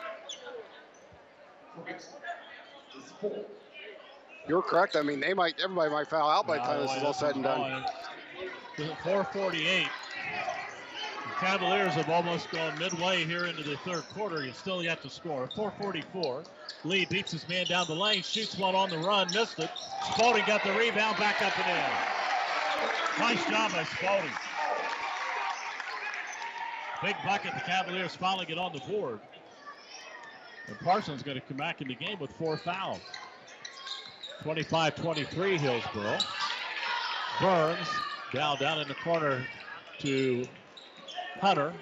You're 4.46 4.62
correct. 4.62 4.94
I 4.96 5.02
mean, 5.02 5.20
they 5.20 5.32
might, 5.32 5.54
everybody 5.62 5.90
might 5.90 6.08
foul 6.08 6.28
out 6.28 6.46
by 6.46 6.58
the 6.58 6.64
time 6.64 6.80
this 6.82 6.96
is 6.96 7.02
all 7.02 7.14
said 7.14 7.34
and 7.34 7.44
done. 7.44 7.84
448. 8.76 9.88
The 11.24 11.46
Cavaliers 11.46 11.94
have 11.94 12.10
almost 12.10 12.50
gone 12.50 12.78
midway 12.78 13.24
here 13.24 13.46
into 13.46 13.62
the 13.62 13.76
third 13.78 14.02
quarter. 14.14 14.44
You 14.44 14.52
still 14.52 14.82
yet 14.82 15.02
to 15.02 15.10
score. 15.10 15.48
444. 15.54 16.42
Lee 16.84 17.06
beats 17.06 17.32
his 17.32 17.48
man 17.48 17.66
down 17.66 17.86
the 17.86 17.94
lane, 17.94 18.22
shoots 18.22 18.56
one 18.58 18.74
on 18.74 18.90
the 18.90 18.98
run, 18.98 19.26
missed 19.32 19.58
it. 19.58 19.70
Spalding 20.12 20.44
got 20.46 20.62
the 20.62 20.72
rebound, 20.72 21.16
back 21.16 21.40
up 21.42 21.58
and 21.58 21.78
in. 21.78 21.84
Nice 23.18 23.44
job 23.48 23.72
by 23.72 23.84
Spalding. 23.84 24.30
Big 27.02 27.16
bucket. 27.24 27.54
The 27.54 27.60
Cavaliers 27.60 28.14
finally 28.14 28.44
get 28.46 28.58
on 28.58 28.72
the 28.72 28.80
board. 28.80 29.20
And 30.68 30.78
Parsons 30.80 31.22
going 31.22 31.40
to 31.40 31.46
come 31.46 31.56
back 31.56 31.80
in 31.80 31.88
the 31.88 31.94
game 31.94 32.18
with 32.18 32.30
four 32.32 32.58
fouls. 32.58 33.00
25-23 34.44 35.58
Hillsboro. 35.58 36.18
Burns 37.40 37.88
down 38.36 38.58
down 38.58 38.78
in 38.78 38.86
the 38.86 38.94
corner 38.94 39.46
to 39.98 40.46
Hunter. 41.40 41.72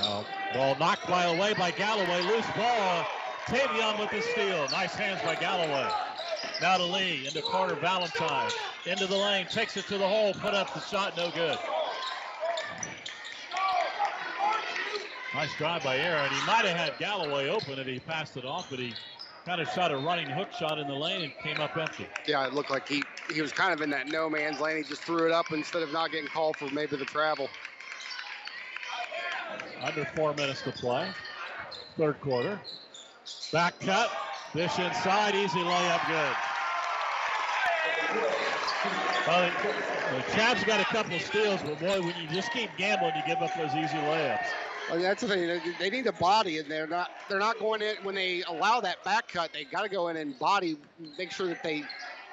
Uh, 0.00 0.22
ball 0.54 0.76
knocked 0.78 1.08
by 1.08 1.24
away 1.24 1.52
by 1.54 1.72
Galloway. 1.72 2.22
Loose 2.22 2.46
ball. 2.56 3.06
Tavion 3.46 3.98
with 3.98 4.10
the 4.10 4.22
steal. 4.22 4.68
Nice 4.70 4.94
hands 4.94 5.20
by 5.22 5.34
Galloway. 5.34 5.90
Now 6.60 6.76
to 6.76 6.84
Lee. 6.84 7.26
Into 7.26 7.42
corner 7.42 7.74
Valentine. 7.74 8.50
Into 8.86 9.08
the 9.08 9.16
lane. 9.16 9.46
Takes 9.46 9.76
it 9.76 9.86
to 9.86 9.98
the 9.98 10.06
hole. 10.06 10.32
Put 10.34 10.54
up 10.54 10.72
the 10.72 10.80
shot. 10.80 11.16
No 11.16 11.30
good. 11.32 11.58
Nice 15.34 15.56
drive 15.56 15.82
by 15.82 15.96
Aaron. 15.96 16.30
He 16.30 16.46
might 16.46 16.64
have 16.66 16.76
had 16.76 16.98
Galloway 16.98 17.48
open 17.48 17.80
if 17.80 17.86
he 17.86 17.98
passed 17.98 18.36
it 18.36 18.44
off, 18.44 18.68
but 18.70 18.78
he 18.78 18.94
kind 19.44 19.60
of 19.60 19.68
shot 19.68 19.90
a 19.90 19.96
running 19.96 20.26
hook 20.26 20.52
shot 20.52 20.78
in 20.78 20.86
the 20.86 20.94
lane 20.94 21.22
and 21.22 21.32
came 21.42 21.60
up 21.60 21.76
empty. 21.76 22.06
Yeah, 22.26 22.46
it 22.46 22.54
looked 22.54 22.70
like 22.70 22.88
he, 22.88 23.02
he 23.32 23.42
was 23.42 23.52
kind 23.52 23.72
of 23.72 23.80
in 23.80 23.90
that 23.90 24.08
no 24.08 24.30
man's 24.30 24.60
lane. 24.60 24.76
He 24.76 24.82
just 24.82 25.02
threw 25.02 25.26
it 25.26 25.32
up 25.32 25.50
instead 25.52 25.82
of 25.82 25.92
not 25.92 26.10
getting 26.12 26.28
called 26.28 26.56
for 26.56 26.68
maybe 26.72 26.96
the 26.96 27.04
travel. 27.04 27.48
Under 29.82 30.04
four 30.16 30.32
minutes 30.34 30.62
to 30.62 30.72
play. 30.72 31.10
Third 31.96 32.20
quarter. 32.20 32.60
Back 33.52 33.78
cut. 33.80 34.10
Dish 34.54 34.78
inside. 34.78 35.34
Easy 35.34 35.58
layup. 35.58 36.06
Good. 36.06 36.36
Well, 39.26 39.50
the 40.14 40.22
Cavs 40.32 40.66
got 40.66 40.80
a 40.80 40.84
couple 40.84 41.18
steals, 41.18 41.62
but 41.62 41.78
boy, 41.78 42.00
when 42.00 42.14
you 42.20 42.28
just 42.28 42.52
keep 42.52 42.70
gambling, 42.76 43.12
you 43.16 43.22
give 43.26 43.40
up 43.42 43.54
those 43.56 43.70
easy 43.70 43.96
layups. 43.96 44.46
That's 44.94 45.22
the 45.22 45.28
thing. 45.28 45.60
They, 45.78 45.90
need 45.90 46.06
a 46.06 46.12
body, 46.12 46.58
and 46.58 46.70
they're 46.70 46.86
not. 46.86 47.10
They're 47.28 47.38
not 47.38 47.58
going 47.58 47.82
in 47.82 47.96
when 48.02 48.14
they 48.14 48.42
allow 48.42 48.80
that 48.80 49.02
back 49.04 49.28
cut. 49.28 49.52
They 49.52 49.64
got 49.64 49.82
to 49.82 49.88
go 49.88 50.08
in 50.08 50.16
and 50.16 50.38
body, 50.38 50.76
make 51.18 51.30
sure 51.30 51.48
that 51.48 51.62
they 51.62 51.84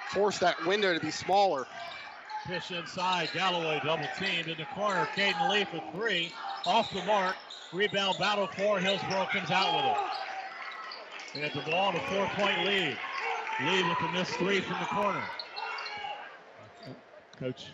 force 0.10 0.40
that 0.40 0.64
window 0.66 0.94
to 0.94 1.00
be 1.00 1.12
smaller. 1.12 1.68
Fish 2.48 2.72
inside. 2.72 3.30
Galloway 3.34 3.80
double 3.84 4.08
teamed 4.18 4.48
in 4.48 4.58
the 4.58 4.66
corner. 4.76 5.08
Caden 5.16 5.50
Lee 5.50 5.66
for 5.66 5.82
three. 5.96 6.32
Off 6.66 6.92
the 6.92 7.04
mark. 7.04 7.36
Rebound 7.72 8.18
battle 8.18 8.48
for 8.48 8.80
Hillsboro 8.80 9.28
comes 9.32 9.52
out 9.52 9.76
with 9.76 9.86
it. 9.86 9.98
They 11.36 11.42
have 11.42 11.54
the 11.54 11.72
ball 11.72 11.90
and 11.90 11.98
a 12.00 12.02
four-point 12.08 12.66
lead. 12.66 12.98
Lee 13.62 13.84
with 13.84 14.00
the 14.00 14.08
missed 14.10 14.32
three 14.34 14.62
from 14.62 14.80
the 14.80 14.86
corner. 14.86 15.22
Coach 17.38 17.68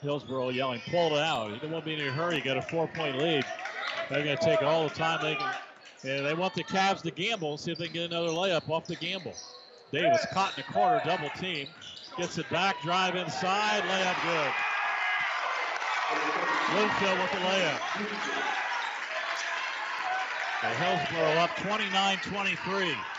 Hillsboro 0.00 0.48
yelling, 0.48 0.80
pull 0.90 1.16
it 1.16 1.22
out. 1.22 1.50
You 1.52 1.58
don't 1.60 1.70
want 1.70 1.84
to 1.84 1.90
be 1.90 2.00
in 2.00 2.08
a 2.08 2.10
hurry. 2.10 2.36
You 2.36 2.42
got 2.42 2.56
a 2.56 2.62
four-point 2.62 3.18
lead. 3.18 3.44
They're 4.10 4.24
going 4.24 4.36
to 4.36 4.44
take 4.44 4.62
all 4.62 4.88
the 4.88 4.94
time 4.94 5.20
they 5.22 5.34
can. 5.34 5.54
And 6.04 6.26
they 6.26 6.34
want 6.34 6.54
the 6.54 6.64
Cavs 6.64 7.02
to 7.02 7.10
gamble, 7.10 7.56
see 7.58 7.70
if 7.70 7.78
they 7.78 7.86
can 7.86 7.94
get 7.94 8.10
another 8.10 8.28
layup 8.28 8.68
off 8.68 8.86
the 8.86 8.96
gamble. 8.96 9.34
Davis 9.92 10.26
caught 10.32 10.56
in 10.58 10.64
the 10.66 10.72
corner, 10.72 11.00
double 11.04 11.30
team. 11.38 11.68
Gets 12.18 12.38
it 12.38 12.48
back, 12.50 12.80
drive 12.82 13.14
inside, 13.14 13.82
layup 13.84 14.22
good. 14.24 14.52
Winfield 16.76 17.18
with 17.18 17.30
the 17.30 17.38
layup. 17.38 17.80
The 20.62 20.68
Hillsboro 20.68 21.30
up 21.40 21.50
29-23. 21.56 23.11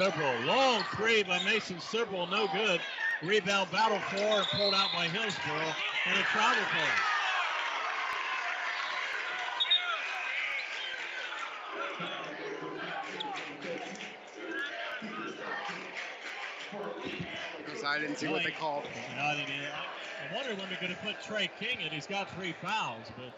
Sibrel, 0.00 0.46
long 0.46 0.82
three 0.96 1.22
by 1.22 1.44
Mason 1.44 1.76
Sibrel, 1.76 2.30
no 2.30 2.48
good. 2.54 2.80
Rebound 3.22 3.70
battle 3.70 3.98
for 3.98 4.56
pulled 4.56 4.72
out 4.72 4.88
by 4.94 5.08
Hillsboro 5.08 5.74
and 6.06 6.18
a 6.18 6.22
travel 6.22 6.64
play. 6.72 6.86
Because 17.58 17.84
I 17.84 17.98
didn't 17.98 18.16
see 18.16 18.28
what 18.28 18.42
they 18.42 18.52
called. 18.52 18.84
I, 19.18 19.34
didn't. 19.34 19.50
I 19.50 20.34
wonder 20.34 20.54
when 20.54 20.70
they're 20.70 20.80
going 20.80 20.94
to 20.94 21.02
put 21.02 21.20
Trey 21.22 21.50
King 21.60 21.82
in. 21.84 21.92
He's 21.92 22.06
got 22.06 22.34
three 22.36 22.54
fouls, 22.62 23.04
but 23.18 23.34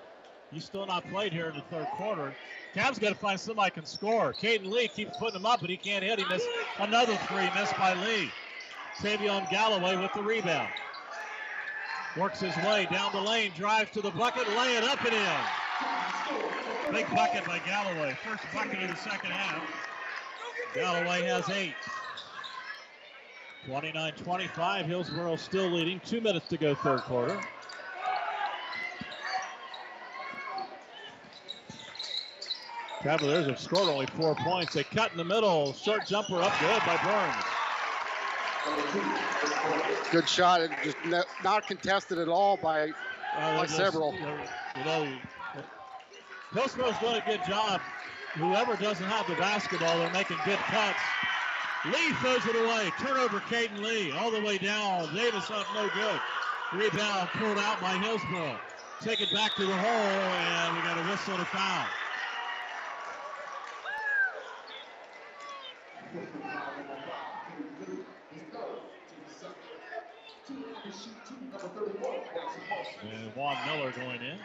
he's 0.52 0.64
still 0.64 0.86
not 0.86 1.04
played 1.10 1.32
here 1.32 1.48
in 1.48 1.56
the 1.56 1.62
third 1.62 1.88
quarter. 1.96 2.32
Cavs 2.74 2.98
got 2.98 3.10
to 3.10 3.14
find 3.14 3.38
somebody 3.38 3.70
can 3.70 3.84
score. 3.84 4.32
Caden 4.32 4.66
Lee 4.66 4.88
keeps 4.88 5.16
putting 5.18 5.36
him 5.36 5.46
up, 5.46 5.60
but 5.60 5.68
he 5.68 5.76
can't 5.76 6.02
hit. 6.02 6.18
He 6.18 6.24
missed 6.26 6.48
another 6.78 7.16
three, 7.28 7.48
missed 7.54 7.76
by 7.76 7.92
Lee. 7.94 8.30
Tavion 8.98 9.48
Galloway 9.50 9.96
with 9.96 10.12
the 10.14 10.22
rebound. 10.22 10.68
Works 12.16 12.40
his 12.40 12.56
way 12.58 12.86
down 12.90 13.12
the 13.12 13.20
lane, 13.20 13.52
drives 13.56 13.90
to 13.92 14.00
the 14.00 14.10
bucket, 14.10 14.48
lay 14.56 14.76
it 14.76 14.84
up 14.84 15.04
and 15.04 15.14
in. 15.14 16.92
Big 16.92 17.08
bucket 17.14 17.44
by 17.46 17.58
Galloway. 17.60 18.16
First 18.22 18.44
bucket 18.54 18.82
of 18.82 18.90
the 18.90 18.96
second 18.96 19.30
half. 19.30 19.62
Galloway 20.74 21.22
has 21.22 21.48
eight. 21.50 21.74
29-25. 23.66 24.86
Hillsboro 24.86 25.36
still 25.36 25.70
leading. 25.70 26.00
Two 26.00 26.20
minutes 26.20 26.48
to 26.48 26.56
go 26.56 26.74
third 26.74 27.00
quarter. 27.02 27.40
Cavaliers 33.02 33.46
have 33.46 33.58
scored 33.58 33.88
only 33.88 34.06
four 34.06 34.36
points. 34.36 34.74
They 34.74 34.84
cut 34.84 35.10
in 35.10 35.18
the 35.18 35.24
middle. 35.24 35.72
Short 35.72 36.06
jumper 36.06 36.40
up 36.40 36.52
good 36.60 36.80
by 36.86 36.96
Burns. 37.02 37.44
Good 40.12 40.28
shot. 40.28 40.60
It 40.60 40.70
just 40.84 40.96
not 41.42 41.66
contested 41.66 42.18
at 42.18 42.28
all 42.28 42.56
by, 42.56 42.92
Uh, 43.36 43.56
by 43.56 43.66
several. 43.66 44.14
You 44.14 44.84
know, 44.84 45.18
Hillsboro's 46.54 46.98
done 47.00 47.16
a 47.16 47.24
good 47.26 47.40
job. 47.46 47.80
Whoever 48.34 48.76
doesn't 48.76 49.04
have 49.06 49.26
the 49.26 49.34
basketball, 49.34 49.98
they're 49.98 50.12
making 50.12 50.38
good 50.44 50.58
cuts. 50.58 51.00
Lee 51.86 52.12
throws 52.20 52.46
it 52.46 52.54
away. 52.54 52.92
Turnover, 53.00 53.40
Caden 53.40 53.82
Lee, 53.82 54.12
all 54.12 54.30
the 54.30 54.40
way 54.40 54.58
down. 54.58 55.12
Davis 55.14 55.50
up, 55.50 55.66
no 55.74 55.88
good. 55.88 56.20
Rebound 56.72 57.28
pulled 57.30 57.58
out 57.58 57.80
by 57.80 57.98
Hillsboro. 57.98 58.58
Take 59.00 59.20
it 59.20 59.32
back 59.34 59.56
to 59.56 59.66
the 59.66 59.76
hole, 59.76 59.90
and 59.90 60.76
we 60.76 60.82
got 60.82 60.96
a 60.96 61.10
whistle 61.10 61.36
to 61.36 61.44
foul. 61.46 61.86
And 73.02 73.36
Juan 73.36 73.56
Miller 73.66 73.92
going 73.92 74.20
in. 74.20 74.38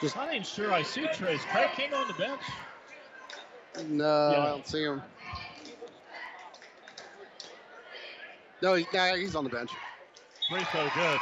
Just 0.00 0.16
I 0.16 0.32
ain't 0.32 0.46
sure 0.46 0.72
I 0.72 0.82
see. 0.82 1.06
Trey 1.14 1.38
King 1.76 1.94
on 1.94 2.08
the 2.08 2.14
bench. 2.14 2.40
No, 3.88 4.30
Yeah. 4.32 4.42
I 4.42 4.46
don't 4.48 4.66
see 4.66 4.82
him. 4.82 5.02
No, 8.60 8.74
he, 8.74 8.86
nah, 8.92 9.14
he's 9.14 9.34
on 9.34 9.44
the 9.44 9.50
bench. 9.50 9.70
Free 10.48 10.62
throw 10.64 10.88
good 10.94 11.20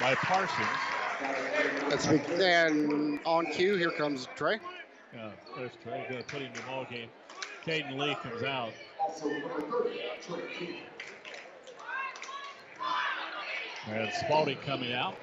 by 0.00 0.14
Parsons. 0.14 0.68
That's 1.88 2.06
big. 2.06 2.40
And 2.40 3.20
on 3.24 3.46
cue, 3.46 3.76
here 3.76 3.90
comes 3.90 4.28
Trey. 4.36 4.58
Yeah, 5.12 5.30
there's 5.56 5.70
Trey. 5.82 6.06
Going 6.08 6.22
to 6.22 6.28
put 6.28 6.42
in 6.42 6.52
the 6.52 6.60
ball 6.62 6.86
game. 6.90 7.08
Caden 7.64 7.98
Lee 7.98 8.16
comes 8.22 8.42
out. 8.42 8.72
And 13.90 14.10
Spalding 14.12 14.58
coming 14.64 14.92
out. 14.92 15.16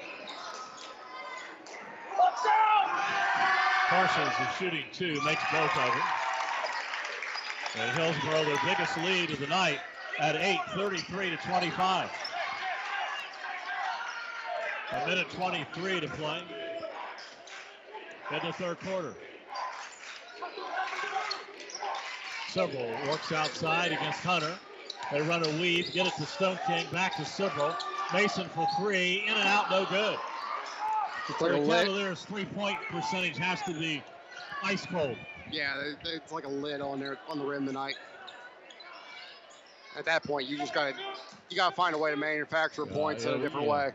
Parsons 3.88 4.34
is 4.40 4.56
shooting 4.58 4.86
two, 4.94 5.20
makes 5.26 5.44
both 5.52 5.76
of 5.78 5.92
them. 5.92 6.02
And 7.80 7.98
Hillsboro, 7.98 8.46
their 8.46 8.60
biggest 8.66 8.98
lead 8.98 9.32
of 9.32 9.40
the 9.40 9.48
night 9.48 9.80
at 10.20 10.36
8, 10.36 10.60
33 10.76 11.32
to 11.32 11.38
25. 11.38 12.10
A 14.92 15.08
minute 15.08 15.30
23 15.32 16.00
to 16.02 16.08
play 16.10 16.42
in 18.32 18.40
the 18.46 18.54
third 18.54 18.80
quarter. 18.80 19.16
Sibrel 22.50 23.08
works 23.10 23.32
outside 23.32 23.92
against 23.92 24.20
Hunter. 24.20 24.58
They 25.12 25.22
run 25.22 25.46
a 25.46 25.50
weave, 25.62 25.92
get 25.94 26.08
it 26.08 26.14
to 26.18 26.26
Stone 26.26 26.60
King, 26.68 26.86
back 26.92 27.16
to 27.16 27.24
Sibrel. 27.24 27.76
Mason 28.14 28.50
for 28.50 28.68
three, 28.80 29.24
in 29.28 29.34
and 29.34 29.48
out, 29.48 29.70
no 29.72 29.86
good. 29.86 30.18
It's 31.30 31.40
like 31.42 31.52
a. 31.52 31.66
Cavaliers' 31.66 32.24
three-point 32.24 32.78
percentage 32.90 33.38
has 33.38 33.62
to 33.64 33.74
be 33.74 34.04
ice 34.64 34.86
cold. 34.86 35.16
Yeah, 35.52 35.76
it's 36.06 36.32
like 36.32 36.46
a 36.46 36.50
lid 36.50 36.82
on 36.82 37.00
there 37.00 37.18
on 37.30 37.40
the 37.40 37.46
rim 37.46 37.66
tonight. 37.66 37.96
At 39.98 40.06
that 40.06 40.24
point, 40.24 40.48
you 40.48 40.58
just 40.58 40.74
got 40.74 40.94
to 40.94 41.02
you 41.50 41.58
got 41.58 41.70
to 41.70 41.76
find 41.76 41.94
a 41.94 41.98
way 41.98 42.12
to 42.12 42.18
manufacture 42.18 42.86
points 42.86 43.26
in 43.26 43.34
a 43.34 43.38
different 43.38 43.68
yeah. 43.68 43.72
way. 43.72 43.92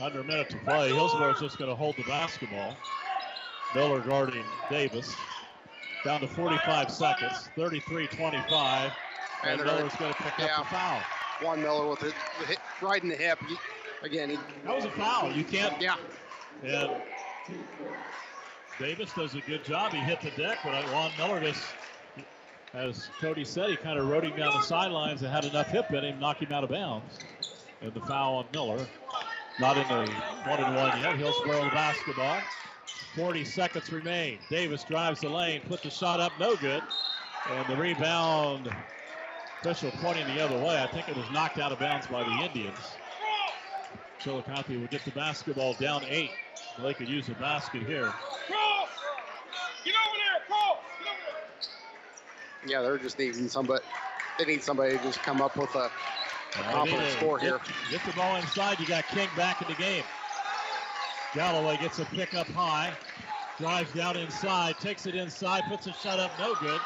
Under 0.00 0.20
a 0.20 0.24
minute 0.24 0.50
to 0.50 0.56
play. 0.58 0.92
Hillsboro's 0.92 1.40
just 1.40 1.58
going 1.58 1.70
to 1.70 1.74
hold 1.74 1.96
the 1.96 2.04
basketball. 2.04 2.76
Miller 3.74 4.00
guarding 4.00 4.44
Davis. 4.70 5.16
Down 6.04 6.20
to 6.20 6.28
45 6.28 6.90
seconds. 6.90 7.48
33-25. 7.56 8.12
And, 8.22 8.92
And 9.42 9.58
gonna- 9.58 9.64
Miller's 9.64 9.94
going 9.96 10.12
to 10.12 10.22
pick 10.22 10.32
yeah. 10.38 10.58
up 10.58 10.64
the 10.64 10.74
foul. 10.74 11.00
Juan 11.42 11.62
Miller 11.62 11.88
with 11.88 12.02
it 12.02 12.14
hit 12.46 12.58
right 12.80 13.02
in 13.02 13.08
the 13.08 13.16
hip. 13.16 13.38
He, 13.48 13.56
again, 14.02 14.30
he, 14.30 14.38
That 14.64 14.74
was 14.74 14.84
a 14.84 14.90
foul. 14.90 15.32
You 15.32 15.44
can't. 15.44 15.80
Yeah. 15.80 15.96
And 16.62 16.90
Davis 18.78 19.10
does 19.14 19.34
a 19.34 19.40
good 19.40 19.64
job. 19.64 19.92
He 19.92 19.98
hit 19.98 20.20
the 20.20 20.30
deck, 20.30 20.58
but 20.64 20.74
uh, 20.74 20.82
Juan 20.92 21.10
Miller 21.18 21.40
just, 21.40 21.62
as 22.74 23.08
Cody 23.20 23.44
said, 23.44 23.70
he 23.70 23.76
kind 23.76 23.98
of 23.98 24.08
rode 24.08 24.24
him 24.24 24.36
down 24.36 24.52
the 24.52 24.62
sidelines 24.62 25.22
and 25.22 25.32
had 25.32 25.44
enough 25.44 25.68
hip 25.68 25.90
in 25.92 26.04
him, 26.04 26.20
knock 26.20 26.40
him 26.42 26.52
out 26.52 26.64
of 26.64 26.70
bounds. 26.70 27.18
And 27.80 27.92
the 27.92 28.00
foul 28.00 28.36
on 28.36 28.46
Miller. 28.52 28.86
Not 29.58 29.78
in 29.78 29.88
the 29.88 30.12
one 30.46 30.62
and 30.62 30.76
one 30.76 31.00
yet. 31.00 31.16
He'll 31.16 31.32
Hillsboro 31.32 31.64
the 31.64 31.70
basketball. 31.70 32.40
40 33.14 33.44
seconds 33.44 33.90
remain. 33.90 34.38
Davis 34.50 34.84
drives 34.84 35.20
the 35.20 35.30
lane, 35.30 35.62
put 35.66 35.82
the 35.82 35.88
shot 35.88 36.20
up, 36.20 36.32
no 36.38 36.54
good. 36.56 36.82
And 37.50 37.66
the 37.66 37.76
rebound, 37.76 38.68
official 39.66 39.90
pointing 40.00 40.26
the 40.28 40.44
other 40.44 40.56
way. 40.58 40.80
I 40.80 40.86
think 40.86 41.08
it 41.08 41.16
was 41.16 41.28
knocked 41.32 41.58
out 41.58 41.72
of 41.72 41.80
bounds 41.80 42.06
by 42.06 42.22
the 42.22 42.44
Indians. 42.44 42.78
Chillicothe 44.20 44.68
will 44.68 44.86
get 44.86 45.04
the 45.04 45.10
basketball 45.10 45.74
down 45.74 46.04
eight. 46.08 46.30
They 46.80 46.94
could 46.94 47.08
use 47.08 47.28
a 47.28 47.32
basket 47.32 47.82
here. 47.82 48.12
yeah, 52.66 52.80
they're 52.82 52.98
just 52.98 53.18
needing 53.18 53.48
somebody. 53.48 53.82
They 54.38 54.44
need 54.44 54.62
somebody 54.62 54.98
to 54.98 55.02
just 55.02 55.20
come 55.22 55.42
up 55.42 55.56
with 55.56 55.74
a, 55.74 55.90
a 56.58 56.62
confident 56.70 57.10
score 57.12 57.38
get, 57.38 57.48
here. 57.48 57.60
Get 57.90 58.04
the 58.06 58.12
ball 58.12 58.36
inside. 58.36 58.78
You 58.78 58.86
got 58.86 59.04
King 59.08 59.28
back 59.36 59.62
in 59.62 59.68
the 59.68 59.74
game. 59.74 60.04
Galloway 61.34 61.76
gets 61.78 61.98
a 61.98 62.04
pick 62.04 62.34
up 62.34 62.46
high, 62.48 62.92
drives 63.58 63.92
down 63.92 64.16
inside, 64.16 64.76
takes 64.78 65.06
it 65.06 65.16
inside, 65.16 65.64
puts 65.68 65.88
a 65.88 65.92
shot 65.92 66.20
up, 66.20 66.30
no 66.38 66.54
good. 66.54 66.80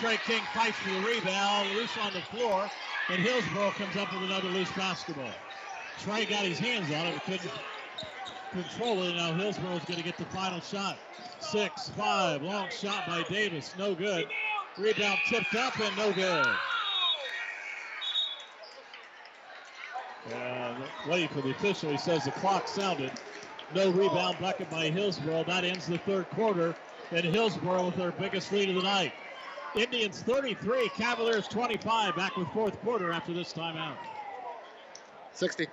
Trey 0.00 0.16
King 0.26 0.42
fights 0.52 0.76
for 0.78 0.90
the 0.90 1.06
rebound, 1.06 1.70
loose 1.76 1.96
on 1.98 2.12
the 2.12 2.20
floor, 2.20 2.68
and 3.10 3.22
Hillsboro 3.22 3.70
comes 3.72 3.96
up 3.96 4.12
with 4.12 4.24
another 4.24 4.48
loose 4.48 4.70
basketball. 4.72 5.30
Trey 6.00 6.24
got 6.24 6.44
his 6.44 6.58
hands 6.58 6.92
on 6.92 7.06
it, 7.06 7.14
but 7.14 7.24
couldn't 7.24 7.50
control 8.52 9.02
it. 9.04 9.14
Now 9.14 9.32
Hillsboro's 9.34 9.84
going 9.84 9.98
to 9.98 10.04
get 10.04 10.16
the 10.18 10.24
final 10.26 10.60
shot. 10.60 10.98
Six, 11.38 11.90
five, 11.90 12.42
long 12.42 12.68
shot 12.70 13.06
by 13.06 13.22
Davis, 13.28 13.74
no 13.78 13.94
good. 13.94 14.26
Rebound 14.78 15.18
tipped 15.28 15.54
up 15.54 15.78
and 15.78 15.96
no 15.96 16.12
good. 16.12 16.46
And 20.32 20.76
waiting 21.08 21.28
for 21.28 21.42
the 21.42 21.50
official, 21.50 21.90
he 21.90 21.98
says 21.98 22.24
the 22.24 22.32
clock 22.32 22.66
sounded. 22.66 23.12
No 23.74 23.90
rebound 23.90 24.38
bucket 24.40 24.70
by 24.70 24.90
Hillsboro. 24.90 25.44
That 25.44 25.64
ends 25.64 25.86
the 25.86 25.98
third 25.98 26.28
quarter. 26.30 26.74
And 27.12 27.24
Hillsboro 27.24 27.86
with 27.86 27.96
their 27.96 28.12
biggest 28.12 28.50
lead 28.50 28.70
of 28.70 28.76
the 28.76 28.82
night. 28.82 29.12
Indians 29.76 30.20
33, 30.22 30.88
Cavaliers 30.90 31.48
25. 31.48 32.16
Back 32.16 32.36
with 32.36 32.48
fourth 32.52 32.80
quarter 32.82 33.10
after 33.12 33.32
this 33.32 33.52
timeout. 33.52 33.96
60. 35.32 35.66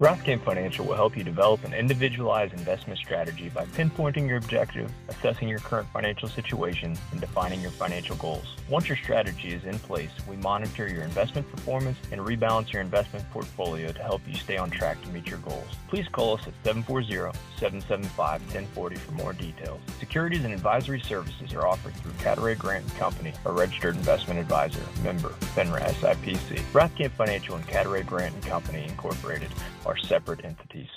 Rothkamp 0.00 0.44
Financial 0.44 0.86
will 0.86 0.94
help 0.94 1.16
you 1.16 1.24
develop 1.24 1.64
an 1.64 1.74
individualized 1.74 2.52
investment 2.52 3.00
strategy 3.00 3.48
by 3.48 3.64
pinpointing 3.64 4.28
your 4.28 4.36
objective, 4.36 4.92
assessing 5.08 5.48
your 5.48 5.58
current 5.58 5.88
financial 5.92 6.28
situation, 6.28 6.96
and 7.10 7.20
defining 7.20 7.60
your 7.60 7.72
financial 7.72 8.14
goals. 8.14 8.54
Once 8.68 8.86
your 8.86 8.96
strategy 8.96 9.48
is 9.48 9.64
in 9.64 9.76
place, 9.80 10.12
we 10.28 10.36
monitor 10.36 10.86
your 10.86 11.02
investment 11.02 11.50
performance 11.50 11.98
and 12.12 12.20
rebalance 12.20 12.72
your 12.72 12.80
investment 12.80 13.28
portfolio 13.32 13.90
to 13.90 14.00
help 14.00 14.22
you 14.28 14.34
stay 14.34 14.56
on 14.56 14.70
track 14.70 15.02
to 15.02 15.08
meet 15.08 15.26
your 15.26 15.40
goals. 15.40 15.66
Please 15.88 16.06
call 16.06 16.34
us 16.34 16.46
at 16.46 16.54
740-775-1040 16.62 18.98
for 18.98 19.12
more 19.14 19.32
details. 19.32 19.80
Securities 19.98 20.44
and 20.44 20.54
advisory 20.54 21.00
services 21.00 21.52
are 21.54 21.66
offered 21.66 21.96
through 21.96 22.12
Cadaret 22.22 22.56
Grant 22.56 22.86
Company, 22.98 23.32
a 23.46 23.50
registered 23.50 23.96
investment 23.96 24.38
advisor, 24.38 24.78
member, 25.02 25.30
FINRA 25.56 25.82
SIPC. 25.94 26.60
Rothkamp 26.72 27.10
Financial 27.10 27.56
and 27.56 27.66
Cadaret 27.66 28.06
Grant 28.06 28.40
Company 28.42 28.84
Incorporated 28.84 29.50
are 29.86 29.96
separate 29.96 30.44
entities. 30.44 30.88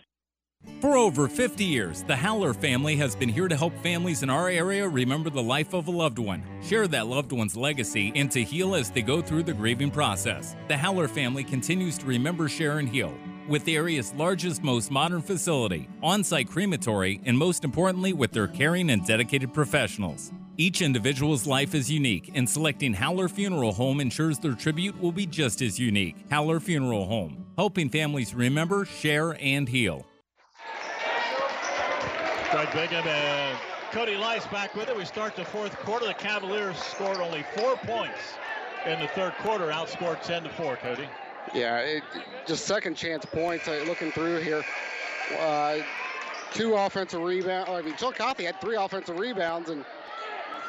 For 0.79 0.95
over 0.95 1.27
50 1.27 1.63
years, 1.63 2.03
the 2.03 2.15
Haller 2.15 2.53
family 2.53 2.95
has 2.97 3.15
been 3.15 3.29
here 3.29 3.47
to 3.47 3.57
help 3.57 3.75
families 3.79 4.21
in 4.21 4.29
our 4.29 4.47
area 4.47 4.87
remember 4.87 5.29
the 5.29 5.41
life 5.41 5.73
of 5.73 5.87
a 5.87 5.91
loved 5.91 6.19
one, 6.19 6.43
share 6.61 6.87
that 6.87 7.07
loved 7.07 7.31
one's 7.31 7.57
legacy, 7.57 8.11
and 8.15 8.29
to 8.31 8.43
heal 8.43 8.75
as 8.75 8.91
they 8.91 9.01
go 9.01 9.21
through 9.21 9.43
the 9.43 9.53
grieving 9.53 9.89
process. 9.89 10.55
The 10.67 10.77
Haller 10.77 11.07
family 11.07 11.43
continues 11.43 11.97
to 11.97 12.05
remember, 12.05 12.47
share, 12.47 12.77
and 12.77 12.87
heal 12.87 13.13
with 13.47 13.65
the 13.65 13.75
area's 13.75 14.13
largest, 14.13 14.63
most 14.63 14.91
modern 14.91 15.21
facility, 15.21 15.89
on 16.01 16.23
site 16.23 16.49
crematory, 16.49 17.19
and 17.25 17.37
most 17.37 17.63
importantly, 17.63 18.13
with 18.13 18.31
their 18.31 18.47
caring 18.47 18.89
and 18.89 19.05
dedicated 19.05 19.53
professionals. 19.53 20.31
Each 20.57 20.81
individual's 20.81 21.47
life 21.47 21.73
is 21.73 21.89
unique, 21.89 22.31
and 22.35 22.49
selecting 22.49 22.93
Haller 22.93 23.29
Funeral 23.29 23.71
Home 23.73 24.01
ensures 24.01 24.37
their 24.37 24.53
tribute 24.53 24.99
will 24.99 25.13
be 25.13 25.25
just 25.25 25.61
as 25.61 25.79
unique. 25.79 26.15
Haller 26.29 26.59
Funeral 26.59 27.05
Home, 27.05 27.45
helping 27.57 27.89
families 27.89 28.35
remember, 28.35 28.83
share, 28.85 29.37
and 29.39 29.67
heal. 29.67 30.05
Greg 32.51 32.67
Bigham 32.73 33.07
and 33.07 33.57
Cody 33.91 34.17
Lice 34.17 34.45
back 34.47 34.75
with 34.75 34.89
it. 34.89 34.97
We 34.97 35.05
start 35.05 35.37
the 35.37 35.45
fourth 35.45 35.77
quarter. 35.77 36.05
The 36.05 36.13
Cavaliers 36.13 36.77
scored 36.77 37.17
only 37.17 37.45
four 37.55 37.77
points 37.77 38.19
in 38.85 38.99
the 38.99 39.07
third 39.07 39.33
quarter, 39.39 39.67
outscored 39.67 40.21
10 40.21 40.43
to 40.43 40.49
4, 40.49 40.75
Cody. 40.75 41.07
Yeah, 41.53 41.77
it, 41.79 42.03
just 42.45 42.65
second 42.65 42.95
chance 42.95 43.25
points. 43.25 43.69
Uh, 43.69 43.83
looking 43.87 44.11
through 44.11 44.41
here, 44.41 44.63
uh, 45.39 45.77
two 46.53 46.75
offensive 46.75 47.21
rebounds. 47.21 47.69
I 47.69 47.81
mean, 47.81 47.95
Chillicothe 47.95 48.41
had 48.41 48.59
three 48.59 48.75
offensive 48.75 49.17
rebounds, 49.17 49.69
and 49.69 49.85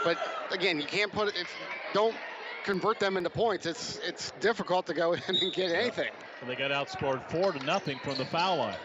but 0.04 0.18
again, 0.50 0.80
you 0.80 0.86
can't 0.86 1.12
put 1.12 1.28
it. 1.28 1.46
Don't 1.92 2.14
convert 2.64 2.98
them 2.98 3.16
into 3.16 3.30
points, 3.30 3.66
it's 3.66 3.98
it's 4.06 4.32
difficult 4.40 4.86
to 4.86 4.94
go 4.94 5.12
in 5.14 5.20
and 5.28 5.52
get 5.52 5.72
anything. 5.72 6.10
And 6.40 6.50
they 6.50 6.56
got 6.56 6.70
outscored 6.70 7.28
four 7.30 7.52
to 7.52 7.64
nothing 7.64 7.98
from 8.02 8.16
the 8.16 8.24
foul 8.24 8.58
line. 8.58 8.76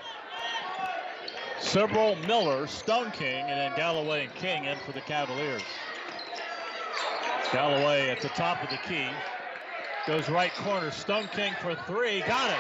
Sibrel 1.60 2.16
Miller, 2.28 2.68
Stone 2.68 3.12
King, 3.12 3.46
and 3.46 3.60
then 3.60 3.76
Galloway 3.76 4.26
and 4.26 4.36
King 4.36 4.66
in 4.66 4.78
for 4.80 4.92
the 4.92 5.02
Cavaliers. 5.02 5.64
Galloway 7.52 8.10
at 8.10 8.22
the 8.22 8.30
top 8.30 8.64
of 8.64 8.70
the 8.70 8.78
key. 8.88 9.08
Goes 10.06 10.30
right 10.30 10.54
corner. 10.54 10.92
Stone 10.92 11.30
King 11.34 11.54
for 11.62 11.74
three. 11.88 12.22
Got 12.22 12.52
it. 12.52 12.58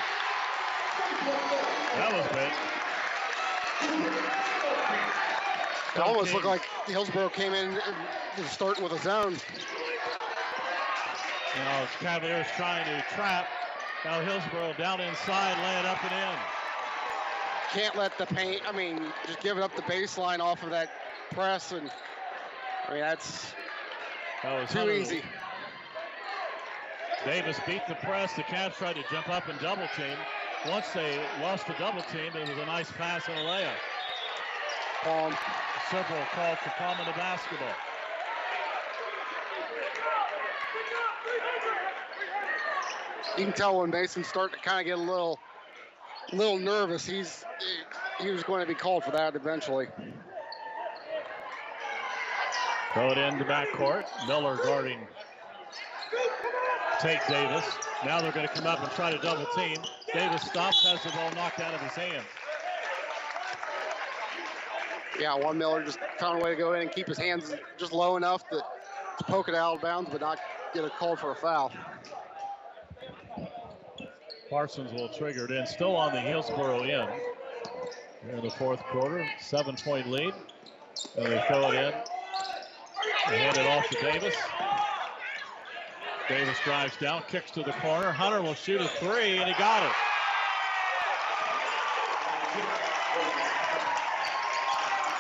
That 1.96 2.12
was 2.14 2.28
big. 2.34 2.52
It 5.96 6.02
almost 6.02 6.34
looked 6.34 6.46
like 6.46 6.62
Hillsboro 6.86 7.30
came 7.30 7.54
in 7.54 7.80
starting 8.50 8.84
with 8.84 8.94
a 8.94 9.00
zone. 9.00 9.36
Now 11.58 11.82
uh, 11.82 11.88
Cavaliers 12.00 12.46
trying 12.56 12.86
to 12.86 13.04
trap. 13.16 13.48
Now 14.06 14.22
Hillsboro 14.22 14.74
down 14.74 15.02
inside, 15.02 15.58
lay 15.64 15.80
it 15.80 15.86
up 15.86 16.04
and 16.04 16.14
in. 16.14 16.40
Can't 17.72 17.96
let 17.96 18.18
the 18.18 18.28
paint. 18.28 18.62
I 18.68 18.72
mean, 18.72 19.12
just 19.26 19.42
giving 19.42 19.64
up 19.64 19.76
the 19.76 19.82
baseline 19.84 20.40
off 20.40 20.64
of 20.64 20.70
that 20.70 20.90
press, 21.32 21.72
and 21.72 21.90
I 22.88 22.92
mean 22.92 23.02
that's 23.02 23.54
That 24.44 24.70
too 24.70 24.92
easy. 24.92 25.24
Davis 27.26 27.60
beat 27.66 27.82
the 27.88 27.96
press. 27.96 28.34
The 28.34 28.44
Cavs 28.44 28.76
tried 28.76 28.96
to 28.96 29.04
jump 29.12 29.30
up 29.30 29.48
and 29.50 29.60
double 29.60 29.88
team. 29.98 30.16
Once 30.70 30.90
they 30.94 31.20
lost 31.42 31.68
the 31.68 31.74
double 31.74 32.02
team, 32.04 32.32
it 32.36 32.50
was 32.50 32.58
a 32.58 32.66
nice 32.66 32.92
pass 32.92 33.28
and 33.28 33.38
a 33.38 33.42
layup. 33.42 33.76
Palm. 35.04 35.36
Sibrel 35.90 36.28
called 36.32 36.58
for 36.58 36.70
palm 36.72 37.00
in 37.00 37.06
the 37.06 37.14
basketball. 37.14 37.68
You 43.38 43.46
can 43.46 43.54
tell 43.54 43.80
when 43.80 43.90
Mason's 43.90 44.28
starting 44.28 44.60
to 44.60 44.66
kind 44.66 44.82
of 44.82 44.86
get 44.86 44.98
a 44.98 45.02
little, 45.02 45.40
little 46.34 46.58
nervous. 46.58 47.06
He's 47.06 47.46
he, 48.20 48.26
he 48.26 48.32
was 48.32 48.44
going 48.44 48.62
to 48.62 48.68
be 48.68 48.74
called 48.74 49.04
for 49.06 49.12
that 49.12 49.36
eventually. 49.36 49.88
Throw 52.94 53.12
it 53.12 53.18
into 53.18 53.46
backcourt. 53.46 54.06
Miller 54.28 54.58
guarding 54.58 55.08
Tate 57.00 57.20
Davis. 57.30 57.64
Now 58.04 58.22
they're 58.22 58.32
going 58.32 58.48
to 58.48 58.54
come 58.54 58.68
up 58.68 58.82
and 58.82 58.92
try 58.92 59.12
to 59.12 59.18
double 59.20 59.46
team. 59.56 59.78
Davis 60.14 60.42
stops, 60.42 60.84
has 60.84 61.02
the 61.04 61.12
ball 61.12 61.32
knocked 61.32 61.62
out 61.62 61.74
of 61.74 61.80
his 61.80 61.94
hand. 61.94 62.26
Yeah, 65.20 65.36
Juan 65.36 65.58
Miller 65.58 65.84
just 65.84 66.00
found 66.20 66.40
a 66.40 66.44
way 66.44 66.52
to 66.52 66.56
go 66.56 66.74
in 66.74 66.82
and 66.82 66.92
keep 66.92 67.08
his 67.08 67.18
hands 67.18 67.54
just 67.78 67.92
low 67.92 68.18
enough 68.18 68.48
to, 68.50 68.62
poke 69.26 69.50
it 69.50 69.56
out 69.56 69.76
of 69.76 69.82
bounds, 69.82 70.10
but 70.12 70.22
not 70.22 70.38
get 70.74 70.86
a 70.86 70.90
call 70.90 71.16
for 71.16 71.32
a 71.32 71.36
foul. 71.36 71.72
Parsons 74.50 74.94
will 74.94 75.10
trigger 75.10 75.46
it 75.46 75.52
in. 75.52 75.66
Still 75.66 75.96
on 75.96 76.14
the 76.14 76.22
Hillsboro 76.22 76.84
end. 76.84 77.10
Here 78.24 78.36
in 78.36 78.44
the 78.44 78.52
fourth 78.52 78.80
quarter, 78.84 79.28
seven 79.42 79.76
point 79.76 80.08
lead. 80.08 80.34
And 81.18 81.26
they 81.26 81.44
throw 81.48 81.72
it 81.72 81.76
in. 81.76 81.94
They 83.30 83.40
hand 83.40 83.58
it 83.58 83.66
off 83.66 83.90
to 83.90 84.02
Davis. 84.02 84.36
Davis 86.30 86.58
drives 86.64 86.96
down, 86.98 87.24
kicks 87.28 87.52
to 87.52 87.64
the 87.64 87.74
corner. 87.74 88.12
Hunter 88.12 88.42
will 88.42 88.54
shoot 88.54 88.82
a 88.82 88.88
three, 88.88 89.38
and 89.38 89.50
he 89.50 89.58
got 89.58 89.84
it. 89.84 89.96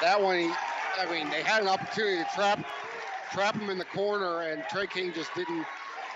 That 0.01 0.21
one, 0.21 0.37
he, 0.37 0.51
I 0.99 1.11
mean, 1.11 1.29
they 1.29 1.41
had 1.41 1.61
an 1.61 1.67
opportunity 1.67 2.23
to 2.23 2.29
trap 2.35 2.65
trap 3.31 3.55
him 3.55 3.69
in 3.69 3.77
the 3.77 3.85
corner, 3.85 4.41
and 4.41 4.63
Trey 4.69 4.87
King 4.87 5.11
just 5.13 5.33
didn't 5.35 5.65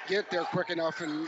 get 0.07 0.29
there 0.29 0.43
quick 0.43 0.69
enough 0.69 1.01
and 1.01 1.27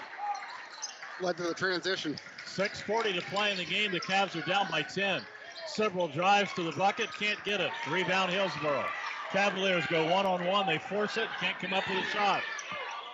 led 1.20 1.38
to 1.38 1.44
the 1.44 1.54
transition. 1.54 2.16
6.40 2.46 3.16
to 3.16 3.22
play 3.22 3.52
in 3.52 3.58
the 3.58 3.66
game. 3.66 3.92
The 3.92 4.00
Cavs 4.00 4.36
are 4.36 4.48
down 4.48 4.68
by 4.70 4.82
10. 4.82 5.22
Sibrel 5.68 6.14
drives 6.14 6.54
to 6.54 6.64
the 6.64 6.72
bucket, 6.74 7.10
can't 7.18 7.44
get 7.44 7.62
it. 7.62 7.72
Rebound 7.90 8.32
Hillsboro. 8.32 8.86
Cavaliers 9.32 9.86
go 9.88 10.10
one 10.12 10.26
on 10.26 10.46
one. 10.46 10.68
They 10.68 10.78
force 10.78 11.18
it, 11.18 11.28
can't 11.40 11.58
come 11.60 11.74
up 11.74 11.88
with 11.90 11.98
a 11.98 12.10
shot. 12.12 12.44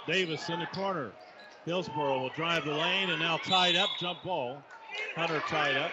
Davis 0.07 0.49
in 0.49 0.59
the 0.59 0.65
corner. 0.67 1.11
Hillsboro 1.65 2.19
will 2.19 2.31
drive 2.35 2.65
the 2.65 2.73
lane 2.73 3.09
and 3.09 3.19
now 3.19 3.37
tied 3.37 3.75
up. 3.75 3.89
Jump 3.99 4.23
ball. 4.23 4.61
Hunter 5.15 5.41
tied 5.47 5.77
up. 5.77 5.91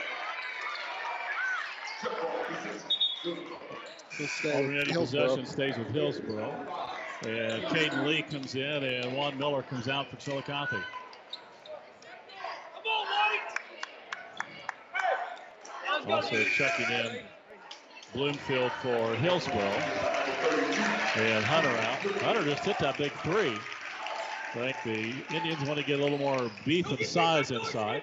Alternating 4.44 4.96
uh, 4.96 5.00
possession 5.00 5.46
stays 5.46 5.76
with 5.76 5.88
Hillsboro. 5.88 6.52
And 7.26 7.62
Caden 7.64 8.06
Lee 8.06 8.22
comes 8.22 8.54
in 8.54 8.62
and 8.62 9.16
Juan 9.16 9.36
Miller 9.38 9.62
comes 9.62 9.88
out 9.88 10.08
for 10.08 10.16
Chillicothe. 10.16 10.82
Also 16.08 16.44
checking 16.44 16.88
in 16.90 17.18
Bloomfield 18.12 18.70
for 18.80 19.14
Hillsboro. 19.16 19.60
And 21.16 21.44
Hunter 21.44 21.68
out. 21.68 22.22
Hunter 22.22 22.44
just 22.44 22.64
hit 22.64 22.78
that 22.78 22.96
big 22.96 23.12
three. 23.22 23.58
I 24.54 24.72
think 24.72 24.76
the 24.84 25.34
Indians 25.36 25.66
want 25.66 25.78
to 25.78 25.84
get 25.84 26.00
a 26.00 26.02
little 26.02 26.18
more 26.18 26.50
beef 26.64 26.86
and 26.90 27.04
size 27.04 27.50
inside. 27.50 28.02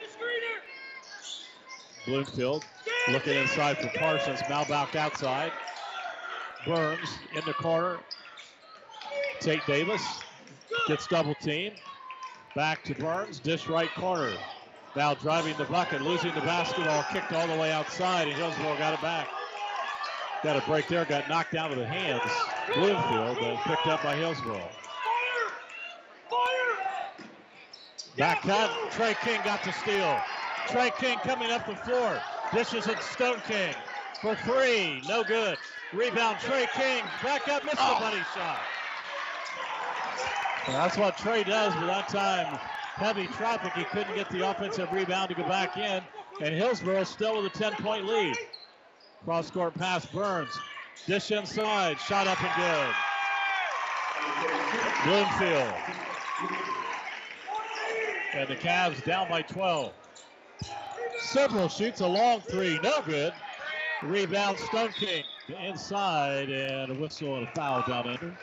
Bloomfield 2.05 2.65
looking 3.09 3.37
inside 3.37 3.77
for 3.77 3.87
Parsons. 3.97 4.39
Now 4.49 4.65
back 4.65 4.95
outside. 4.95 5.51
Burns 6.65 7.09
in 7.35 7.41
the 7.45 7.53
corner. 7.53 7.99
Tate 9.39 9.65
Davis 9.65 10.01
gets 10.87 11.07
double 11.07 11.35
teamed. 11.35 11.75
Back 12.55 12.83
to 12.85 12.95
Burns. 12.95 13.39
Dish 13.39 13.67
right 13.67 13.89
corner. 13.95 14.33
Now 14.95 15.15
driving 15.15 15.57
the 15.57 15.65
bucket, 15.65 16.01
losing 16.01 16.33
the 16.35 16.41
basketball, 16.41 17.03
kicked 17.11 17.33
all 17.33 17.47
the 17.47 17.55
way 17.55 17.71
outside, 17.71 18.27
and 18.27 18.37
Hillsboro 18.37 18.77
got 18.77 18.93
it 18.93 19.01
back. 19.01 19.27
Got 20.43 20.61
a 20.61 20.65
break 20.67 20.87
there, 20.87 21.03
got 21.05 21.27
knocked 21.29 21.55
out 21.55 21.71
of 21.71 21.77
the 21.77 21.85
hands. 21.85 22.21
Bloomfield, 22.75 23.37
but 23.39 23.55
picked 23.63 23.87
up 23.87 24.03
by 24.03 24.15
Hillsboro. 24.15 24.61
Back 28.17 28.41
cut, 28.43 28.69
Trey 28.91 29.15
King 29.23 29.39
got 29.43 29.63
to 29.63 29.73
steal. 29.73 30.21
Trey 30.69 30.91
King 30.97 31.17
coming 31.19 31.51
up 31.51 31.65
the 31.67 31.75
floor. 31.75 32.21
Dishes 32.53 32.87
at 32.87 33.01
Stone 33.01 33.41
King 33.47 33.73
for 34.21 34.35
three, 34.35 35.01
no 35.07 35.23
good. 35.23 35.57
Rebound, 35.93 36.37
Trey 36.39 36.67
King, 36.73 37.03
back 37.23 37.47
up, 37.47 37.63
missed 37.63 37.77
the 37.77 37.83
oh. 37.83 37.99
money 37.99 38.21
shot. 38.33 38.59
Well, 40.67 40.77
that's 40.77 40.97
what 40.97 41.17
Trey 41.17 41.43
does, 41.43 41.73
but 41.75 41.87
that 41.87 42.07
time 42.07 42.59
heavy 42.95 43.27
traffic. 43.27 43.73
He 43.73 43.83
couldn't 43.85 44.15
get 44.15 44.29
the 44.29 44.49
offensive 44.49 44.91
rebound 44.91 45.29
to 45.29 45.35
go 45.35 45.43
back 45.43 45.77
in. 45.77 46.01
And 46.41 46.55
Hillsboro 46.55 47.03
still 47.03 47.41
with 47.41 47.53
a 47.53 47.57
10 47.57 47.73
point 47.73 48.05
lead. 48.05 48.35
Cross 49.25 49.51
court 49.51 49.73
pass 49.75 50.05
Burns. 50.05 50.57
Dish 51.05 51.31
inside. 51.31 51.99
Shot 51.99 52.27
up 52.27 52.41
and 52.41 52.51
good. 52.55 52.95
Bloomfield. 55.05 55.73
And 58.33 58.49
the 58.49 58.55
Cavs 58.55 59.03
down 59.03 59.29
by 59.29 59.41
12. 59.41 59.93
Sibrel 61.23 61.69
shoots 61.69 62.01
a 62.01 62.07
long 62.07 62.41
three. 62.41 62.79
No 62.83 63.01
good. 63.05 63.33
Rebound 64.03 64.59
Stone 64.59 64.91
King 64.91 65.23
inside 65.61 66.49
and 66.49 66.91
a 66.91 66.95
whistle 66.95 67.37
and 67.37 67.47
a 67.47 67.51
foul 67.51 67.83
down 67.87 68.07
under. 68.07 68.37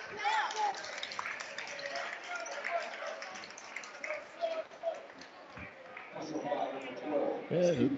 Yeah, 7.51 7.89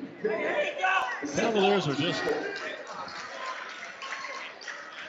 Cavaliers 1.34 1.86
are 1.86 1.94
just. 1.94 2.22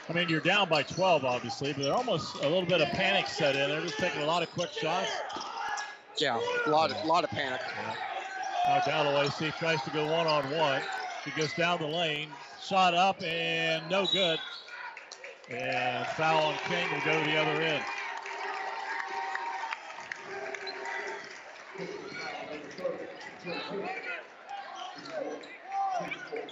I 0.10 0.14
mean, 0.14 0.28
you're 0.30 0.42
down 0.42 0.68
by 0.70 0.84
12, 0.84 1.24
obviously, 1.24 1.74
but 1.74 1.84
they're 1.84 1.94
almost 1.94 2.36
a 2.36 2.50
little 2.50 2.66
bit 2.66 2.82
of 2.82 2.90
panic 2.90 3.28
set 3.28 3.56
in. 3.56 3.70
They're 3.70 3.82
just 3.82 3.98
taking 3.98 4.22
a 4.22 4.26
lot 4.26 4.44
of 4.44 4.52
quick 4.52 4.72
shots. 4.74 5.10
Yeah, 6.18 6.40
a 6.66 6.70
lot, 6.70 6.92
a 6.92 7.08
lot 7.08 7.24
of 7.24 7.30
panic. 7.30 7.62
Now 8.66 8.82
Galloway 8.86 9.30
see 9.30 9.52
tries 9.52 9.82
to 9.82 9.90
go 9.90 10.06
one 10.10 10.26
on 10.26 10.50
one. 10.52 10.82
He 11.26 11.32
goes 11.32 11.54
down 11.54 11.80
the 11.80 11.88
lane, 11.88 12.30
shot 12.62 12.94
up 12.94 13.22
and 13.22 13.90
no 13.90 14.06
good. 14.06 14.40
And 15.50 16.08
foul 16.08 16.44
on 16.44 16.56
King 16.70 16.88
will 16.92 17.02
go 17.06 17.20
to 17.20 17.30
the 17.30 17.38
other 17.38 17.62
end. 17.62 17.84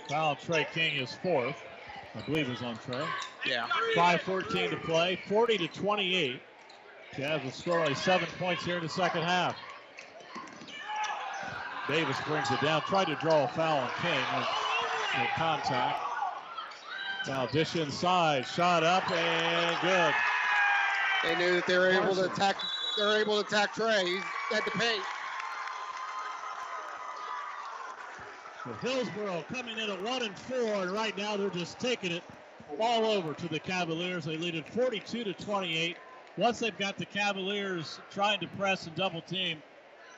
Foul 0.10 0.36
Trey 0.36 0.68
King 0.74 0.98
is 0.98 1.14
fourth. 1.14 1.56
I 2.14 2.22
believe 2.22 2.50
is 2.50 2.62
on 2.62 2.78
Trey. 2.80 3.06
Yeah. 3.46 3.68
5.14 3.96 4.72
to 4.72 4.78
play, 4.78 5.18
40 5.28 5.58
to 5.60 5.68
28. 5.70 6.42
Cavs 7.16 7.44
will 7.44 7.52
score 7.52 7.80
only 7.80 7.96
seven 7.96 8.28
points 8.38 8.66
here 8.66 8.76
in 8.76 8.84
the 8.84 8.90
second 8.90 9.24
half. 9.24 9.56
Davis 11.91 12.15
brings 12.26 12.49
it 12.49 12.61
down, 12.61 12.81
tried 12.84 13.07
to 13.07 13.15
draw 13.15 13.43
a 13.43 13.47
foul 13.49 13.80
on 13.80 13.89
King 14.01 14.18
with, 14.38 14.47
with 15.19 15.30
contact. 15.35 15.99
Now 17.27 17.47
dish 17.47 17.76
inside, 17.76 18.47
shot 18.47 18.84
up 18.84 19.11
and 19.11 19.77
good. 19.81 20.13
They 21.23 21.35
knew 21.38 21.55
that 21.55 21.68
they 21.68 21.77
were 21.77 21.89
able 21.89 22.15
to 22.15 22.31
attack. 22.31 22.55
They 22.97 23.03
were 23.03 23.18
able 23.18 23.43
to 23.43 23.45
attack 23.45 23.73
Trey. 23.73 24.05
He's 24.05 24.23
at 24.57 24.63
the 24.63 24.72
paint. 24.72 25.03
So 28.63 28.72
Hillsboro 28.81 29.43
coming 29.53 29.77
in 29.77 29.89
at 29.89 30.01
one 30.01 30.23
and 30.23 30.38
four, 30.38 30.84
and 30.84 30.91
right 30.91 31.15
now 31.18 31.35
they're 31.35 31.49
just 31.49 31.77
taking 31.77 32.13
it 32.13 32.23
all 32.80 33.05
over 33.05 33.34
to 33.34 33.47
the 33.49 33.59
Cavaliers. 33.59 34.23
They 34.23 34.38
lead 34.38 34.55
it 34.55 34.69
42 34.69 35.26
to 35.26 35.34
28. 35.34 35.97
Once 36.38 36.59
they've 36.59 36.77
got 36.77 36.97
the 36.97 37.05
Cavaliers 37.05 37.99
trying 38.09 38.39
to 38.39 38.47
press 38.47 38.88
and 38.88 38.95
double 38.95 39.22
team, 39.22 39.61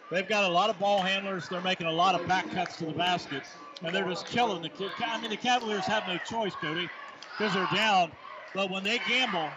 they've 0.10 0.28
got 0.28 0.44
a 0.44 0.48
lot 0.54 0.70
of 0.70 0.80
ball 0.80 1.02
handlers. 1.02 1.50
They're 1.50 1.62
making 1.62 1.88
a 1.88 1.92
lot 1.92 2.16
of 2.16 2.28
back 2.28 2.50
cuts 2.52 2.78
to 2.78 2.86
the 2.86 2.94
basket, 2.94 3.44
and 3.84 3.94
they're 3.94 4.08
just 4.08 4.28
killing 4.28 4.62
the 4.62 4.70
kid. 4.70 4.92
I 5.06 5.20
mean, 5.20 5.30
the 5.32 5.38
Cavaliers 5.38 5.86
have 5.88 6.08
no 6.08 6.18
choice, 6.18 6.56
Cody, 6.62 6.90
because 7.38 7.54
they're 7.54 7.68
down. 7.76 8.12
But 8.54 8.70
when 8.70 8.84
they 8.84 9.00
gamble, 9.00 9.52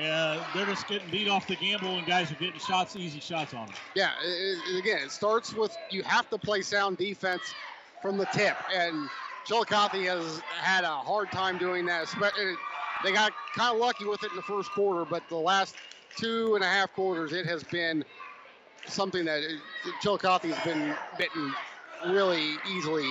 uh, 0.00 0.44
they're 0.54 0.66
just 0.66 0.86
getting 0.88 1.10
beat 1.10 1.28
off 1.28 1.46
the 1.46 1.56
gamble, 1.56 1.98
and 1.98 2.06
guys 2.06 2.30
are 2.30 2.36
getting 2.36 2.60
shots, 2.60 2.96
easy 2.96 3.20
shots 3.20 3.52
on 3.54 3.66
them. 3.66 3.74
Yeah, 3.94 4.10
it, 4.24 4.58
it- 4.68 4.78
again, 4.78 4.98
it 5.04 5.10
starts 5.10 5.52
with 5.54 5.76
you 5.90 6.02
have 6.04 6.28
to 6.30 6.38
play 6.38 6.62
sound 6.62 6.96
defense 6.96 7.54
from 8.00 8.16
the 8.16 8.26
tip, 8.26 8.56
and 8.72 9.08
Chillicothe 9.46 10.04
has 10.06 10.40
had 10.60 10.84
a 10.84 10.88
hard 10.88 11.30
time 11.32 11.58
doing 11.58 11.84
that. 11.86 12.08
uh, 12.22 12.30
They 13.04 13.12
got 13.12 13.32
kind 13.54 13.74
of 13.74 13.78
lucky 13.80 14.04
with 14.04 14.22
it 14.22 14.30
in 14.30 14.36
the 14.36 14.42
first 14.42 14.70
quarter, 14.72 15.04
but 15.10 15.28
the 15.28 15.36
last 15.36 15.76
two 16.16 16.54
and 16.54 16.64
a 16.64 16.66
half 16.66 16.92
quarters, 16.92 17.32
it 17.32 17.46
has 17.46 17.62
been 17.64 18.04
something 18.86 19.24
that 19.24 19.42
uh, 19.42 19.90
Chillicothe 20.00 20.44
has 20.44 20.64
been 20.64 20.94
bitten 21.18 21.54
really 22.08 22.56
easily 22.70 23.10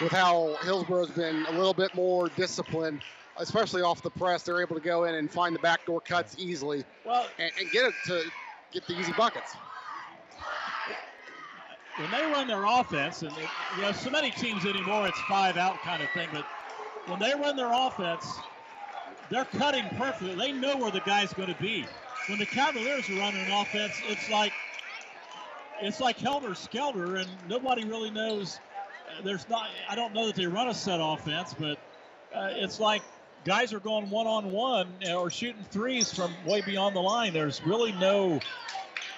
with 0.00 0.12
how 0.12 0.56
Hillsboro's 0.62 1.10
been 1.10 1.46
a 1.46 1.52
little 1.52 1.74
bit 1.74 1.94
more 1.94 2.28
disciplined, 2.30 3.00
especially 3.36 3.82
off 3.82 4.02
the 4.02 4.10
press. 4.10 4.42
They're 4.42 4.60
able 4.60 4.76
to 4.76 4.82
go 4.82 5.04
in 5.04 5.14
and 5.14 5.30
find 5.30 5.54
the 5.54 5.60
backdoor 5.60 6.00
cuts 6.00 6.36
easily 6.38 6.84
Well, 7.04 7.26
and, 7.38 7.50
and 7.58 7.70
get 7.70 7.86
it 7.86 7.94
to 8.06 8.24
get 8.72 8.86
the 8.86 8.98
easy 8.98 9.12
buckets. 9.12 9.54
when 11.96 12.10
they 12.10 12.26
run 12.26 12.48
their 12.48 12.64
offense, 12.64 13.22
and 13.22 13.32
it, 13.38 13.48
you 13.76 13.82
know, 13.82 13.92
so 13.92 14.10
many 14.10 14.30
teams 14.30 14.64
anymore, 14.66 15.06
it's 15.06 15.20
five 15.22 15.56
out 15.56 15.78
kind 15.82 16.02
of 16.02 16.10
thing. 16.10 16.28
But 16.32 16.44
when 17.06 17.20
they 17.20 17.34
run 17.34 17.56
their 17.56 17.72
offense, 17.72 18.26
they're 19.30 19.44
cutting 19.44 19.84
perfectly. 19.96 20.34
They 20.34 20.52
know 20.52 20.76
where 20.76 20.90
the 20.90 21.00
guy's 21.00 21.32
going 21.32 21.54
to 21.54 21.62
be. 21.62 21.86
When 22.26 22.38
the 22.38 22.46
Cavaliers 22.46 23.08
are 23.10 23.14
running 23.18 23.44
an 23.44 23.52
offense, 23.52 24.00
it's 24.08 24.28
like 24.30 24.52
it's 25.84 26.00
like 26.00 26.18
helter 26.18 26.54
skelter, 26.54 27.16
and 27.16 27.28
nobody 27.48 27.84
really 27.84 28.10
knows. 28.10 28.58
uh, 29.08 29.22
There's 29.22 29.48
not. 29.48 29.68
I 29.88 29.94
don't 29.94 30.12
know 30.12 30.26
that 30.26 30.36
they 30.36 30.46
run 30.46 30.68
a 30.68 30.74
set 30.74 30.98
offense, 31.02 31.54
but 31.58 31.78
uh, 32.34 32.48
it's 32.52 32.80
like 32.80 33.02
guys 33.44 33.72
are 33.72 33.80
going 33.80 34.08
one 34.10 34.26
on 34.26 34.50
one 34.50 34.98
or 35.14 35.30
shooting 35.30 35.64
threes 35.64 36.12
from 36.12 36.34
way 36.46 36.62
beyond 36.62 36.96
the 36.96 37.00
line. 37.00 37.32
There's 37.32 37.62
really 37.62 37.92
no 37.92 38.40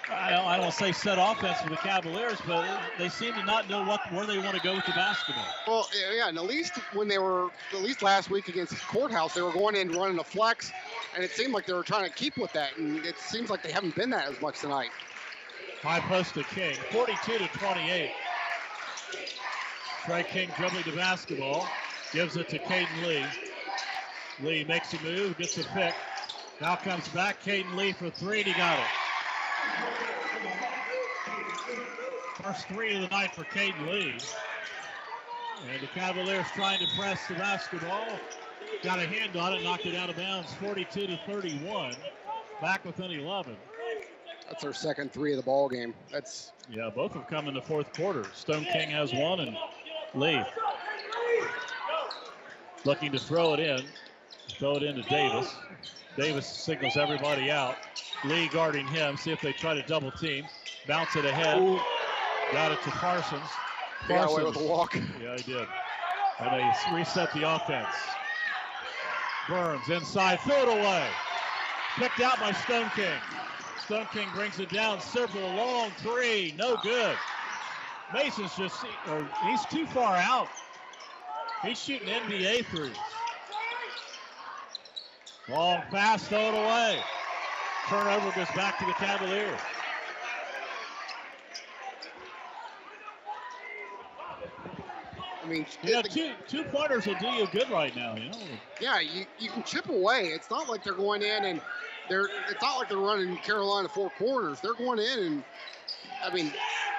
I 0.09 0.31
don't, 0.31 0.45
I 0.45 0.57
don't 0.57 0.73
say 0.73 0.93
set 0.93 1.19
offense 1.19 1.61
for 1.61 1.69
the 1.69 1.77
Cavaliers, 1.77 2.39
but 2.47 2.65
they 2.97 3.09
seem 3.09 3.35
to 3.35 3.45
not 3.45 3.69
know 3.69 3.85
what 3.85 4.01
where 4.13 4.25
they 4.25 4.39
want 4.39 4.57
to 4.57 4.63
go 4.63 4.75
with 4.75 4.87
the 4.87 4.93
basketball. 4.93 5.45
Well, 5.67 5.89
yeah, 6.15 6.29
and 6.29 6.39
at 6.39 6.45
least 6.45 6.75
when 6.93 7.09
they 7.09 7.19
were, 7.19 7.51
at 7.73 7.81
least 7.81 8.03
last 8.03 8.31
week 8.31 8.49
against 8.49 8.77
Courthouse, 8.87 9.35
they 9.35 9.43
were 9.43 9.53
going 9.53 9.75
in 9.75 9.91
running 9.91 10.19
a 10.19 10.25
flex, 10.25 10.71
and 11.15 11.25
it 11.25 11.31
seemed 11.33 11.53
like 11.53 11.67
they 11.67 11.73
were 11.73 11.83
trying 11.83 12.09
to 12.09 12.15
keep 12.15 12.37
with 12.37 12.53
that, 12.53 12.77
and 12.77 13.05
it 13.05 13.19
seems 13.19 13.51
like 13.51 13.63
they 13.63 13.73
haven't 13.73 13.97
been 13.97 14.11
that 14.11 14.29
as 14.29 14.41
much 14.41 14.61
tonight. 14.61 14.91
High 15.83 16.01
post 16.01 16.35
to 16.35 16.43
King, 16.45 16.77
42 16.91 17.39
to 17.39 17.49
28. 17.59 18.11
Trey 20.05 20.23
King 20.25 20.51
dribbling 20.57 20.85
the 20.85 20.93
basketball, 20.97 21.67
gives 22.13 22.37
it 22.37 22.49
to 22.49 22.59
Caden 22.59 23.07
Lee. 23.07 23.25
Lee 24.41 24.65
makes 24.65 24.93
a 24.95 25.03
move, 25.03 25.37
gets 25.39 25.59
a 25.59 25.65
pick. 25.65 25.95
Now 26.61 26.77
comes 26.77 27.09
back, 27.09 27.43
Caden 27.43 27.75
Lee 27.75 27.93
for 27.93 28.11
three, 28.11 28.39
and 28.39 28.49
he 28.49 28.55
got 28.55 28.79
it. 28.79 28.85
First 32.43 32.69
three 32.69 32.95
of 32.95 33.03
the 33.03 33.09
night 33.09 33.35
for 33.35 33.45
Caden 33.45 33.91
Lee. 33.91 34.15
And 35.71 35.83
the 35.83 35.89
Cavaliers 35.89 36.47
trying 36.55 36.79
to 36.79 36.87
press 36.99 37.27
the 37.27 37.35
basketball. 37.35 38.07
Got 38.83 38.99
a 38.99 39.07
hand 39.07 39.37
on 39.37 39.55
it, 39.55 39.63
knocked 39.63 39.87
it 39.87 39.95
out 39.95 40.11
of 40.11 40.17
bounds, 40.17 40.53
42 40.55 41.07
to 41.07 41.21
31. 41.27 41.95
Back 42.61 42.85
within 42.85 43.11
11. 43.11 43.57
That's 44.49 44.65
our 44.65 44.73
second 44.73 45.13
three 45.13 45.33
of 45.33 45.37
the 45.37 45.43
ball 45.43 45.69
game. 45.69 45.95
That's 46.11 46.53
Yeah, 46.71 46.91
both 46.95 47.13
have 47.15 47.27
come 47.27 47.49
in 47.49 47.55
the 47.55 47.63
fourth 47.63 47.93
quarter. 47.93 48.25
Stone 48.35 48.67
King 48.73 48.91
has 48.91 49.13
one, 49.13 49.41
and 49.41 49.57
Lee 50.15 50.43
looking 52.85 53.13
to 53.13 53.19
throw 53.19 53.55
it 53.55 53.61
in. 53.61 53.85
Throw 54.59 54.77
it 54.77 54.83
into 54.83 55.03
Davis. 55.03 55.55
Davis 56.17 56.47
signals 56.47 56.97
everybody 56.97 57.51
out. 57.51 57.77
Lee 58.25 58.49
guarding 58.49 58.87
him. 58.87 59.17
See 59.17 59.33
if 59.33 59.41
they 59.41 59.53
try 59.53 59.75
to 59.75 59.83
double 59.83 60.11
team. 60.13 60.47
Bounce 60.87 61.17
it 61.17 61.25
ahead. 61.25 61.59
Got 62.53 62.73
it 62.73 62.83
to 62.85 62.91
Parsons. 62.91 63.43
Parsons. 64.07 64.09
got 64.09 64.31
away 64.31 64.45
with 64.45 64.57
a 64.57 64.65
walk. 64.65 64.95
Yeah, 65.21 65.37
he 65.37 65.43
did. 65.43 65.67
And 66.39 66.53
they 66.53 66.95
reset 66.95 67.33
the 67.35 67.55
offense. 67.55 67.95
Burns 69.49 69.89
inside, 69.89 70.41
throw 70.41 70.63
it 70.63 70.69
away. 70.69 71.07
Picked 71.97 72.21
out 72.21 72.39
by 72.39 72.53
Stone 72.53 72.91
King. 72.95 73.19
Stone 73.87 74.07
King 74.13 74.29
brings 74.35 74.59
it 74.59 74.69
down, 74.69 74.99
a 74.99 75.57
long 75.57 75.91
three, 75.99 76.53
no 76.59 76.77
good. 76.83 77.17
Mason's 78.13 78.57
just, 78.57 78.85
or 79.09 79.25
he's 79.45 79.65
too 79.67 79.87
far 79.87 80.17
out. 80.17 80.49
He's 81.63 81.81
shooting 81.81 82.09
NBA 82.09 82.67
threes. 82.67 82.97
Long 85.49 85.83
pass, 85.93 86.27
throw 86.27 86.49
it 86.49 86.55
away. 86.55 86.99
Turnover 87.89 88.33
goes 88.33 88.49
back 88.57 88.77
to 88.81 88.87
the 88.87 88.93
Cavaliers. 88.95 89.61
I 95.45 95.49
mean, 95.49 95.67
Yeah, 95.85 96.03
two 96.03 96.33
two 96.49 96.65
pointers 96.65 97.07
will 97.07 97.15
do 97.21 97.29
you 97.29 97.47
good 97.53 97.71
right 97.71 97.95
now. 97.95 98.17
You 98.17 98.31
know, 98.31 98.39
yeah, 98.81 98.99
you, 98.99 99.27
you 99.39 99.49
can 99.49 99.63
chip 99.63 99.89
away. 99.89 100.31
It's 100.35 100.51
not 100.51 100.69
like 100.69 100.83
they're 100.83 100.93
going 100.93 101.23
in 101.23 101.45
and 101.45 101.61
they're. 102.09 102.29
It's 102.51 102.63
not 102.63 102.79
like 102.79 102.89
they're 102.89 102.99
running 102.99 103.37
Carolina 103.39 103.89
four 103.89 104.11
corners. 104.19 104.61
They're 104.61 104.75
going 104.75 104.99
in 104.99 105.19
and, 105.25 105.45
I 106.25 106.33
mean, 106.33 106.53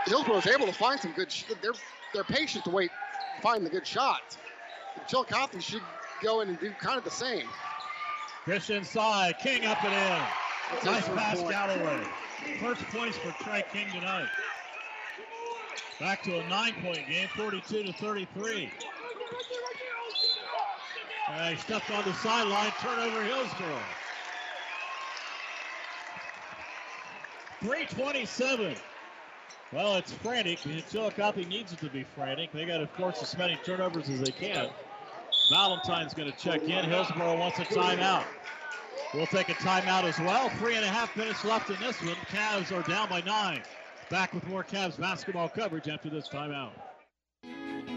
Hillsboro's 0.05 0.47
able 0.47 0.65
to 0.65 0.73
find 0.73 0.99
some 0.99 1.11
good. 1.13 1.31
Sh- 1.31 1.45
they're 1.61 1.73
they're 2.13 2.23
patient 2.23 2.63
to 2.65 2.69
wait, 2.69 2.91
find 3.41 3.65
the 3.65 3.69
good 3.69 3.85
shots. 3.85 4.37
Chillicothe 5.07 5.61
should 5.61 5.81
go 6.21 6.41
in 6.41 6.49
and 6.49 6.59
do 6.59 6.71
kind 6.79 6.97
of 6.97 7.03
the 7.03 7.11
same. 7.11 7.47
Chris 8.43 8.69
inside, 8.69 9.37
King 9.39 9.65
up 9.65 9.83
and 9.83 9.93
in. 9.93 10.23
That's 10.71 10.85
nice 10.85 11.07
pass 11.09 11.37
point. 11.37 11.51
Galloway. 11.51 12.03
First 12.59 12.81
points 12.83 13.17
for 13.17 13.31
Trey 13.43 13.63
King 13.71 13.87
tonight. 13.91 14.27
Back 15.99 16.23
to 16.23 16.39
a 16.39 16.47
nine-point 16.47 17.07
game, 17.09 17.27
42 17.35 17.83
to 17.83 17.93
33. 17.93 18.69
Uh, 21.29 21.49
he 21.49 21.55
stepped 21.57 21.89
on 21.91 22.05
the 22.05 22.13
sideline, 22.13 22.71
turnover 22.79 23.23
Hillsboro. 23.23 23.79
327. 27.61 28.75
Well, 29.73 29.95
it's 29.95 30.13
frantic. 30.13 30.59
Chillicothe 30.89 31.47
needs 31.47 31.73
it 31.73 31.79
to 31.79 31.89
be 31.89 32.03
frantic. 32.03 32.51
They 32.51 32.65
got 32.65 32.77
to 32.77 32.87
force 32.87 33.21
as 33.21 33.37
many 33.37 33.57
turnovers 33.65 34.09
as 34.09 34.21
they 34.21 34.31
can. 34.31 34.69
Valentine's 35.49 36.13
going 36.13 36.31
to 36.31 36.37
check 36.37 36.61
in. 36.63 36.85
Hillsboro 36.85 37.37
wants 37.37 37.59
a 37.59 37.63
timeout. 37.63 38.23
We'll 39.13 39.27
take 39.27 39.49
a 39.49 39.53
timeout 39.53 40.03
as 40.03 40.19
well. 40.19 40.49
Three 40.51 40.75
and 40.75 40.85
a 40.85 40.89
half 40.89 41.15
minutes 41.15 41.43
left 41.43 41.69
in 41.69 41.79
this 41.79 42.01
one. 42.01 42.15
Cavs 42.29 42.71
are 42.71 42.87
down 42.89 43.09
by 43.09 43.21
nine. 43.21 43.61
Back 44.09 44.33
with 44.33 44.47
more 44.47 44.63
Cavs 44.63 44.99
basketball 44.99 45.49
coverage 45.49 45.87
after 45.89 46.09
this 46.09 46.27
timeout. 46.27 46.71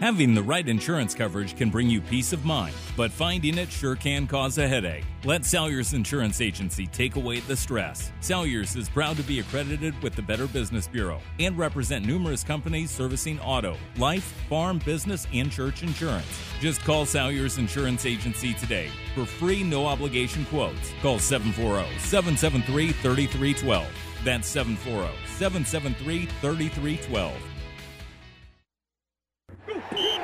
Having 0.01 0.33
the 0.33 0.41
right 0.41 0.67
insurance 0.67 1.13
coverage 1.13 1.55
can 1.55 1.69
bring 1.69 1.87
you 1.87 2.01
peace 2.01 2.33
of 2.33 2.43
mind, 2.43 2.73
but 2.97 3.11
finding 3.11 3.59
it 3.59 3.71
sure 3.71 3.95
can 3.95 4.25
cause 4.25 4.57
a 4.57 4.67
headache. 4.67 5.03
Let 5.25 5.45
Salyers 5.45 5.93
Insurance 5.93 6.41
Agency 6.41 6.87
take 6.87 7.17
away 7.17 7.41
the 7.41 7.55
stress. 7.55 8.11
Salyers 8.19 8.75
is 8.75 8.89
proud 8.89 9.15
to 9.17 9.23
be 9.23 9.41
accredited 9.41 9.93
with 10.01 10.15
the 10.15 10.23
Better 10.23 10.47
Business 10.47 10.87
Bureau 10.87 11.21
and 11.37 11.55
represent 11.55 12.03
numerous 12.03 12.43
companies 12.43 12.89
servicing 12.89 13.39
auto, 13.41 13.77
life, 13.97 14.33
farm, 14.49 14.79
business, 14.79 15.27
and 15.35 15.51
church 15.51 15.83
insurance. 15.83 16.25
Just 16.59 16.81
call 16.81 17.05
Salyers 17.05 17.59
Insurance 17.59 18.03
Agency 18.07 18.55
today 18.55 18.89
for 19.13 19.27
free 19.27 19.61
no 19.61 19.85
obligation 19.85 20.45
quotes. 20.45 20.93
Call 21.03 21.19
740 21.19 21.99
773 21.99 22.91
3312. 22.91 23.85
That's 24.25 24.47
740 24.47 25.15
773 25.27 26.25
3312. 26.25 27.50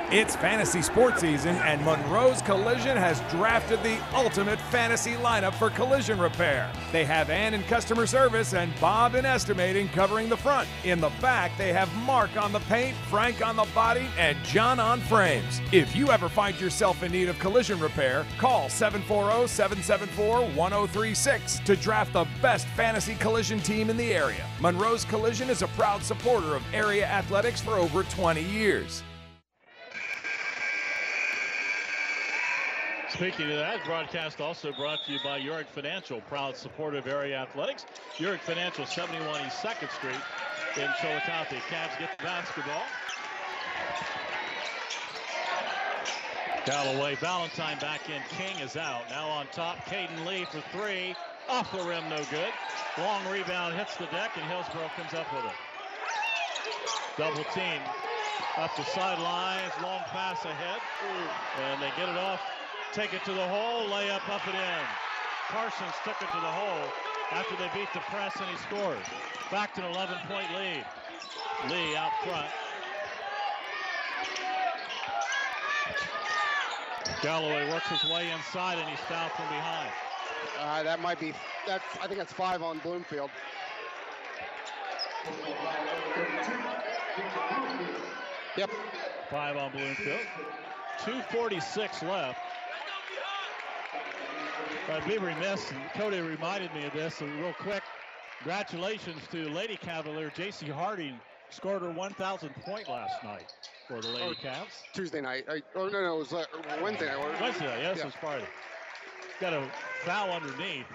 It's 0.10 0.38
fantasy 0.38 0.82
sports 0.82 1.20
season, 1.20 1.58
and 1.58 1.84
Monroe's 1.84 2.42
Collision 2.42 2.96
has 2.96 3.20
drafted 3.30 3.84
the 3.84 3.98
ultimate 4.16 4.58
fantasy 4.72 5.16
lineup 5.16 5.54
for 5.54 5.70
collision 5.70 6.18
repair. 6.18 6.72
They 6.94 7.04
have 7.04 7.30
Ann 7.30 7.54
in 7.54 7.62
customer 7.64 8.06
service 8.06 8.54
and 8.54 8.72
Bob 8.80 9.16
in 9.16 9.26
estimating 9.26 9.90
covering 9.90 10.30
the 10.30 10.38
front. 10.38 10.70
In 10.86 11.02
the 11.02 11.12
back, 11.20 11.58
they 11.58 11.74
have 11.74 11.94
Mark 12.06 12.38
on 12.38 12.54
the 12.54 12.62
paint, 12.62 12.96
Frank 13.10 13.46
on 13.46 13.58
the 13.58 13.68
body, 13.76 14.08
and 14.18 14.38
John 14.46 14.80
on 14.80 15.02
frames. 15.02 15.60
If 15.74 15.94
you 15.94 16.10
ever 16.10 16.30
find 16.30 16.58
yourself 16.58 17.04
in 17.04 17.12
need 17.12 17.28
of 17.28 17.38
collision 17.40 17.78
repair, 17.78 18.26
call 18.38 18.70
740 18.70 19.46
774 19.50 20.52
1036 20.52 21.60
to 21.66 21.76
draft 21.76 22.14
the 22.14 22.26
best 22.42 22.66
fantasy 22.78 23.16
collision 23.16 23.60
team 23.60 23.90
in 23.90 23.98
the 23.98 24.14
area. 24.14 24.46
Monroe's 24.62 25.04
Collision 25.04 25.50
is 25.50 25.64
a 25.64 25.68
proud 25.68 26.02
supporter 26.02 26.56
of 26.56 26.64
area 26.74 27.06
athletics 27.06 27.60
for 27.60 27.74
over 27.74 28.04
20 28.04 28.42
years. 28.42 29.04
Speaking 33.10 33.50
of 33.52 33.58
that, 33.58 33.86
broadcast 33.86 34.42
also 34.42 34.74
brought 34.74 35.06
to 35.06 35.14
you 35.14 35.20
by 35.24 35.38
Uric 35.38 35.68
Financial, 35.68 36.20
proud 36.22 36.58
supporter 36.58 36.98
of 36.98 37.08
area 37.08 37.38
athletics. 37.38 37.86
Uric 38.18 38.42
Financial, 38.42 38.86
71 38.86 39.46
East 39.46 39.64
2nd 39.64 39.90
Street 39.96 40.20
in 40.76 40.90
Chillicothe. 41.00 41.58
Cavs 41.70 41.98
get 42.00 42.18
the 42.18 42.24
basketball. 42.24 42.84
Galloway, 46.66 47.16
Valentine 47.16 47.80
back 47.80 48.10
in. 48.10 48.22
King 48.38 48.60
is 48.60 48.76
out. 48.76 49.10
Now 49.10 49.30
on 49.30 49.48
top, 49.54 49.78
Caden 49.86 50.26
Lee 50.26 50.46
for 50.52 50.60
three. 50.78 51.16
Off 51.48 51.72
the 51.72 51.84
rim, 51.84 52.10
no 52.10 52.22
good. 52.30 52.52
Long 52.98 53.26
rebound 53.32 53.74
hits 53.76 53.96
the 53.96 54.08
deck, 54.08 54.32
and 54.36 54.44
Hillsboro 54.52 54.92
comes 54.98 55.14
up 55.14 55.34
with 55.34 55.46
it. 55.46 55.58
Double 57.18 57.46
team 57.56 57.80
up 58.58 58.76
the 58.76 58.84
sidelines, 58.84 59.72
long 59.82 60.02
pass 60.08 60.44
ahead, 60.44 60.82
and 61.62 61.82
they 61.82 61.90
get 61.96 62.10
it 62.10 62.18
off. 62.18 62.42
Take 62.94 63.14
it 63.14 63.24
to 63.26 63.34
the 63.34 63.48
hole, 63.48 63.88
layup 63.90 64.28
up 64.30 64.46
and 64.48 64.56
in. 64.56 64.86
Parsons 65.50 65.94
took 66.04 66.22
it 66.22 66.32
to 66.32 66.40
the 66.40 66.52
hole 66.52 66.90
after 67.32 67.56
they 67.56 67.70
beat 67.74 67.88
the 67.94 68.00
press, 68.12 68.36
and 68.38 68.46
he 68.50 68.58
scores. 68.58 69.06
Back 69.52 69.74
to 69.76 69.86
an 69.86 69.94
11-point 69.94 70.48
lead. 70.56 70.86
Lee 71.70 71.96
out 71.96 72.12
front. 72.24 72.48
Galloway 77.22 77.70
works 77.72 77.88
his 77.88 78.04
way 78.12 78.30
inside, 78.32 78.78
and 78.78 78.88
he's 78.90 79.00
fouled 79.02 79.32
from 79.32 79.48
behind. 79.48 79.92
Uh, 80.60 80.84
that 80.84 81.00
might 81.00 81.20
be. 81.20 81.34
That's. 81.66 81.84
I 82.02 82.08
think 82.08 82.18
that's 82.18 82.34
five 82.34 82.62
on 82.62 82.80
Bloomfield. 82.80 83.30
Yep. 88.56 88.70
Five 89.30 89.58
on 89.58 89.72
Bloomfield. 89.72 90.22
246 91.06 92.04
left. 92.04 92.40
I'd 94.90 95.06
be 95.06 95.18
remiss, 95.18 95.70
and 95.72 95.80
Cody 95.96 96.22
reminded 96.22 96.74
me 96.74 96.86
of 96.86 96.94
this, 96.94 97.16
so 97.16 97.26
real 97.26 97.54
quick. 97.54 97.84
Congratulations 98.40 99.20
to 99.32 99.50
Lady 99.50 99.76
Cavalier 99.76 100.32
J.C. 100.36 100.68
Harding 100.68 101.20
scored 101.50 101.82
her 101.82 101.90
1,000th 101.90 102.54
point 102.64 102.88
last 102.88 103.22
night 103.24 103.48
for 103.88 104.00
the 104.02 104.08
Lady 104.08 104.24
Oh, 104.24 104.34
Cavs. 104.48 104.84
Tuesday 104.94 105.20
night. 105.22 105.46
I, 105.50 105.62
oh 105.76 105.90
no, 105.90 106.02
no, 106.02 106.16
it 106.16 106.20
was 106.20 106.34
uh, 106.34 106.46
Wednesday 106.82 107.08
night. 107.08 107.18
it? 107.18 107.42
Wednesday, 107.42 107.66
night, 107.66 107.80
yes, 107.82 107.98
Yeah. 107.98 108.08
it's 108.08 108.16
Friday. 108.16 108.46
Got 109.42 109.54
a 109.54 109.64
foul 110.04 110.32
underneath. 110.32 110.86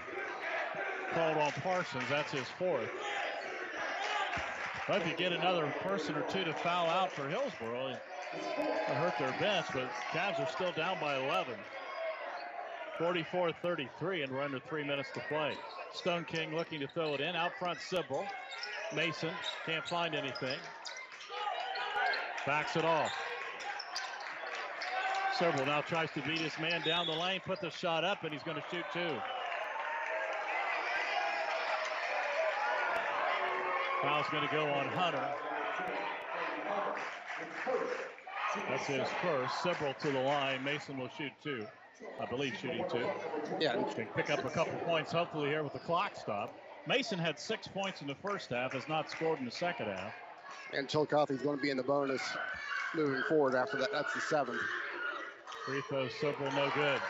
Called 1.12 1.36
on 1.36 1.52
Parsons. 1.52 2.04
That's 2.08 2.32
his 2.32 2.46
fourth. 2.58 2.90
Well, 4.88 5.00
if 5.00 5.06
you 5.06 5.14
get 5.16 5.32
another 5.32 5.72
person 5.80 6.14
or 6.16 6.22
two 6.22 6.44
to 6.44 6.54
foul 6.54 6.88
out 6.88 7.12
for 7.12 7.28
Hillsboro, 7.28 7.88
it 7.88 7.98
hurt 8.88 9.14
their 9.18 9.32
bench, 9.38 9.66
but 9.74 9.90
Cavs 10.12 10.40
are 10.40 10.50
still 10.50 10.72
down 10.72 10.98
by 11.00 11.16
11. 11.16 11.54
44-33, 13.02 14.22
and 14.22 14.32
we're 14.32 14.42
under 14.42 14.60
three 14.60 14.84
minutes 14.84 15.08
to 15.14 15.20
play. 15.28 15.54
Stone 15.92 16.24
King 16.24 16.54
looking 16.54 16.78
to 16.78 16.86
throw 16.86 17.14
it 17.14 17.20
in. 17.20 17.34
Out 17.34 17.50
front, 17.58 17.78
Sibrel. 17.80 18.24
Mason 18.94 19.30
can't 19.66 19.84
find 19.88 20.14
anything. 20.14 20.56
Backs 22.46 22.76
it 22.76 22.84
off. 22.84 23.10
Sibrel 25.36 25.66
now 25.66 25.80
tries 25.80 26.12
to 26.12 26.20
beat 26.22 26.38
his 26.38 26.56
man 26.60 26.80
down 26.82 27.06
the 27.06 27.12
lane, 27.12 27.40
put 27.44 27.60
the 27.60 27.70
shot 27.70 28.04
up, 28.04 28.22
and 28.22 28.32
he's 28.32 28.42
going 28.44 28.56
to 28.56 28.62
shoot 28.70 28.84
two. 28.92 29.16
Foul's 34.02 34.26
going 34.30 34.46
to 34.46 34.54
go 34.54 34.64
on 34.68 34.86
Hunter. 34.86 35.28
That's 38.68 38.86
his 38.86 39.08
first. 39.22 39.54
Sibrel 39.54 39.98
to 39.98 40.12
the 40.12 40.20
line. 40.20 40.62
Mason 40.62 40.98
will 40.98 41.10
shoot 41.18 41.32
two. 41.42 41.66
I 42.20 42.26
believe 42.26 42.56
shooting 42.60 42.84
two. 42.90 43.06
Yeah. 43.60 43.82
Can 43.94 44.06
pick 44.14 44.30
up 44.30 44.44
a 44.44 44.50
couple 44.50 44.78
points 44.86 45.12
hopefully 45.12 45.48
here 45.48 45.62
with 45.62 45.72
the 45.72 45.78
clock 45.80 46.16
stop. 46.16 46.54
Mason 46.86 47.18
had 47.18 47.38
six 47.38 47.68
points 47.68 48.00
in 48.00 48.06
the 48.06 48.14
first 48.14 48.50
half, 48.50 48.72
has 48.72 48.88
not 48.88 49.10
scored 49.10 49.38
in 49.38 49.44
the 49.44 49.50
second 49.50 49.86
half. 49.86 50.12
And 50.72 50.88
Chillicothe's 50.88 51.42
going 51.42 51.56
to 51.56 51.62
be 51.62 51.70
in 51.70 51.76
the 51.76 51.82
bonus 51.82 52.22
moving 52.94 53.22
forward 53.28 53.54
after 53.54 53.76
that. 53.78 53.90
That's 53.92 54.12
the 54.14 54.20
seventh. 54.20 54.60
Free 55.66 55.80
throw, 55.88 56.08
Sibrel, 56.08 56.54
no 56.56 56.70
good. 56.74 57.00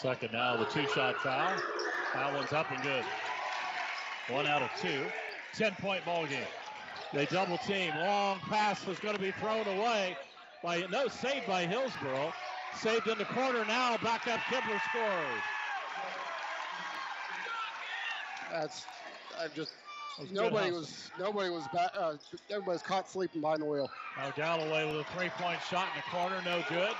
Second 0.00 0.32
now, 0.32 0.56
the 0.56 0.64
two-shot 0.66 1.16
foul. 1.16 1.60
That 2.14 2.32
one's 2.32 2.52
up 2.52 2.70
and 2.70 2.80
good. 2.84 3.04
One 4.28 4.46
out 4.46 4.62
of 4.62 4.70
two. 4.80 5.04
10-point 5.56 6.04
ball 6.04 6.24
game. 6.26 6.46
They 7.12 7.26
double 7.26 7.58
team. 7.58 7.92
Long 7.96 8.38
pass 8.40 8.84
was 8.86 8.98
going 8.98 9.16
to 9.16 9.20
be 9.20 9.30
thrown 9.32 9.66
away 9.66 10.16
by 10.62 10.84
no 10.90 11.08
saved 11.08 11.46
by 11.46 11.66
Hillsboro. 11.66 12.32
Saved 12.76 13.06
in 13.06 13.18
the 13.18 13.24
corner 13.24 13.64
now. 13.64 13.96
Back 13.98 14.28
up. 14.28 14.40
Kibler 14.40 14.80
scores. 14.90 15.42
That's 18.52 18.84
I 19.40 19.48
just 19.48 19.72
was 20.18 20.30
nobody 20.32 20.70
was 20.70 21.10
nobody 21.18 21.50
was 21.50 21.64
back. 21.72 21.90
Uh, 21.96 22.14
everybody's 22.50 22.82
caught 22.82 23.08
sleeping 23.08 23.40
behind 23.40 23.62
the 23.62 23.66
wheel. 23.66 23.90
Now 24.16 24.30
Galloway 24.32 24.86
with 24.86 25.06
a 25.06 25.16
three-point 25.16 25.60
shot 25.70 25.88
in 25.94 26.02
the 26.02 26.10
corner, 26.10 26.42
no 26.44 26.62
good. 26.68 26.94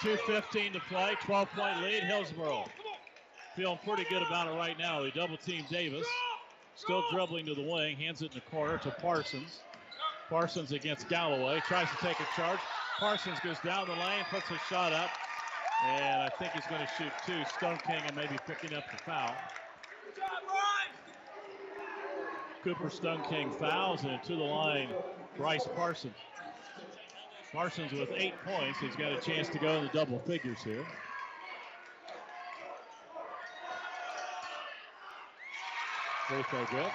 2.15 0.00 0.72
to 0.72 0.80
play, 0.80 1.14
12-point 1.22 1.82
lead, 1.82 2.02
Hillsboro. 2.02 2.64
Feeling 3.54 3.78
pretty 3.84 4.04
good 4.10 4.22
about 4.22 4.48
it 4.48 4.56
right 4.56 4.76
now. 4.76 5.00
They 5.02 5.12
double-team 5.12 5.64
Davis. 5.70 6.06
Still 6.76 7.04
dribbling 7.12 7.46
to 7.46 7.54
the 7.54 7.62
wing, 7.62 7.96
hands 7.96 8.22
it 8.22 8.32
in 8.32 8.34
the 8.34 8.50
corner 8.50 8.78
to 8.78 8.90
Parsons. 8.90 9.60
Parsons 10.28 10.72
against 10.72 11.08
Galloway, 11.08 11.60
tries 11.66 11.88
to 11.90 11.96
take 11.96 12.18
a 12.18 12.26
charge. 12.36 12.58
Parsons 12.98 13.38
goes 13.44 13.58
down 13.64 13.86
the 13.86 13.94
lane, 13.94 14.24
puts 14.30 14.50
a 14.50 14.58
shot 14.68 14.92
up, 14.92 15.10
and 15.86 16.22
I 16.22 16.28
think 16.38 16.52
he's 16.52 16.66
going 16.66 16.80
to 16.80 16.88
shoot 16.98 17.12
two. 17.26 17.44
Stone 17.56 17.78
King 17.86 18.02
and 18.06 18.16
maybe 18.16 18.36
picking 18.46 18.76
up 18.76 18.84
the 18.90 18.98
foul. 18.98 19.34
Cooper 22.62 22.88
Stone 22.88 23.22
King 23.28 23.52
fouls 23.52 24.04
and 24.04 24.22
to 24.22 24.34
the 24.34 24.42
line, 24.42 24.88
Bryce 25.36 25.68
Parsons. 25.76 26.14
Parsons 27.52 27.92
with 27.92 28.08
eight 28.16 28.34
points. 28.44 28.80
He's 28.80 28.96
got 28.96 29.12
a 29.12 29.20
chance 29.20 29.48
to 29.50 29.58
go 29.58 29.74
in 29.74 29.84
the 29.84 29.90
double 29.90 30.18
figures 30.20 30.62
here. 30.64 30.84
Free 36.28 36.42
throw 36.44 36.64
good. 36.66 36.90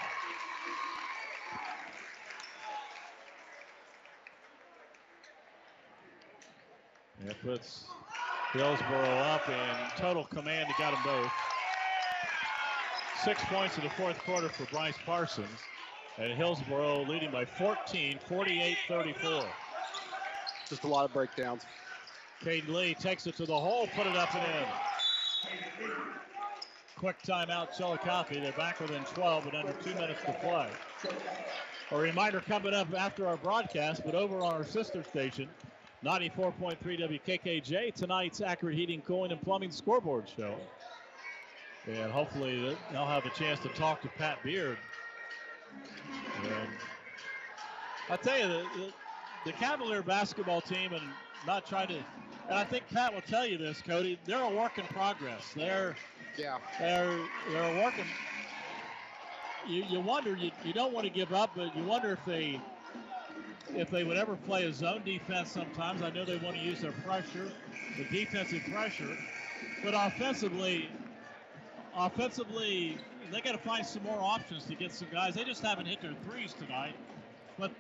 That 7.25 7.41
puts 7.43 7.85
Hillsboro 8.53 9.03
up 9.03 9.47
in 9.47 10.01
total 10.01 10.23
command. 10.23 10.67
He 10.67 10.73
got 10.81 10.93
them 10.93 11.01
both. 11.03 11.31
Six 13.23 13.43
points 13.45 13.77
in 13.77 13.83
the 13.83 13.89
fourth 13.91 14.17
quarter 14.19 14.49
for 14.49 14.65
Bryce 14.73 14.97
Parsons. 15.05 15.47
And 16.17 16.33
Hillsboro 16.33 17.03
leading 17.03 17.31
by 17.31 17.45
14, 17.45 18.17
48 18.27 18.77
34. 18.87 19.43
Just 20.69 20.83
a 20.83 20.87
lot 20.87 21.05
of 21.05 21.13
breakdowns. 21.13 21.63
Caden 22.43 22.69
Lee 22.69 22.95
takes 22.95 23.27
it 23.27 23.35
to 23.35 23.45
the 23.45 23.57
hole, 23.57 23.87
put 23.95 24.07
it 24.07 24.15
up 24.15 24.33
and 24.33 24.43
in. 24.43 24.67
Quick 26.99 27.21
timeout, 27.23 27.77
Chillicothe. 27.77 28.41
They're 28.41 28.51
back 28.51 28.77
within 28.81 29.05
12 29.05 29.45
with 29.45 29.55
under 29.55 29.71
two 29.81 29.93
minutes 29.93 30.19
to 30.25 30.33
play. 30.33 30.67
A 31.91 31.97
reminder 31.97 32.41
coming 32.41 32.73
up 32.73 32.93
after 32.93 33.25
our 33.25 33.37
broadcast, 33.37 34.01
but 34.03 34.15
over 34.15 34.39
on 34.39 34.53
our 34.53 34.65
sister 34.65 35.01
station, 35.01 35.47
94.3 36.03 36.77
WKKJ, 37.25 37.93
tonight's 37.93 38.41
Accurate 38.41 38.75
Heating, 38.75 38.99
Cooling, 39.01 39.31
and 39.31 39.41
Plumbing 39.41 39.71
scoreboard 39.71 40.25
show. 40.35 40.55
And 41.87 42.11
hopefully 42.11 42.75
they'll 42.91 43.05
have 43.05 43.25
a 43.25 43.29
chance 43.29 43.61
to 43.61 43.69
talk 43.69 44.01
to 44.01 44.09
Pat 44.09 44.43
Beard. 44.43 44.77
And 46.43 46.67
I 48.09 48.17
tell 48.17 48.37
you, 48.37 48.47
the, 48.47 48.65
the, 48.75 48.93
the 49.45 49.51
Cavalier 49.53 50.03
basketball 50.03 50.59
team, 50.59 50.91
and 50.91 51.03
not 51.47 51.65
trying 51.65 51.87
to, 51.87 51.95
and 52.49 52.57
I 52.57 52.65
think 52.65 52.83
Pat 52.91 53.13
will 53.13 53.21
tell 53.21 53.45
you 53.45 53.57
this, 53.57 53.81
Cody. 53.81 54.19
They're 54.25 54.43
a 54.43 54.49
work 54.49 54.77
in 54.77 54.85
progress. 54.87 55.43
They're 55.55 55.95
yeah, 56.39 56.57
they're 56.79 57.19
they're 57.51 57.83
working. 57.83 58.05
You 59.67 59.83
you 59.83 59.99
wonder 59.99 60.35
you, 60.35 60.51
you 60.63 60.73
don't 60.73 60.93
want 60.93 61.05
to 61.05 61.11
give 61.11 61.33
up, 61.33 61.51
but 61.55 61.75
you 61.75 61.83
wonder 61.83 62.13
if 62.13 62.23
they 62.25 62.59
if 63.75 63.89
they 63.89 64.03
would 64.03 64.17
ever 64.17 64.37
play 64.37 64.63
a 64.63 64.73
zone 64.73 65.01
defense. 65.03 65.51
Sometimes 65.51 66.01
I 66.01 66.09
know 66.11 66.23
they 66.25 66.37
want 66.37 66.55
to 66.55 66.61
use 66.61 66.79
their 66.81 66.93
pressure, 66.93 67.51
the 67.97 68.05
defensive 68.05 68.63
pressure, 68.71 69.17
but 69.83 69.93
offensively, 69.93 70.89
offensively 71.95 72.97
they 73.31 73.41
got 73.41 73.51
to 73.51 73.57
find 73.59 73.85
some 73.85 74.03
more 74.03 74.19
options 74.21 74.65
to 74.65 74.75
get 74.75 74.91
some 74.93 75.09
guys. 75.11 75.35
They 75.35 75.43
just 75.43 75.61
haven't 75.61 75.87
hit 75.87 76.01
their 76.01 76.15
threes 76.25 76.53
tonight, 76.53 76.95
but 77.57 77.71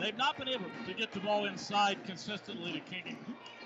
they've 0.00 0.16
not 0.16 0.36
been 0.38 0.48
able 0.48 0.66
to 0.86 0.94
get 0.94 1.12
the 1.12 1.20
ball 1.20 1.46
inside 1.46 1.98
consistently 2.04 2.72
to 2.72 2.80
King 2.80 3.16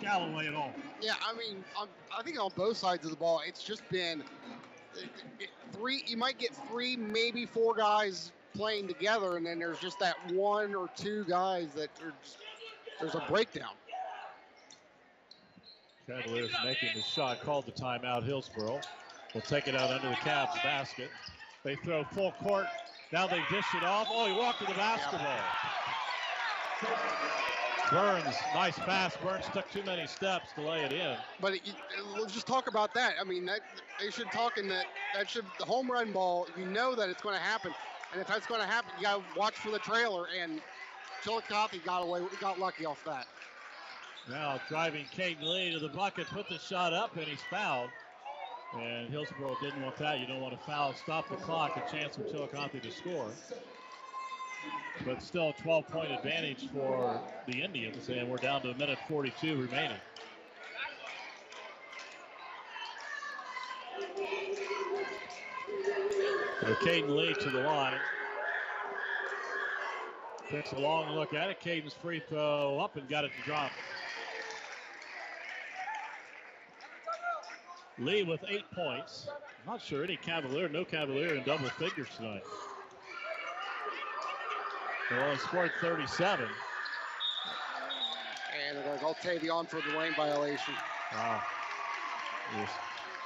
Galloway 0.00 0.46
at 0.46 0.54
all. 0.54 0.72
Yeah, 1.00 1.14
I 1.26 1.36
mean, 1.36 1.64
on, 1.78 1.88
I 2.16 2.22
think 2.22 2.40
on 2.40 2.50
both 2.56 2.76
sides 2.76 3.04
of 3.04 3.10
the 3.10 3.16
ball, 3.16 3.42
it's 3.46 3.62
just 3.62 3.88
been 3.90 4.22
it, 4.96 5.08
it, 5.40 5.48
three. 5.72 6.02
You 6.06 6.16
might 6.16 6.38
get 6.38 6.50
three, 6.68 6.96
maybe 6.96 7.46
four 7.46 7.74
guys 7.74 8.32
playing 8.54 8.88
together, 8.88 9.36
and 9.36 9.46
then 9.46 9.58
there's 9.58 9.78
just 9.78 9.98
that 10.00 10.16
one 10.32 10.74
or 10.74 10.88
two 10.96 11.24
guys 11.28 11.68
that 11.74 11.90
are 12.02 12.12
just, 12.22 12.38
there's 13.00 13.14
a 13.14 13.24
breakdown. 13.28 13.72
Cavaliers 16.06 16.50
making 16.64 16.90
the 16.94 17.02
shot, 17.02 17.40
called 17.42 17.66
the 17.66 17.72
timeout. 17.72 18.24
Hillsboro 18.24 18.80
will 19.34 19.40
take 19.40 19.66
it 19.66 19.74
out 19.74 19.90
under 19.90 20.08
the 20.08 20.14
Cavs 20.16 20.62
basket. 20.62 21.10
They 21.64 21.74
throw 21.76 22.04
full 22.04 22.32
court. 22.42 22.66
Now 23.12 23.26
they 23.26 23.42
dish 23.50 23.66
it 23.74 23.82
off. 23.82 24.06
Oh, 24.10 24.26
he 24.26 24.32
walked 24.32 24.60
to 24.60 24.66
the 24.66 24.74
basketball. 24.74 25.40
Burns, 27.90 28.34
nice 28.52 28.78
pass. 28.80 29.16
Burns 29.22 29.44
took 29.52 29.70
too 29.70 29.82
many 29.84 30.06
steps 30.08 30.48
to 30.56 30.62
lay 30.62 30.82
it 30.82 30.92
in. 30.92 31.16
But 31.40 31.54
it, 31.54 31.60
it, 31.68 31.74
let's 32.18 32.34
just 32.34 32.46
talk 32.46 32.68
about 32.68 32.92
that. 32.94 33.14
I 33.20 33.24
mean, 33.24 33.46
that 33.46 33.60
they 34.00 34.10
should 34.10 34.30
talk 34.32 34.58
in 34.58 34.68
that 34.68 34.86
that 35.14 35.30
should 35.30 35.44
the 35.58 35.64
home 35.64 35.90
run 35.90 36.12
ball. 36.12 36.48
You 36.58 36.66
know 36.66 36.96
that 36.96 37.08
it's 37.08 37.22
going 37.22 37.36
to 37.36 37.40
happen, 37.40 37.72
and 38.12 38.20
if 38.20 38.26
that's 38.26 38.46
going 38.46 38.60
to 38.60 38.66
happen, 38.66 38.90
you 38.98 39.04
got 39.04 39.18
to 39.18 39.38
watch 39.38 39.54
for 39.54 39.70
the 39.70 39.78
trailer. 39.78 40.26
And 40.40 40.60
Chillicothe 41.22 41.84
got 41.84 42.02
away, 42.02 42.22
got 42.40 42.58
lucky 42.58 42.86
off 42.86 43.02
that. 43.04 43.26
Now 44.28 44.60
driving 44.68 45.04
Caden 45.16 45.42
Lee 45.42 45.72
to 45.72 45.78
the 45.78 45.88
bucket, 45.88 46.26
put 46.26 46.48
the 46.48 46.58
shot 46.58 46.92
up, 46.92 47.16
and 47.16 47.26
he's 47.26 47.42
fouled. 47.50 47.90
And 48.76 49.08
Hillsboro 49.08 49.56
didn't 49.62 49.82
want 49.82 49.96
that. 49.98 50.18
You 50.18 50.26
don't 50.26 50.40
want 50.40 50.58
to 50.58 50.66
foul, 50.66 50.92
stop 50.94 51.28
the 51.30 51.36
clock, 51.36 51.76
a 51.76 51.90
chance 51.90 52.16
for 52.16 52.24
Chillicothe 52.24 52.82
to 52.82 52.90
score. 52.90 53.30
But 55.04 55.22
still 55.22 55.50
a 55.50 55.52
12 55.62 55.88
point 55.88 56.10
advantage 56.10 56.68
for 56.72 57.20
the 57.46 57.62
Indians, 57.62 58.08
and 58.08 58.28
we're 58.28 58.38
down 58.38 58.62
to 58.62 58.70
a 58.70 58.74
minute 58.74 58.98
42 59.08 59.62
remaining. 59.62 59.98
Caden 66.86 67.16
Lee 67.16 67.34
to 67.34 67.50
the 67.50 67.60
line. 67.60 67.98
Takes 70.50 70.72
a 70.72 70.78
long 70.78 71.10
look 71.10 71.34
at 71.34 71.50
it. 71.50 71.60
Caden's 71.60 71.94
free 71.94 72.22
throw 72.28 72.78
up 72.78 72.96
and 72.96 73.08
got 73.08 73.24
it 73.24 73.32
to 73.40 73.48
drop. 73.48 73.70
Lee 77.98 78.22
with 78.22 78.44
eight 78.48 78.70
points. 78.72 79.28
Not 79.66 79.82
sure 79.82 80.04
any 80.04 80.16
Cavalier, 80.16 80.68
no 80.68 80.84
Cavalier 80.84 81.34
in 81.34 81.42
double 81.44 81.68
figures 81.70 82.08
tonight. 82.16 82.42
They 85.10 85.16
only 85.16 85.36
scored 85.38 85.70
37. 85.80 86.46
And 88.68 88.76
they're 88.76 88.84
going 88.84 88.98
to 88.98 89.04
call 89.04 89.14
Tavion 89.14 89.68
for 89.68 89.80
the 89.80 89.96
lane 89.96 90.14
violation. 90.16 90.74
Wow. 91.12 91.42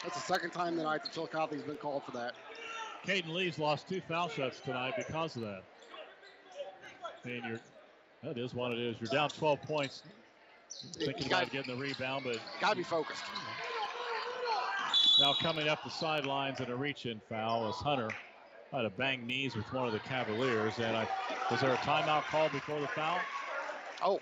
That's 0.03 0.15
the 0.17 0.21
second 0.21 0.51
time 0.51 0.77
tonight 0.77 1.03
that 1.05 1.13
Chillicothe's 1.13 1.63
been 1.63 1.77
called 1.77 2.05
for 2.05 2.13
that. 2.13 2.35
Caden 3.07 3.29
Lee's 3.29 3.59
lost 3.59 3.89
two 3.89 4.01
foul 4.07 4.29
shots 4.29 4.61
tonight 4.61 4.95
because 4.97 5.37
of 5.37 5.43
that. 5.43 5.63
And 7.25 7.43
you're, 7.49 7.61
that 8.23 8.39
is 8.39 8.55
what 8.55 8.73
it 8.73 8.79
is. 8.79 8.97
You're 9.01 9.11
down 9.11 9.31
12 9.31 9.63
points. 9.63 10.03
Thinking 10.99 11.29
gotta- 11.29 11.45
about 11.45 11.53
getting 11.53 11.77
the 11.77 11.81
rebound, 11.83 12.25
but 12.25 12.39
Got 12.61 12.71
to 12.71 12.77
be 12.77 12.83
focused. 12.83 13.23
now 15.19 15.35
coming 15.35 15.69
up 15.69 15.83
the 15.85 15.91
sidelines 15.91 16.61
and 16.61 16.69
a 16.71 16.77
reach-in 16.77 17.21
foul 17.29 17.69
is 17.69 17.77
Hunter. 17.77 18.11
Had 18.73 18.83
to 18.83 18.91
bang 18.91 19.27
knees 19.27 19.57
with 19.57 19.71
one 19.73 19.87
of 19.87 19.93
the 19.93 19.99
Cavaliers. 20.01 20.79
And 20.79 20.97
I, 20.97 21.07
was 21.51 21.61
there 21.61 21.73
a 21.73 21.77
timeout 21.79 22.23
call 22.25 22.49
before 22.49 22.81
the 22.81 22.87
foul? 22.89 23.19
Oh, 24.03 24.21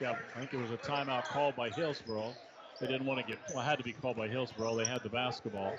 Yeah, 0.00 0.14
I 0.36 0.40
think 0.40 0.52
it 0.52 0.60
was 0.60 0.70
a 0.70 0.76
timeout 0.76 1.24
called 1.24 1.56
by 1.56 1.70
Hillsboro. 1.70 2.34
They 2.80 2.86
didn't 2.86 3.06
want 3.06 3.20
to 3.20 3.26
get, 3.26 3.38
well, 3.52 3.60
it 3.60 3.64
had 3.64 3.78
to 3.78 3.84
be 3.84 3.92
called 3.92 4.16
by 4.16 4.28
Hillsboro. 4.28 4.76
They 4.76 4.84
had 4.84 5.02
the 5.02 5.08
basketball. 5.08 5.78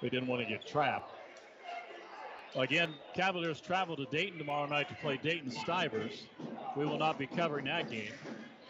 They 0.00 0.08
didn't 0.08 0.28
want 0.28 0.42
to 0.42 0.48
get 0.48 0.66
trapped. 0.66 1.12
Again, 2.56 2.94
Cavaliers 3.14 3.60
travel 3.60 3.94
to 3.96 4.06
Dayton 4.06 4.38
tomorrow 4.38 4.66
night 4.66 4.88
to 4.88 4.94
play 4.96 5.18
Dayton 5.22 5.50
Stivers. 5.50 6.26
We 6.76 6.84
will 6.84 6.98
not 6.98 7.18
be 7.18 7.26
covering 7.26 7.66
that 7.66 7.90
game, 7.90 8.12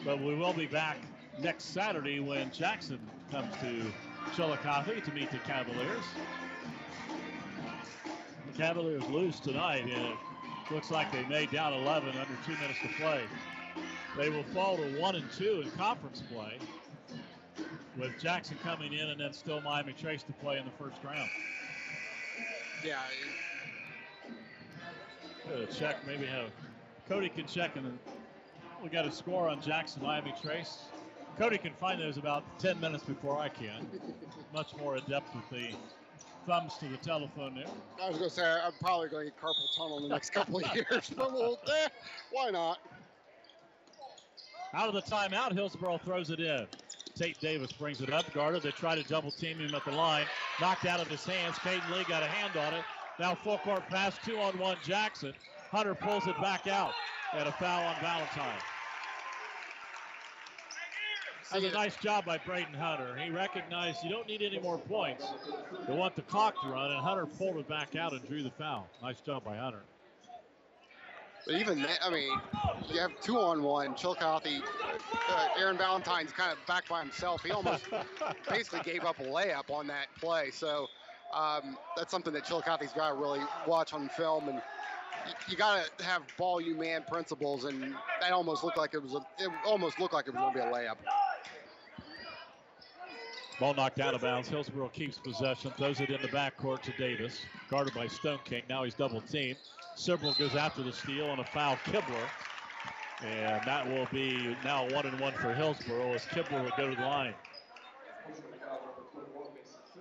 but 0.05 0.21
we 0.21 0.35
will 0.35 0.53
be 0.53 0.67
back 0.67 0.99
next 1.39 1.65
Saturday 1.67 2.21
when 2.21 2.51
Jackson 2.51 2.99
comes 3.31 3.55
to 3.57 3.93
Chillicothe 4.35 5.05
to 5.05 5.13
meet 5.13 5.31
the 5.31 5.39
Cavaliers. 5.39 6.05
The 8.47 8.59
Cavaliers 8.59 9.07
lose 9.09 9.41
tonight, 9.41 9.85
and 9.85 10.15
looks 10.71 10.91
like 10.91 11.11
they 11.13 11.25
made 11.27 11.51
down 11.51 11.73
11 11.73 12.11
under 12.11 12.37
two 12.47 12.53
minutes 12.53 12.79
to 12.83 12.89
play. 13.01 13.23
They 14.17 14.29
will 14.29 14.45
fall 14.55 14.77
to 14.77 15.01
one 15.01 15.17
and 15.17 15.31
two 15.33 15.63
in 15.65 15.71
conference 15.73 16.23
play, 16.33 16.59
with 17.99 18.19
Jackson 18.21 18.57
coming 18.63 18.93
in 18.93 19.09
and 19.11 19.21
then 19.21 19.33
still 19.33 19.61
Miami 19.61 19.93
Trace 19.93 20.23
to 20.25 20.33
play 20.35 20.59
in 20.59 20.65
the 20.65 20.71
first 20.73 21.03
round. 21.05 21.29
Yeah. 22.85 23.01
Check, 25.77 26.07
maybe 26.07 26.27
have 26.27 26.51
Cody 27.09 27.29
can 27.29 27.47
check, 27.47 27.75
and 27.77 27.99
we 28.83 28.89
got 28.89 29.05
a 29.05 29.13
score 29.13 29.49
on 29.49 29.61
Jackson 29.61 30.03
Miami 30.03 30.33
Trace. 30.41 30.85
Cody 31.39 31.59
can 31.59 31.73
find 31.75 32.01
those 32.01 32.19
about 32.19 32.45
10 32.61 32.79
minutes 32.81 33.03
before 33.05 33.39
I 33.39 33.49
can. 33.49 33.87
Much 34.55 34.77
more 34.77 34.97
adept 34.97 35.35
with 35.35 35.51
the 35.51 35.75
thumbs 36.51 36.77
to 36.79 36.89
the 36.89 36.97
telephone 36.97 37.55
there. 37.55 37.65
I 38.03 38.09
was 38.09 38.19
going 38.19 38.29
to 38.29 38.35
say, 38.35 38.45
I'm 38.45 38.73
probably 38.81 39.09
going 39.09 39.27
to 39.27 39.31
get 39.31 39.41
carpal 39.41 39.77
tunnel 39.77 39.99
in 39.99 40.03
the 40.03 40.09
next 40.09 40.31
couple 40.31 40.59
of 40.59 40.65
years, 40.75 41.13
but 41.17 41.33
we'll, 41.33 41.61
eh, 41.73 41.89
why 42.33 42.51
not? 42.51 42.79
Out 44.75 44.89
of 44.89 44.95
the 44.95 45.03
timeout, 45.03 45.53
Hillsboro 45.53 45.99
throws 45.99 46.31
it 46.31 46.41
in. 46.41 46.67
Tate 47.15 47.39
Davis 47.41 47.71
brings 47.71 48.01
it 48.01 48.13
up, 48.13 48.33
guarded. 48.33 48.65
They 48.65 48.73
try 48.73 48.97
to 48.97 49.05
double 49.05 49.31
team 49.31 49.59
him 49.59 49.75
at 49.77 49.85
the 49.85 49.93
line. 49.93 50.27
Knocked 50.61 50.87
out 50.87 51.01
of 51.01 51.07
his 51.07 51.25
hands. 51.25 51.57
Caden 51.57 51.89
Lee 51.97 52.05
got 52.05 52.25
a 52.25 52.27
hand 52.27 52.57
on 52.57 52.75
it. 52.75 52.85
Now 53.21 53.37
full 53.37 53.59
court 53.59 53.89
pass, 53.89 54.19
two 54.25 54.37
on 54.39 54.59
one 54.59 54.77
Jackson. 54.83 55.35
Hunter 55.71 55.95
pulls 55.95 56.27
it 56.27 56.41
back 56.41 56.67
out. 56.67 56.93
And 57.33 57.49
a 57.49 57.53
foul 57.53 57.87
on 57.87 58.01
Valentine. 58.01 58.59
That's 61.53 61.65
a 61.65 61.71
nice 61.73 61.97
job 61.97 62.27
by 62.27 62.39
Braden 62.39 62.75
Hunter. 62.75 63.17
He 63.17 63.31
recognized 63.31 64.05
you 64.05 64.11
don't 64.11 64.29
need 64.29 64.41
any 64.41 64.61
more 64.61 64.79
points. 64.79 65.27
They 65.89 65.95
want 65.95 66.15
the 66.15 66.23
clock 66.23 66.61
to 66.63 66.69
run, 66.69 66.93
and 66.93 67.01
Hunter 67.01 67.27
pulled 67.27 67.57
it 67.57 67.69
back 67.69 67.97
out 67.97 68.13
and 68.13 68.27
drew 68.29 68.45
the 68.45 68.51
foul. 68.51 68.87
Nice 69.03 69.21
job 69.21 69.45
by 69.45 69.57
Hunter. 69.57 69.83
But 71.47 71.57
even 71.57 71.83
that, 71.83 71.99
I 72.05 72.11
mean, 72.11 72.39
you 72.93 73.01
have 73.01 73.11
two 73.21 73.39
on 73.39 73.65
one. 73.65 73.97
Chillicothe, 73.97 74.63
uh, 75.29 75.49
Aaron 75.59 75.77
Valentine's 75.77 76.31
kind 76.31 76.53
of 76.53 76.59
back 76.67 76.89
by 76.89 77.01
himself. 77.01 77.43
He 77.43 77.51
almost 77.51 77.87
basically 78.49 78.81
gave 78.81 79.05
up 79.05 79.19
a 79.19 79.25
layup 79.25 79.71
on 79.71 79.89
that 79.89 80.07
play. 80.21 80.51
So 80.51 80.89
um, 81.35 81.77
that's 81.97 82.13
something 82.13 82.33
that 82.35 82.45
Chillicothe's 82.45 82.93
got 82.93 83.09
to 83.09 83.15
really 83.15 83.41
watch 83.67 83.93
on 83.93 84.09
film. 84.11 84.49
And 84.49 84.63
you, 85.27 85.33
you 85.49 85.57
got 85.57 85.89
to 85.99 86.05
have 86.05 86.23
ball 86.37 86.61
you 86.61 86.77
man 86.77 87.05
principles. 87.09 87.65
And 87.65 87.95
that 88.21 88.31
almost 88.31 88.63
looked 88.63 88.77
like 88.77 88.95
it 88.95 89.03
was 89.03 89.15
a, 89.15 89.27
it 89.39 89.51
almost 89.65 89.99
looked 89.99 90.15
like 90.15 90.29
it 90.29 90.35
was 90.35 90.41
going 90.41 90.53
to 90.53 90.59
be 90.61 90.65
a 90.65 90.71
layup. 90.71 90.97
Ball 93.61 93.75
knocked 93.75 94.01
out 94.01 94.15
of 94.15 94.23
bounds. 94.23 94.49
Hillsboro 94.49 94.89
keeps 94.89 95.19
possession, 95.19 95.71
throws 95.77 96.01
it 96.01 96.09
in 96.09 96.23
the 96.23 96.29
backcourt 96.29 96.81
to 96.81 96.93
Davis. 96.93 97.43
Guarded 97.69 97.93
by 97.93 98.07
Stone 98.07 98.39
King. 98.47 98.63
Now 98.71 98.85
he's 98.85 98.95
double 98.95 99.21
teamed. 99.21 99.59
Sibrel 99.99 100.37
goes 100.39 100.57
after 100.57 100.83
the 100.83 100.93
steal 100.93 101.27
and 101.27 101.41
a 101.41 101.45
foul 101.45 101.77
Kibler. 101.85 102.27
And 103.23 103.63
that 103.67 103.87
will 103.87 104.09
be 104.11 104.57
now 104.65 104.89
one 104.89 105.05
and 105.05 105.21
one 105.21 105.35
for 105.35 105.53
Hillsboro 105.53 106.15
as 106.15 106.23
Kibler 106.23 106.65
would 106.65 106.73
go 106.79 106.89
to 106.89 106.97
the 106.97 107.03
line. 107.03 107.35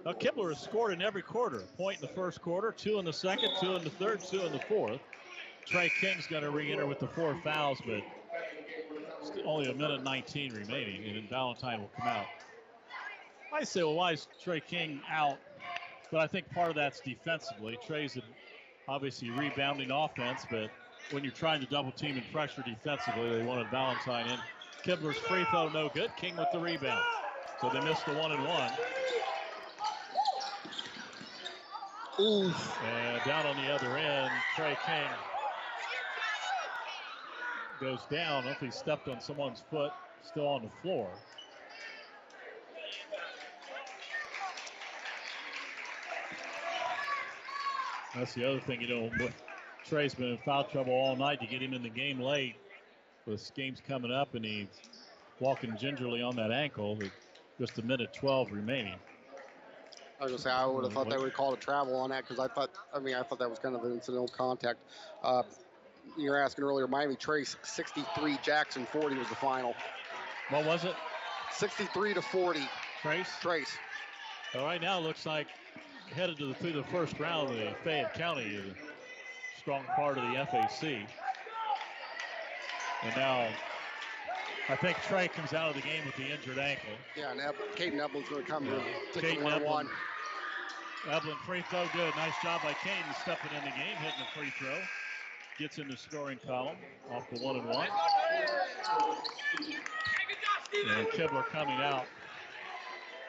Now 0.06 0.14
Kibler 0.14 0.54
has 0.54 0.62
scored 0.62 0.94
in 0.94 1.02
every 1.02 1.22
quarter. 1.22 1.60
Point 1.76 1.98
in 1.98 2.08
the 2.08 2.14
first 2.14 2.42
quarter, 2.42 2.72
two 2.72 2.98
in 2.98 3.04
the 3.04 3.12
second, 3.12 3.50
two 3.60 3.76
in 3.76 3.84
the 3.84 3.90
third, 3.90 4.22
two 4.24 4.46
in 4.46 4.54
the 4.54 4.60
fourth. 4.60 5.02
Trey 5.66 5.92
King's 6.00 6.28
going 6.28 6.44
to 6.44 6.50
re-enter 6.50 6.86
with 6.86 7.00
the 7.00 7.08
four 7.08 7.38
fouls, 7.44 7.80
but 7.86 8.02
only 9.46 9.70
a 9.70 9.74
minute 9.74 10.02
19 10.02 10.54
remaining, 10.54 11.04
and 11.04 11.18
then 11.18 11.28
Valentine 11.30 11.82
will 11.82 11.92
come 11.98 12.08
out. 12.08 12.26
I 13.52 13.64
say, 13.64 13.84
well, 13.84 13.96
why 13.96 14.14
is 14.14 14.28
Trey 14.44 14.62
King 14.62 15.02
out? 15.12 15.40
But 16.12 16.22
I 16.22 16.28
think 16.28 16.50
part 16.54 16.70
of 16.70 16.76
that's 16.76 17.02
defensively. 17.02 17.78
Trey's 17.86 18.16
an 18.16 18.24
obviously 18.88 19.30
rebounding 19.32 19.92
offense, 19.92 20.46
but 20.50 20.72
when 21.12 21.24
you're 21.24 21.34
trying 21.34 21.62
to 21.62 21.68
double 21.68 21.92
team 21.92 22.16
and 22.18 22.32
pressure 22.32 22.64
defensively, 22.64 23.38
they 23.38 23.44
wanted 23.44 23.68
Valentine 23.70 24.28
in. 24.28 24.40
Kibler's 24.84 25.18
free 25.18 25.46
throw 25.52 25.70
no 25.70 25.90
good. 25.94 26.16
King 26.16 26.38
with 26.38 26.48
the 26.52 26.60
rebound. 26.60 27.04
So 27.62 27.70
they 27.70 27.82
missed 27.82 28.06
the 28.06 28.14
one 28.14 28.32
and 28.32 28.44
one. 28.46 28.72
And 32.20 33.22
down 33.26 33.46
on 33.46 33.56
the 33.58 33.72
other 33.74 33.98
end, 33.98 34.30
Trey 34.56 34.78
King 34.86 35.10
goes 37.82 38.00
down. 38.12 38.20
I 38.22 38.36
don't 38.36 38.46
know 38.46 38.52
if 38.52 38.60
he 38.60 38.72
stepped 38.72 39.08
on 39.08 39.22
someone's 39.22 39.64
foot, 39.70 39.92
still 40.24 40.48
on 40.48 40.64
the 40.64 40.70
floor. 40.82 41.10
That's 48.16 48.34
the 48.34 48.50
other 48.50 48.60
thing, 48.60 48.82
you 48.82 48.88
know. 48.88 49.30
Trey's 49.86 50.14
been 50.14 50.32
in 50.32 50.38
foul 50.40 50.66
trouble 50.66 50.94
all 50.94 51.16
night. 51.16 51.42
You 51.42 51.48
get 51.48 51.62
him 51.62 51.74
in 51.74 51.84
the 51.84 51.90
game 51.90 52.20
late. 52.20 52.56
This 53.26 53.52
game's 53.56 53.82
coming 53.86 54.12
up, 54.12 54.36
and 54.36 54.44
he's 54.44 54.68
walking 55.40 55.76
gingerly 55.78 56.22
on 56.22 56.36
that 56.36 56.52
ankle. 56.52 56.96
with 56.96 57.12
Just 57.60 57.78
a 57.78 57.82
minute 57.82 58.14
12 58.14 58.52
remaining. 58.52 58.96
I 60.20 60.24
was 60.24 60.32
gonna 60.32 60.42
say 60.42 60.50
I 60.50 60.66
would 60.66 60.84
have 60.84 60.94
thought 60.94 61.10
they 61.10 61.16
would 61.16 61.30
have 61.30 61.34
called 61.34 61.54
a 61.54 61.58
travel 61.58 61.96
on 61.96 62.10
that 62.10 62.28
because 62.28 62.40
I 62.40 62.54
thought 62.54 62.72
I 62.94 63.00
mean 63.00 63.16
I 63.16 63.24
thought 63.24 63.40
that 63.40 63.50
was 63.50 63.58
kind 63.58 63.74
of 63.74 63.86
an 63.86 63.94
incidental 63.94 64.28
contact. 64.28 64.80
Uh, 65.24 65.44
you 66.18 66.30
were 66.30 66.38
asking 66.38 66.66
earlier, 66.66 66.88
Miami 66.88 67.16
Trace 67.16 67.56
63, 67.64 68.38
Jackson 68.44 68.86
40 68.92 69.18
was 69.18 69.30
the 69.30 69.36
final. 69.36 69.76
What 70.50 70.66
was 70.66 70.84
it? 70.84 70.96
63 71.52 72.16
to 72.16 72.22
40. 72.22 72.62
Trace. 73.02 73.30
Trace. 73.42 73.78
All 74.56 74.66
right, 74.66 74.82
now, 74.82 75.00
it 75.00 75.04
looks 75.04 75.26
like 75.26 75.48
headed 76.16 76.38
to 76.40 76.48
the, 76.48 76.54
through 76.56 76.74
the 76.74 76.84
first 76.84 77.20
round 77.20 77.52
of 77.52 77.58
the 77.58 77.74
Fayette 77.84 78.14
County, 78.14 78.58
a 78.58 79.60
strong 79.60 79.84
part 79.96 80.18
of 80.18 80.24
the 80.24 80.46
FAC. 80.46 81.08
And 83.04 83.16
now, 83.16 83.48
I 84.68 84.76
think 84.76 84.98
Trey 85.08 85.28
comes 85.28 85.54
out 85.54 85.70
of 85.70 85.76
the 85.76 85.82
game 85.82 86.06
with 86.06 86.16
the 86.16 86.32
injured 86.32 86.60
ankle. 86.60 86.92
Yeah, 87.16 87.32
and 87.32 87.40
Eb- 87.40 87.56
Caden 87.76 88.00
Eblin's 88.00 88.30
going 88.30 88.44
to 88.44 88.52
come 88.52 88.68
in 88.68 88.74
and 88.74 88.84
take 89.14 89.24
Caden 89.24 89.40
the 89.40 89.44
one 89.46 89.64
one. 89.64 89.90
Eblin 91.08 91.38
free 91.46 91.64
throw 91.70 91.86
good. 91.94 92.14
Nice 92.18 92.34
job 92.44 92.62
by 92.62 92.74
Caden 92.74 93.22
stepping 93.22 93.52
in 93.58 93.64
the 93.64 93.72
game, 93.72 93.96
hitting 93.98 94.20
the 94.20 94.40
free 94.40 94.52
throw. 94.60 94.78
Gets 95.58 95.78
in 95.78 95.88
the 95.88 95.98
scoring 95.98 96.40
column 96.46 96.78
off 97.10 97.30
the 97.32 97.40
one 97.40 97.56
and 97.56 97.68
one. 97.68 97.88
And 100.98 101.08
Kibler 101.08 101.46
coming 101.48 101.80
out. 101.80 102.06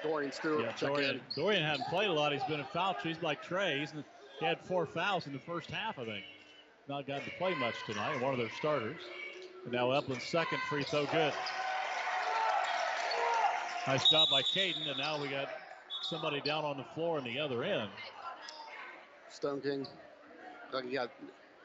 Dorian 0.03 0.33
Stewart. 0.33 0.63
Yeah, 0.63 0.73
Dorian. 0.89 1.21
Dorian 1.37 1.63
hadn't 1.63 1.87
played 1.87 2.09
a 2.09 2.13
lot. 2.13 2.33
He's 2.33 2.45
been 2.45 2.61
in 2.61 2.67
foul 2.73 2.95
trees 2.95 3.17
like 3.23 3.43
Trey. 3.43 3.81
He's, 3.81 3.93
he 4.39 4.47
had 4.47 4.59
four 4.61 4.87
fouls 4.87 5.27
in 5.27 5.33
the 5.33 5.39
first 5.39 5.71
half, 5.71 5.99
I 5.99 6.05
think. 6.05 6.25
Not 6.89 7.07
gotten 7.07 7.25
to 7.25 7.31
play 7.37 7.55
much 7.55 7.75
tonight. 7.87 8.21
One 8.21 8.33
of 8.33 8.39
their 8.39 8.51
starters. 8.59 8.97
And 9.65 9.73
now 9.73 9.89
Eblin's 9.89 10.25
second 10.25 10.59
free 10.69 10.83
throw 10.83 11.07
good. 11.07 11.33
Nice 13.87 14.09
job 14.11 14.29
by 14.31 14.43
Caden, 14.43 14.89
and 14.89 14.99
now 14.99 15.21
we 15.21 15.29
got 15.29 15.49
somebody 16.03 16.41
down 16.41 16.65
on 16.65 16.77
the 16.77 16.85
floor 16.95 17.19
in 17.19 17.25
the 17.25 17.39
other 17.39 17.63
end. 17.63 17.91
Stone 19.29 19.61
King. 19.61 19.87
Like 20.73 20.85
he 20.85 20.95
got 20.95 21.11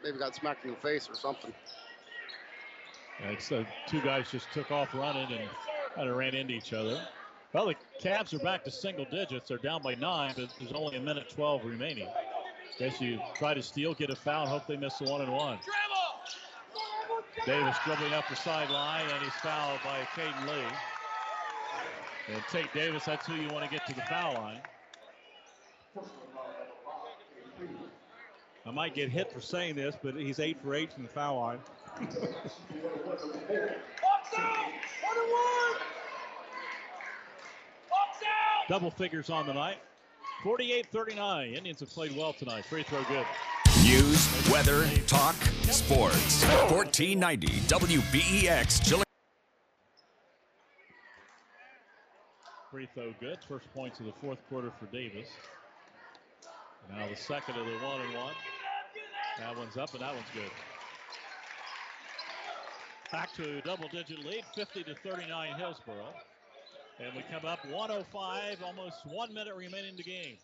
maybe 0.04 0.18
got 0.18 0.36
smacked 0.36 0.66
in 0.66 0.72
the 0.72 0.78
face 0.78 1.10
or 1.10 1.16
something. 1.16 1.54
And 3.24 3.32
it's, 3.32 3.52
uh, 3.52 3.64
two 3.88 4.02
guys 4.02 4.30
just 4.30 4.52
took 4.54 4.72
off 4.72 4.94
running 4.94 5.32
and 5.32 5.50
kind 5.96 6.10
of 6.10 6.16
ran 6.16 6.36
into 6.36 6.54
each 6.54 6.74
other. 6.74 7.00
Well, 7.56 7.68
the 7.68 7.76
Cavs 8.04 8.34
are 8.34 8.40
back 8.40 8.66
to 8.66 8.72
single 8.72 9.06
digits. 9.06 9.48
They're 9.48 9.58
down 9.58 9.82
by 9.82 9.96
nine, 9.96 10.34
but 10.36 10.54
there's 10.60 10.74
only 10.74 10.98
a 10.98 11.00
minute 11.00 11.30
12 11.30 11.64
remaining. 11.64 12.10
Guess 12.78 13.00
you 13.00 13.18
try 13.34 13.54
to 13.54 13.64
steal, 13.64 13.94
get 13.94 14.10
a 14.10 14.16
foul, 14.16 14.46
hope 14.46 14.68
they 14.68 14.76
miss 14.76 14.98
the 14.98 15.06
one 15.06 15.22
and 15.22 15.32
one. 15.32 15.58
Davis 17.46 17.78
dribbling 17.86 18.12
up 18.12 18.28
the 18.28 18.36
sideline, 18.36 19.10
and 19.10 19.24
he's 19.24 19.32
fouled 19.36 19.80
by 19.86 20.02
Caden 20.18 20.50
Lee. 20.50 20.66
And 22.34 22.44
Tate 22.52 22.74
Davis, 22.74 23.06
that's 23.06 23.26
who 23.26 23.36
you 23.36 23.48
want 23.48 23.64
to 23.64 23.72
get 23.72 23.88
to 23.88 23.94
the 23.94 24.02
foul 24.02 24.34
line. 24.34 24.60
I 28.66 28.72
might 28.72 28.94
get 28.94 29.10
hit 29.10 29.32
for 29.32 29.40
saying 29.40 29.78
this, 29.78 29.96
but 30.04 30.16
he's 30.16 30.40
eight 30.40 30.58
for 30.62 30.76
eight 30.76 30.92
from 30.92 31.04
the 31.04 31.10
foul 31.10 31.40
line. 31.40 31.60
Double 38.68 38.90
figures 38.90 39.30
on 39.30 39.46
the 39.46 39.54
night. 39.54 39.78
48 40.44 40.88
39. 40.92 41.54
Indians 41.54 41.80
have 41.80 41.90
played 41.90 42.16
well 42.16 42.34
tonight. 42.34 42.66
Free 42.66 42.84
throw 42.84 43.04
good. 43.04 43.26
News, 43.84 44.50
weather, 44.52 44.88
talk, 45.06 45.36
sports. 45.70 46.44
1490 46.72 47.48
WBEX 47.48 48.84
Chillicothe. 48.84 49.04
Free 52.72 52.88
throw 52.94 53.14
good. 53.20 53.38
First 53.48 53.72
points 53.74 54.00
of 54.00 54.08
the 54.08 54.14
fourth 54.14 54.40
quarter 54.50 54.72
for 54.80 54.88
Davis. 54.88 55.28
Now 56.90 57.08
the 57.08 57.16
second 57.16 57.58
of 57.58 57.66
the 57.66 57.74
one 57.74 58.02
and 58.02 58.16
one. 58.16 58.34
That 59.40 59.56
one's 59.58 59.78
up 59.78 59.94
and 59.94 60.02
that 60.02 60.14
one's 60.14 60.26
good. 60.34 60.52
Back 63.12 63.34
to 63.36 63.62
double 63.62 63.88
digit 63.90 64.26
lead, 64.26 64.44
50 64.56 64.84
to 64.84 64.96
39 64.96 65.60
Hillsboro. 65.60 66.06
And 67.00 67.14
we 67.16 67.24
come 67.30 67.46
up 67.46 67.60
105, 67.66 68.64
almost 68.64 69.06
one 69.06 69.34
minute 69.34 69.54
remaining 69.56 69.92
in 69.92 69.96
the 69.98 70.04
game. 70.04 70.38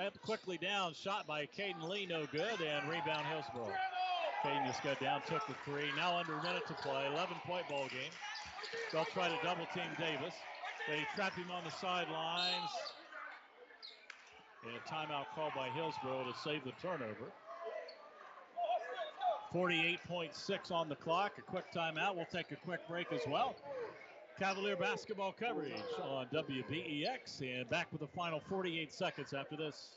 Up 0.00 0.18
quickly 0.22 0.56
down, 0.56 0.94
shot 0.94 1.26
by 1.26 1.46
Caden 1.46 1.88
Lee, 1.88 2.06
no 2.06 2.24
good, 2.32 2.60
and 2.60 2.88
rebound 2.88 3.26
Hillsboro. 3.26 3.70
Caden 4.42 4.66
just 4.66 4.82
got 4.82 4.98
down, 4.98 5.20
took 5.28 5.46
the 5.46 5.54
three. 5.64 5.90
Now 5.96 6.16
under 6.16 6.34
a 6.34 6.42
minute 6.42 6.66
to 6.68 6.74
play, 6.74 7.06
11 7.12 7.36
point 7.46 7.68
ball 7.68 7.86
game. 7.88 8.12
They'll 8.92 9.04
try 9.04 9.28
to 9.28 9.36
double 9.44 9.66
team 9.74 9.84
Davis. 9.98 10.34
They 10.88 11.06
trap 11.14 11.34
him 11.34 11.50
on 11.50 11.64
the 11.64 11.70
sidelines. 11.70 12.70
And 14.66 14.74
a 14.74 14.88
timeout 14.88 15.26
called 15.34 15.52
by 15.54 15.68
Hillsboro 15.68 16.24
to 16.24 16.32
save 16.42 16.64
the 16.64 16.72
turnover. 16.80 17.30
48.6 19.52 20.72
on 20.72 20.88
the 20.88 20.96
clock. 20.96 21.32
A 21.38 21.42
quick 21.42 21.66
timeout. 21.74 22.16
We'll 22.16 22.26
take 22.32 22.50
a 22.50 22.56
quick 22.56 22.80
break 22.88 23.12
as 23.12 23.20
well. 23.28 23.54
Cavalier 24.38 24.76
basketball 24.76 25.32
coverage 25.32 25.80
on 26.02 26.26
WBEX 26.26 27.40
and 27.40 27.70
back 27.70 27.86
with 27.92 28.00
the 28.00 28.06
final 28.08 28.40
48 28.40 28.92
seconds 28.92 29.32
after 29.32 29.56
this. 29.56 29.90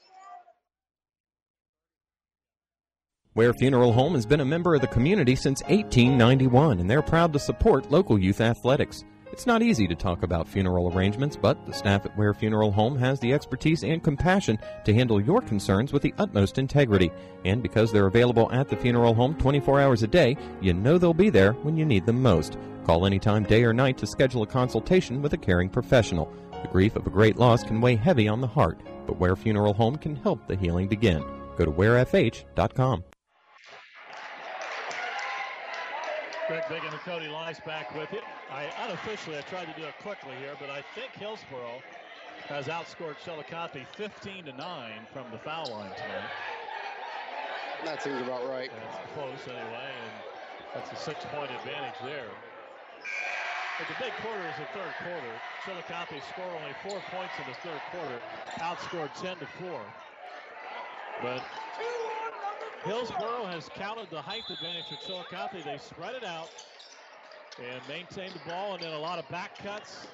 Ware 3.34 3.54
Funeral 3.54 3.94
Home 3.94 4.14
has 4.14 4.26
been 4.26 4.40
a 4.40 4.46
member 4.46 4.76
of 4.76 4.82
the 4.82 4.88
community 4.88 5.36
since 5.36 5.62
1891, 5.64 6.80
and 6.80 6.90
they're 6.90 7.02
proud 7.02 7.34
to 7.34 7.40
support 7.40 7.92
local 7.92 8.18
youth 8.18 8.42
athletics. 8.42 9.04
It's 9.38 9.46
not 9.46 9.62
easy 9.62 9.88
to 9.88 9.94
talk 9.94 10.24
about 10.24 10.48
funeral 10.48 10.92
arrangements, 10.92 11.38
but 11.40 11.64
the 11.68 11.72
staff 11.72 12.08
at 12.08 12.18
Ware 12.18 12.34
Funeral 12.34 12.72
Home 12.72 12.98
has 12.98 13.20
the 13.20 13.34
expertise 13.34 13.84
and 13.84 14.04
compassion 14.04 14.58
to 14.84 14.96
handle 14.96 15.22
your 15.22 15.42
concerns 15.42 15.94
with 15.94 16.02
the 16.02 16.16
utmost 16.18 16.58
integrity. 16.58 17.12
And 17.46 17.62
because 17.62 17.92
they're 17.92 18.08
available 18.08 18.52
at 18.52 18.68
the 18.68 18.76
funeral 18.76 19.14
home 19.14 19.36
24 19.36 19.80
hours 19.80 20.02
a 20.02 20.08
day, 20.08 20.36
you 20.60 20.74
know 20.74 20.98
they'll 20.98 21.14
be 21.14 21.30
there 21.30 21.54
when 21.54 21.78
you 21.78 21.86
need 21.86 22.08
them 22.08 22.20
most. 22.20 22.58
Call 22.84 23.06
anytime, 23.06 23.44
day 23.44 23.64
or 23.64 23.74
night, 23.74 24.00
to 24.00 24.08
schedule 24.08 24.42
a 24.42 24.48
consultation 24.48 25.22
with 25.22 25.34
a 25.34 25.38
caring 25.38 25.70
professional. 25.70 26.34
The 26.64 26.70
grief 26.70 26.96
of 26.96 27.06
a 27.06 27.12
great 27.12 27.38
loss 27.38 27.64
can 27.64 27.80
weigh 27.80 27.96
heavy 27.96 28.28
on 28.28 28.42
the 28.42 28.48
heart, 28.48 28.82
but 29.06 29.20
Ware 29.20 29.36
Funeral 29.36 29.76
Home 29.76 29.98
can 29.98 30.16
help 30.16 30.48
the 30.48 30.56
healing 30.56 30.88
begin. 30.88 31.24
Go 31.58 31.66
to 31.66 31.72
warefh.com. 31.72 33.04
Greg 36.48 36.64
Bigham 36.70 36.94
and 36.94 37.02
Cody 37.02 37.28
Lice 37.28 37.60
back 37.60 37.94
with 37.94 38.08
you. 38.14 38.22
I 38.50 38.72
unofficially 38.88 39.38
I 39.38 39.42
tried 39.42 39.68
to 39.68 39.76
do 39.80 39.86
it 39.86 39.94
quickly 40.00 40.32
here, 40.40 40.56
but 40.62 40.70
I 40.70 40.82
think 40.96 41.12
Hillsboro 41.12 41.84
has 42.48 42.68
outscored 42.68 43.20
Chillicothe 43.20 43.84
15 43.98 44.46
to 44.46 44.54
9 44.54 44.92
from 45.12 45.26
the 45.34 45.40
foul 45.40 45.68
line 45.72 45.92
tonight. 45.92 46.32
That 47.84 48.02
seems 48.02 48.22
about 48.22 48.48
right. 48.48 48.72
That's 48.72 49.12
close 49.14 49.44
anyway, 49.44 49.92
and 49.92 50.14
that's 50.74 50.92
a 50.94 50.96
six-point 50.96 51.52
advantage 51.52 52.00
there. 52.06 52.32
But 53.78 53.88
the 53.92 54.00
big 54.06 54.14
quarter 54.24 54.40
is 54.48 54.56
the 54.56 54.72
third 54.72 54.94
quarter. 55.04 55.34
Chillicothe 55.68 56.24
scored 56.32 56.56
only 56.56 56.74
four 56.82 57.04
points 57.12 57.36
in 57.44 57.46
the 57.52 57.60
third 57.60 57.82
quarter, 57.92 58.20
outscored 58.64 59.12
10 59.22 59.36
to 59.44 59.48
4. 59.60 59.82
But 61.22 61.44
Hillsboro 62.84 63.46
has 63.46 63.70
counted 63.76 64.08
the 64.12 64.22
height 64.22 64.44
advantage 64.50 64.86
for 64.88 65.08
Chillicothe. 65.08 65.64
They 65.64 65.78
spread 65.78 66.16
it 66.16 66.24
out 66.24 66.50
and 67.60 67.82
maintain 67.88 68.32
the 68.32 68.50
ball, 68.50 68.74
and 68.76 68.84
then 68.84 68.94
a 68.94 69.00
lot 69.00 69.20
of 69.20 69.28
back 69.30 69.58
cuts. 69.58 70.08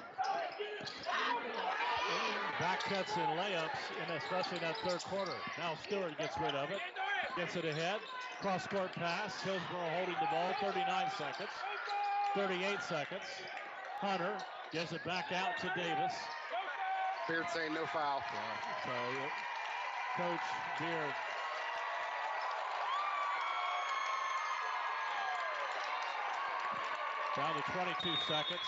Back 2.58 2.80
cuts 2.84 3.12
and 3.16 3.38
layups, 3.38 3.78
and 4.02 4.18
especially 4.18 4.58
that 4.58 4.76
third 4.84 5.02
quarter. 5.02 5.32
Now 5.58 5.74
Stewart 5.86 6.16
gets 6.18 6.38
rid 6.38 6.54
of 6.54 6.70
it, 6.70 6.80
gets 7.36 7.56
it 7.56 7.64
ahead. 7.64 8.00
Cross 8.40 8.66
court 8.68 8.92
pass. 8.94 9.40
Hillsboro 9.42 9.88
holding 9.96 10.16
the 10.20 10.28
ball, 10.30 10.54
39 10.60 11.06
seconds. 11.18 11.50
38 12.34 12.82
seconds. 12.82 13.22
Hunter 14.00 14.36
gives 14.72 14.92
it 14.92 15.04
back 15.04 15.26
out 15.32 15.58
to 15.60 15.70
Davis. 15.76 16.12
Beard 17.28 17.46
saying 17.54 17.72
no 17.72 17.86
foul. 17.86 18.22
So, 18.84 18.90
Coach 20.16 20.40
Beard 20.78 21.14
Down 27.36 27.50
to 27.56 27.62
22 27.74 28.14
seconds. 28.30 28.62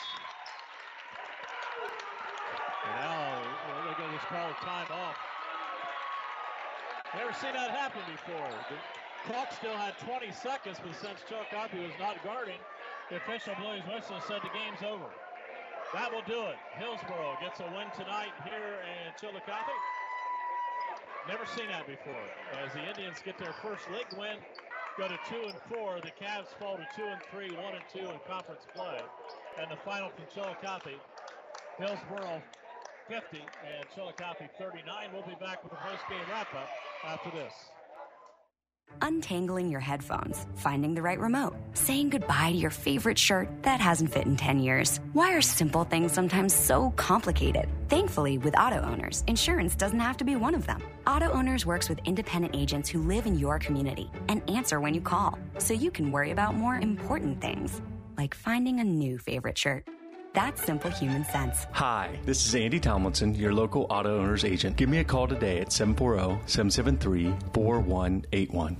And 2.83 2.95
now 2.99 3.39
they're 3.87 3.95
going 3.95 4.11
to 4.11 4.17
just 4.19 4.27
call 4.27 4.51
a 4.51 4.59
time 4.59 4.91
off. 4.91 5.15
Never 7.15 7.33
seen 7.39 7.55
that 7.55 7.71
happen 7.71 8.03
before. 8.11 8.51
The 8.67 8.75
clock 9.31 9.55
still 9.55 9.77
had 9.79 9.95
20 10.03 10.33
seconds, 10.33 10.83
but 10.83 10.99
since 10.99 11.23
Chillicothe 11.31 11.79
was 11.79 11.95
not 12.03 12.19
guarding, 12.27 12.59
the 13.09 13.23
official 13.23 13.55
blew 13.55 13.79
his 13.79 13.87
whistle 13.87 14.19
and 14.19 14.25
said 14.27 14.43
the 14.43 14.51
game's 14.51 14.83
over. 14.83 15.15
That 15.95 16.11
will 16.11 16.27
do 16.27 16.51
it. 16.51 16.59
Hillsboro 16.75 17.39
gets 17.39 17.63
a 17.63 17.71
win 17.71 17.87
tonight 17.95 18.35
here 18.43 18.83
in 18.83 19.15
Chillicothe. 19.15 19.79
Never 21.31 21.47
seen 21.55 21.71
that 21.71 21.87
before. 21.87 22.27
As 22.59 22.75
the 22.75 22.83
Indians 22.83 23.23
get 23.23 23.39
their 23.39 23.55
first 23.63 23.87
league 23.95 24.11
win, 24.19 24.43
go 24.97 25.09
to 25.09 25.19
two 25.29 25.43
and 25.45 25.55
four. 25.69 26.01
The 26.01 26.13
Cavs 26.23 26.49
fall 26.59 26.77
to 26.77 26.87
two 26.97 27.05
and 27.05 27.21
three, 27.31 27.55
one 27.57 27.75
and 27.75 27.85
two 27.93 28.11
in 28.11 28.19
conference 28.29 28.63
play. 28.75 29.01
And 29.61 29.71
the 29.71 29.77
final 29.85 30.11
from 30.11 30.25
Chillicothe, 30.35 30.99
Hillsboro 31.79 32.43
50 33.09 33.39
and 33.39 33.87
Chillicothe 33.95 34.49
39. 34.59 35.09
We'll 35.13 35.23
be 35.23 35.37
back 35.41 35.63
with 35.63 35.73
the 35.73 35.79
post-game 35.79 36.19
wrap-up 36.31 36.69
after 37.05 37.31
this. 37.31 37.53
Untangling 39.01 39.71
your 39.71 39.81
headphones, 39.81 40.47
finding 40.57 40.95
the 40.95 41.03
right 41.03 41.19
remote, 41.19 41.55
saying 41.75 42.11
goodbye 42.11 42.53
to 42.53 42.57
your 42.57 42.71
favorite 42.71 43.19
shirt 43.19 43.49
that 43.63 43.81
hasn't 43.81 44.13
fit 44.13 44.27
in 44.27 44.37
10 44.37 44.61
years. 44.61 45.01
Why 45.13 45.35
are 45.35 45.43
simple 45.43 45.85
things 45.85 46.13
sometimes 46.13 46.55
so 46.55 46.91
complicated? 46.97 47.69
Thankfully, 47.89 48.39
with 48.39 48.59
auto 48.59 48.83
owners, 48.83 49.23
insurance 49.29 49.77
doesn't 49.77 50.01
have 50.01 50.17
to 50.17 50.25
be 50.25 50.35
one 50.35 50.57
of 50.57 50.67
them. 50.67 50.83
Auto 51.07 51.31
Owners 51.31 51.65
works 51.65 51.89
with 51.89 52.01
independent 52.05 52.57
agents 52.57 52.89
who 52.89 53.01
live 53.01 53.27
in 53.27 53.39
your 53.39 53.61
community 53.61 54.11
and 54.29 54.43
answer 54.51 54.81
when 54.81 54.93
you 54.93 55.01
call, 55.01 55.39
so 55.59 55.73
you 55.73 55.93
can 55.93 56.11
worry 56.11 56.33
about 56.33 56.57
more 56.57 56.75
important 56.75 57.41
things, 57.41 57.81
like 58.19 58.35
finding 58.35 58.81
a 58.81 58.85
new 58.85 59.19
favorite 59.19 59.57
shirt. 59.57 59.87
That's 60.35 60.61
simple 60.63 60.91
human 60.91 61.25
sense. 61.27 61.67
Hi, 61.71 62.19
this 62.25 62.45
is 62.45 62.55
Andy 62.57 62.81
Tomlinson, 62.81 63.37
your 63.37 63.55
local 63.55 63.87
auto 63.89 64.19
owner's 64.19 64.45
agent. 64.45 64.77
Give 64.77 64.89
me 64.89 64.99
a 64.99 65.05
call 65.05 65.29
today 65.29 65.61
at 65.61 65.71
740 65.71 66.43
773 66.47 67.35
4181. 67.55 68.79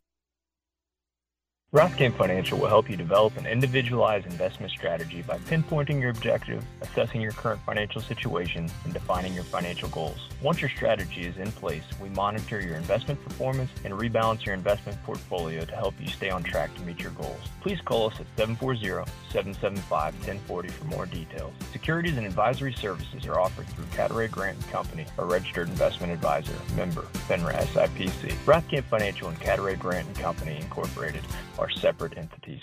Rothkamp 1.75 2.17
Financial 2.17 2.57
will 2.57 2.69
help 2.69 2.89
you 2.89 2.97
develop 2.97 3.37
an 3.37 3.45
individualized 3.45 4.25
investment 4.25 4.71
strategy 4.71 5.21
by 5.21 5.37
pinpointing 5.37 6.01
your 6.01 6.11
objective, 6.11 6.65
assessing 6.81 7.21
your 7.21 7.33
current 7.33 7.61
financial 7.67 8.01
situation, 8.01 8.71
and 8.85 8.95
defining 8.95 9.35
your 9.35 9.43
financial 9.43 9.89
goals. 9.89 10.29
Once 10.41 10.61
your 10.61 10.71
strategy 10.71 11.27
is 11.27 11.37
in 11.39 11.51
place, 11.51 11.83
we 12.01 12.09
monitor 12.11 12.61
your 12.61 12.77
investment 12.77 13.21
performance 13.23 13.69
and 13.85 13.93
rebalance 13.93 14.47
your 14.47 14.55
investment 14.55 14.97
portfolio 15.03 15.65
to 15.65 15.75
help 15.75 16.01
you 16.01 16.07
stay 16.07 16.31
on 16.31 16.45
track 16.45 16.73
to 16.77 16.83
meet 16.83 17.01
your 17.01 17.11
goals. 17.11 17.41
Please 17.61 17.81
call 17.81 18.11
us 18.11 18.21
at 18.21 18.27
740-775-1040 18.37 20.71
for 20.71 20.85
more 20.85 21.07
details. 21.07 21.53
Securities 21.73 22.17
and 22.17 22.27
advisory 22.27 22.75
services 22.75 23.27
are 23.27 23.41
offered 23.41 23.67
through 23.71 23.87
Cadaret 23.87 24.31
Grant 24.31 24.57
& 24.69 24.71
Company, 24.71 25.05
a 25.19 25.25
registered 25.25 25.69
investment 25.69 26.13
advisor, 26.13 26.55
member, 26.77 27.03
FINRA 27.29 27.57
SIPC. 27.67 28.31
Rothkamp 28.47 28.85
Financial 28.85 29.29
and 29.29 29.41
Cadaret 29.41 29.81
Grant 29.81 30.15
& 30.15 30.21
Company 30.21 30.59
Incorporated 30.61 31.25
are 31.59 31.71
separate 31.71 32.17
entities. 32.17 32.63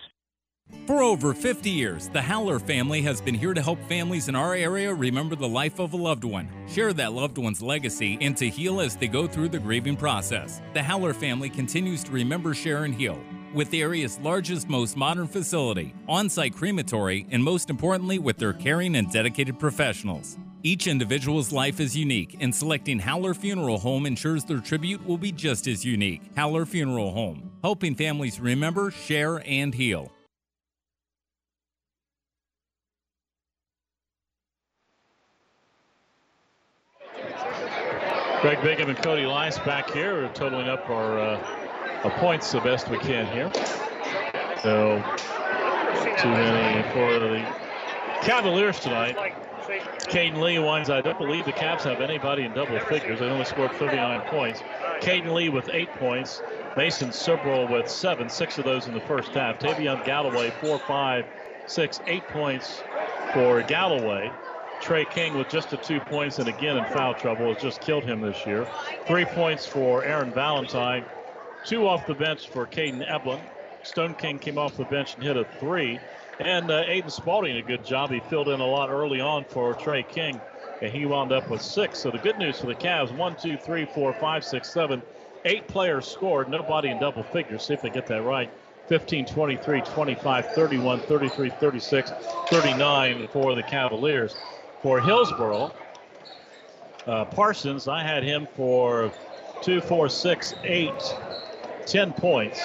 For 0.88 1.02
over 1.02 1.34
50 1.34 1.70
years, 1.70 2.10
the 2.10 2.22
Haller 2.22 2.60
family 2.60 3.02
has 3.02 3.22
been 3.22 3.36
here 3.36 3.54
to 3.54 3.62
help 3.62 3.80
families 3.88 4.28
in 4.28 4.36
our 4.36 4.56
area 4.56 4.94
remember 4.94 5.36
the 5.36 5.48
life 5.48 5.80
of 5.80 5.94
a 5.94 5.98
loved 5.98 6.24
one, 6.24 6.50
share 6.68 6.94
that 6.94 7.14
loved 7.14 7.38
one's 7.38 7.62
legacy, 7.62 8.18
and 8.22 8.36
to 8.38 8.50
heal 8.50 8.82
as 8.82 8.96
they 8.96 9.08
go 9.08 9.28
through 9.28 9.50
the 9.50 9.60
grieving 9.60 9.96
process. 9.96 10.62
The 10.74 10.84
Haller 10.84 11.14
family 11.14 11.50
continues 11.50 12.04
to 12.06 12.12
remember, 12.12 12.54
share, 12.54 12.86
and 12.86 12.96
heal 12.96 13.20
with 13.54 13.70
the 13.70 13.82
area's 13.82 14.20
largest, 14.20 14.68
most 14.68 14.98
modern 14.98 15.28
facility, 15.28 15.94
on 16.08 16.30
site 16.30 16.56
crematory, 16.56 17.28
and 17.32 17.44
most 17.44 17.70
importantly, 17.70 18.20
with 18.20 18.38
their 18.38 18.54
caring 18.54 18.96
and 18.96 19.12
dedicated 19.12 19.60
professionals. 19.60 20.38
Each 20.66 20.88
individual's 20.88 21.52
life 21.52 21.82
is 21.82 21.94
unique, 21.94 22.38
and 22.40 22.56
selecting 22.56 22.98
Haller 22.98 23.34
Funeral 23.34 23.80
Home 23.80 24.06
ensures 24.06 24.46
their 24.46 24.60
tribute 24.60 25.06
will 25.06 25.18
be 25.18 25.34
just 25.34 25.68
as 25.68 25.84
unique. 25.84 26.22
Haller 26.38 26.66
Funeral 26.66 27.12
Home, 27.12 27.52
helping 27.62 27.96
families 27.96 28.40
remember, 28.40 28.90
share, 28.90 29.44
and 29.46 29.76
heal. 29.76 30.10
Greg 38.40 38.62
Bigham 38.62 38.90
and 38.90 38.98
Cody 38.98 39.26
Lice 39.26 39.58
back 39.60 39.92
here, 39.92 40.14
We're 40.14 40.34
totaling 40.34 40.70
up 40.70 40.90
our, 40.90 41.20
uh, 41.20 42.02
our 42.06 42.12
points 42.20 42.50
the 42.54 42.62
best 42.62 42.88
we 42.88 43.00
can 43.00 43.26
here. 43.34 43.52
So, 44.62 45.04
too 46.22 46.30
many 46.30 46.84
for 46.94 47.20
the 47.20 47.46
Cavaliers 48.22 48.80
tonight. 48.80 49.43
Caden 49.64 50.42
Lee 50.42 50.60
winds. 50.60 50.90
I 50.90 51.02
don't 51.02 51.18
believe 51.18 51.46
the 51.46 51.54
Cavs 51.54 51.84
have 51.84 52.02
anybody 52.02 52.44
in 52.44 52.54
double 52.54 52.80
figures. 52.82 53.20
They 53.20 53.26
only 53.26 53.46
scored 53.46 53.72
39 53.72 54.22
points. 54.28 54.62
Caden 55.02 55.34
Lee 55.34 55.50
with 55.50 55.70
eight 55.74 55.94
points. 55.96 56.42
Mason 56.76 57.10
Sibrel 57.10 57.70
with 57.72 57.90
seven, 57.90 58.30
six 58.30 58.58
of 58.58 58.66
those 58.66 58.88
in 58.88 58.94
the 58.94 59.02
first 59.02 59.34
half. 59.34 59.60
Tavion 59.60 60.04
Galloway, 60.06 60.50
four, 60.60 60.80
five, 60.80 61.26
six, 61.68 62.02
eight 62.08 62.28
points 62.28 62.84
for 63.34 63.62
Galloway. 63.64 64.32
Trey 64.82 65.06
King 65.06 65.38
with 65.38 65.48
just 65.50 65.70
the 65.70 65.78
two 65.78 66.02
points 66.02 66.40
and 66.40 66.50
again 66.50 66.76
in 66.76 66.86
foul 66.86 67.14
trouble 67.14 67.54
has 67.54 67.62
just 67.62 67.80
killed 67.80 68.04
him 68.04 68.20
this 68.20 68.46
year. 68.46 68.68
Three 69.08 69.26
points 69.26 69.66
for 69.66 70.04
Aaron 70.04 70.34
Valentine. 70.34 71.06
Two 71.66 71.88
off 71.88 72.06
the 72.06 72.14
bench 72.14 72.50
for 72.50 72.68
Caden 72.68 73.08
Eblin. 73.10 73.40
Stone 73.84 74.16
King 74.16 74.40
came 74.40 74.58
off 74.58 74.76
the 74.76 74.84
bench 74.86 75.16
and 75.16 75.24
hit 75.24 75.38
a 75.38 75.46
three. 75.60 76.00
And 76.40 76.72
uh, 76.72 76.84
Aiden 76.86 77.12
Spalding, 77.12 77.58
a 77.58 77.62
good 77.62 77.86
job. 77.86 78.10
He 78.10 78.20
filled 78.20 78.50
in 78.50 78.60
a 78.60 78.66
lot 78.66 78.90
early 78.90 79.22
on 79.22 79.46
for 79.46 79.74
Trey 79.76 80.04
King, 80.04 80.42
and 80.82 80.92
he 80.92 81.06
wound 81.06 81.32
up 81.32 81.50
with 81.50 81.62
six. 81.62 82.00
So 82.00 82.12
the 82.12 82.18
good 82.18 82.38
news 82.38 82.60
for 82.60 82.68
the 82.68 82.76
Cavs 82.76 83.16
one, 83.16 83.36
two, 83.36 83.58
three, 83.58 83.86
four, 83.86 84.14
five, 84.14 84.44
six, 84.44 84.70
seven, 84.70 85.02
eight 85.46 85.68
players 85.68 86.08
scored. 86.08 86.50
Nobody 86.50 86.90
in 86.90 86.98
double 86.98 87.24
figures. 87.24 87.66
See 87.66 87.74
if 87.74 87.82
they 87.82 87.90
get 87.90 88.08
that 88.08 88.24
right. 88.24 88.52
15, 88.88 89.26
23, 89.26 89.82
25, 89.82 90.46
31, 90.48 91.00
33, 91.02 91.50
36, 91.50 92.12
39 92.50 93.28
for 93.30 93.56
the 93.56 93.64
Cavaliers. 93.64 94.36
For 94.82 95.00
Hillsboro, 95.00 95.72
uh, 97.08 97.26
Parsons, 97.26 97.88
I 97.88 98.04
had 98.04 98.24
him 98.24 98.48
for 98.56 99.12
two, 99.62 99.80
four, 99.80 100.10
six, 100.10 100.54
eight, 100.66 101.16
10 101.86 102.12
points. 102.14 102.60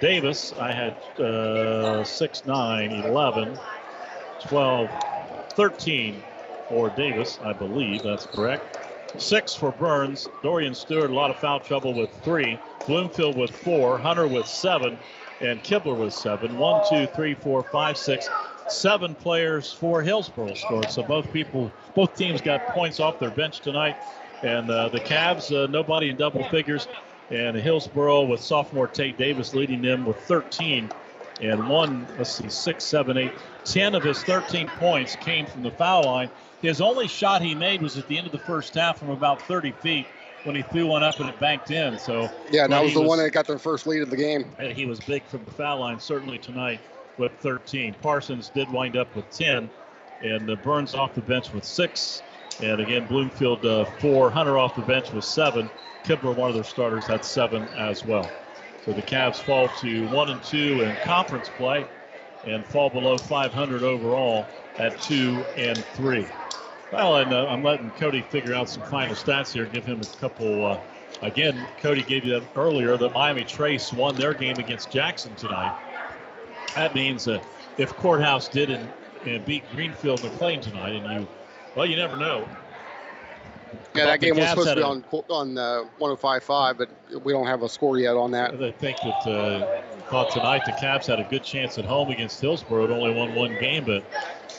Davis, 0.00 0.52
I 0.58 0.72
had 0.72 0.94
uh, 1.22 2.04
6, 2.04 2.46
9, 2.46 2.90
11, 2.92 3.58
12, 4.46 4.90
13 5.54 6.22
for 6.68 6.90
Davis, 6.90 7.38
I 7.42 7.52
believe 7.52 8.02
that's 8.02 8.26
correct. 8.26 8.78
Six 9.18 9.54
for 9.54 9.72
Burns. 9.72 10.28
Dorian 10.42 10.74
Stewart, 10.74 11.10
a 11.10 11.14
lot 11.14 11.30
of 11.30 11.36
foul 11.36 11.60
trouble 11.60 11.94
with 11.94 12.10
three. 12.22 12.58
Bloomfield 12.86 13.36
with 13.36 13.50
four. 13.50 13.98
Hunter 13.98 14.26
with 14.26 14.46
seven. 14.46 14.98
And 15.40 15.62
Kibler 15.62 15.98
with 15.98 16.12
seven. 16.12 16.58
One, 16.58 16.82
two, 16.88 17.06
three, 17.14 17.34
four, 17.34 17.62
five, 17.62 17.96
six, 17.96 18.28
seven 18.68 19.14
players 19.14 19.72
for 19.72 20.02
Hillsboro 20.02 20.54
scored. 20.54 20.90
So 20.90 21.02
both 21.02 21.32
people, 21.32 21.72
both 21.94 22.14
teams 22.16 22.40
got 22.40 22.66
points 22.68 23.00
off 23.00 23.18
their 23.18 23.30
bench 23.30 23.60
tonight. 23.60 23.96
And 24.42 24.70
uh, 24.70 24.88
the 24.90 25.00
Cavs, 25.00 25.54
uh, 25.54 25.66
nobody 25.68 26.10
in 26.10 26.16
double 26.16 26.44
figures. 26.50 26.88
And 27.30 27.56
Hillsboro 27.56 28.24
with 28.24 28.40
sophomore 28.40 28.86
Tate 28.86 29.18
Davis 29.18 29.54
leading 29.54 29.82
them 29.82 30.04
with 30.04 30.16
13. 30.20 30.88
And 31.40 31.68
one, 31.68 32.06
let's 32.16 32.30
see, 32.32 32.48
six, 32.48 32.84
seven, 32.84 33.18
eight, 33.18 33.32
10 33.64 33.94
of 33.94 34.02
his 34.02 34.22
13 34.22 34.68
points 34.78 35.16
came 35.16 35.44
from 35.44 35.62
the 35.62 35.70
foul 35.70 36.04
line. 36.04 36.30
His 36.62 36.80
only 36.80 37.08
shot 37.08 37.42
he 37.42 37.54
made 37.54 37.82
was 37.82 37.98
at 37.98 38.06
the 38.08 38.16
end 38.16 38.26
of 38.26 38.32
the 38.32 38.38
first 38.38 38.74
half 38.74 38.98
from 38.98 39.10
about 39.10 39.42
30 39.42 39.72
feet 39.72 40.06
when 40.44 40.54
he 40.56 40.62
threw 40.62 40.86
one 40.86 41.02
up 41.02 41.18
and 41.20 41.28
it 41.28 41.38
banked 41.38 41.70
in. 41.70 41.98
So 41.98 42.30
Yeah, 42.50 42.66
that 42.68 42.82
was 42.82 42.92
he 42.92 43.00
the 43.00 43.06
one 43.06 43.18
that 43.18 43.30
got 43.32 43.46
their 43.46 43.58
first 43.58 43.86
lead 43.86 44.02
of 44.02 44.10
the 44.10 44.16
game. 44.16 44.46
and 44.58 44.72
he 44.72 44.86
was 44.86 45.00
big 45.00 45.24
from 45.24 45.44
the 45.44 45.50
foul 45.50 45.80
line, 45.80 46.00
certainly 46.00 46.38
tonight 46.38 46.80
with 47.18 47.32
13. 47.40 47.94
Parsons 48.00 48.48
did 48.48 48.70
wind 48.70 48.96
up 48.96 49.14
with 49.16 49.28
10, 49.30 49.68
and 50.22 50.50
uh, 50.50 50.56
Burns 50.56 50.94
off 50.94 51.14
the 51.14 51.20
bench 51.20 51.52
with 51.52 51.64
six. 51.64 52.22
And 52.62 52.80
again, 52.80 53.06
Bloomfield 53.06 53.66
uh, 53.66 53.84
four. 53.84 54.30
Hunter 54.30 54.56
off 54.56 54.74
the 54.76 54.82
bench 54.82 55.12
with 55.12 55.24
seven. 55.24 55.68
Kibler, 56.06 56.36
one 56.36 56.48
of 56.48 56.54
their 56.54 56.64
starters, 56.64 57.04
had 57.04 57.24
seven 57.24 57.64
as 57.76 58.04
well. 58.04 58.30
So 58.84 58.92
the 58.92 59.02
Cavs 59.02 59.36
fall 59.36 59.68
to 59.80 60.06
one 60.08 60.30
and 60.30 60.40
two 60.44 60.82
in 60.82 60.94
conference 61.02 61.48
play, 61.56 61.84
and 62.44 62.64
fall 62.64 62.88
below 62.88 63.18
500 63.18 63.82
overall 63.82 64.46
at 64.78 65.00
two 65.02 65.44
and 65.56 65.76
three. 65.76 66.24
Well, 66.92 67.16
and 67.16 67.32
uh, 67.32 67.48
I'm 67.48 67.64
letting 67.64 67.90
Cody 67.90 68.22
figure 68.22 68.54
out 68.54 68.68
some 68.68 68.84
final 68.84 69.16
stats 69.16 69.52
here. 69.52 69.66
Give 69.66 69.84
him 69.84 70.00
a 70.00 70.20
couple. 70.20 70.64
Uh, 70.66 70.80
again, 71.22 71.66
Cody 71.80 72.02
gave 72.02 72.24
you 72.24 72.38
that 72.38 72.46
earlier. 72.54 72.96
that 72.96 73.12
Miami 73.12 73.42
Trace 73.42 73.92
won 73.92 74.14
their 74.14 74.32
game 74.32 74.58
against 74.58 74.92
Jackson 74.92 75.34
tonight. 75.34 75.76
That 76.76 76.94
means 76.94 77.24
that 77.24 77.42
if 77.78 77.96
Courthouse 77.96 78.46
did 78.48 78.70
and, 78.70 78.88
and 79.24 79.44
beat 79.44 79.64
Greenfield, 79.72 80.20
they're 80.20 80.60
tonight, 80.60 80.94
and 80.94 81.22
you, 81.22 81.28
well, 81.74 81.86
you 81.86 81.96
never 81.96 82.16
know. 82.16 82.48
Yeah, 83.94 84.06
that 84.06 84.20
game 84.20 84.36
was 84.36 84.48
supposed 84.48 84.68
to 84.68 84.76
be 84.76 84.82
on 84.82 85.04
on 85.28 85.58
uh, 85.58 85.84
105.5, 86.00 86.78
but 86.78 87.24
we 87.24 87.32
don't 87.32 87.46
have 87.46 87.62
a 87.62 87.68
score 87.68 87.98
yet 87.98 88.16
on 88.16 88.30
that. 88.32 88.54
I 88.54 88.70
think 88.72 88.96
that 89.00 89.26
uh, 89.26 89.66
thought 90.10 90.30
tonight 90.30 90.64
the 90.64 90.72
Cavs 90.72 91.06
had 91.06 91.18
a 91.18 91.24
good 91.24 91.42
chance 91.42 91.78
at 91.78 91.84
home 91.84 92.10
against 92.10 92.40
Hillsboro. 92.40 92.84
It 92.84 92.90
only 92.90 93.14
won 93.14 93.34
one 93.34 93.58
game, 93.58 93.84
but 93.84 94.04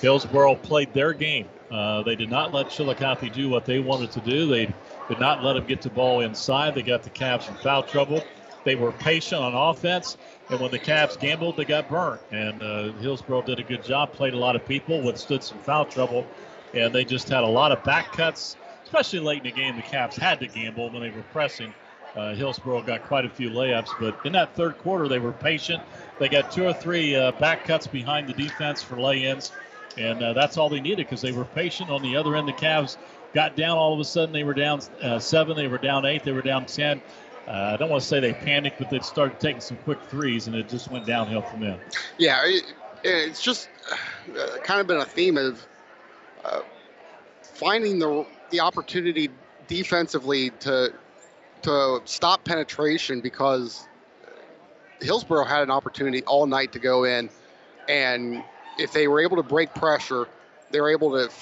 Hillsboro 0.01 0.55
played 0.55 0.93
their 0.93 1.13
game. 1.13 1.47
Uh, 1.71 2.03
they 2.03 2.15
did 2.15 2.29
not 2.29 2.53
let 2.53 2.69
Chillicothe 2.69 3.33
do 3.33 3.49
what 3.49 3.65
they 3.65 3.79
wanted 3.79 4.11
to 4.11 4.19
do. 4.21 4.47
They 4.47 4.65
did 5.09 5.19
not 5.19 5.43
let 5.43 5.53
them 5.53 5.65
get 5.65 5.81
the 5.81 5.89
ball 5.89 6.21
inside. 6.21 6.75
They 6.75 6.81
got 6.81 7.03
the 7.03 7.09
Cavs 7.09 7.47
in 7.47 7.55
foul 7.55 7.83
trouble. 7.83 8.23
They 8.63 8.75
were 8.75 8.91
patient 8.91 9.41
on 9.41 9.53
offense, 9.53 10.17
and 10.49 10.59
when 10.59 10.71
the 10.71 10.79
Cavs 10.79 11.17
gambled, 11.17 11.55
they 11.55 11.63
got 11.63 11.87
burnt. 11.89 12.19
And 12.31 12.61
uh, 12.61 12.91
Hillsboro 12.93 13.43
did 13.43 13.59
a 13.59 13.63
good 13.63 13.83
job, 13.83 14.11
played 14.11 14.33
a 14.33 14.37
lot 14.37 14.57
of 14.57 14.65
people, 14.65 15.01
withstood 15.01 15.43
some 15.43 15.57
foul 15.59 15.85
trouble, 15.85 16.25
and 16.73 16.93
they 16.93 17.05
just 17.05 17.29
had 17.29 17.43
a 17.43 17.47
lot 17.47 17.71
of 17.71 17.81
back 17.85 18.11
cuts, 18.11 18.57
especially 18.87 19.19
late 19.19 19.39
in 19.39 19.43
the 19.43 19.51
game. 19.51 19.75
The 19.75 19.81
Cavs 19.81 20.15
had 20.15 20.39
to 20.39 20.47
gamble 20.47 20.89
when 20.89 21.01
they 21.01 21.09
were 21.09 21.23
pressing. 21.33 21.73
Uh, 22.15 22.33
Hillsboro 22.33 22.81
got 22.81 23.03
quite 23.03 23.25
a 23.25 23.29
few 23.29 23.49
layups, 23.49 23.89
but 23.99 24.17
in 24.25 24.31
that 24.31 24.55
third 24.55 24.77
quarter, 24.79 25.07
they 25.07 25.19
were 25.19 25.33
patient. 25.33 25.83
They 26.19 26.29
got 26.29 26.51
two 26.51 26.65
or 26.65 26.73
three 26.73 27.13
uh, 27.13 27.33
back 27.33 27.65
cuts 27.65 27.85
behind 27.85 28.27
the 28.27 28.33
defense 28.33 28.81
for 28.81 28.99
lay-ins, 28.99 29.51
and 29.97 30.23
uh, 30.23 30.33
that's 30.33 30.57
all 30.57 30.69
they 30.69 30.79
needed 30.79 31.05
because 31.05 31.21
they 31.21 31.33
were 31.33 31.45
patient. 31.45 31.89
On 31.89 32.01
the 32.01 32.15
other 32.15 32.35
end, 32.35 32.47
the 32.47 32.53
Cavs 32.53 32.97
got 33.33 33.55
down. 33.55 33.77
All 33.77 33.93
of 33.93 33.99
a 33.99 34.05
sudden, 34.05 34.31
they 34.33 34.43
were 34.43 34.53
down 34.53 34.81
uh, 35.01 35.19
seven. 35.19 35.55
They 35.55 35.67
were 35.67 35.77
down 35.77 36.05
eight. 36.05 36.23
They 36.23 36.31
were 36.31 36.41
down 36.41 36.65
ten. 36.65 37.01
Uh, 37.45 37.71
I 37.73 37.77
don't 37.77 37.89
want 37.89 38.01
to 38.01 38.07
say 38.07 38.19
they 38.19 38.33
panicked, 38.33 38.79
but 38.79 38.89
they 38.89 38.99
started 38.99 39.39
taking 39.39 39.61
some 39.61 39.77
quick 39.77 39.99
threes, 40.09 40.47
and 40.47 40.55
it 40.55 40.69
just 40.69 40.89
went 40.89 41.05
downhill 41.05 41.41
from 41.41 41.59
there. 41.59 41.79
Yeah, 42.17 42.39
it, 42.45 42.63
it's 43.03 43.43
just 43.43 43.69
uh, 44.31 44.57
kind 44.63 44.79
of 44.79 44.87
been 44.87 44.97
a 44.97 45.05
theme 45.05 45.37
of 45.37 45.65
finding 47.41 47.99
the 47.99 48.25
the 48.49 48.61
opportunity 48.61 49.29
defensively 49.67 50.51
to 50.61 50.93
to 51.63 52.01
stop 52.05 52.43
penetration 52.43 53.21
because 53.21 53.87
Hillsboro 55.01 55.43
had 55.45 55.63
an 55.63 55.71
opportunity 55.71 56.23
all 56.23 56.45
night 56.45 56.73
to 56.73 56.79
go 56.79 57.03
in, 57.03 57.29
and 57.89 58.43
if 58.77 58.93
they 58.93 59.07
were 59.07 59.21
able 59.21 59.37
to 59.37 59.43
break 59.43 59.73
pressure, 59.73 60.27
they 60.71 60.81
were 60.81 60.91
able 60.91 61.11
to 61.11 61.33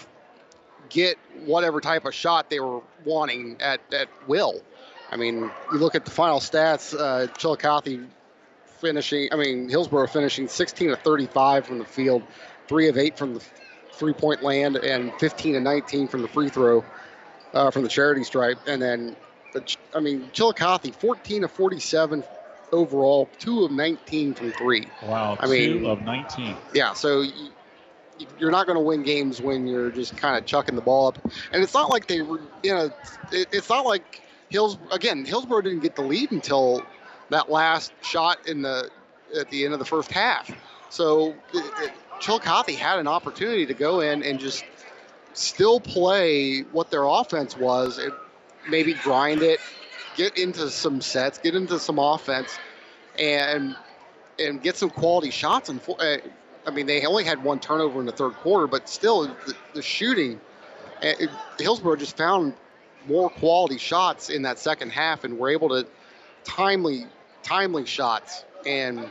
get 0.90 1.18
whatever 1.46 1.82
type 1.82 2.06
of 2.06 2.14
shot 2.14 2.50
they 2.50 2.60
were 2.60 2.82
wanting 3.04 3.58
at, 3.60 3.82
at 3.94 4.08
will. 4.28 4.62
I 5.12 5.18
mean, 5.18 5.52
you 5.72 5.78
look 5.78 5.96
at 5.96 6.06
the 6.06 6.12
final 6.12 6.40
stats, 6.40 6.98
uh, 6.98 7.28
Chillicothe 7.38 8.06
finishing, 8.80 9.30
I 9.32 9.36
mean, 9.36 9.70
Hillsboro 9.70 10.08
finishing 10.08 10.48
16 10.48 10.90
to 10.90 10.96
35 10.96 11.66
from 11.66 11.80
the 11.80 11.86
field, 11.86 12.24
3 12.68 12.90
of 12.90 12.98
8 12.98 13.18
from 13.18 13.34
the 13.36 13.44
three 13.96 14.14
point 14.14 14.44
land, 14.44 14.76
and 14.78 15.14
15 15.20 15.56
and 15.56 15.64
19 15.64 16.08
from 16.08 16.22
the 16.22 16.28
free 16.28 16.50
throw 16.50 16.84
uh, 17.54 17.72
from 17.72 17.84
the 17.84 17.90
charity 17.90 18.24
stripe. 18.24 18.60
And 18.68 18.82
then, 18.82 19.16
the, 19.54 19.76
I 19.94 20.00
mean, 20.00 20.30
Chillicothe 20.34 20.94
14 20.96 21.42
to 21.42 21.48
47 21.48 22.24
overall, 22.72 23.30
2 23.40 23.66
of 23.66 23.72
19 23.72 24.34
from 24.34 24.52
3. 24.52 24.88
Wow, 25.04 25.38
I 25.40 25.48
mean, 25.48 25.80
two 25.80 25.88
of 25.88 26.02
19. 26.04 26.56
yeah, 26.74 26.94
so 26.94 27.22
you, 27.22 27.50
you're 28.40 28.52
not 28.52 28.66
going 28.66 28.78
to 28.78 28.84
win 28.84 29.04
games 29.04 29.42
when 29.42 29.68
you're 29.68 29.92
just 29.92 30.16
kind 30.18 30.38
of 30.38 30.46
chucking 30.46 30.76
the 30.76 30.82
ball 30.82 31.08
up. 31.08 31.20
And 31.52 31.64
it's 31.64 31.74
not 31.74 31.90
like 31.90 32.08
they 32.08 32.22
were, 32.22 32.40
you 32.64 32.74
know, 32.74 32.90
it, 33.32 33.48
it's 33.52 33.70
not 33.70 33.86
like 33.86 34.22
Hills 34.50 34.78
again. 34.92 35.26
Hillsboro 35.26 35.62
didn't 35.62 35.82
get 35.82 35.96
the 35.96 36.02
lead 36.02 36.32
until 36.32 36.84
that 37.30 37.50
last 37.50 37.92
shot 38.02 38.48
in 38.48 38.62
the 38.62 38.90
at 39.38 39.50
the 39.50 39.66
end 39.66 39.74
of 39.74 39.80
the 39.80 39.86
first 39.86 40.12
half. 40.12 40.50
So 40.90 41.36
it, 41.54 41.74
it, 41.84 41.92
Chillicothe 42.20 42.76
had 42.76 43.00
an 43.00 43.08
opportunity 43.08 43.66
to 43.66 43.74
go 43.74 44.02
in 44.02 44.24
and 44.24 44.40
just 44.40 44.64
still 45.34 45.80
play 45.80 46.62
what 46.62 46.90
their 46.92 47.04
offense 47.04 47.58
was, 47.58 47.98
and 47.98 48.14
maybe 48.70 48.94
grind 48.94 49.42
it, 49.42 49.60
get 50.16 50.38
into 50.38 50.70
some 50.70 51.02
sets, 51.02 51.38
get 51.40 51.56
into 51.56 51.80
some 51.80 52.00
offense, 52.00 52.58
and 53.20 53.76
and 54.40 54.62
get 54.62 54.76
some 54.78 54.90
quality 54.90 55.32
shots. 55.32 55.70
And 55.70 55.82
uh, 56.00 56.18
I 56.66 56.72
mean, 56.72 56.86
they 56.86 57.06
only 57.06 57.24
had 57.24 57.44
one 57.44 57.60
turnover 57.60 58.00
in 58.00 58.06
the 58.06 58.12
third 58.12 58.34
quarter, 58.34 58.68
but 58.68 58.90
still, 58.90 59.28
the, 59.28 59.56
the 59.74 59.82
shooting 59.82 60.40
And 61.02 61.22
it, 61.22 61.30
Hillsboro 61.60 61.96
just 61.96 62.18
found 62.18 62.54
more 63.08 63.30
quality 63.30 63.78
shots 63.78 64.30
in 64.30 64.44
that 64.44 64.60
second 64.60 64.92
half 64.92 65.24
and 65.24 65.38
were 65.38 65.50
able 65.50 65.70
to 65.70 65.86
timely, 66.44 67.06
timely 67.44 67.86
shots. 67.86 68.44
And 68.66 69.08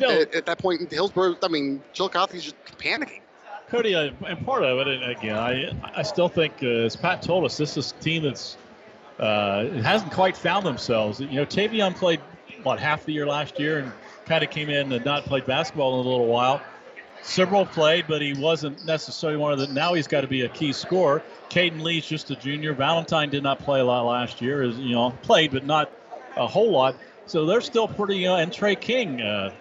You 0.00 0.08
know, 0.08 0.20
at, 0.20 0.34
at 0.34 0.46
that 0.46 0.58
point, 0.58 0.90
Hillsboro, 0.90 1.36
I 1.42 1.48
mean, 1.48 1.82
Chillicothe's 1.94 2.44
just 2.44 2.56
panicking. 2.78 3.20
Cody, 3.68 3.94
uh, 3.94 4.10
and 4.26 4.44
part 4.46 4.62
of 4.62 4.78
it, 4.78 4.86
and 4.86 5.10
again, 5.10 5.36
I 5.36 5.72
I 5.94 6.02
still 6.02 6.28
think, 6.28 6.54
uh, 6.62 6.66
as 6.66 6.94
Pat 6.94 7.22
told 7.22 7.44
us, 7.44 7.56
this 7.56 7.76
is 7.76 7.92
a 7.92 8.02
team 8.02 8.22
that's 8.22 8.56
uh, 9.18 9.64
it 9.66 9.82
hasn't 9.82 10.12
quite 10.12 10.36
found 10.36 10.64
themselves. 10.64 11.20
You 11.20 11.26
know, 11.26 11.46
Tavion 11.46 11.96
played 11.96 12.20
what 12.62 12.78
half 12.78 13.04
the 13.04 13.12
year 13.12 13.26
last 13.26 13.58
year 13.58 13.78
and 13.78 13.92
kind 14.26 14.44
of 14.44 14.50
came 14.50 14.68
in 14.68 14.92
and 14.92 15.04
not 15.04 15.24
played 15.24 15.46
basketball 15.46 16.00
in 16.00 16.06
a 16.06 16.08
little 16.08 16.26
while. 16.26 16.60
Several 17.22 17.66
played, 17.66 18.04
but 18.06 18.22
he 18.22 18.34
wasn't 18.34 18.84
necessarily 18.84 19.38
one 19.38 19.52
of 19.52 19.58
the. 19.58 19.66
Now 19.68 19.94
he's 19.94 20.06
got 20.06 20.20
to 20.20 20.28
be 20.28 20.42
a 20.42 20.48
key 20.48 20.72
scorer. 20.72 21.22
Caden 21.50 21.80
Lee's 21.80 22.06
just 22.06 22.30
a 22.30 22.36
junior. 22.36 22.72
Valentine 22.72 23.30
did 23.30 23.42
not 23.42 23.58
play 23.58 23.80
a 23.80 23.84
lot 23.84 24.02
last 24.02 24.40
year. 24.40 24.62
Is 24.62 24.78
you 24.78 24.94
know 24.94 25.10
played, 25.22 25.50
but 25.50 25.64
not 25.64 25.90
a 26.36 26.46
whole 26.46 26.70
lot. 26.70 26.94
So 27.26 27.46
they're 27.46 27.60
still 27.60 27.88
pretty. 27.88 28.26
Uh, 28.26 28.36
and 28.36 28.52
Trey 28.52 28.76
King, 28.76 29.20
uh, 29.20 29.52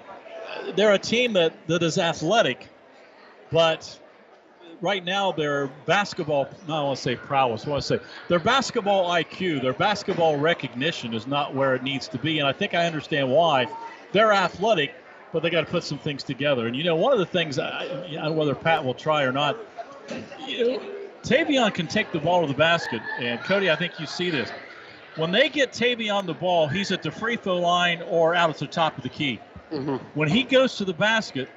they're 0.76 0.94
a 0.94 1.00
team 1.00 1.34
that 1.34 1.54
that 1.68 1.84
is 1.84 1.98
athletic, 1.98 2.68
but 3.52 4.00
right 4.82 5.04
now 5.04 5.32
their 5.32 5.68
basketball. 5.86 6.48
No, 6.68 6.76
I 6.76 6.84
want 6.84 6.98
to 6.98 7.04
say 7.04 7.16
prowess. 7.16 7.66
I 7.66 7.70
want 7.70 7.84
to 7.84 7.88
say 7.88 8.04
their 8.28 8.40
basketball 8.40 9.10
IQ, 9.10 9.62
their 9.62 9.74
basketball 9.74 10.38
recognition 10.38 11.14
is 11.14 11.28
not 11.28 11.54
where 11.54 11.76
it 11.76 11.84
needs 11.84 12.08
to 12.10 12.18
be, 12.18 12.40
and 12.40 12.48
I 12.48 12.54
think 12.54 12.74
I 12.74 12.86
understand 12.86 13.30
why. 13.30 13.68
They're 14.12 14.32
athletic, 14.32 14.94
but 15.34 15.44
they 15.44 15.50
got 15.50 15.66
to 15.66 15.72
put 15.72 15.84
some 15.84 15.98
things 15.98 16.24
together. 16.24 16.68
And 16.68 16.76
you 16.76 16.84
know, 16.84 16.96
one 16.96 17.12
of 17.12 17.20
the 17.20 17.26
things, 17.26 17.60
I, 17.60 17.88
don't 17.88 18.14
know 18.14 18.32
whether 18.32 18.56
Pat 18.56 18.84
will 18.84 18.94
try 18.94 19.24
or 19.24 19.32
not, 19.32 19.58
you 20.48 20.68
know, 20.68 20.82
Tavion 21.24 21.74
can 21.74 21.88
take 21.88 22.12
the 22.12 22.20
ball 22.20 22.42
to 22.42 22.48
the 22.48 22.58
basket. 22.58 23.02
And 23.20 23.40
Cody, 23.42 23.70
I 23.72 23.76
think 23.76 24.00
you 24.00 24.06
see 24.06 24.30
this. 24.30 24.50
When 25.16 25.32
they 25.32 25.50
get 25.50 25.72
Tavion 25.72 26.26
the 26.26 26.34
ball, 26.34 26.68
he's 26.68 26.92
at 26.92 27.02
the 27.02 27.10
free 27.10 27.36
throw 27.36 27.58
line 27.58 28.02
or 28.04 28.36
out 28.36 28.50
at 28.50 28.58
the 28.58 28.68
top 28.68 28.96
of 28.98 29.04
the 29.04 29.10
key. 29.10 29.40
Mm-hmm. 29.72 29.96
When 30.18 30.30
he 30.30 30.44
goes 30.44 30.76
to 30.78 30.86
the 30.86 30.94
basket, 30.94 31.50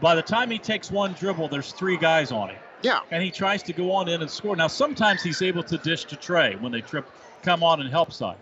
by 0.00 0.14
the 0.14 0.22
time 0.22 0.50
he 0.50 0.58
takes 0.58 0.90
one 0.90 1.12
dribble, 1.14 1.48
there's 1.48 1.72
three 1.72 1.96
guys 1.96 2.32
on 2.32 2.50
him. 2.50 2.58
Yeah. 2.82 3.00
And 3.10 3.22
he 3.22 3.30
tries 3.30 3.62
to 3.64 3.72
go 3.72 3.92
on 3.92 4.08
in 4.08 4.22
and 4.22 4.30
score. 4.30 4.54
Now, 4.54 4.68
sometimes 4.68 5.22
he's 5.22 5.42
able 5.42 5.62
to 5.64 5.78
dish 5.78 6.04
to 6.06 6.16
Trey 6.16 6.54
when 6.56 6.70
they 6.70 6.80
trip, 6.80 7.06
come 7.42 7.62
on 7.62 7.80
and 7.80 7.90
help 7.90 8.12
side. 8.12 8.36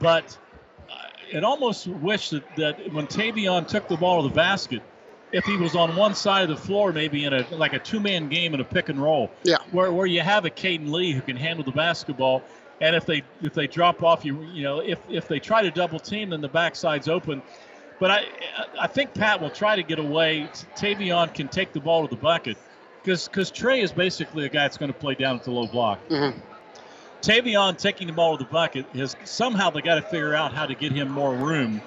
But 0.00 0.36
it 1.32 1.44
almost 1.44 1.86
wish 1.86 2.30
that, 2.30 2.42
that 2.56 2.92
when 2.92 3.06
Tavion 3.06 3.66
took 3.66 3.88
the 3.88 3.96
ball 3.96 4.22
to 4.22 4.28
the 4.28 4.34
basket, 4.34 4.82
if 5.32 5.44
he 5.44 5.56
was 5.56 5.74
on 5.74 5.96
one 5.96 6.14
side 6.14 6.42
of 6.42 6.48
the 6.50 6.62
floor, 6.62 6.92
maybe 6.92 7.24
in 7.24 7.32
a 7.32 7.46
like 7.52 7.72
a 7.72 7.78
two-man 7.78 8.28
game 8.28 8.52
in 8.52 8.60
a 8.60 8.64
pick 8.64 8.90
and 8.90 9.02
roll, 9.02 9.30
Yeah. 9.44 9.56
where, 9.70 9.90
where 9.90 10.06
you 10.06 10.20
have 10.20 10.44
a 10.44 10.50
Caden 10.50 10.90
Lee 10.92 11.12
who 11.12 11.22
can 11.22 11.36
handle 11.36 11.64
the 11.64 11.72
basketball, 11.72 12.42
and 12.82 12.94
if 12.94 13.06
they 13.06 13.22
if 13.40 13.54
they 13.54 13.66
drop 13.66 14.02
off, 14.02 14.24
you 14.24 14.42
you 14.42 14.62
know 14.62 14.80
if 14.80 14.98
if 15.08 15.28
they 15.28 15.38
try 15.38 15.62
to 15.62 15.70
double 15.70 15.98
team, 15.98 16.30
then 16.30 16.42
the 16.42 16.48
backside's 16.50 17.08
open. 17.08 17.40
But 18.02 18.10
I 18.10 18.24
I 18.80 18.86
think 18.88 19.14
Pat 19.14 19.40
will 19.40 19.48
try 19.50 19.76
to 19.76 19.82
get 19.84 20.00
away. 20.00 20.48
Tavion 20.74 21.32
can 21.32 21.46
take 21.46 21.72
the 21.72 21.78
ball 21.78 22.02
to 22.02 22.12
the 22.12 22.20
bucket 22.20 22.56
because 23.00 23.28
because 23.28 23.52
Trey 23.52 23.80
is 23.80 23.92
basically 23.92 24.44
a 24.44 24.48
guy 24.48 24.62
that's 24.62 24.76
going 24.76 24.92
to 24.92 24.98
play 24.98 25.14
down 25.14 25.36
at 25.36 25.44
the 25.44 25.52
low 25.52 25.68
block. 25.68 26.00
Tavion 27.22 27.78
taking 27.78 28.08
the 28.08 28.12
ball 28.12 28.36
to 28.36 28.42
the 28.42 28.50
bucket 28.50 28.86
has 28.96 29.14
somehow 29.22 29.70
they 29.70 29.82
got 29.82 29.94
to 29.94 30.02
figure 30.02 30.34
out 30.34 30.52
how 30.52 30.66
to 30.66 30.74
get 30.74 30.90
him 30.90 31.12
more 31.12 31.32
room 31.32 31.80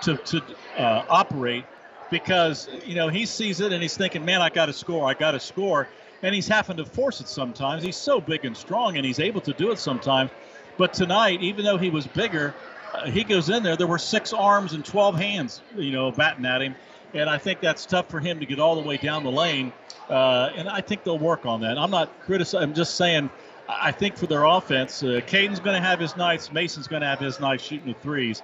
to 0.00 0.16
to 0.16 0.42
uh, 0.76 1.04
operate 1.08 1.64
because 2.10 2.68
you 2.84 2.96
know 2.96 3.06
he 3.06 3.24
sees 3.24 3.60
it 3.60 3.72
and 3.72 3.80
he's 3.80 3.96
thinking, 3.96 4.24
man, 4.24 4.42
I 4.42 4.50
got 4.50 4.66
to 4.66 4.72
score, 4.72 5.08
I 5.08 5.14
got 5.14 5.32
to 5.32 5.40
score, 5.40 5.86
and 6.24 6.34
he's 6.34 6.48
having 6.48 6.78
to 6.78 6.84
force 6.84 7.20
it 7.20 7.28
sometimes. 7.28 7.84
He's 7.84 7.96
so 7.96 8.20
big 8.20 8.44
and 8.44 8.56
strong 8.56 8.96
and 8.96 9.06
he's 9.06 9.20
able 9.20 9.40
to 9.42 9.52
do 9.52 9.70
it 9.70 9.78
sometimes. 9.78 10.32
But 10.78 10.92
tonight, 10.94 11.42
even 11.42 11.64
though 11.64 11.78
he 11.78 11.90
was 11.90 12.08
bigger, 12.08 12.56
uh, 12.92 13.06
he 13.06 13.24
goes 13.24 13.48
in 13.48 13.62
there. 13.62 13.76
There 13.76 13.86
were 13.86 13.98
six 13.98 14.32
arms 14.32 14.72
and 14.72 14.84
12 14.84 15.16
hands, 15.16 15.62
you 15.76 15.92
know, 15.92 16.10
batting 16.10 16.44
at 16.44 16.62
him. 16.62 16.74
And 17.14 17.28
I 17.28 17.38
think 17.38 17.60
that's 17.60 17.86
tough 17.86 18.08
for 18.08 18.20
him 18.20 18.40
to 18.40 18.46
get 18.46 18.60
all 18.60 18.80
the 18.80 18.86
way 18.86 18.96
down 18.96 19.24
the 19.24 19.32
lane. 19.32 19.72
Uh, 20.08 20.50
and 20.56 20.68
I 20.68 20.80
think 20.80 21.04
they'll 21.04 21.18
work 21.18 21.46
on 21.46 21.60
that. 21.62 21.78
I'm 21.78 21.90
not 21.90 22.20
criticizing. 22.20 22.68
I'm 22.68 22.74
just 22.74 22.96
saying. 22.96 23.30
I 23.68 23.92
think 23.92 24.16
for 24.16 24.26
their 24.26 24.44
offense, 24.44 25.02
uh, 25.04 25.20
Caden's 25.26 25.60
going 25.60 25.80
to 25.80 25.86
have 25.86 26.00
his 26.00 26.16
nights. 26.16 26.52
Mason's 26.52 26.88
going 26.88 27.02
to 27.02 27.06
have 27.06 27.20
his 27.20 27.38
nights 27.38 27.62
shooting 27.62 27.86
the 27.86 27.98
threes. 28.00 28.42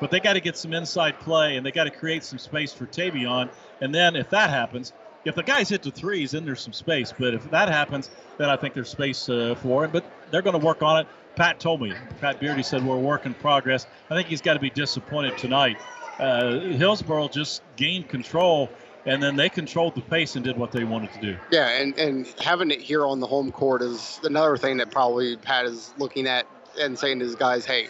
But 0.00 0.10
they 0.10 0.18
got 0.18 0.32
to 0.32 0.40
get 0.40 0.56
some 0.56 0.72
inside 0.72 1.20
play 1.20 1.56
and 1.56 1.64
they 1.64 1.70
got 1.70 1.84
to 1.84 1.90
create 1.90 2.24
some 2.24 2.38
space 2.38 2.72
for 2.72 2.86
Tavion. 2.86 3.48
And 3.80 3.94
then 3.94 4.16
if 4.16 4.30
that 4.30 4.50
happens, 4.50 4.92
if 5.24 5.36
the 5.36 5.42
guys 5.42 5.68
hit 5.68 5.82
the 5.82 5.92
threes, 5.92 6.32
then 6.32 6.44
there's 6.44 6.60
some 6.60 6.72
space. 6.72 7.12
But 7.16 7.34
if 7.34 7.48
that 7.50 7.68
happens, 7.68 8.10
then 8.36 8.50
I 8.50 8.56
think 8.56 8.74
there's 8.74 8.90
space 8.90 9.28
uh, 9.28 9.54
for 9.62 9.84
it. 9.84 9.92
But 9.92 10.04
they're 10.30 10.42
going 10.42 10.58
to 10.58 10.64
work 10.64 10.82
on 10.82 11.00
it. 11.00 11.06
Pat 11.36 11.58
told 11.58 11.80
me. 11.80 11.92
Pat 12.20 12.38
Beardy 12.40 12.62
said 12.62 12.84
we're 12.84 12.96
a 12.96 13.00
work 13.00 13.26
in 13.26 13.34
progress. 13.34 13.86
I 14.10 14.14
think 14.14 14.28
he's 14.28 14.40
got 14.40 14.54
to 14.54 14.60
be 14.60 14.70
disappointed 14.70 15.36
tonight. 15.36 15.78
Uh, 16.18 16.60
Hillsboro 16.60 17.28
just 17.28 17.62
gained 17.76 18.08
control, 18.08 18.70
and 19.04 19.22
then 19.22 19.34
they 19.34 19.48
controlled 19.48 19.96
the 19.96 20.00
pace 20.00 20.36
and 20.36 20.44
did 20.44 20.56
what 20.56 20.70
they 20.70 20.84
wanted 20.84 21.12
to 21.14 21.20
do. 21.20 21.36
Yeah, 21.50 21.68
and, 21.70 21.98
and 21.98 22.26
having 22.40 22.70
it 22.70 22.80
here 22.80 23.04
on 23.04 23.18
the 23.18 23.26
home 23.26 23.50
court 23.50 23.82
is 23.82 24.20
another 24.22 24.56
thing 24.56 24.76
that 24.76 24.90
probably 24.92 25.36
Pat 25.36 25.66
is 25.66 25.92
looking 25.98 26.26
at 26.28 26.46
and 26.80 26.98
saying 26.98 27.18
to 27.18 27.24
his 27.24 27.34
guys, 27.34 27.64
hey, 27.64 27.88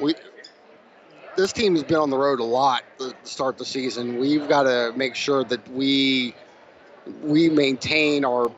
we 0.00 0.14
this 1.36 1.52
team 1.52 1.74
has 1.74 1.82
been 1.82 1.96
on 1.96 2.10
the 2.10 2.18
road 2.18 2.40
a 2.40 2.44
lot 2.44 2.82
to 2.98 3.14
start 3.22 3.56
the 3.56 3.64
season. 3.64 4.18
We've 4.18 4.48
got 4.48 4.64
to 4.64 4.92
make 4.96 5.14
sure 5.14 5.44
that 5.44 5.66
we 5.70 6.34
we 7.22 7.48
maintain 7.48 8.24
our 8.24 8.50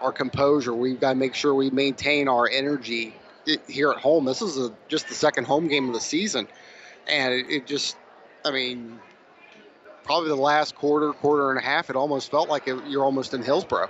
our 0.00 0.12
composure. 0.12 0.74
We've 0.74 1.00
got 1.00 1.10
to 1.10 1.18
make 1.18 1.34
sure 1.34 1.54
we 1.54 1.70
maintain 1.70 2.28
our 2.28 2.48
energy 2.48 3.14
here 3.68 3.90
at 3.90 3.98
home. 3.98 4.24
This 4.24 4.42
is 4.42 4.58
a, 4.58 4.72
just 4.88 5.08
the 5.08 5.14
second 5.14 5.44
home 5.44 5.68
game 5.68 5.88
of 5.88 5.94
the 5.94 6.00
season, 6.00 6.46
and 7.08 7.34
it, 7.34 7.46
it 7.48 7.66
just, 7.66 7.96
I 8.44 8.50
mean, 8.50 8.98
probably 10.04 10.28
the 10.28 10.36
last 10.36 10.74
quarter, 10.74 11.12
quarter 11.12 11.50
and 11.50 11.58
a 11.58 11.62
half, 11.62 11.90
it 11.90 11.96
almost 11.96 12.30
felt 12.30 12.48
like 12.48 12.68
it, 12.68 12.76
you're 12.86 13.04
almost 13.04 13.34
in 13.34 13.42
Hillsboro. 13.42 13.88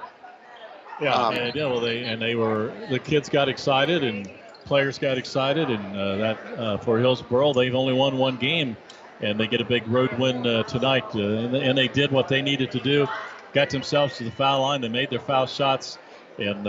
Yeah, 1.01 1.15
Um, 1.15 1.35
and, 1.35 1.55
yeah, 1.55 1.67
well, 1.67 1.81
they 1.81 2.03
and 2.03 2.21
they 2.21 2.35
were 2.35 2.73
the 2.91 2.99
kids 2.99 3.29
got 3.29 3.49
excited 3.49 4.03
and 4.03 4.29
players 4.65 4.99
got 4.99 5.17
excited, 5.17 5.71
and 5.71 5.97
uh, 5.97 6.17
that 6.17 6.59
uh, 6.59 6.77
for 6.79 6.99
Hillsboro 6.99 7.53
they've 7.53 7.75
only 7.75 7.93
won 7.93 8.19
one 8.19 8.37
game, 8.37 8.77
and 9.21 9.39
they 9.39 9.47
get 9.47 9.61
a 9.61 9.65
big 9.65 9.87
road 9.87 10.13
win 10.19 10.47
uh, 10.47 10.65
tonight, 10.65 11.05
uh, 11.15 11.21
and, 11.21 11.55
and 11.55 11.79
they 11.79 11.89
did 11.89 12.11
what 12.11 12.29
they 12.29 12.43
needed 12.43 12.73
to 12.73 12.81
do, 12.81 13.07
got 13.55 13.71
themselves 13.71 14.19
to 14.19 14.25
the 14.25 14.31
foul 14.33 14.63
line, 14.63 14.81
they 14.81 14.89
made 14.89 15.09
their 15.09 15.21
foul 15.21 15.47
shots, 15.47 15.99
and 16.39 16.67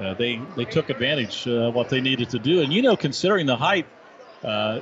uh, 0.00 0.14
they 0.14 0.40
they 0.56 0.64
took 0.64 0.90
advantage 0.90 1.46
uh, 1.46 1.68
of 1.68 1.74
what 1.74 1.88
they 1.88 2.00
needed 2.00 2.30
to 2.30 2.38
do, 2.38 2.62
and 2.62 2.72
you 2.72 2.82
know 2.82 2.96
considering 2.96 3.46
the 3.46 3.56
height, 3.56 3.86
uh, 4.44 4.80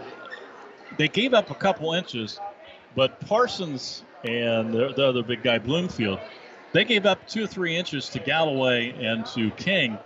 they 0.99 1.09
gave 1.09 1.35
up 1.35 1.51
a 1.51 1.55
couple 1.55 1.93
inches, 1.93 2.39
but 2.95 3.21
Parsons 3.21 4.03
and 4.25 4.73
the, 4.73 4.93
the 4.95 5.07
other 5.07 5.23
big 5.23 5.43
guy 5.43 5.59
Bloomfield. 5.59 6.19
They 6.73 6.85
gave 6.85 7.05
up 7.05 7.27
two 7.27 7.45
or 7.45 7.47
three 7.49 7.75
inches 7.77 8.09
to 8.11 8.21
Galloway 8.21 8.95
and 9.05 9.27
to 9.35 9.51
King, 9.53 9.99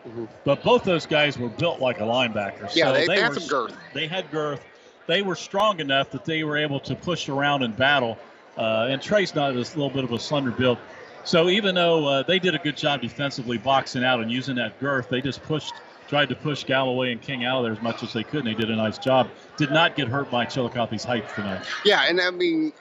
but 0.44 0.62
both 0.62 0.84
those 0.84 1.04
guys 1.04 1.36
were 1.38 1.50
built 1.50 1.78
like 1.78 1.98
a 1.98 2.04
linebacker. 2.04 2.74
Yeah, 2.74 2.86
so 2.86 2.92
they- 2.94 3.06
they 3.06 3.20
had 3.20 3.28
were, 3.28 3.40
some 3.40 3.48
girth. 3.48 3.76
They 3.92 4.06
had 4.06 4.30
girth. 4.30 4.64
They 5.06 5.20
were 5.20 5.36
strong 5.36 5.80
enough 5.80 6.10
that 6.12 6.24
they 6.24 6.42
were 6.42 6.56
able 6.56 6.80
to 6.80 6.94
push 6.94 7.28
around 7.28 7.64
and 7.64 7.76
battle. 7.76 8.16
Uh, 8.56 8.86
and 8.88 9.02
Trey's 9.02 9.34
not 9.34 9.50
a 9.50 9.54
little 9.58 9.90
bit 9.90 10.04
of 10.04 10.12
a 10.12 10.18
slender 10.18 10.52
build. 10.52 10.78
So 11.24 11.48
even 11.48 11.74
though 11.74 12.06
uh, 12.06 12.22
they 12.22 12.38
did 12.38 12.54
a 12.54 12.58
good 12.58 12.76
job 12.76 13.00
defensively 13.00 13.56
boxing 13.56 14.04
out 14.04 14.20
and 14.20 14.30
using 14.30 14.56
that 14.56 14.78
girth, 14.78 15.08
they 15.08 15.22
just 15.22 15.42
pushed, 15.42 15.72
tried 16.06 16.28
to 16.28 16.36
push 16.36 16.64
Galloway 16.64 17.12
and 17.12 17.20
King 17.20 17.44
out 17.44 17.58
of 17.58 17.64
there 17.64 17.72
as 17.72 17.82
much 17.82 18.02
as 18.02 18.12
they 18.12 18.22
could, 18.22 18.46
and 18.46 18.48
they 18.48 18.54
did 18.54 18.70
a 18.70 18.76
nice 18.76 18.98
job. 18.98 19.30
Did 19.56 19.70
not 19.70 19.96
get 19.96 20.06
hurt 20.08 20.30
by 20.30 20.44
Chillicothe's 20.44 21.04
height 21.04 21.24
tonight. 21.34 21.64
Yeah, 21.84 22.04
and 22.06 22.20
I 22.20 22.30
mean, 22.30 22.72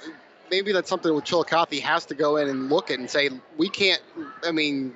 maybe 0.51 0.73
that's 0.73 0.89
something 0.89 1.13
with 1.15 1.23
Chillicothe 1.23 1.79
has 1.79 2.05
to 2.07 2.15
go 2.15 2.37
in 2.37 2.49
and 2.49 2.69
look 2.69 2.91
at 2.91 2.99
and 2.99 3.09
say 3.09 3.29
we 3.57 3.69
can't. 3.69 4.01
I 4.43 4.51
mean, 4.51 4.93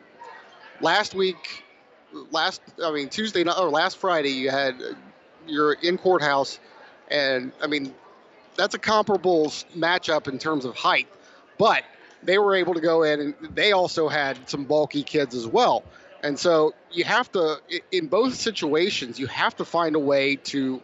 last 0.81 1.15
week, 1.15 1.63
last 2.31 2.61
I 2.83 2.91
mean 2.91 3.07
Tuesday 3.07 3.43
or 3.43 3.69
last 3.69 3.97
Friday, 3.97 4.29
you 4.29 4.49
had 4.49 4.75
uh, 4.81 4.93
your 5.47 5.73
in 5.73 5.97
courthouse, 5.97 6.59
and 7.09 7.53
I 7.61 7.67
mean 7.67 7.95
that's 8.57 8.75
a 8.75 8.79
comparable 8.79 9.47
matchup 9.75 10.27
in 10.27 10.37
terms 10.37 10.65
of 10.65 10.75
height, 10.75 11.07
but 11.57 11.83
they 12.23 12.37
were 12.37 12.55
able 12.55 12.73
to 12.73 12.81
go 12.81 13.03
in 13.03 13.19
and 13.21 13.35
they 13.55 13.71
also 13.71 14.07
had 14.07 14.49
some 14.49 14.65
bulky 14.65 15.03
kids 15.03 15.35
as 15.35 15.47
well. 15.47 15.83
And 16.23 16.37
so 16.37 16.73
you 16.91 17.03
have 17.03 17.31
to, 17.33 17.57
in 17.91 18.07
both 18.07 18.33
situations, 18.35 19.19
you 19.19 19.27
have 19.27 19.55
to 19.57 19.65
find 19.65 19.95
a 19.95 19.99
way 19.99 20.35
to 20.37 20.81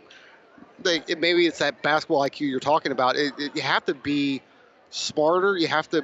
maybe 1.17 1.45
it's 1.47 1.59
that 1.59 1.81
basketball 1.81 2.21
IQ 2.21 2.47
you're 2.47 2.59
talking 2.59 2.91
about. 2.91 3.15
It, 3.15 3.33
it- 3.37 3.55
you 3.55 3.61
have 3.61 3.85
to 3.85 3.93
be 3.93 4.41
smarter. 4.89 5.57
You 5.57 5.67
have 5.67 5.89
to 5.89 6.03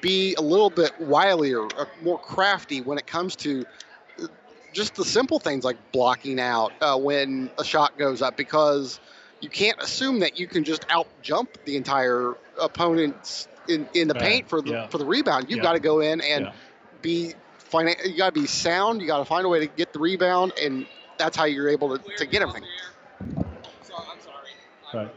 be 0.00 0.34
a 0.34 0.40
little 0.42 0.70
bit 0.70 0.92
wilier, 1.00 1.70
uh, 1.78 1.86
more 2.02 2.18
crafty 2.18 2.80
when 2.80 2.98
it 2.98 3.06
comes 3.06 3.36
to 3.36 3.64
uh, 4.22 4.26
just 4.72 4.94
the 4.96 5.04
simple 5.04 5.38
things 5.40 5.64
like 5.64 5.76
blocking 5.92 6.40
out 6.40 6.72
uh, 6.80 6.98
when 6.98 7.50
a 7.58 7.64
shot 7.64 7.96
goes 7.98 8.22
up 8.22 8.36
because 8.36 9.00
you 9.40 9.48
can't 9.48 9.80
assume 9.82 10.20
that 10.20 10.38
you 10.38 10.46
can 10.46 10.64
just 10.64 10.84
out 10.90 11.08
jump 11.22 11.50
the 11.64 11.76
entire 11.76 12.34
opponent's 12.60 13.48
in, 13.68 13.88
in 13.94 14.08
the 14.08 14.14
Right, 14.14 14.22
paint 14.22 14.48
for 14.48 14.62
the 14.62 14.70
yeah. 14.70 14.86
for 14.88 14.98
the 14.98 15.04
rebound. 15.04 15.46
You've 15.48 15.58
Yeah. 15.58 15.62
got 15.62 15.72
to 15.74 15.80
go 15.80 16.00
in 16.00 16.20
and 16.20 16.46
Yeah. 16.46 16.52
be 17.02 17.34
finan- 17.70 18.04
you 18.04 18.16
got 18.16 18.34
to 18.34 18.40
be 18.40 18.46
sound. 18.46 19.00
You 19.00 19.06
got 19.06 19.18
to 19.18 19.24
find 19.24 19.44
a 19.44 19.48
way 19.48 19.60
to 19.60 19.66
get 19.66 19.92
the 19.92 19.98
rebound, 19.98 20.52
and 20.62 20.86
that's 21.18 21.36
how 21.36 21.44
you're 21.44 21.68
able 21.68 21.98
to, 21.98 22.16
to 22.16 22.26
get 22.26 22.42
everything. 22.42 22.64
Right. 24.94 25.08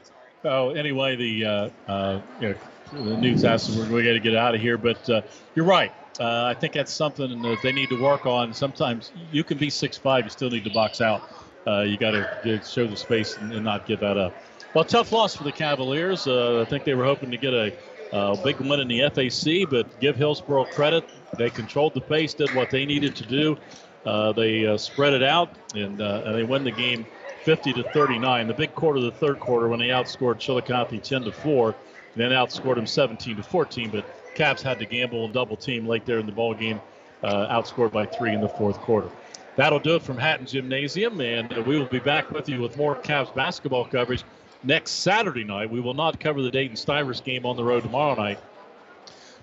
Oh, 0.44 0.70
anyway, 0.72 1.16
the 1.16 1.46
uh, 1.46 1.70
uh, 1.88 2.22
you 2.40 2.50
know, 2.50 3.04
the 3.04 3.18
news 3.18 3.44
asks 3.44 3.76
we're 3.76 3.88
we 3.90 4.04
got 4.04 4.14
to 4.14 4.20
get 4.20 4.36
out 4.36 4.56
of 4.56 4.62
here, 4.62 4.78
but 4.78 5.10
uh, 5.10 5.22
you're 5.56 5.66
right. 5.66 5.92
Uh, 6.20 6.46
I 6.46 6.54
think 6.54 6.74
that's 6.74 6.92
something 6.92 7.42
that 7.42 7.58
they 7.64 7.72
need 7.72 7.90
to 7.90 8.02
work 8.02 8.26
on. 8.26 8.54
Sometimes 8.54 9.12
you 9.32 9.44
can 9.44 9.58
be 9.58 9.70
six 9.70 9.98
five, 9.98 10.26
you 10.26 10.30
still 10.30 10.50
need 10.50 10.64
to 10.66 10.70
box 10.70 11.02
out. 11.02 11.22
Uh, 11.68 11.82
you 11.82 11.98
got 11.98 12.12
to 12.12 12.62
show 12.66 12.88
the 12.88 12.96
space 12.96 13.38
and, 13.38 13.54
and, 13.54 13.64
not 13.64 13.86
give 13.86 14.00
that 14.00 14.18
up. 14.18 14.34
Well, 14.74 14.86
tough 14.86 15.12
loss 15.12 15.36
for 15.36 15.44
the 15.44 15.52
Cavaliers. 15.52 16.26
Uh, 16.26 16.62
I 16.62 16.66
think 16.66 16.84
they 16.84 16.94
were 16.94 17.04
hoping 17.04 17.32
to 17.32 17.38
get 17.38 17.54
a, 17.54 17.74
a 18.12 18.38
big 18.38 18.60
win 18.60 18.80
in 18.80 18.88
the 18.88 19.02
FAC, 19.10 19.70
but 19.70 20.00
give 20.00 20.16
Hillsboro 20.16 20.66
credit. 20.66 21.04
They 21.38 21.50
controlled 21.50 21.94
the 21.94 22.02
pace, 22.02 22.34
did 22.34 22.54
what 22.54 22.70
they 22.70 22.86
needed 22.86 23.16
to 23.18 23.24
do. 23.26 23.58
Uh, 24.06 24.32
they 24.34 24.66
uh, 24.66 24.78
spread 24.78 25.14
it 25.14 25.24
out, 25.24 25.58
and, 25.76 26.02
and 26.02 26.36
they 26.36 26.44
win 26.44 26.64
the 26.64 26.72
game 26.72 27.06
50 27.44 27.74
to 27.74 27.84
39. 27.84 28.48
The 28.48 28.54
big 28.54 28.74
quarter 28.74 29.00
the 29.00 29.12
third 29.12 29.40
quarter 29.40 29.68
when 29.70 29.80
they 29.80 29.88
outscored 29.88 30.40
Chillicothe 30.40 31.02
10 31.02 31.24
to 31.24 31.32
4, 31.32 31.76
then 32.16 32.32
outscored 32.32 32.76
them 32.76 32.88
17 32.88 33.38
to 33.38 33.44
14. 33.44 33.90
But 33.92 34.06
Cavs 34.36 34.62
had 34.62 34.80
to 34.80 34.86
gamble 34.86 35.26
and 35.26 35.34
double 35.34 35.58
team 35.58 35.86
late 35.88 36.06
there 36.06 36.20
in 36.20 36.26
the 36.26 36.32
ball 36.32 36.54
game, 36.54 36.82
uh, 37.24 37.48
outscored 37.48 37.92
by 37.92 38.06
three 38.06 38.34
in 38.34 38.42
the 38.42 38.50
fourth 38.50 38.80
quarter. 38.82 39.10
That'll 39.56 39.80
do 39.80 39.96
it 39.96 40.04
from 40.04 40.18
Hatton 40.18 40.46
Gymnasium, 40.46 41.20
and 41.20 41.52
we 41.66 41.78
will 41.78 41.88
be 41.88 42.00
back 42.00 42.32
with 42.32 42.48
you 42.48 42.62
with 42.62 42.78
more 42.78 42.96
Cavs 42.96 43.34
basketball 43.36 43.86
coverage 43.86 44.24
next 44.64 44.92
Saturday 44.92 45.44
night. 45.44 45.70
We 45.70 45.80
will 45.80 45.94
not 45.94 46.20
cover 46.20 46.42
the 46.42 46.52
Dayton 46.52 46.76
Stivers 46.76 47.22
game 47.22 47.46
on 47.46 47.56
the 47.56 47.64
road 47.64 47.84
tomorrow 47.84 48.16
night, 48.16 48.40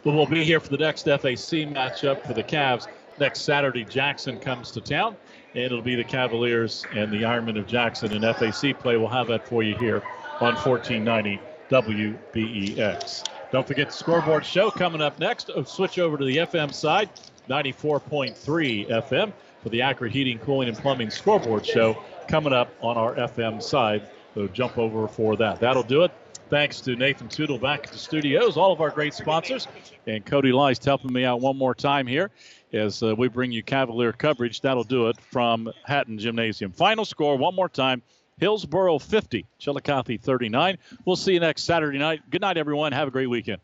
but 0.05 0.15
we'll 0.15 0.27
be 0.27 0.45
here 0.45 0.61
for 0.61 0.69
the 0.69 0.79
next 0.79 1.05
FAC 1.05 1.67
matchup 1.69 2.27
for 2.27 2.35
the 2.35 2.43
Cavs 2.43 2.87
next 3.19 3.43
Saturday. 3.43 3.85
Jackson 3.85 4.39
comes 4.39 4.71
to 4.73 4.81
town, 4.81 5.17
and 5.55 5.65
it'll 5.65 5.83
be 5.83 5.95
the 5.95 6.05
Cavaliers 6.05 6.85
and 6.95 7.11
the 7.13 7.23
Ironmen 7.23 7.59
of 7.59 7.67
Jackson 7.67 8.13
in 8.13 8.23
FAC 8.23 8.79
play. 8.79 8.97
We'll 8.97 9.09
have 9.09 9.29
that 9.29 9.49
for 9.49 9.63
you 9.63 9.77
here 9.77 10.03
on 10.41 10.55
1490 10.55 11.41
WBEX. 11.71 13.25
Don't 13.53 13.67
forget 13.67 13.89
the 13.89 13.93
scoreboard 13.93 14.45
show 14.45 14.71
coming 14.71 15.01
up 15.01 15.19
next. 15.19 15.51
Oh, 15.55 15.63
switch 15.63 15.99
over 15.99 16.19
to 16.19 16.25
the 16.25 16.39
FM 16.39 16.73
side, 16.73 17.09
94.3 17.49 18.89
FM 18.89 19.33
for 19.63 19.69
the 19.71 19.83
Accurate 19.83 20.13
Heating, 20.13 20.39
Cooling, 20.39 20.69
and 20.69 20.77
Plumbing 20.77 21.11
scoreboard 21.11 21.65
show 21.65 21.97
coming 22.29 22.53
up 22.53 22.71
on 22.81 22.97
our 22.97 23.15
FM 23.15 23.63
side. 23.63 24.03
So 24.37 24.47
jump 24.49 24.77
over 24.77 25.09
for 25.09 25.35
that. 25.37 25.61
That'll 25.61 25.83
do 25.83 26.05
it. 26.05 26.13
Thanks 26.51 26.83
to 26.83 26.95
Nathan 26.95 27.27
Tootle 27.27 27.59
back 27.59 27.87
at 27.87 27.93
the 27.93 27.99
studios, 27.99 28.59
all 28.59 28.71
of 28.71 28.83
our 28.83 28.91
great 28.91 29.15
sponsors, 29.15 29.67
and 30.07 30.27
Cody 30.27 30.53
Lice 30.53 30.85
helping 30.85 31.11
me 31.11 31.25
out 31.25 31.41
one 31.41 31.57
more 31.57 31.75
time 31.75 32.07
here 32.07 32.31
as 32.75 33.03
uh, 33.03 33.15
we 33.17 33.29
bring 33.29 33.51
you 33.51 33.63
Cavalier 33.63 34.13
coverage. 34.13 34.61
That'll 34.61 34.85
do 34.85 35.09
it 35.09 35.19
from 35.19 35.73
Hatton 35.87 36.19
Gymnasium. 36.19 36.71
Final 36.71 37.07
score 37.07 37.39
one 37.39 37.55
more 37.55 37.71
time. 37.71 38.03
Hillsboro 38.37 38.99
50, 38.99 39.47
Chillicothe 39.59 40.21
39. 40.21 40.77
We'll 41.07 41.17
see 41.17 41.33
you 41.33 41.41
next 41.41 41.63
Saturday 41.63 41.99
night. 41.99 42.21
Good 42.29 42.43
night, 42.43 42.59
everyone. 42.59 42.93
Have 42.93 43.09
a 43.09 43.11
great 43.11 43.31
weekend. 43.31 43.63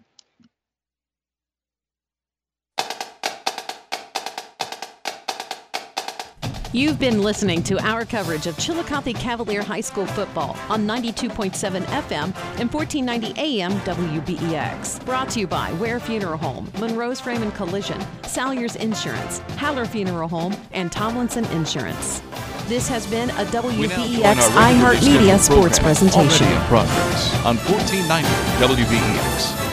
You've 6.75 6.99
been 6.99 7.21
listening 7.21 7.63
to 7.65 7.79
our 7.87 8.07
coverage 8.07 8.47
of 8.47 8.57
Chillicothe 8.57 9.15
Cavalier 9.17 9.63
High 9.63 9.83
School 9.83 10.07
football 10.07 10.57
on 10.71 10.87
92.7 10.87 11.83
FM 11.83 12.35
and 12.59 12.73
1490 12.73 13.39
AM 13.39 13.73
WBEX. 13.81 15.05
Brought 15.05 15.29
to 15.31 15.41
you 15.41 15.47
by 15.47 15.71
Ware 15.75 16.01
Funeral 16.01 16.39
Home, 16.39 16.73
Monroe's 16.79 17.21
Frame 17.21 17.43
and 17.43 17.55
Collision, 17.55 18.01
Salyers 18.23 18.77
Insurance, 18.77 19.41
Haller 19.59 19.85
Funeral 19.85 20.31
Home, 20.31 20.57
and 20.73 20.91
Tomlinson 20.91 21.45
Insurance. 21.47 22.23
This 22.69 22.89
has 22.89 23.07
been 23.07 23.29
a 23.29 23.45
WBEX 23.45 24.23
iHeartMedia 24.23 25.39
sports 25.41 25.79
presentation. 25.79 26.47
Already 26.47 26.63
in 26.63 26.69
progress 26.69 27.35
on 27.45 27.57
1490 27.59 28.83
WBEX. 28.83 29.72